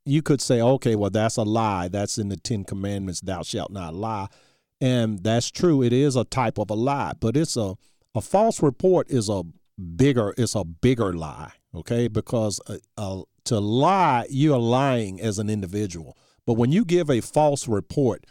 you 0.06 0.22
could 0.22 0.42
say, 0.42 0.62
okay, 0.62 0.96
well, 0.96 1.10
that's 1.10 1.38
a 1.38 1.44
lie. 1.44 1.88
That's 1.88 2.18
in 2.18 2.30
the 2.30 2.38
Ten 2.38 2.64
Commandments, 2.64 3.22
thou 3.22 3.44
shalt 3.44 3.72
not 3.72 3.94
lie. 3.94 4.28
And 4.80 5.24
that's 5.24 5.52
true. 5.52 5.84
It 5.84 5.94
is 5.94 6.16
a 6.16 6.24
type 6.24 6.58
of 6.58 6.70
a 6.70 6.74
lie, 6.74 7.14
but 7.20 7.38
it's 7.38 7.56
a, 7.56 7.76
a 8.16 8.22
false 8.22 8.62
report 8.62 9.10
is 9.10 9.30
a 9.30 9.44
bigger, 9.96 10.34
it's 10.38 10.56
a 10.56 10.64
bigger 10.64 11.14
lie. 11.14 11.52
Okay. 11.74 12.08
Because 12.08 12.60
uh, 12.68 12.78
uh, 12.98 13.22
to 13.46 13.60
lie, 13.60 14.26
you're 14.30 14.58
lying 14.58 15.20
as 15.20 15.40
an 15.40 15.50
individual. 15.50 16.18
But 16.46 16.54
when 16.54 16.72
you 16.72 16.86
give 16.86 17.10
a 17.10 17.22
false 17.22 17.68
report, 17.68 18.26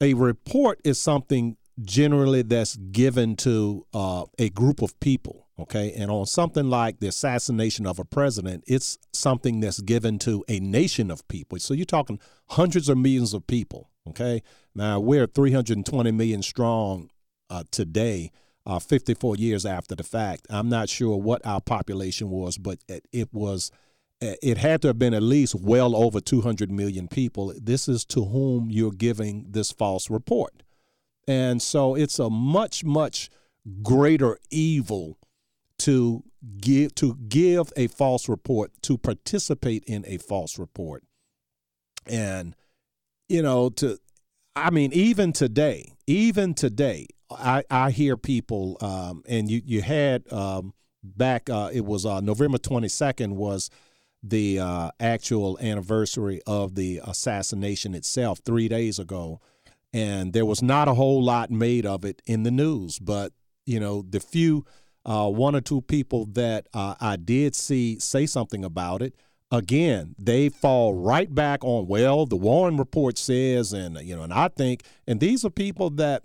a 0.00 0.14
report 0.14 0.80
is 0.84 1.00
something 1.00 1.56
generally 1.82 2.42
that's 2.42 2.76
given 2.76 3.36
to 3.36 3.86
uh, 3.94 4.24
a 4.38 4.50
group 4.50 4.82
of 4.82 4.98
people. 5.00 5.46
Okay. 5.58 5.92
And 5.92 6.10
on 6.10 6.26
something 6.26 6.70
like 6.70 7.00
the 7.00 7.08
assassination 7.08 7.86
of 7.86 7.98
a 7.98 8.04
president, 8.04 8.64
it's 8.66 8.96
something 9.12 9.60
that's 9.60 9.80
given 9.80 10.18
to 10.20 10.44
a 10.48 10.60
nation 10.60 11.10
of 11.10 11.26
people. 11.26 11.58
So 11.58 11.74
you're 11.74 11.84
talking 11.84 12.20
hundreds 12.50 12.88
of 12.88 12.96
millions 12.98 13.34
of 13.34 13.46
people. 13.46 13.90
Okay. 14.08 14.42
Now 14.74 15.00
we're 15.00 15.26
320 15.26 16.12
million 16.12 16.42
strong 16.42 17.10
uh, 17.50 17.64
today, 17.70 18.30
uh, 18.66 18.78
54 18.78 19.36
years 19.36 19.66
after 19.66 19.96
the 19.96 20.04
fact. 20.04 20.46
I'm 20.48 20.68
not 20.68 20.88
sure 20.88 21.16
what 21.16 21.44
our 21.44 21.60
population 21.60 22.30
was, 22.30 22.56
but 22.56 22.78
it 22.88 23.28
was. 23.32 23.70
It 24.20 24.58
had 24.58 24.82
to 24.82 24.88
have 24.88 24.98
been 24.98 25.14
at 25.14 25.22
least 25.22 25.54
well 25.54 25.94
over 25.94 26.20
200 26.20 26.72
million 26.72 27.06
people. 27.06 27.54
This 27.60 27.88
is 27.88 28.04
to 28.06 28.24
whom 28.24 28.68
you're 28.68 28.90
giving 28.90 29.46
this 29.50 29.70
false 29.70 30.10
report. 30.10 30.64
And 31.28 31.62
so 31.62 31.94
it's 31.94 32.18
a 32.18 32.28
much, 32.28 32.84
much 32.84 33.30
greater 33.82 34.38
evil 34.50 35.18
to 35.80 36.24
give 36.60 36.94
to 36.96 37.14
give 37.28 37.72
a 37.76 37.86
false 37.86 38.28
report, 38.28 38.72
to 38.82 38.98
participate 38.98 39.84
in 39.84 40.04
a 40.06 40.18
false 40.18 40.58
report. 40.58 41.04
And 42.06 42.56
you 43.28 43.42
know, 43.42 43.68
to 43.70 43.98
I 44.56 44.70
mean, 44.70 44.92
even 44.92 45.32
today, 45.32 45.92
even 46.06 46.54
today, 46.54 47.06
I, 47.30 47.62
I 47.70 47.90
hear 47.90 48.16
people 48.16 48.76
um, 48.80 49.22
and 49.28 49.50
you 49.50 49.62
you 49.64 49.82
had 49.82 50.30
um, 50.32 50.74
back 51.02 51.48
uh, 51.50 51.70
it 51.72 51.84
was 51.84 52.06
uh, 52.06 52.20
November 52.20 52.58
22nd 52.58 53.34
was 53.34 53.70
the 54.22 54.58
uh, 54.58 54.90
actual 54.98 55.58
anniversary 55.60 56.40
of 56.46 56.74
the 56.74 57.00
assassination 57.04 57.94
itself 57.94 58.40
3 58.44 58.68
days 58.68 58.98
ago 58.98 59.40
and 59.92 60.32
there 60.32 60.46
was 60.46 60.62
not 60.62 60.88
a 60.88 60.94
whole 60.94 61.22
lot 61.22 61.50
made 61.50 61.86
of 61.86 62.04
it 62.04 62.20
in 62.26 62.42
the 62.42 62.50
news. 62.50 62.98
But 62.98 63.32
you 63.66 63.80
know, 63.80 64.04
the 64.08 64.20
few 64.20 64.64
uh, 65.04 65.28
one 65.28 65.54
or 65.54 65.60
two 65.60 65.82
people 65.82 66.26
that 66.32 66.68
uh, 66.74 66.94
I 67.00 67.16
did 67.16 67.54
see 67.54 67.98
say 67.98 68.26
something 68.26 68.64
about 68.64 69.02
it, 69.02 69.14
again, 69.50 70.14
they 70.18 70.48
fall 70.48 70.94
right 70.94 71.32
back 71.34 71.64
on. 71.64 71.86
Well, 71.86 72.26
the 72.26 72.36
Warren 72.36 72.76
report 72.76 73.18
says, 73.18 73.72
and 73.72 73.98
you 74.00 74.16
know, 74.16 74.22
and 74.22 74.32
I 74.32 74.48
think, 74.48 74.84
and 75.06 75.20
these 75.20 75.44
are 75.44 75.50
people 75.50 75.90
that 75.90 76.24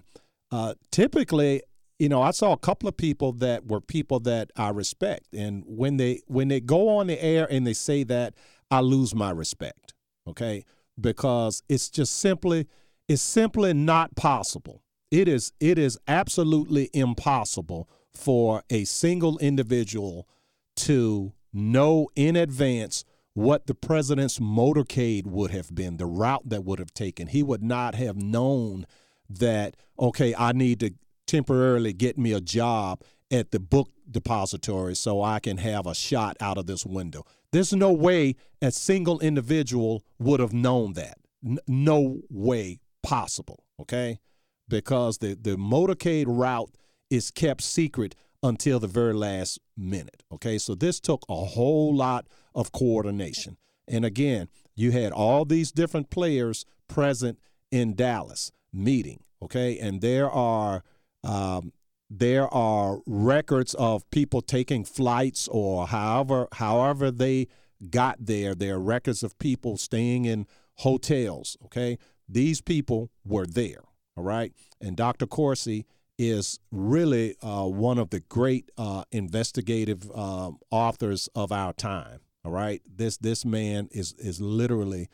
uh, 0.51 0.75
typically. 0.91 1.63
You 2.03 2.09
know, 2.09 2.21
I 2.21 2.31
saw 2.31 2.51
a 2.51 2.57
couple 2.57 2.89
of 2.89 2.97
people 2.97 3.31
that 3.31 3.67
were 3.67 3.79
people 3.79 4.19
that 4.19 4.51
I 4.57 4.71
respect, 4.71 5.33
and 5.33 5.63
when 5.65 5.95
they 5.95 6.19
when 6.27 6.49
they 6.49 6.59
go 6.59 6.89
on 6.89 7.07
the 7.07 7.23
air 7.23 7.47
and 7.49 7.65
they 7.65 7.71
say 7.71 8.03
that, 8.03 8.33
I 8.69 8.81
lose 8.81 9.15
my 9.15 9.31
respect. 9.31 9.93
Okay, 10.27 10.65
because 10.99 11.63
it's 11.69 11.89
just 11.89 12.17
simply 12.17 12.67
it's 13.07 13.21
simply 13.21 13.73
not 13.73 14.17
possible. 14.17 14.83
It 15.11 15.29
is 15.29 15.53
it 15.61 15.79
is 15.79 15.97
absolutely 16.05 16.89
impossible 16.93 17.87
for 18.13 18.63
a 18.69 18.83
single 18.83 19.37
individual 19.37 20.27
to 20.75 21.31
know 21.53 22.09
in 22.17 22.35
advance 22.35 23.05
what 23.33 23.65
the 23.65 23.75
president's 23.75 24.39
motorcade 24.39 25.25
would 25.25 25.51
have 25.51 25.73
been, 25.73 25.95
the 25.95 26.05
route 26.05 26.49
that 26.49 26.65
would 26.65 26.79
have 26.79 26.93
taken. 26.93 27.27
He 27.27 27.43
would 27.43 27.63
not 27.63 27.95
have 27.95 28.17
known 28.17 28.87
that, 29.29 29.77
okay, 29.97 30.35
I 30.37 30.51
need 30.51 30.81
to 30.81 30.91
temporarily 31.27 31.93
get 31.93 32.17
me 32.17 32.33
a 32.33 32.41
job 32.41 33.01
at 33.31 33.51
the 33.51 33.59
book 33.59 33.89
depository 34.09 34.95
so 34.95 35.21
I 35.21 35.39
can 35.39 35.57
have 35.57 35.87
a 35.87 35.95
shot 35.95 36.37
out 36.39 36.57
of 36.57 36.67
this 36.67 36.85
window. 36.85 37.25
There's 37.51 37.73
no 37.73 37.91
way 37.91 38.35
a 38.61 38.71
single 38.71 39.19
individual 39.19 40.03
would 40.19 40.39
have 40.39 40.53
known 40.53 40.93
that. 40.93 41.17
N- 41.45 41.59
no 41.67 42.21
way 42.29 42.79
possible, 43.01 43.63
okay? 43.79 44.19
Because 44.67 45.17
the, 45.17 45.35
the 45.35 45.55
motorcade 45.55 46.25
route 46.27 46.71
is 47.09 47.31
kept 47.31 47.61
secret 47.61 48.15
until 48.41 48.79
the 48.79 48.87
very 48.87 49.13
last 49.13 49.59
minute, 49.77 50.23
okay? 50.31 50.57
So 50.57 50.75
this 50.75 50.99
took 50.99 51.23
a 51.29 51.45
whole 51.45 51.95
lot 51.95 52.27
of 52.53 52.71
coordination. 52.71 53.57
And 53.87 54.05
again, 54.05 54.49
you 54.75 54.91
had 54.91 55.11
all 55.11 55.45
these 55.45 55.71
different 55.71 56.09
players 56.09 56.65
present 56.87 57.39
in 57.71 57.95
Dallas 57.95 58.51
meeting, 58.71 59.23
okay? 59.41 59.77
And 59.79 60.01
there 60.01 60.29
are 60.29 60.83
um, 61.23 61.71
there 62.09 62.53
are 62.53 62.99
records 63.05 63.73
of 63.75 64.09
people 64.11 64.41
taking 64.41 64.83
flights 64.83 65.47
or 65.47 65.87
however 65.87 66.47
however 66.53 67.09
they 67.09 67.47
got 67.89 68.17
there. 68.19 68.53
There 68.55 68.75
are 68.75 68.79
records 68.79 69.23
of 69.23 69.37
people 69.39 69.77
staying 69.77 70.25
in 70.25 70.45
hotels, 70.75 71.57
okay? 71.65 71.97
These 72.29 72.61
people 72.61 73.09
were 73.25 73.45
there, 73.45 73.81
all 74.15 74.23
right? 74.23 74.53
And 74.79 74.95
Dr. 74.95 75.25
Corsi 75.25 75.85
is 76.17 76.59
really 76.71 77.35
uh, 77.41 77.65
one 77.65 77.97
of 77.97 78.09
the 78.11 78.19
great 78.19 78.71
uh, 78.77 79.03
investigative 79.11 80.09
um, 80.15 80.59
authors 80.71 81.29
of 81.35 81.51
our 81.51 81.73
time. 81.73 82.19
All 82.45 82.51
right, 82.51 82.81
this 82.85 83.17
this 83.17 83.45
man 83.45 83.87
is 83.91 84.13
is 84.19 84.41
literally 84.41 85.07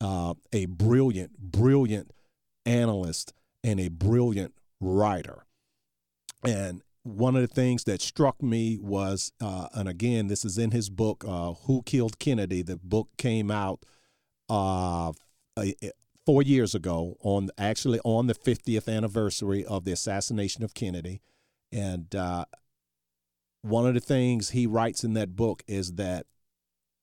uh, 0.00 0.34
a 0.50 0.64
brilliant, 0.64 1.38
brilliant 1.38 2.12
analyst 2.64 3.34
and 3.62 3.78
a 3.78 3.88
brilliant 3.88 4.54
writer. 4.80 5.44
And 6.44 6.82
one 7.02 7.36
of 7.36 7.42
the 7.42 7.48
things 7.48 7.84
that 7.84 8.00
struck 8.00 8.42
me 8.42 8.78
was, 8.80 9.32
uh, 9.40 9.68
and 9.74 9.88
again, 9.88 10.28
this 10.28 10.44
is 10.44 10.58
in 10.58 10.70
his 10.70 10.90
book, 10.90 11.24
uh, 11.26 11.54
"Who 11.64 11.82
Killed 11.82 12.18
Kennedy." 12.18 12.62
The 12.62 12.76
book 12.76 13.08
came 13.16 13.50
out 13.50 13.84
uh, 14.48 15.12
four 16.26 16.42
years 16.42 16.74
ago 16.74 17.16
on 17.20 17.50
actually 17.58 18.00
on 18.04 18.26
the 18.26 18.34
50th 18.34 18.88
anniversary 18.88 19.64
of 19.64 19.84
the 19.84 19.92
assassination 19.92 20.62
of 20.62 20.74
Kennedy. 20.74 21.22
And 21.72 22.14
uh, 22.14 22.44
one 23.62 23.86
of 23.86 23.94
the 23.94 24.00
things 24.00 24.50
he 24.50 24.66
writes 24.66 25.04
in 25.04 25.14
that 25.14 25.36
book 25.36 25.62
is 25.66 25.92
that 25.92 26.26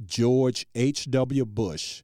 George 0.05 0.65
H.W. 0.75 1.45
Bush 1.45 2.03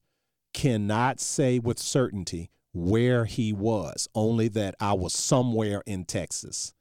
cannot 0.54 1.20
say 1.20 1.60
with 1.60 1.80
certainty 1.80 2.50
where 2.74 3.26
he 3.26 3.54
was, 3.54 4.08
only 4.16 4.48
that 4.50 4.76
I 4.80 4.94
was 4.94 5.14
somewhere 5.14 5.84
in 5.86 6.06
Texas. 6.06 6.74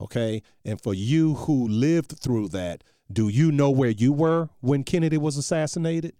Okay. 0.00 0.42
And 0.64 0.80
for 0.80 0.94
you 0.94 1.34
who 1.34 1.68
lived 1.68 2.18
through 2.20 2.48
that, 2.48 2.84
do 3.12 3.28
you 3.28 3.52
know 3.52 3.70
where 3.70 3.90
you 3.90 4.12
were 4.12 4.48
when 4.60 4.84
Kennedy 4.84 5.18
was 5.18 5.36
assassinated? 5.36 6.14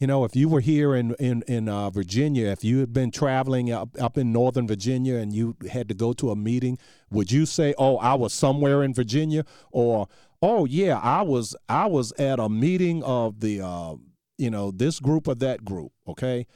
You 0.00 0.08
know, 0.08 0.24
if 0.24 0.34
you 0.34 0.48
were 0.48 0.60
here 0.60 0.94
in 0.94 1.14
in 1.14 1.42
in 1.46 1.68
uh, 1.68 1.88
Virginia, 1.88 2.48
if 2.48 2.64
you 2.64 2.80
had 2.80 2.92
been 2.92 3.10
traveling 3.12 3.70
up 3.70 3.90
up 4.00 4.18
in 4.18 4.32
Northern 4.32 4.66
Virginia 4.66 5.16
and 5.16 5.32
you 5.32 5.56
had 5.70 5.88
to 5.88 5.94
go 5.94 6.12
to 6.14 6.30
a 6.30 6.36
meeting, 6.36 6.78
would 7.10 7.30
you 7.30 7.46
say, 7.46 7.74
"Oh, 7.78 7.96
I 7.98 8.14
was 8.14 8.34
somewhere 8.34 8.82
in 8.82 8.92
Virginia," 8.92 9.44
or 9.70 10.08
"Oh, 10.42 10.64
yeah, 10.64 10.98
I 10.98 11.22
was 11.22 11.54
I 11.68 11.86
was 11.86 12.12
at 12.18 12.40
a 12.40 12.48
meeting 12.48 13.04
of 13.04 13.38
the 13.40 13.60
uh, 13.60 13.94
you 14.36 14.50
know 14.50 14.72
this 14.72 14.98
group 14.98 15.28
or 15.28 15.36
that 15.36 15.64
group"? 15.64 15.92
Okay, 16.08 16.46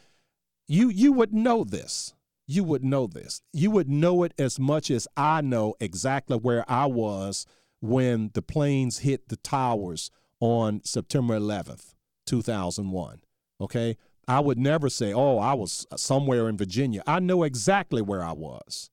you 0.66 0.88
you 0.88 1.12
would 1.12 1.32
know 1.32 1.62
this. 1.62 2.14
You 2.50 2.64
would 2.64 2.82
know 2.82 3.06
this. 3.06 3.42
You 3.52 3.70
would 3.72 3.90
know 3.90 4.22
it 4.22 4.32
as 4.38 4.58
much 4.58 4.90
as 4.90 5.06
I 5.18 5.42
know 5.42 5.74
exactly 5.80 6.38
where 6.38 6.64
I 6.66 6.86
was 6.86 7.44
when 7.80 8.30
the 8.32 8.40
planes 8.40 9.00
hit 9.00 9.28
the 9.28 9.36
towers 9.36 10.10
on 10.40 10.80
September 10.82 11.38
11th, 11.38 11.94
2001. 12.26 13.20
Okay. 13.60 13.98
I 14.26 14.40
would 14.40 14.58
never 14.58 14.88
say, 14.88 15.12
oh, 15.12 15.38
I 15.38 15.52
was 15.52 15.86
somewhere 15.96 16.48
in 16.48 16.56
Virginia. 16.56 17.02
I 17.06 17.20
know 17.20 17.42
exactly 17.42 18.00
where 18.00 18.22
I 18.22 18.32
was. 18.32 18.88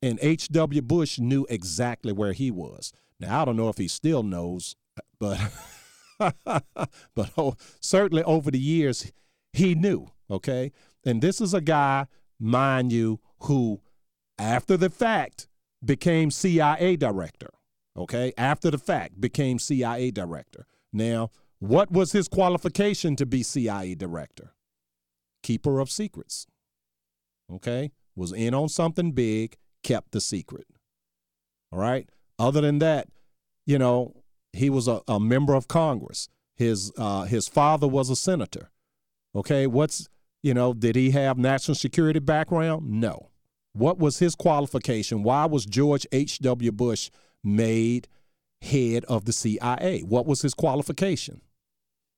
And 0.00 0.18
H.W. 0.22 0.82
Bush 0.82 1.18
knew 1.18 1.44
exactly 1.50 2.12
where 2.12 2.32
he 2.32 2.52
was. 2.52 2.92
Now, 3.18 3.42
I 3.42 3.44
don't 3.44 3.56
know 3.56 3.68
if 3.68 3.78
he 3.78 3.88
still 3.88 4.22
knows, 4.22 4.76
but, 5.18 5.40
but 6.18 7.30
oh, 7.36 7.56
certainly 7.80 8.22
over 8.22 8.50
the 8.52 8.60
years, 8.60 9.10
he 9.52 9.74
knew. 9.74 10.08
Okay. 10.30 10.72
And 11.04 11.22
this 11.22 11.40
is 11.40 11.54
a 11.54 11.60
guy, 11.60 12.06
mind 12.38 12.92
you, 12.92 13.20
who, 13.40 13.80
after 14.38 14.76
the 14.76 14.90
fact, 14.90 15.48
became 15.84 16.30
CIA 16.30 16.96
director. 16.96 17.50
Okay. 17.96 18.32
After 18.36 18.70
the 18.70 18.78
fact, 18.78 19.20
became 19.20 19.58
CIA 19.58 20.10
director. 20.10 20.66
Now, 20.92 21.30
what 21.58 21.90
was 21.90 22.12
his 22.12 22.28
qualification 22.28 23.16
to 23.16 23.26
be 23.26 23.42
CIA 23.42 23.94
director? 23.94 24.52
Keeper 25.42 25.80
of 25.80 25.90
secrets. 25.90 26.46
Okay? 27.50 27.92
Was 28.14 28.32
in 28.32 28.54
on 28.54 28.68
something 28.68 29.12
big, 29.12 29.56
kept 29.82 30.12
the 30.12 30.20
secret. 30.20 30.66
All 31.72 31.78
right? 31.78 32.08
Other 32.38 32.60
than 32.60 32.78
that, 32.80 33.08
you 33.64 33.78
know, 33.78 34.14
he 34.52 34.70
was 34.70 34.88
a, 34.88 35.02
a 35.08 35.20
member 35.20 35.54
of 35.54 35.68
Congress. 35.68 36.28
His 36.54 36.90
uh, 36.96 37.24
his 37.24 37.48
father 37.48 37.86
was 37.86 38.08
a 38.08 38.16
senator. 38.16 38.70
Okay, 39.34 39.66
what's 39.66 40.08
you 40.42 40.54
know, 40.54 40.72
did 40.72 40.96
he 40.96 41.10
have 41.10 41.38
national 41.38 41.74
security 41.74 42.20
background? 42.20 42.88
No. 42.90 43.30
What 43.72 43.98
was 43.98 44.18
his 44.18 44.34
qualification? 44.34 45.22
Why 45.22 45.44
was 45.46 45.66
George 45.66 46.06
H.W. 46.12 46.72
Bush 46.72 47.10
made 47.44 48.08
head 48.62 49.04
of 49.04 49.24
the 49.24 49.32
CIA? 49.32 50.00
What 50.00 50.26
was 50.26 50.42
his 50.42 50.54
qualification? 50.54 51.40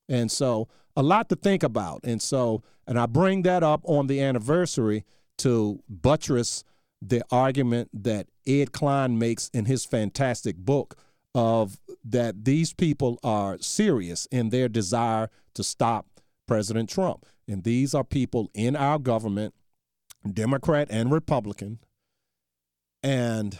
And 0.09 0.31
so, 0.31 0.69
a 0.97 1.03
lot 1.03 1.29
to 1.29 1.37
think 1.37 1.63
about. 1.63 2.01
And 2.05 2.21
so, 2.21 2.63
and 2.87 2.99
I 2.99 3.07
bring 3.07 3.43
that 3.43 3.63
up 3.63 3.83
on 3.85 4.07
the 4.07 4.21
anniversary 4.21 5.05
to 5.39 5.83
buttress 5.89 6.65
the 7.01 7.23
argument 7.31 7.91
that 7.93 8.27
Ed 8.47 8.73
Klein 8.73 9.19
makes 9.19 9.49
in 9.51 9.67
his 9.67 9.85
fantastic 9.85 10.57
book 10.57 10.97
of 11.35 11.79
that 12.05 12.45
these 12.45 12.73
people 12.73 13.19
are 13.23 13.59
serious 13.61 14.27
in 14.33 14.49
their 14.51 14.69
desire 14.69 15.29
to 15.55 15.63
stop 15.63 16.07
President 16.47 16.89
Trump. 16.89 17.27
And 17.49 17.65
these 17.65 17.95
are 17.95 18.05
people 18.05 18.51
in 18.55 18.77
our 18.77 18.99
government, 18.99 19.55
Democrat 20.31 20.89
and 20.91 21.11
Republican. 21.11 21.79
And 23.03 23.59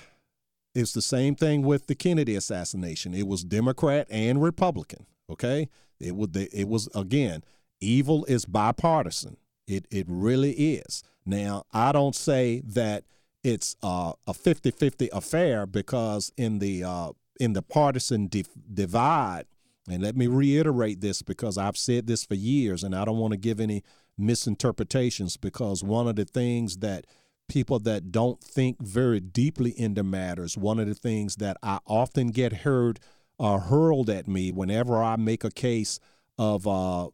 it's 0.75 0.93
the 0.93 1.03
same 1.03 1.35
thing 1.35 1.63
with 1.63 1.87
the 1.87 1.95
Kennedy 1.95 2.37
assassination. 2.37 3.15
It 3.15 3.27
was 3.27 3.43
Democrat 3.43 4.07
and 4.11 4.43
Republican. 4.43 5.07
Okay, 5.31 5.69
it 6.01 6.17
was 6.17 6.31
it 6.35 6.69
was 6.69 6.89
again 6.95 7.43
evil 7.81 8.25
is 8.27 8.45
bipartisan. 8.45 9.37
It 9.67 9.87
it 9.91 10.07
really 10.09 10.53
is. 10.53 11.03
Now 11.27 11.65
I 11.73 11.93
don't 11.93 12.15
say 12.15 12.63
that 12.67 13.05
it's 13.45 13.77
uh, 13.83 14.13
a 14.27 14.33
50-50 14.33 15.09
affair 15.13 15.65
because 15.65 16.33
in 16.37 16.59
the 16.59 16.85
uh, 16.85 17.11
in 17.39 17.53
the 17.53 17.63
partisan 17.63 18.27
di- 18.27 18.45
divide, 18.73 19.45
and 19.89 20.03
let 20.03 20.17
me 20.17 20.27
reiterate 20.27 21.01
this 21.01 21.23
because 21.23 21.59
I've 21.59 21.77
said 21.77 22.07
this 22.07 22.25
for 22.25 22.35
years, 22.35 22.85
and 22.85 22.95
I 22.95 23.05
don't 23.05 23.19
want 23.19 23.33
to 23.33 23.39
give 23.39 23.61
any 23.61 23.83
misinterpretations 24.17 25.37
because 25.37 25.83
one 25.83 26.09
of 26.09 26.17
the 26.17 26.25
things 26.25 26.79
that 26.79 27.07
people 27.49 27.79
that 27.81 28.13
don't 28.13 28.41
think 28.41 28.81
very 28.81 29.21
deeply 29.21 29.71
into 29.79 30.03
matters, 30.03 30.57
one 30.57 30.79
of 30.79 30.87
the 30.87 30.95
things 30.95 31.37
that 31.37 31.57
I 31.63 31.79
often 31.87 32.29
get 32.29 32.53
heard 32.53 33.01
uh, 33.41 33.59
hurled 33.59 34.11
at 34.11 34.29
me 34.29 34.53
whenever 34.53 35.03
I 35.03 35.17
make 35.17 35.45
a 35.45 35.51
case 35.51 35.99
of 36.39 36.67
uh, 36.67 37.09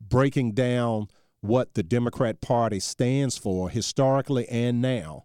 breaking 0.00 0.52
down 0.52 1.08
what 1.40 1.74
the 1.74 1.82
Democrat 1.82 2.40
Party 2.40 2.80
stands 2.80 3.36
for 3.36 3.70
historically 3.70 4.48
and 4.48 4.80
now. 4.80 5.24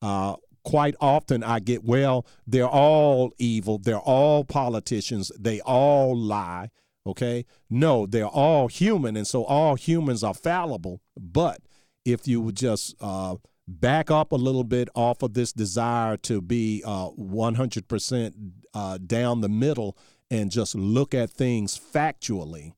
Uh, 0.00 0.36
quite 0.64 0.94
often 1.00 1.42
I 1.42 1.60
get, 1.60 1.84
well, 1.84 2.26
they're 2.46 2.68
all 2.68 3.32
evil, 3.38 3.78
they're 3.78 3.98
all 3.98 4.44
politicians, 4.44 5.30
they 5.38 5.60
all 5.60 6.16
lie. 6.16 6.70
Okay. 7.04 7.44
No, 7.68 8.06
they're 8.06 8.26
all 8.26 8.68
human, 8.68 9.16
and 9.16 9.26
so 9.26 9.44
all 9.44 9.74
humans 9.74 10.22
are 10.22 10.34
fallible. 10.34 11.00
But 11.18 11.60
if 12.04 12.28
you 12.28 12.40
would 12.40 12.56
just 12.56 12.94
uh, 13.00 13.36
back 13.66 14.10
up 14.10 14.32
a 14.32 14.36
little 14.36 14.64
bit 14.64 14.88
off 14.94 15.22
of 15.22 15.34
this 15.34 15.52
desire 15.52 16.16
to 16.18 16.40
be 16.40 16.82
uh, 16.84 17.10
100% 17.10 18.52
uh, 18.74 18.98
down 19.04 19.40
the 19.40 19.48
middle 19.48 19.96
and 20.30 20.50
just 20.50 20.74
look 20.74 21.14
at 21.14 21.30
things 21.30 21.78
factually, 21.78 22.72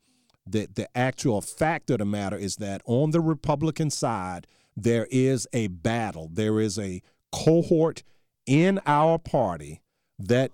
the, 0.47 0.69
the 0.75 0.89
actual 0.97 1.41
fact 1.41 1.91
of 1.91 1.99
the 1.99 2.05
matter 2.05 2.37
is 2.37 2.57
that 2.57 2.83
on 2.85 3.11
the 3.11 3.21
Republican 3.21 3.91
side, 3.91 4.47
there 4.77 5.07
is 5.11 5.47
a 5.53 5.69
battle. 5.69 6.29
There 6.33 6.61
is 6.61 6.79
a 6.79 7.01
cohort 7.35 8.05
in 8.47 8.81
our 8.87 9.19
party 9.19 9.83
that 10.19 10.53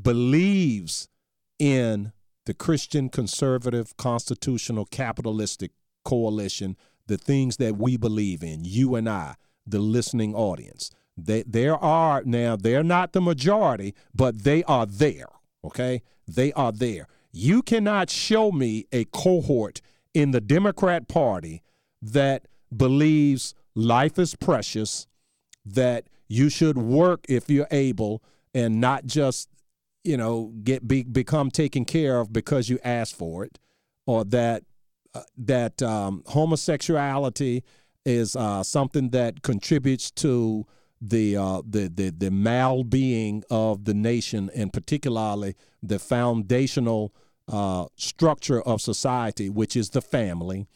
believes 0.00 1.08
in 1.58 2.12
the 2.44 2.52
Christian 2.52 3.08
conservative 3.08 3.96
constitutional 3.96 4.84
capitalistic 4.84 5.72
coalition, 6.04 6.76
the 7.06 7.16
things 7.16 7.56
that 7.56 7.78
we 7.78 7.96
believe 7.96 8.42
in, 8.42 8.64
you 8.64 8.94
and 8.94 9.08
I, 9.08 9.36
the 9.66 9.78
listening 9.78 10.34
audience. 10.34 10.90
They, 11.16 11.42
there 11.44 11.76
are 11.76 12.22
now, 12.24 12.56
they're 12.56 12.84
not 12.84 13.12
the 13.12 13.22
majority, 13.22 13.94
but 14.14 14.44
they 14.44 14.62
are 14.64 14.84
there. 14.84 15.28
Okay? 15.64 16.02
They 16.28 16.52
are 16.52 16.72
there. 16.72 17.08
You 17.32 17.62
cannot 17.62 18.10
show 18.10 18.52
me 18.52 18.86
a 18.92 19.04
cohort 19.06 19.80
in 20.12 20.32
the 20.32 20.42
Democrat 20.42 21.08
Party 21.08 21.62
that 22.02 22.46
believes 22.74 23.54
life 23.74 24.18
is 24.18 24.34
precious, 24.34 25.06
that 25.66 26.06
you 26.28 26.48
should 26.48 26.78
work 26.78 27.24
if 27.28 27.50
you're 27.50 27.68
able 27.70 28.22
and 28.54 28.80
not 28.80 29.04
just 29.04 29.48
you 30.04 30.16
know 30.16 30.52
get 30.62 30.86
be, 30.86 31.02
become 31.02 31.50
taken 31.50 31.84
care 31.84 32.20
of 32.20 32.32
because 32.32 32.68
you 32.68 32.78
asked 32.84 33.16
for 33.16 33.44
it 33.44 33.58
or 34.06 34.24
that 34.24 34.62
uh, 35.14 35.22
that 35.36 35.82
um, 35.82 36.22
homosexuality 36.26 37.64
is 38.04 38.36
uh, 38.36 38.62
something 38.62 39.10
that 39.10 39.42
contributes 39.42 40.10
to 40.12 40.64
the 41.00 41.36
uh, 41.36 41.60
the 41.68 41.88
the 41.88 42.10
the 42.10 42.30
mal-being 42.30 43.42
of 43.50 43.84
the 43.84 43.94
nation 43.94 44.50
and 44.54 44.72
particularly 44.72 45.54
the 45.82 45.98
foundational 45.98 47.12
uh, 47.48 47.86
structure 47.96 48.60
of 48.62 48.80
society, 48.80 49.48
which 49.48 49.76
is 49.76 49.90
the 49.90 50.02
family. 50.02 50.66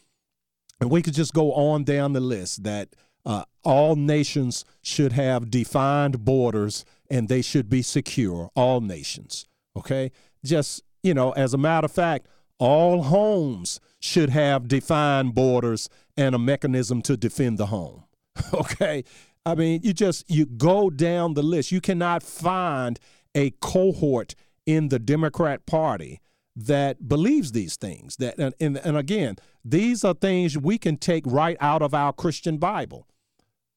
And 0.80 0.90
we 0.90 1.02
could 1.02 1.14
just 1.14 1.34
go 1.34 1.52
on 1.52 1.84
down 1.84 2.12
the 2.12 2.20
list 2.20 2.64
that 2.64 2.88
uh, 3.24 3.44
all 3.62 3.96
nations 3.96 4.64
should 4.82 5.12
have 5.12 5.50
defined 5.50 6.24
borders 6.24 6.84
and 7.10 7.28
they 7.28 7.42
should 7.42 7.68
be 7.68 7.82
secure. 7.82 8.50
All 8.54 8.80
nations, 8.80 9.46
okay? 9.76 10.12
Just 10.44 10.82
you 11.02 11.14
know, 11.14 11.32
as 11.32 11.54
a 11.54 11.58
matter 11.58 11.86
of 11.86 11.92
fact, 11.92 12.26
all 12.58 13.04
homes 13.04 13.80
should 14.00 14.30
have 14.30 14.68
defined 14.68 15.34
borders 15.34 15.88
and 16.16 16.34
a 16.34 16.38
mechanism 16.38 17.02
to 17.02 17.16
defend 17.16 17.58
the 17.58 17.66
home. 17.66 18.04
okay? 18.54 19.04
I 19.46 19.54
mean, 19.54 19.80
you 19.82 19.92
just 19.92 20.30
you 20.30 20.46
go 20.46 20.90
down 20.90 21.34
the 21.34 21.42
list. 21.42 21.72
You 21.72 21.80
cannot 21.80 22.22
find 22.22 22.98
a 23.34 23.50
cohort 23.60 24.34
in 24.66 24.88
the 24.88 24.98
Democrat 24.98 25.66
Party 25.66 26.20
that 26.54 27.08
believes 27.08 27.52
these 27.52 27.76
things. 27.76 28.16
That 28.16 28.38
and, 28.38 28.54
and, 28.60 28.76
and 28.78 28.96
again, 28.96 29.36
these 29.64 30.04
are 30.04 30.14
things 30.14 30.58
we 30.58 30.78
can 30.78 30.96
take 30.96 31.24
right 31.26 31.56
out 31.60 31.82
of 31.82 31.94
our 31.94 32.12
Christian 32.12 32.58
Bible. 32.58 33.06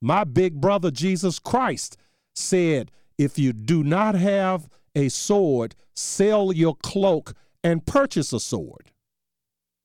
My 0.03 0.25
big 0.25 0.59
brother 0.59 0.91
Jesus 0.91 1.39
Christ 1.39 1.95
said, 2.35 2.91
if 3.17 3.39
you 3.39 3.53
do 3.53 3.85
not 3.85 4.15
have 4.15 4.67
a 4.93 5.07
sword, 5.07 5.75
sell 5.95 6.51
your 6.51 6.75
cloak 6.75 7.33
and 7.63 7.85
purchase 7.85 8.33
a 8.33 8.39
sword. 8.41 8.91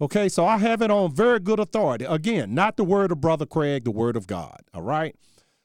Okay, 0.00 0.28
so 0.28 0.44
I 0.44 0.58
have 0.58 0.82
it 0.82 0.90
on 0.90 1.14
very 1.14 1.38
good 1.38 1.60
authority. 1.60 2.04
Again, 2.04 2.52
not 2.52 2.76
the 2.76 2.82
word 2.82 3.12
of 3.12 3.20
Brother 3.20 3.46
Craig, 3.46 3.84
the 3.84 3.92
word 3.92 4.16
of 4.16 4.26
God. 4.26 4.60
All 4.74 4.82
right. 4.82 5.14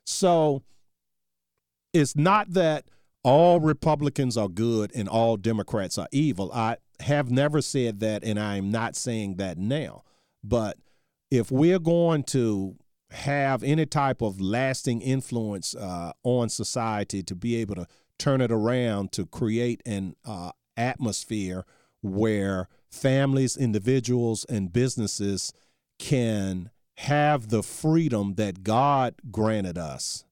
So 0.05 0.61
it's 1.91 2.15
not 2.15 2.53
that 2.53 2.85
all 3.23 3.59
Republicans 3.59 4.37
are 4.37 4.49
good 4.49 4.91
and 4.93 5.09
all 5.09 5.35
Democrats 5.35 5.97
are 5.97 6.07
evil. 6.11 6.51
I 6.53 6.77
have 6.99 7.31
never 7.31 7.59
said 7.59 8.01
that, 8.01 8.23
and 8.23 8.39
I'm 8.39 8.69
not 8.69 8.95
saying 8.95 9.37
that 9.37 9.57
now. 9.57 10.03
But 10.43 10.77
if 11.31 11.51
we're 11.51 11.79
going 11.79 12.23
to 12.25 12.75
have 13.13 13.63
any 13.63 13.85
type 13.85 14.21
of 14.21 14.41
lasting 14.41 15.01
influence 15.01 15.75
uh, 15.75 16.11
on 16.23 16.49
society 16.49 17.21
to 17.23 17.35
be 17.35 17.55
able 17.55 17.75
to 17.75 17.87
turn 18.17 18.41
it 18.41 18.51
around 18.51 19.11
to 19.11 19.25
create 19.25 19.81
an 19.85 20.15
uh, 20.25 20.51
atmosphere 20.75 21.65
where 22.01 22.67
families, 22.91 23.55
individuals, 23.55 24.45
and 24.49 24.73
businesses 24.73 25.53
can 25.99 26.69
have 26.97 27.49
the 27.49 27.63
freedom 27.63 28.35
that 28.35 28.63
God 28.63 29.15
granted 29.31 29.77
us 29.77 30.25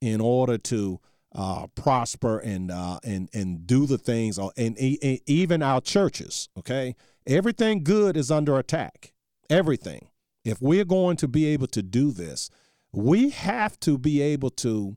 in 0.00 0.20
order 0.20 0.58
to 0.58 1.00
uh, 1.34 1.66
prosper 1.74 2.38
and 2.38 2.70
uh, 2.70 2.98
and 3.04 3.30
and 3.32 3.66
do 3.66 3.86
the 3.86 3.96
things, 3.96 4.38
and, 4.38 4.52
and 4.56 4.78
even 5.26 5.62
our 5.62 5.80
churches. 5.80 6.48
Okay, 6.58 6.94
everything 7.26 7.84
good 7.84 8.16
is 8.16 8.30
under 8.30 8.58
attack. 8.58 9.12
Everything. 9.48 10.08
If 10.44 10.60
we're 10.60 10.84
going 10.84 11.16
to 11.18 11.28
be 11.28 11.46
able 11.46 11.68
to 11.68 11.82
do 11.82 12.10
this, 12.10 12.50
we 12.92 13.30
have 13.30 13.78
to 13.80 13.98
be 13.98 14.20
able 14.20 14.50
to 14.50 14.96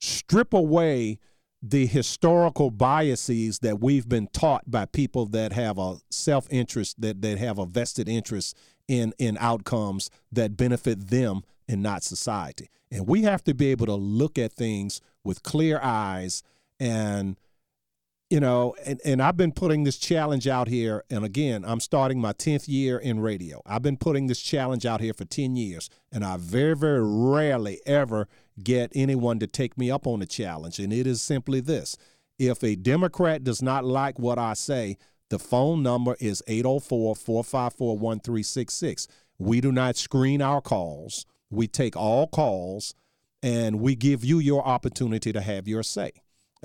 strip 0.00 0.52
away 0.52 1.18
the 1.62 1.86
historical 1.86 2.70
biases 2.70 3.60
that 3.60 3.80
we've 3.80 4.08
been 4.08 4.28
taught 4.28 4.70
by 4.70 4.86
people 4.86 5.26
that 5.26 5.52
have 5.52 5.78
a 5.78 5.96
self-interest 6.10 7.00
that 7.00 7.22
that 7.22 7.38
have 7.38 7.58
a 7.58 7.66
vested 7.66 8.08
interest 8.08 8.56
in 8.88 9.12
in 9.18 9.36
outcomes 9.40 10.10
that 10.30 10.56
benefit 10.56 11.08
them 11.08 11.42
and 11.68 11.82
not 11.82 12.02
society. 12.02 12.68
And 12.90 13.06
we 13.06 13.22
have 13.22 13.42
to 13.44 13.54
be 13.54 13.66
able 13.70 13.86
to 13.86 13.94
look 13.94 14.38
at 14.38 14.52
things 14.52 15.00
with 15.24 15.42
clear 15.42 15.80
eyes 15.82 16.42
and 16.78 17.36
you 18.30 18.40
know 18.40 18.74
and, 18.84 19.00
and 19.04 19.22
i've 19.22 19.36
been 19.36 19.52
putting 19.52 19.84
this 19.84 19.98
challenge 19.98 20.48
out 20.48 20.66
here 20.68 21.04
and 21.10 21.24
again 21.24 21.64
i'm 21.64 21.80
starting 21.80 22.20
my 22.20 22.32
10th 22.32 22.66
year 22.66 22.98
in 22.98 23.20
radio. 23.20 23.62
I've 23.64 23.82
been 23.82 23.96
putting 23.96 24.26
this 24.26 24.40
challenge 24.40 24.84
out 24.84 25.00
here 25.00 25.14
for 25.14 25.24
10 25.24 25.54
years 25.56 25.88
and 26.10 26.24
i 26.24 26.36
very 26.36 26.74
very 26.74 27.00
rarely 27.02 27.80
ever 27.86 28.26
get 28.62 28.90
anyone 28.94 29.38
to 29.38 29.46
take 29.46 29.78
me 29.78 29.90
up 29.90 30.06
on 30.06 30.20
the 30.20 30.26
challenge 30.26 30.78
and 30.78 30.92
it 30.92 31.06
is 31.06 31.22
simply 31.22 31.60
this. 31.60 31.96
If 32.38 32.62
a 32.62 32.76
democrat 32.76 33.44
does 33.44 33.62
not 33.62 33.82
like 33.84 34.18
what 34.18 34.38
i 34.38 34.52
say 34.54 34.96
the 35.28 35.38
phone 35.38 35.82
number 35.82 36.16
is 36.20 36.42
804-454-1366 36.48 39.06
we 39.38 39.60
do 39.60 39.72
not 39.72 39.96
screen 39.96 40.40
our 40.40 40.60
calls. 40.60 41.26
We 41.50 41.68
take 41.68 41.96
all 41.96 42.26
calls 42.26 42.94
and 43.42 43.80
we 43.80 43.94
give 43.94 44.24
you 44.24 44.38
your 44.38 44.66
opportunity 44.66 45.32
to 45.32 45.40
have 45.40 45.68
your 45.68 45.82
say. 45.82 46.12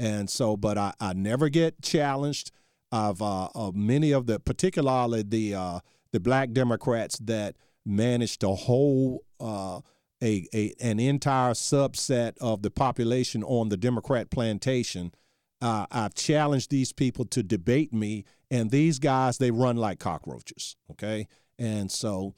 And 0.01 0.29
so, 0.29 0.57
but 0.57 0.77
I, 0.77 0.93
I 0.99 1.13
never 1.13 1.47
get 1.49 1.81
challenged. 1.81 2.51
Of, 2.93 3.21
uh, 3.21 3.47
of 3.55 3.73
many 3.73 4.11
of 4.11 4.25
the, 4.25 4.37
particularly 4.37 5.23
the 5.23 5.55
uh, 5.55 5.79
the 6.11 6.19
black 6.19 6.51
Democrats 6.51 7.17
that 7.19 7.55
managed 7.85 8.41
to 8.41 8.49
hold 8.49 9.21
uh, 9.39 9.79
a, 10.21 10.47
a 10.53 10.73
an 10.81 10.99
entire 10.99 11.53
subset 11.53 12.33
of 12.39 12.61
the 12.61 12.69
population 12.69 13.43
on 13.43 13.69
the 13.69 13.77
Democrat 13.77 14.29
plantation. 14.29 15.13
Uh, 15.61 15.85
I've 15.91 16.15
challenged 16.15 16.69
these 16.69 16.91
people 16.91 17.23
to 17.25 17.43
debate 17.43 17.93
me, 17.93 18.25
and 18.49 18.71
these 18.71 18.99
guys 18.99 19.37
they 19.37 19.51
run 19.51 19.77
like 19.77 19.99
cockroaches. 19.99 20.75
Okay, 20.91 21.27
and 21.57 21.91
so 21.91 22.33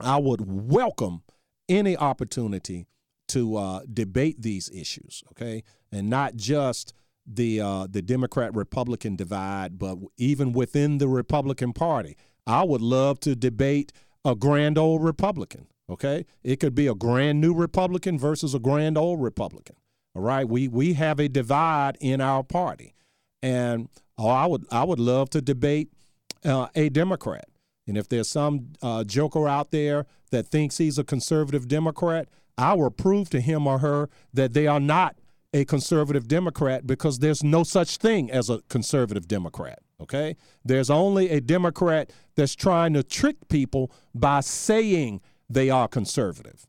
I 0.00 0.16
would 0.16 0.42
welcome 0.46 1.22
any 1.68 1.96
opportunity 1.96 2.86
to 3.28 3.56
uh, 3.56 3.80
debate 3.92 4.42
these 4.42 4.70
issues, 4.70 5.22
okay, 5.30 5.62
and 5.92 6.08
not 6.08 6.36
just 6.36 6.94
the 7.26 7.60
uh, 7.60 7.86
the 7.90 8.02
Democrat 8.02 8.54
Republican 8.54 9.16
divide, 9.16 9.78
but 9.78 9.98
even 10.16 10.52
within 10.52 10.98
the 10.98 11.08
Republican 11.08 11.72
Party. 11.72 12.16
I 12.46 12.62
would 12.62 12.80
love 12.80 13.20
to 13.20 13.36
debate 13.36 13.92
a 14.24 14.34
grand 14.34 14.78
old 14.78 15.04
Republican. 15.04 15.66
Okay, 15.90 16.26
it 16.42 16.60
could 16.60 16.74
be 16.74 16.86
a 16.86 16.94
grand 16.94 17.40
new 17.40 17.54
Republican 17.54 18.18
versus 18.18 18.54
a 18.54 18.58
grand 18.58 18.98
old 18.98 19.22
Republican. 19.22 19.76
All 20.14 20.22
right, 20.22 20.48
we 20.48 20.68
we 20.68 20.94
have 20.94 21.20
a 21.20 21.28
divide 21.28 21.96
in 22.00 22.20
our 22.20 22.42
party, 22.42 22.94
and 23.42 23.88
oh, 24.16 24.28
I 24.28 24.46
would 24.46 24.66
I 24.70 24.84
would 24.84 24.98
love 24.98 25.30
to 25.30 25.40
debate 25.40 25.92
uh, 26.44 26.68
a 26.74 26.88
Democrat. 26.88 27.48
And 27.86 27.96
if 27.96 28.08
there's 28.08 28.28
some 28.28 28.72
uh, 28.82 29.04
joker 29.04 29.48
out 29.48 29.70
there 29.70 30.06
that 30.30 30.46
thinks 30.46 30.76
he's 30.76 30.98
a 30.98 31.04
conservative 31.04 31.68
Democrat, 31.68 32.28
I 32.58 32.74
will 32.74 32.90
prove 32.90 33.30
to 33.30 33.40
him 33.40 33.66
or 33.66 33.78
her 33.78 34.10
that 34.34 34.52
they 34.52 34.66
are 34.66 34.80
not 34.80 35.16
a 35.54 35.64
conservative 35.64 36.28
Democrat 36.28 36.86
because 36.86 37.20
there's 37.20 37.42
no 37.42 37.62
such 37.62 37.96
thing 37.96 38.30
as 38.30 38.50
a 38.50 38.60
conservative 38.68 39.26
Democrat. 39.28 39.78
Okay? 40.00 40.36
There's 40.64 40.90
only 40.90 41.30
a 41.30 41.40
Democrat 41.40 42.12
that's 42.34 42.54
trying 42.54 42.92
to 42.94 43.02
trick 43.02 43.36
people 43.48 43.90
by 44.14 44.40
saying 44.40 45.20
they 45.48 45.70
are 45.70 45.88
conservative. 45.88 46.66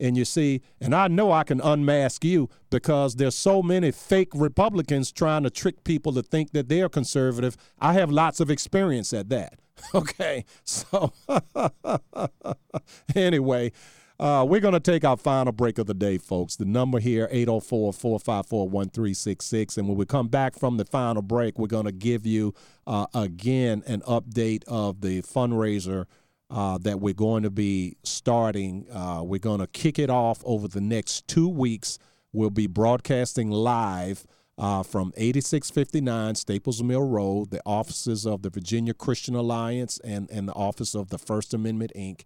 And 0.00 0.16
you 0.16 0.24
see, 0.24 0.60
and 0.80 0.94
I 0.94 1.08
know 1.08 1.30
I 1.30 1.44
can 1.44 1.60
unmask 1.60 2.24
you 2.24 2.48
because 2.70 3.14
there's 3.14 3.36
so 3.36 3.62
many 3.62 3.92
fake 3.92 4.30
Republicans 4.34 5.12
trying 5.12 5.44
to 5.44 5.50
trick 5.50 5.84
people 5.84 6.12
to 6.14 6.22
think 6.22 6.50
that 6.52 6.68
they're 6.68 6.88
conservative. 6.88 7.56
I 7.78 7.92
have 7.92 8.10
lots 8.10 8.40
of 8.40 8.50
experience 8.50 9.12
at 9.12 9.28
that. 9.30 9.60
Okay. 9.94 10.44
So 10.64 11.12
anyway, 13.14 13.72
uh, 14.20 14.46
we're 14.48 14.60
going 14.60 14.74
to 14.74 14.80
take 14.80 15.04
our 15.04 15.16
final 15.16 15.52
break 15.52 15.78
of 15.78 15.86
the 15.86 15.94
day, 15.94 16.18
folks. 16.18 16.54
The 16.56 16.64
number 16.64 16.98
here, 17.00 17.28
804-454-1366. 17.32 19.76
And 19.76 19.88
when 19.88 19.96
we 19.96 20.06
come 20.06 20.28
back 20.28 20.56
from 20.56 20.76
the 20.76 20.84
final 20.84 21.22
break, 21.22 21.58
we're 21.58 21.66
going 21.66 21.86
to 21.86 21.92
give 21.92 22.24
you, 22.24 22.54
uh, 22.86 23.06
again, 23.12 23.82
an 23.86 24.02
update 24.02 24.62
of 24.68 25.00
the 25.00 25.22
fundraiser 25.22 26.06
uh, 26.48 26.78
that 26.78 27.00
we're 27.00 27.14
going 27.14 27.42
to 27.42 27.50
be 27.50 27.96
starting. 28.04 28.86
Uh, 28.92 29.22
we're 29.24 29.40
going 29.40 29.58
to 29.58 29.66
kick 29.66 29.98
it 29.98 30.10
off 30.10 30.40
over 30.44 30.68
the 30.68 30.80
next 30.80 31.26
two 31.26 31.48
weeks. 31.48 31.98
We'll 32.32 32.50
be 32.50 32.68
broadcasting 32.68 33.50
live 33.50 34.24
uh, 34.56 34.84
from 34.84 35.12
8659 35.16 36.36
Staples 36.36 36.80
Mill 36.82 37.02
Road, 37.02 37.50
the 37.50 37.60
offices 37.66 38.26
of 38.26 38.42
the 38.42 38.50
Virginia 38.50 38.94
Christian 38.94 39.34
Alliance 39.34 39.98
and, 40.04 40.30
and 40.30 40.48
the 40.48 40.52
office 40.52 40.94
of 40.94 41.10
the 41.10 41.18
First 41.18 41.52
Amendment, 41.52 41.90
Inc., 41.96 42.22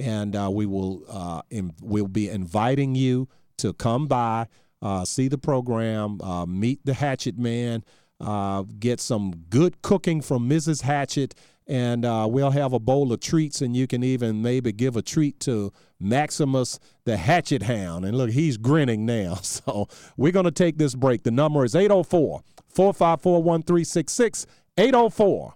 and 0.00 0.34
uh, 0.34 0.50
we 0.50 0.66
will 0.66 1.02
uh, 1.08 1.42
we'll 1.82 2.08
be 2.08 2.28
inviting 2.28 2.94
you 2.94 3.28
to 3.58 3.72
come 3.74 4.08
by, 4.08 4.46
uh, 4.82 5.04
see 5.04 5.28
the 5.28 5.38
program, 5.38 6.20
uh, 6.22 6.46
meet 6.46 6.80
the 6.84 6.94
Hatchet 6.94 7.38
Man, 7.38 7.84
uh, 8.18 8.64
get 8.78 9.00
some 9.00 9.32
good 9.50 9.82
cooking 9.82 10.22
from 10.22 10.48
Mrs. 10.48 10.82
Hatchet, 10.82 11.34
and 11.66 12.04
uh, 12.04 12.26
we'll 12.28 12.50
have 12.50 12.72
a 12.72 12.78
bowl 12.78 13.12
of 13.12 13.20
treats, 13.20 13.60
and 13.60 13.76
you 13.76 13.86
can 13.86 14.02
even 14.02 14.42
maybe 14.42 14.72
give 14.72 14.96
a 14.96 15.02
treat 15.02 15.38
to 15.40 15.72
Maximus 16.00 16.78
the 17.04 17.16
Hatchet 17.16 17.64
Hound. 17.64 18.04
And 18.04 18.16
look, 18.16 18.30
he's 18.30 18.56
grinning 18.56 19.06
now. 19.06 19.38
So 19.50 19.88
we're 20.16 20.32
going 20.32 20.46
to 20.46 20.50
take 20.50 20.78
this 20.78 20.94
break. 20.94 21.22
The 21.22 21.30
number 21.30 21.64
is 21.64 21.74
804 21.74 22.42
454 22.68 23.42
1366. 23.42 24.46
804 24.78 25.54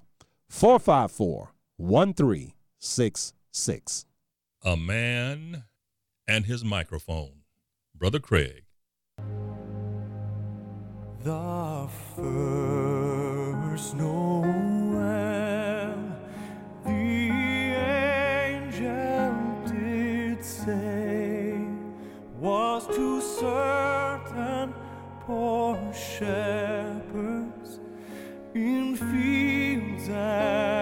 454 0.49 1.51
1366 1.77 4.05
a 4.67 4.77
man 4.79 5.65
and 6.27 6.47
his 6.47 6.65
microphone. 6.65 7.43
Brother 7.95 8.19
Craig. 8.19 8.65
The 11.23 11.87
first 12.17 13.95
Noel, 13.95 14.47
the 16.83 17.31
angel 17.77 19.37
did 19.67 20.43
say, 20.43 21.59
was 22.39 22.87
to 22.87 23.21
certain 23.21 24.75
poor 25.21 25.77
shepherds 25.93 27.81
in 28.55 28.97
fields 28.97 30.09
as 30.09 30.74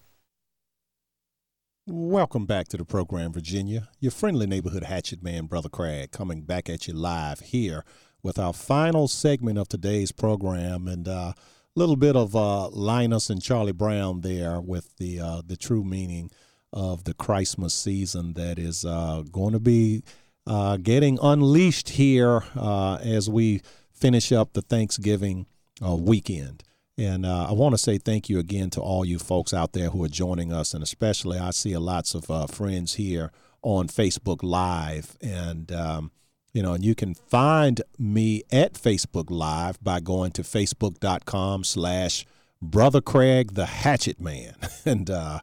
Welcome 1.87 2.45
back 2.45 2.67
to 2.67 2.77
the 2.77 2.85
program, 2.85 3.33
Virginia. 3.33 3.89
Your 3.99 4.11
friendly 4.11 4.45
neighborhood 4.45 4.83
hatchet 4.83 5.23
man, 5.23 5.47
Brother 5.47 5.67
Craig, 5.67 6.11
coming 6.11 6.43
back 6.43 6.69
at 6.69 6.87
you 6.87 6.93
live 6.93 7.39
here 7.39 7.83
with 8.21 8.37
our 8.37 8.53
final 8.53 9.07
segment 9.07 9.57
of 9.57 9.67
today's 9.67 10.11
program 10.11 10.87
and 10.87 11.07
a 11.07 11.11
uh, 11.11 11.33
little 11.75 11.95
bit 11.95 12.15
of 12.15 12.35
uh, 12.35 12.69
Linus 12.69 13.31
and 13.31 13.41
Charlie 13.41 13.71
Brown 13.71 14.21
there 14.21 14.61
with 14.61 14.95
the 14.97 15.19
uh, 15.19 15.41
the 15.43 15.57
true 15.57 15.83
meaning 15.83 16.29
of 16.71 17.05
the 17.05 17.15
Christmas 17.15 17.73
season 17.73 18.33
that 18.33 18.59
is 18.59 18.85
uh, 18.85 19.23
going 19.31 19.53
to 19.53 19.59
be 19.59 20.03
uh, 20.45 20.77
getting 20.77 21.17
unleashed 21.19 21.89
here 21.89 22.43
uh, 22.55 22.97
as 22.97 23.27
we 23.27 23.59
finish 23.91 24.31
up 24.31 24.53
the 24.53 24.61
Thanksgiving 24.61 25.47
weekend. 25.81 26.63
And 27.01 27.25
uh, 27.25 27.47
I 27.49 27.53
want 27.53 27.73
to 27.73 27.77
say 27.79 27.97
thank 27.97 28.29
you 28.29 28.37
again 28.37 28.69
to 28.71 28.81
all 28.81 29.03
you 29.03 29.17
folks 29.17 29.53
out 29.53 29.73
there 29.73 29.89
who 29.89 30.03
are 30.03 30.09
joining 30.09 30.53
us, 30.53 30.73
and 30.73 30.83
especially 30.83 31.39
I 31.39 31.49
see 31.49 31.75
lots 31.75 32.13
of 32.13 32.29
uh, 32.29 32.45
friends 32.45 32.95
here 32.95 33.31
on 33.63 33.87
Facebook 33.87 34.43
Live, 34.43 35.17
and 35.21 35.71
um, 35.71 36.11
you 36.53 36.61
know, 36.61 36.73
and 36.73 36.85
you 36.85 36.93
can 36.93 37.15
find 37.15 37.81
me 37.97 38.43
at 38.51 38.73
Facebook 38.73 39.31
Live 39.31 39.83
by 39.83 39.99
going 39.99 40.31
to 40.33 40.43
facebook.com/slash 40.43 42.25
Brother 42.61 43.01
Craig 43.01 43.53
the 43.55 43.65
Hatchet 43.65 44.19
Man, 44.19 44.53
and 44.85 45.09
uh, 45.09 45.39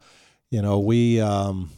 you 0.50 0.62
know, 0.62 0.78
we 0.78 1.20
um, 1.20 1.70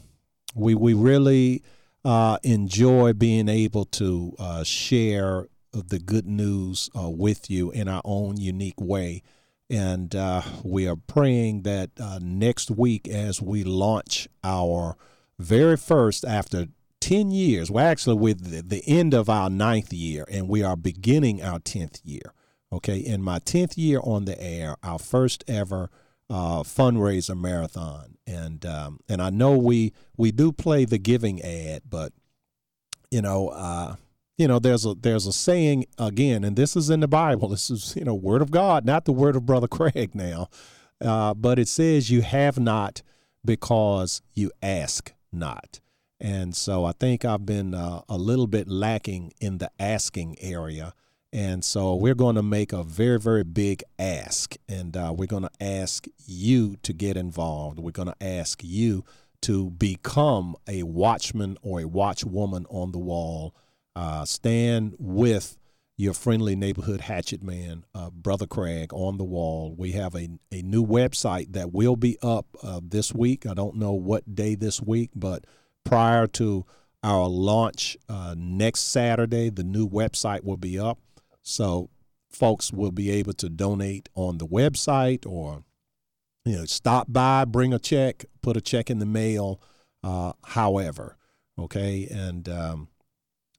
we 0.54 0.74
we 0.74 0.92
really 0.92 1.62
uh, 2.04 2.36
enjoy 2.42 3.14
being 3.14 3.48
able 3.48 3.86
to 3.86 4.34
uh, 4.38 4.62
share 4.62 5.46
the 5.72 5.98
good 5.98 6.26
news 6.26 6.90
uh, 6.98 7.08
with 7.08 7.48
you 7.48 7.70
in 7.70 7.88
our 7.88 8.02
own 8.04 8.36
unique 8.36 8.78
way. 8.80 9.22
And 9.70 10.16
uh, 10.16 10.42
we 10.64 10.88
are 10.88 10.96
praying 10.96 11.62
that 11.62 11.90
uh, 12.00 12.18
next 12.20 12.72
week, 12.72 13.06
as 13.06 13.40
we 13.40 13.62
launch 13.62 14.28
our 14.42 14.96
very 15.38 15.76
first, 15.76 16.24
after 16.24 16.66
10 17.00 17.30
years, 17.30 17.70
we're 17.70 17.82
actually 17.82 18.16
with 18.16 18.50
the, 18.50 18.62
the 18.62 18.82
end 18.86 19.14
of 19.14 19.30
our 19.30 19.48
ninth 19.48 19.92
year, 19.92 20.24
and 20.28 20.48
we 20.48 20.64
are 20.64 20.76
beginning 20.76 21.40
our 21.40 21.60
10th 21.60 22.00
year. 22.04 22.34
Okay, 22.72 22.98
in 22.98 23.22
my 23.22 23.38
10th 23.38 23.76
year 23.76 24.00
on 24.02 24.24
the 24.24 24.40
air, 24.42 24.76
our 24.82 24.98
first 24.98 25.44
ever 25.48 25.88
uh, 26.28 26.62
fundraiser 26.62 27.38
marathon. 27.38 28.16
And 28.26 28.64
um, 28.64 29.00
and 29.08 29.20
I 29.20 29.30
know 29.30 29.56
we 29.58 29.92
we 30.16 30.30
do 30.30 30.52
play 30.52 30.84
the 30.84 30.98
giving 30.98 31.42
ad, 31.42 31.82
but 31.88 32.12
you 33.10 33.22
know, 33.22 33.48
uh, 33.48 33.96
you 34.40 34.48
know 34.48 34.58
there's 34.58 34.86
a 34.86 34.94
there's 34.94 35.26
a 35.26 35.34
saying 35.34 35.84
again 35.98 36.44
and 36.44 36.56
this 36.56 36.74
is 36.74 36.88
in 36.88 37.00
the 37.00 37.08
bible. 37.08 37.48
This 37.48 37.68
is 37.68 37.94
you 37.94 38.04
know 38.06 38.14
word 38.14 38.40
of 38.40 38.50
god 38.50 38.86
not 38.86 39.04
the 39.04 39.12
word 39.12 39.36
of 39.36 39.44
brother 39.44 39.68
craig 39.78 40.14
now. 40.14 40.48
Uh, 40.98 41.34
but 41.34 41.58
it 41.58 41.68
says 41.68 42.10
you 42.10 42.22
have 42.22 42.58
not 42.58 43.02
because 43.44 44.22
you 44.32 44.50
ask 44.62 45.12
not. 45.30 45.80
And 46.18 46.56
so 46.56 46.86
i 46.86 46.92
think 46.92 47.24
i've 47.24 47.44
been 47.44 47.74
uh, 47.74 48.00
a 48.08 48.16
little 48.16 48.46
bit 48.46 48.66
lacking 48.66 49.34
in 49.42 49.58
the 49.58 49.70
asking 49.78 50.36
area. 50.40 50.94
And 51.32 51.62
so 51.62 51.94
we're 51.94 52.16
going 52.16 52.36
to 52.36 52.42
make 52.42 52.72
a 52.72 52.82
very 52.82 53.20
very 53.20 53.44
big 53.44 53.84
ask. 53.98 54.56
And 54.66 54.96
uh, 54.96 55.12
we're 55.14 55.26
going 55.26 55.48
to 55.50 55.62
ask 55.62 56.06
you 56.24 56.76
to 56.82 56.94
get 56.94 57.18
involved. 57.18 57.78
We're 57.78 57.90
going 57.90 58.08
to 58.08 58.26
ask 58.26 58.62
you 58.64 59.04
to 59.42 59.70
become 59.70 60.56
a 60.66 60.82
watchman 60.82 61.58
or 61.60 61.80
a 61.80 61.84
watchwoman 61.84 62.64
on 62.70 62.92
the 62.92 62.98
wall 62.98 63.54
uh, 64.00 64.24
stand 64.24 64.94
with 64.98 65.58
your 65.98 66.14
friendly 66.14 66.56
neighborhood 66.56 67.02
hatchet 67.02 67.42
man, 67.42 67.84
uh, 67.94 68.08
Brother 68.08 68.46
Craig, 68.46 68.94
on 68.94 69.18
the 69.18 69.24
wall. 69.24 69.74
We 69.76 69.92
have 69.92 70.14
a, 70.14 70.26
a 70.50 70.62
new 70.62 70.82
website 70.86 71.52
that 71.52 71.74
will 71.74 71.96
be 71.96 72.16
up 72.22 72.46
uh, 72.62 72.80
this 72.82 73.12
week. 73.12 73.44
I 73.44 73.52
don't 73.52 73.76
know 73.76 73.92
what 73.92 74.34
day 74.34 74.54
this 74.54 74.80
week, 74.80 75.10
but 75.14 75.44
prior 75.84 76.26
to 76.28 76.64
our 77.02 77.28
launch 77.28 77.98
uh, 78.08 78.34
next 78.38 78.84
Saturday, 78.84 79.50
the 79.50 79.64
new 79.64 79.86
website 79.86 80.44
will 80.44 80.56
be 80.56 80.78
up. 80.78 80.98
So 81.42 81.90
folks 82.30 82.72
will 82.72 82.92
be 82.92 83.10
able 83.10 83.34
to 83.34 83.50
donate 83.50 84.08
on 84.14 84.38
the 84.38 84.46
website 84.46 85.26
or 85.26 85.62
you 86.46 86.56
know 86.56 86.64
stop 86.64 87.04
by, 87.10 87.44
bring 87.44 87.74
a 87.74 87.78
check, 87.78 88.24
put 88.40 88.56
a 88.56 88.62
check 88.62 88.88
in 88.88 88.98
the 88.98 89.04
mail. 89.04 89.60
Uh, 90.02 90.32
however, 90.42 91.18
okay, 91.58 92.08
and 92.10 92.48
um, 92.48 92.88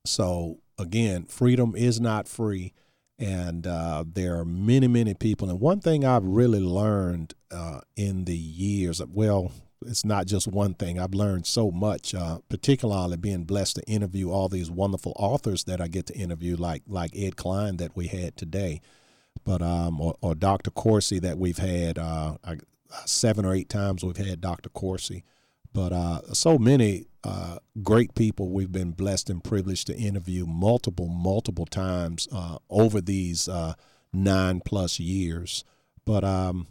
so 0.05 0.59
again, 0.77 1.25
freedom 1.25 1.75
is 1.75 1.99
not 1.99 2.27
free, 2.27 2.73
and 3.19 3.67
uh, 3.67 4.03
there 4.07 4.37
are 4.39 4.45
many, 4.45 4.87
many 4.87 5.13
people. 5.13 5.49
And 5.49 5.59
one 5.59 5.79
thing 5.79 6.03
I've 6.03 6.25
really 6.25 6.59
learned 6.59 7.33
uh, 7.51 7.81
in 7.95 8.25
the 8.25 8.35
years, 8.35 9.01
well, 9.05 9.51
it's 9.85 10.05
not 10.05 10.27
just 10.27 10.47
one 10.47 10.73
thing. 10.73 10.99
I've 10.99 11.13
learned 11.13 11.45
so 11.45 11.71
much, 11.71 12.13
uh, 12.13 12.39
particularly 12.49 13.17
being 13.17 13.43
blessed 13.43 13.77
to 13.77 13.83
interview 13.83 14.31
all 14.31 14.47
these 14.47 14.69
wonderful 14.69 15.13
authors 15.15 15.63
that 15.65 15.81
I 15.81 15.87
get 15.87 16.05
to 16.07 16.13
interview, 16.15 16.55
like 16.55 16.83
like 16.87 17.11
Ed 17.15 17.35
Klein 17.35 17.77
that 17.77 17.95
we 17.95 18.07
had 18.07 18.37
today, 18.37 18.81
but 19.43 19.61
um, 19.61 19.99
or, 19.99 20.15
or 20.21 20.35
Dr. 20.35 20.71
Corsi 20.71 21.19
that 21.19 21.37
we've 21.37 21.57
had 21.57 21.97
uh, 21.97 22.37
seven 23.05 23.45
or 23.45 23.53
eight 23.53 23.69
times. 23.69 24.03
We've 24.03 24.17
had 24.17 24.39
Dr. 24.41 24.69
Corsi, 24.69 25.23
but 25.73 25.91
uh, 25.91 26.21
so 26.33 26.59
many 26.59 27.07
uh, 27.23 27.57
great 27.83 28.15
people 28.15 28.49
we've 28.49 28.71
been 28.71 28.91
blessed 28.91 29.29
and 29.29 29.43
privileged 29.43 29.87
to 29.87 29.95
interview 29.95 30.45
multiple, 30.45 31.07
multiple 31.07 31.65
times 31.65 32.27
uh, 32.31 32.57
over 32.69 32.99
these 33.01 33.47
uh, 33.47 33.73
nine 34.11 34.61
plus 34.63 34.99
years. 34.99 35.63
But 36.05 36.23
um, 36.23 36.67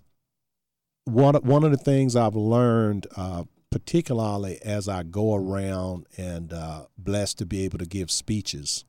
one 1.05 1.35
one 1.37 1.65
of 1.65 1.71
the 1.71 1.77
things 1.77 2.17
I've 2.17 2.35
learned, 2.35 3.07
uh, 3.17 3.45
particularly 3.71 4.61
as 4.63 4.89
I 4.89 5.05
go 5.05 5.35
around 5.35 6.07
and 6.17 6.53
uh, 6.53 6.87
blessed 6.99 7.39
to 7.39 7.47
be 7.47 7.65
able 7.65 7.79
to 7.79 7.87
give 7.87 8.11
speeches. 8.11 8.85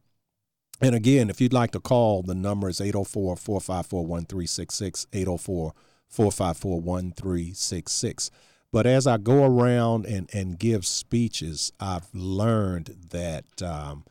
And 0.81 0.95
again, 0.95 1.29
if 1.29 1.39
you'd 1.39 1.53
like 1.53 1.71
to 1.71 1.79
call, 1.79 2.23
the 2.23 2.33
number 2.33 2.67
is 2.67 2.81
804 2.81 3.37
454 3.37 4.01
1366, 4.01 5.07
804 5.13 5.73
454 6.07 6.81
1366. 6.81 8.31
But 8.71 8.85
as 8.85 9.05
I 9.05 9.17
go 9.17 9.43
around 9.43 10.05
and, 10.05 10.29
and 10.33 10.57
give 10.57 10.85
speeches, 10.85 11.73
I've 11.79 12.07
learned 12.13 13.07
that 13.09 13.61
um, 13.61 14.05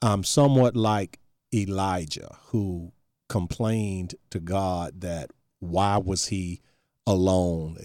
I'm 0.00 0.22
somewhat 0.22 0.76
like 0.76 1.18
Elijah, 1.52 2.36
who 2.48 2.92
complained 3.28 4.14
to 4.30 4.38
God 4.38 5.00
that 5.00 5.30
why 5.58 5.96
was 5.96 6.26
he 6.26 6.60
alone? 7.06 7.76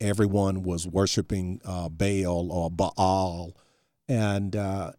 Everyone 0.00 0.62
was 0.62 0.86
worshiping 0.86 1.60
uh, 1.64 1.90
Baal 1.90 2.50
or 2.50 2.70
Baal. 2.70 3.56
And, 4.08 4.56
uh, 4.56 4.92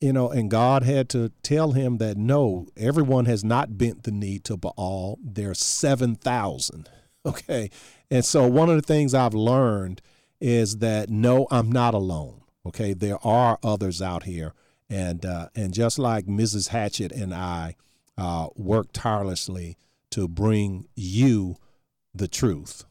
you 0.00 0.12
know, 0.12 0.30
and 0.30 0.50
God 0.50 0.84
had 0.84 1.08
to 1.10 1.30
tell 1.42 1.72
him 1.72 1.98
that 1.98 2.16
no, 2.16 2.68
everyone 2.76 3.26
has 3.26 3.44
not 3.44 3.76
bent 3.76 4.04
the 4.04 4.10
knee 4.10 4.38
to 4.40 4.56
Baal. 4.56 5.18
There 5.22 5.50
are 5.50 5.54
7,000. 5.54 6.88
Okay. 7.28 7.70
And 8.10 8.22
so 8.22 8.46
one 8.46 8.68
of 8.68 8.76
the 8.76 8.82
things 8.82 9.14
I've 9.14 9.34
learned 9.34 10.02
is 10.40 10.78
that 10.78 11.08
no, 11.08 11.48
I'm 11.50 11.72
not 11.72 11.94
alone. 11.94 12.42
Okay. 12.66 12.92
There 12.92 13.18
are 13.26 13.58
others 13.62 14.02
out 14.02 14.24
here. 14.24 14.52
And, 14.90 15.24
uh, 15.24 15.48
and 15.56 15.72
just 15.72 15.98
like 15.98 16.26
Mrs. 16.26 16.68
Hatchett 16.68 17.12
and 17.12 17.34
I 17.34 17.76
uh, 18.18 18.48
work 18.56 18.88
tirelessly 18.92 19.78
to 20.10 20.28
bring 20.28 20.86
you 20.94 21.56
the 22.14 22.28
truth, 22.28 22.84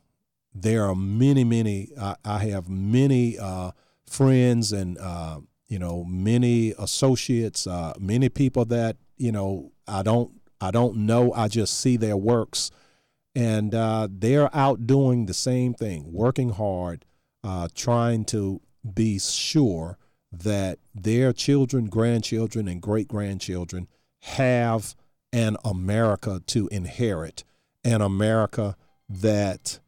there 0.54 0.86
are 0.86 0.96
many, 0.96 1.44
many, 1.44 1.90
I, 2.00 2.16
I 2.26 2.40
have 2.46 2.68
many 2.68 3.38
uh, 3.38 3.72
friends 4.06 4.72
and, 4.74 4.98
uh, 4.98 5.40
you 5.68 5.80
know, 5.80 6.04
many 6.04 6.74
associates, 6.78 7.66
uh, 7.66 7.94
many 8.00 8.30
people 8.30 8.66
that, 8.66 8.98
you 9.18 9.32
know, 9.32 9.72
I 9.88 10.02
don't, 10.04 10.32
I 10.60 10.72
don't 10.72 10.98
know. 10.98 11.34
I 11.34 11.48
just 11.48 11.80
see 11.80 11.98
their 11.98 12.18
works 12.18 12.72
and 13.36 13.74
uh, 13.74 14.08
they're 14.12 14.56
out 14.56 14.86
doing 14.86 15.26
the 15.26 15.34
same 15.34 15.74
thing, 15.74 16.12
working 16.12 16.50
hard, 16.50 17.06
uh, 17.44 17.68
trying 17.74 18.26
to 18.26 18.62
be 18.94 19.20
sure 19.20 19.98
that 20.32 20.80
their 20.94 21.34
children, 21.34 21.86
grandchildren, 21.86 22.68
and 22.68 22.82
great 22.82 23.08
grandchildren 23.08 23.88
have 24.22 24.96
an 25.32 25.58
America 25.64 26.42
to 26.48 26.68
inherit, 26.68 27.44
an 27.84 28.02
America 28.02 28.76
that 29.10 29.80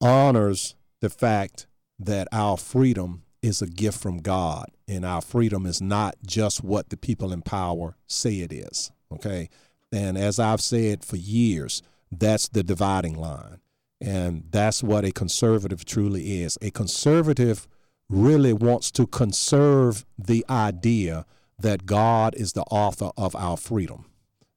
honors 0.00 0.74
the 1.00 1.10
fact 1.10 1.66
that 1.98 2.28
our 2.32 2.56
freedom 2.56 3.22
is 3.42 3.60
a 3.60 3.66
gift 3.66 4.00
from 4.00 4.18
God, 4.18 4.70
and 4.86 5.04
our 5.04 5.20
freedom 5.20 5.66
is 5.66 5.80
not 5.80 6.16
just 6.24 6.62
what 6.62 6.90
the 6.90 6.96
people 6.96 7.32
in 7.32 7.42
power 7.42 7.96
say 8.06 8.36
it 8.36 8.52
is. 8.52 8.92
Okay. 9.12 9.48
And 9.92 10.16
as 10.16 10.38
I've 10.38 10.60
said 10.60 11.04
for 11.04 11.16
years, 11.16 11.82
that's 12.10 12.48
the 12.48 12.62
dividing 12.62 13.14
line. 13.18 13.60
And 14.00 14.44
that's 14.50 14.82
what 14.82 15.04
a 15.04 15.12
conservative 15.12 15.84
truly 15.84 16.42
is. 16.42 16.58
A 16.60 16.70
conservative 16.70 17.68
really 18.08 18.52
wants 18.52 18.90
to 18.92 19.06
conserve 19.06 20.04
the 20.18 20.44
idea 20.50 21.24
that 21.58 21.86
God 21.86 22.34
is 22.34 22.52
the 22.52 22.62
author 22.62 23.10
of 23.16 23.36
our 23.36 23.56
freedom. 23.56 24.06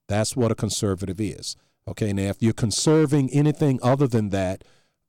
That's 0.07 0.35
what 0.35 0.51
a 0.51 0.55
conservative 0.55 1.21
is. 1.21 1.55
Okay, 1.87 2.11
now 2.13 2.23
if 2.23 2.41
you're 2.41 2.53
conserving 2.53 3.29
anything 3.31 3.79
other 3.83 4.07
than 4.07 4.29
that, 4.29 4.63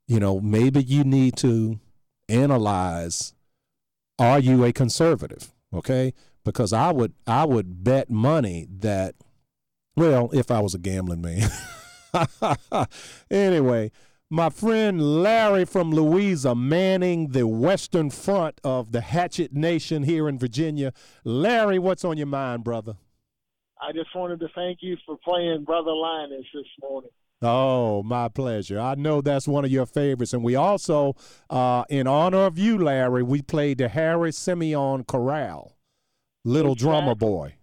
you 0.06 0.20
know, 0.20 0.40
maybe 0.40 0.82
you 0.82 1.04
need 1.04 1.36
to 1.38 1.80
analyze 2.28 3.32
are 4.18 4.38
you 4.38 4.64
a 4.64 4.72
conservative? 4.72 5.52
Okay? 5.74 6.14
Because 6.44 6.72
I 6.72 6.90
would 6.92 7.12
I 7.26 7.44
would 7.44 7.84
bet 7.84 8.10
money 8.10 8.66
that 8.78 9.14
well, 9.96 10.30
if 10.32 10.50
I 10.50 10.60
was 10.60 10.74
a 10.74 10.78
gambling 10.78 11.22
man. 11.22 11.50
anyway, 13.30 13.90
my 14.30 14.50
friend 14.50 15.22
Larry 15.22 15.64
from 15.64 15.90
Louisa 15.90 16.54
manning 16.54 17.28
the 17.28 17.46
western 17.46 18.10
front 18.10 18.60
of 18.64 18.92
the 18.92 19.00
Hatchet 19.00 19.52
Nation 19.52 20.02
here 20.02 20.28
in 20.28 20.38
Virginia. 20.38 20.92
Larry, 21.24 21.78
what's 21.78 22.04
on 22.04 22.16
your 22.16 22.26
mind, 22.26 22.64
brother? 22.64 22.96
I 23.80 23.92
just 23.92 24.14
wanted 24.14 24.40
to 24.40 24.48
thank 24.54 24.78
you 24.80 24.96
for 25.04 25.16
playing 25.22 25.64
Brother 25.64 25.92
Linus 25.92 26.46
this 26.54 26.64
morning. 26.82 27.10
Oh, 27.42 28.02
my 28.02 28.28
pleasure. 28.28 28.80
I 28.80 28.94
know 28.94 29.20
that's 29.20 29.46
one 29.46 29.64
of 29.64 29.70
your 29.70 29.84
favorites. 29.84 30.32
And 30.32 30.42
we 30.42 30.54
also, 30.56 31.14
uh, 31.50 31.84
in 31.90 32.06
honor 32.06 32.46
of 32.46 32.58
you, 32.58 32.78
Larry, 32.78 33.22
we 33.22 33.42
played 33.42 33.78
the 33.78 33.88
Harry 33.88 34.30
Simeone 34.30 35.06
Chorale, 35.06 35.76
Little 36.44 36.72
Exactly. 36.72 36.90
Drummer 36.90 37.14
Boy. 37.14 37.54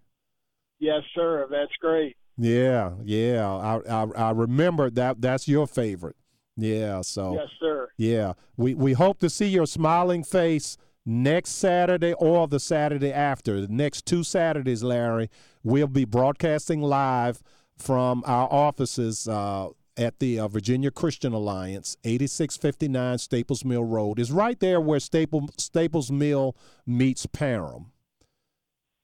Yes, 0.80 1.02
sir. 1.16 1.48
That's 1.50 1.72
great. 1.82 2.16
Yeah, 2.38 2.94
yeah. 3.04 3.48
I, 3.48 3.80
I 3.90 4.04
I 4.16 4.30
remember 4.32 4.90
that. 4.92 5.22
That's 5.22 5.48
your 5.48 5.68
favorite. 5.68 6.16
Yeah. 6.58 7.02
So. 7.02 7.36
Yes, 7.36 7.50
sir. 7.60 7.90
Yeah. 7.98 8.34
We 8.58 8.74
we 8.74 8.94
hope 8.94 9.20
to 9.20 9.30
see 9.30 9.48
your 9.48 9.66
smiling 9.68 10.24
face 10.24 10.78
next 11.06 11.52
Saturday 11.52 12.14
or 12.14 12.48
the 12.48 12.60
Saturday 12.60 13.12
after. 13.12 13.62
The 13.62 13.68
next 13.68 14.06
two 14.06 14.24
Saturdays, 14.24 14.84
Larry, 14.84 15.30
we'll 15.64 15.88
be 15.88 16.06
broadcasting 16.06 16.82
live 16.82 17.42
from 17.78 18.24
our 18.26 18.48
offices 18.52 19.28
uh, 19.28 19.70
at 19.98 20.20
the 20.20 20.40
uh, 20.40 20.48
Virginia 20.48 20.92
Christian 20.92 21.34
Alliance, 21.34 21.98
8659 22.04 23.18
Staples 23.18 23.66
Mill 23.66 23.84
Road. 23.84 24.20
is 24.20 24.32
right 24.32 24.60
there 24.60 24.80
where 24.80 25.00
Staple, 25.00 25.50
Staples 25.58 26.12
Mill 26.12 26.56
meets 26.86 27.26
Parham. 27.26 27.92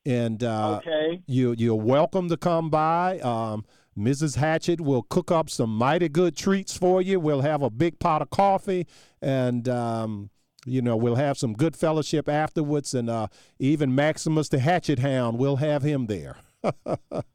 And 0.09 0.43
uh, 0.43 0.77
Okay. 0.77 1.21
you 1.27 1.53
you're 1.55 1.75
welcome 1.75 2.29
to 2.29 2.37
come 2.37 2.71
by. 2.71 3.19
Um, 3.19 3.63
Mrs. 3.97 4.37
Hatchett 4.37 4.81
will 4.81 5.03
cook 5.03 5.29
up 5.29 5.49
some 5.51 5.69
mighty 5.75 6.09
good 6.09 6.35
treats 6.35 6.75
for 6.75 6.99
you. 7.01 7.19
We'll 7.19 7.41
have 7.41 7.61
a 7.61 7.69
big 7.69 7.99
pot 7.99 8.21
of 8.23 8.29
coffee, 8.31 8.87
and 9.21 9.69
um, 9.69 10.31
you 10.65 10.81
know 10.81 10.97
we'll 10.97 11.15
have 11.15 11.37
some 11.37 11.53
good 11.53 11.75
fellowship 11.75 12.27
afterwards. 12.27 12.93
And 12.95 13.07
uh, 13.07 13.27
even 13.59 13.93
Maximus 13.93 14.49
the 14.49 14.57
Hatchet 14.59 14.97
Hound, 14.99 15.37
we'll 15.37 15.57
have 15.57 15.83
him 15.83 16.07
there. 16.07 16.37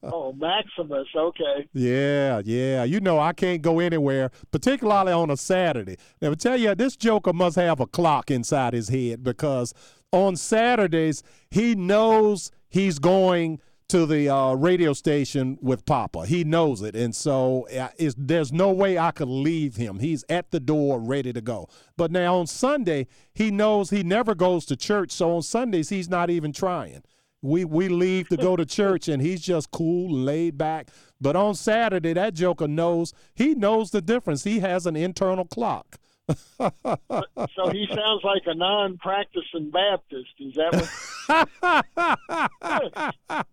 Oh, 0.02 0.32
Maximus. 0.34 1.06
Okay. 1.16 1.66
Yeah, 1.72 2.42
yeah. 2.44 2.84
You 2.84 3.00
know, 3.00 3.18
I 3.18 3.32
can't 3.32 3.62
go 3.62 3.78
anywhere, 3.80 4.30
particularly 4.50 5.12
on 5.12 5.30
a 5.30 5.36
Saturday. 5.36 5.96
Now, 6.20 6.30
I 6.32 6.34
tell 6.34 6.56
you, 6.58 6.74
this 6.74 6.94
Joker 6.96 7.32
must 7.32 7.56
have 7.56 7.80
a 7.80 7.86
clock 7.86 8.30
inside 8.30 8.74
his 8.74 8.88
head 8.90 9.24
because 9.24 9.72
on 10.12 10.36
Saturdays, 10.36 11.22
he 11.50 11.74
knows 11.74 12.50
he's 12.74 12.98
going 12.98 13.60
to 13.86 14.04
the 14.04 14.28
uh, 14.28 14.52
radio 14.54 14.92
station 14.92 15.56
with 15.62 15.86
Papa. 15.86 16.26
He 16.26 16.42
knows 16.42 16.82
it. 16.82 16.96
And 16.96 17.14
so 17.14 17.68
uh, 17.68 17.88
there's 18.16 18.52
no 18.52 18.72
way 18.72 18.98
I 18.98 19.12
could 19.12 19.28
leave 19.28 19.76
him. 19.76 20.00
He's 20.00 20.24
at 20.28 20.50
the 20.50 20.58
door 20.58 20.98
ready 20.98 21.32
to 21.32 21.40
go. 21.40 21.68
But 21.96 22.10
now 22.10 22.36
on 22.36 22.48
Sunday, 22.48 23.06
he 23.32 23.52
knows 23.52 23.90
he 23.90 24.02
never 24.02 24.34
goes 24.34 24.64
to 24.66 24.76
church. 24.76 25.12
So 25.12 25.36
on 25.36 25.42
Sundays, 25.42 25.90
he's 25.90 26.08
not 26.08 26.30
even 26.30 26.52
trying 26.52 27.02
we 27.42 27.62
we 27.62 27.88
leave 27.88 28.26
to 28.30 28.38
go 28.38 28.56
to 28.56 28.64
church 28.64 29.06
and 29.06 29.20
he's 29.20 29.42
just 29.42 29.70
cool 29.70 30.10
laid 30.10 30.56
back 30.56 30.88
but 31.20 31.36
on 31.36 31.54
saturday 31.54 32.14
that 32.14 32.32
joker 32.32 32.66
knows 32.66 33.12
he 33.34 33.54
knows 33.54 33.90
the 33.90 34.00
difference 34.00 34.44
he 34.44 34.60
has 34.60 34.86
an 34.86 34.96
internal 34.96 35.44
clock 35.44 35.98
So 36.28 37.68
he 37.70 37.86
sounds 37.88 38.22
like 38.24 38.42
a 38.46 38.54
non-practicing 38.54 39.70
Baptist. 39.70 40.30
Is 40.38 40.54
that 40.54 40.72
what? 40.72 40.88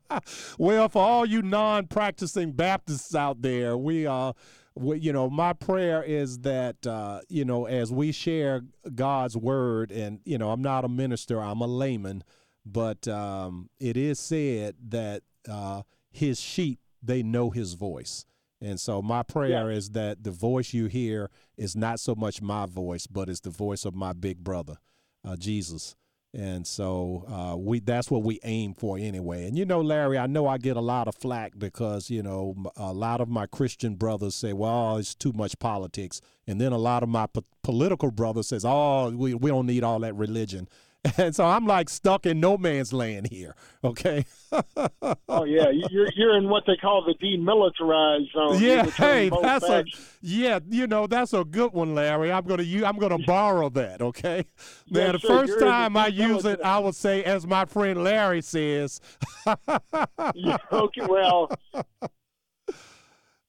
well 0.57 0.89
for 0.89 1.01
all 1.01 1.25
you 1.25 1.41
non-practicing 1.41 2.51
baptists 2.51 3.15
out 3.15 3.41
there 3.41 3.77
we 3.77 4.05
uh 4.05 4.33
we, 4.75 4.99
you 4.99 5.13
know 5.13 5.29
my 5.29 5.53
prayer 5.53 6.03
is 6.03 6.39
that 6.39 6.85
uh 6.85 7.21
you 7.29 7.45
know 7.45 7.65
as 7.65 7.91
we 7.91 8.11
share 8.11 8.61
god's 8.93 9.37
word 9.37 9.89
and 9.91 10.19
you 10.25 10.37
know 10.37 10.51
i'm 10.51 10.61
not 10.61 10.83
a 10.83 10.89
minister 10.89 11.41
i'm 11.41 11.61
a 11.61 11.67
layman 11.67 12.23
but 12.65 13.07
um 13.07 13.69
it 13.79 13.95
is 13.95 14.19
said 14.19 14.75
that 14.89 15.23
uh 15.49 15.81
his 16.09 16.41
sheep 16.41 16.79
they 17.01 17.23
know 17.23 17.51
his 17.51 17.73
voice 17.73 18.25
and 18.61 18.79
so 18.79 19.01
my 19.01 19.23
prayer 19.23 19.69
is 19.71 19.89
that 19.91 20.23
the 20.23 20.31
voice 20.31 20.73
you 20.73 20.85
hear 20.85 21.29
is 21.57 21.75
not 21.75 21.99
so 21.99 22.15
much 22.15 22.41
my 22.41 22.65
voice 22.65 23.07
but 23.07 23.29
it's 23.29 23.41
the 23.41 23.49
voice 23.49 23.85
of 23.85 23.93
my 23.95 24.13
big 24.13 24.43
brother 24.43 24.77
uh 25.25 25.35
jesus 25.35 25.95
and 26.33 26.65
so 26.65 27.25
uh, 27.27 27.57
we 27.57 27.81
that's 27.81 28.09
what 28.09 28.23
we 28.23 28.39
aim 28.43 28.73
for 28.73 28.97
anyway. 28.97 29.47
And 29.47 29.57
you 29.57 29.65
know, 29.65 29.81
Larry, 29.81 30.17
I 30.17 30.27
know 30.27 30.47
I 30.47 30.57
get 30.57 30.77
a 30.77 30.81
lot 30.81 31.09
of 31.09 31.15
flack 31.15 31.53
because 31.57 32.09
you 32.09 32.23
know 32.23 32.55
a 32.77 32.93
lot 32.93 33.19
of 33.19 33.27
my 33.27 33.47
Christian 33.47 33.95
brothers 33.95 34.35
say, 34.35 34.53
"Well, 34.53 34.95
it's 34.95 35.13
too 35.13 35.33
much 35.33 35.59
politics," 35.59 36.21
and 36.47 36.61
then 36.61 36.71
a 36.71 36.77
lot 36.77 37.03
of 37.03 37.09
my 37.09 37.27
po- 37.27 37.43
political 37.63 38.11
brothers 38.11 38.47
says, 38.47 38.63
"Oh, 38.65 39.09
we 39.09 39.33
we 39.33 39.49
don't 39.49 39.65
need 39.65 39.83
all 39.83 39.99
that 39.99 40.15
religion." 40.15 40.69
And 41.17 41.35
so 41.35 41.45
I'm 41.45 41.65
like 41.65 41.89
stuck 41.89 42.25
in 42.27 42.39
no 42.39 42.57
man's 42.59 42.93
land 42.93 43.27
here. 43.31 43.55
Okay. 43.83 44.23
oh 45.27 45.43
yeah, 45.45 45.69
You- 45.71 45.87
you're 45.89 46.07
you're 46.15 46.37
in 46.37 46.47
what 46.47 46.63
they 46.67 46.75
call 46.77 47.03
the 47.03 47.15
demilitarized 47.15 48.31
zone. 48.33 48.61
Yeah, 48.61 48.85
hey, 48.85 49.29
that's 49.41 49.65
a 49.65 49.83
yeah, 50.21 50.59
you 50.69 50.85
know, 50.85 51.07
that's 51.07 51.33
a 51.33 51.43
good 51.43 51.73
one, 51.73 51.95
Larry. 51.95 52.31
I'm 52.31 52.45
gonna 52.45 52.61
you 52.63 52.85
I'm 52.85 52.97
gonna 52.99 53.17
borrow 53.17 53.69
that, 53.69 54.01
okay? 54.01 54.45
Now 54.91 54.99
Yes, 54.99 55.11
the 55.13 55.19
sir, 55.19 55.27
first 55.27 55.47
you're 55.47 55.57
in 55.57 55.65
the 55.65 55.71
time 55.71 55.97
I 55.97 56.07
use 56.07 56.45
it, 56.45 56.61
I 56.63 56.77
would 56.79 56.95
say, 56.95 57.23
as 57.23 57.47
my 57.47 57.65
friend 57.65 58.03
Larry 58.03 58.41
says. 58.43 59.01
Yeah, 60.35 60.57
okay, 60.71 61.05
well, 61.07 61.49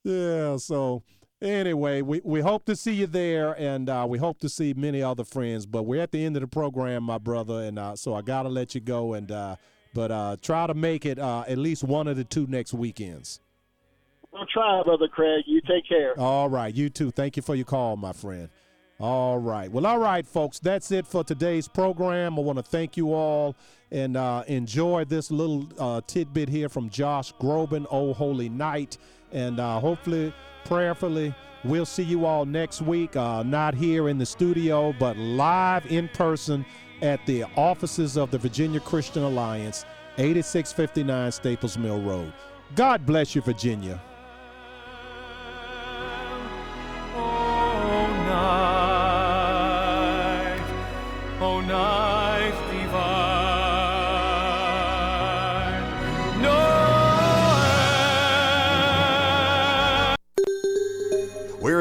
yeah, 0.05 0.57
so 0.57 1.03
Anyway, 1.43 2.03
we, 2.03 2.21
we 2.23 2.41
hope 2.41 2.65
to 2.67 2.77
see 2.77 2.93
you 2.93 3.09
there, 3.09 3.53
and 3.59 3.91
uh, 3.91 4.07
we 4.09 4.17
hope 4.17 4.39
to 4.39 4.49
see 4.49 4.75
many 4.75 5.03
other 5.03 5.25
friends. 5.25 5.67
But 5.67 5.83
we're 5.83 6.01
at 6.01 6.13
the 6.13 6.25
end 6.25 6.37
of 6.37 6.43
the 6.43 6.47
program, 6.47 7.03
my 7.03 7.19
brother, 7.19 7.63
and 7.63 7.81
uh, 7.81 7.97
so 7.97 8.15
I 8.15 8.23
gotta 8.23 8.49
let 8.49 8.77
you 8.77 8.81
go. 8.81 9.15
And 9.15 9.31
uh, 9.33 9.57
but 9.93 10.13
uh, 10.13 10.37
try 10.41 10.69
to 10.69 10.75
make 10.75 11.05
it 11.05 11.19
uh, 11.19 11.45
at 11.49 11.59
least 11.59 11.83
one 11.83 12.07
of 12.07 12.17
the 12.17 12.23
two 12.23 12.47
next 12.47 12.73
weekends. 12.73 13.41
We'll 14.33 14.47
try, 14.47 14.83
Brother 14.85 15.09
Craig. 15.09 15.43
You 15.47 15.61
take 15.63 15.87
care. 15.89 16.19
All 16.19 16.49
right, 16.49 16.73
you 16.73 16.89
too. 16.89 17.11
Thank 17.11 17.37
you 17.37 17.43
for 17.43 17.57
your 17.57 17.67
call, 17.67 17.97
my 17.97 18.13
friend. 18.13 18.49
All 19.01 19.39
right. 19.39 19.71
Well, 19.71 19.85
all 19.85 19.99
right, 19.99 20.25
folks. 20.25 20.61
That's 20.61 20.93
it 20.93 21.09
for 21.09 21.25
today's 21.25 21.67
program. 21.67 22.39
I 22.39 22.43
want 22.43 22.59
to 22.59 22.63
thank 22.63 22.97
you 22.97 23.13
all 23.13 23.57
and 23.91 24.17
uh, 24.17 24.45
enjoy 24.47 25.05
this 25.05 25.31
little 25.33 25.69
uh, 25.77 26.01
tidbit 26.07 26.49
here 26.49 26.69
from 26.69 26.89
Josh 26.89 27.35
Groban, 27.35 27.85
Oh 27.91 28.15
Holy 28.15 28.49
Night. 28.49 28.99
And 29.33 29.59
uh, 29.59 29.81
hopefully, 29.81 30.33
prayerfully, 30.65 31.35
we'll 31.65 31.87
see 31.87 32.03
you 32.03 32.27
all 32.27 32.45
next 32.45 32.83
week. 32.83 33.17
Uh, 33.17 33.43
not 33.43 33.75
here 33.75 34.09
in 34.09 34.19
the 34.19 34.27
studio, 34.27 34.95
but 34.99 35.17
live 35.17 35.85
in 35.87 36.09
person 36.09 36.65
at 37.03 37.25
the 37.27 37.45
offices 37.57 38.17
of 38.17 38.31
the 38.31 38.39
Virginia 38.39 38.81
Christian 38.81 39.23
Alliance, 39.23 39.85
8659 40.19 41.33
Staples 41.33 41.77
Mill 41.77 42.01
Road. 42.01 42.33
God 42.75 43.05
bless 43.05 43.35
you, 43.35 43.43
Virginia. 43.43 44.01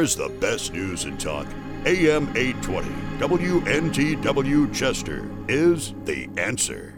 No 0.02 0.07
Where 0.07 0.07
is 0.07 0.15
the 0.15 0.30
best 0.30 0.73
news 0.73 1.06
in 1.06 1.15
talk? 1.19 1.45
AM 1.86 2.36
820 2.36 2.90
WNTW 3.19 4.73
Chester 4.73 5.30
is 5.48 5.94
the 6.06 6.28
answer. 6.38 6.91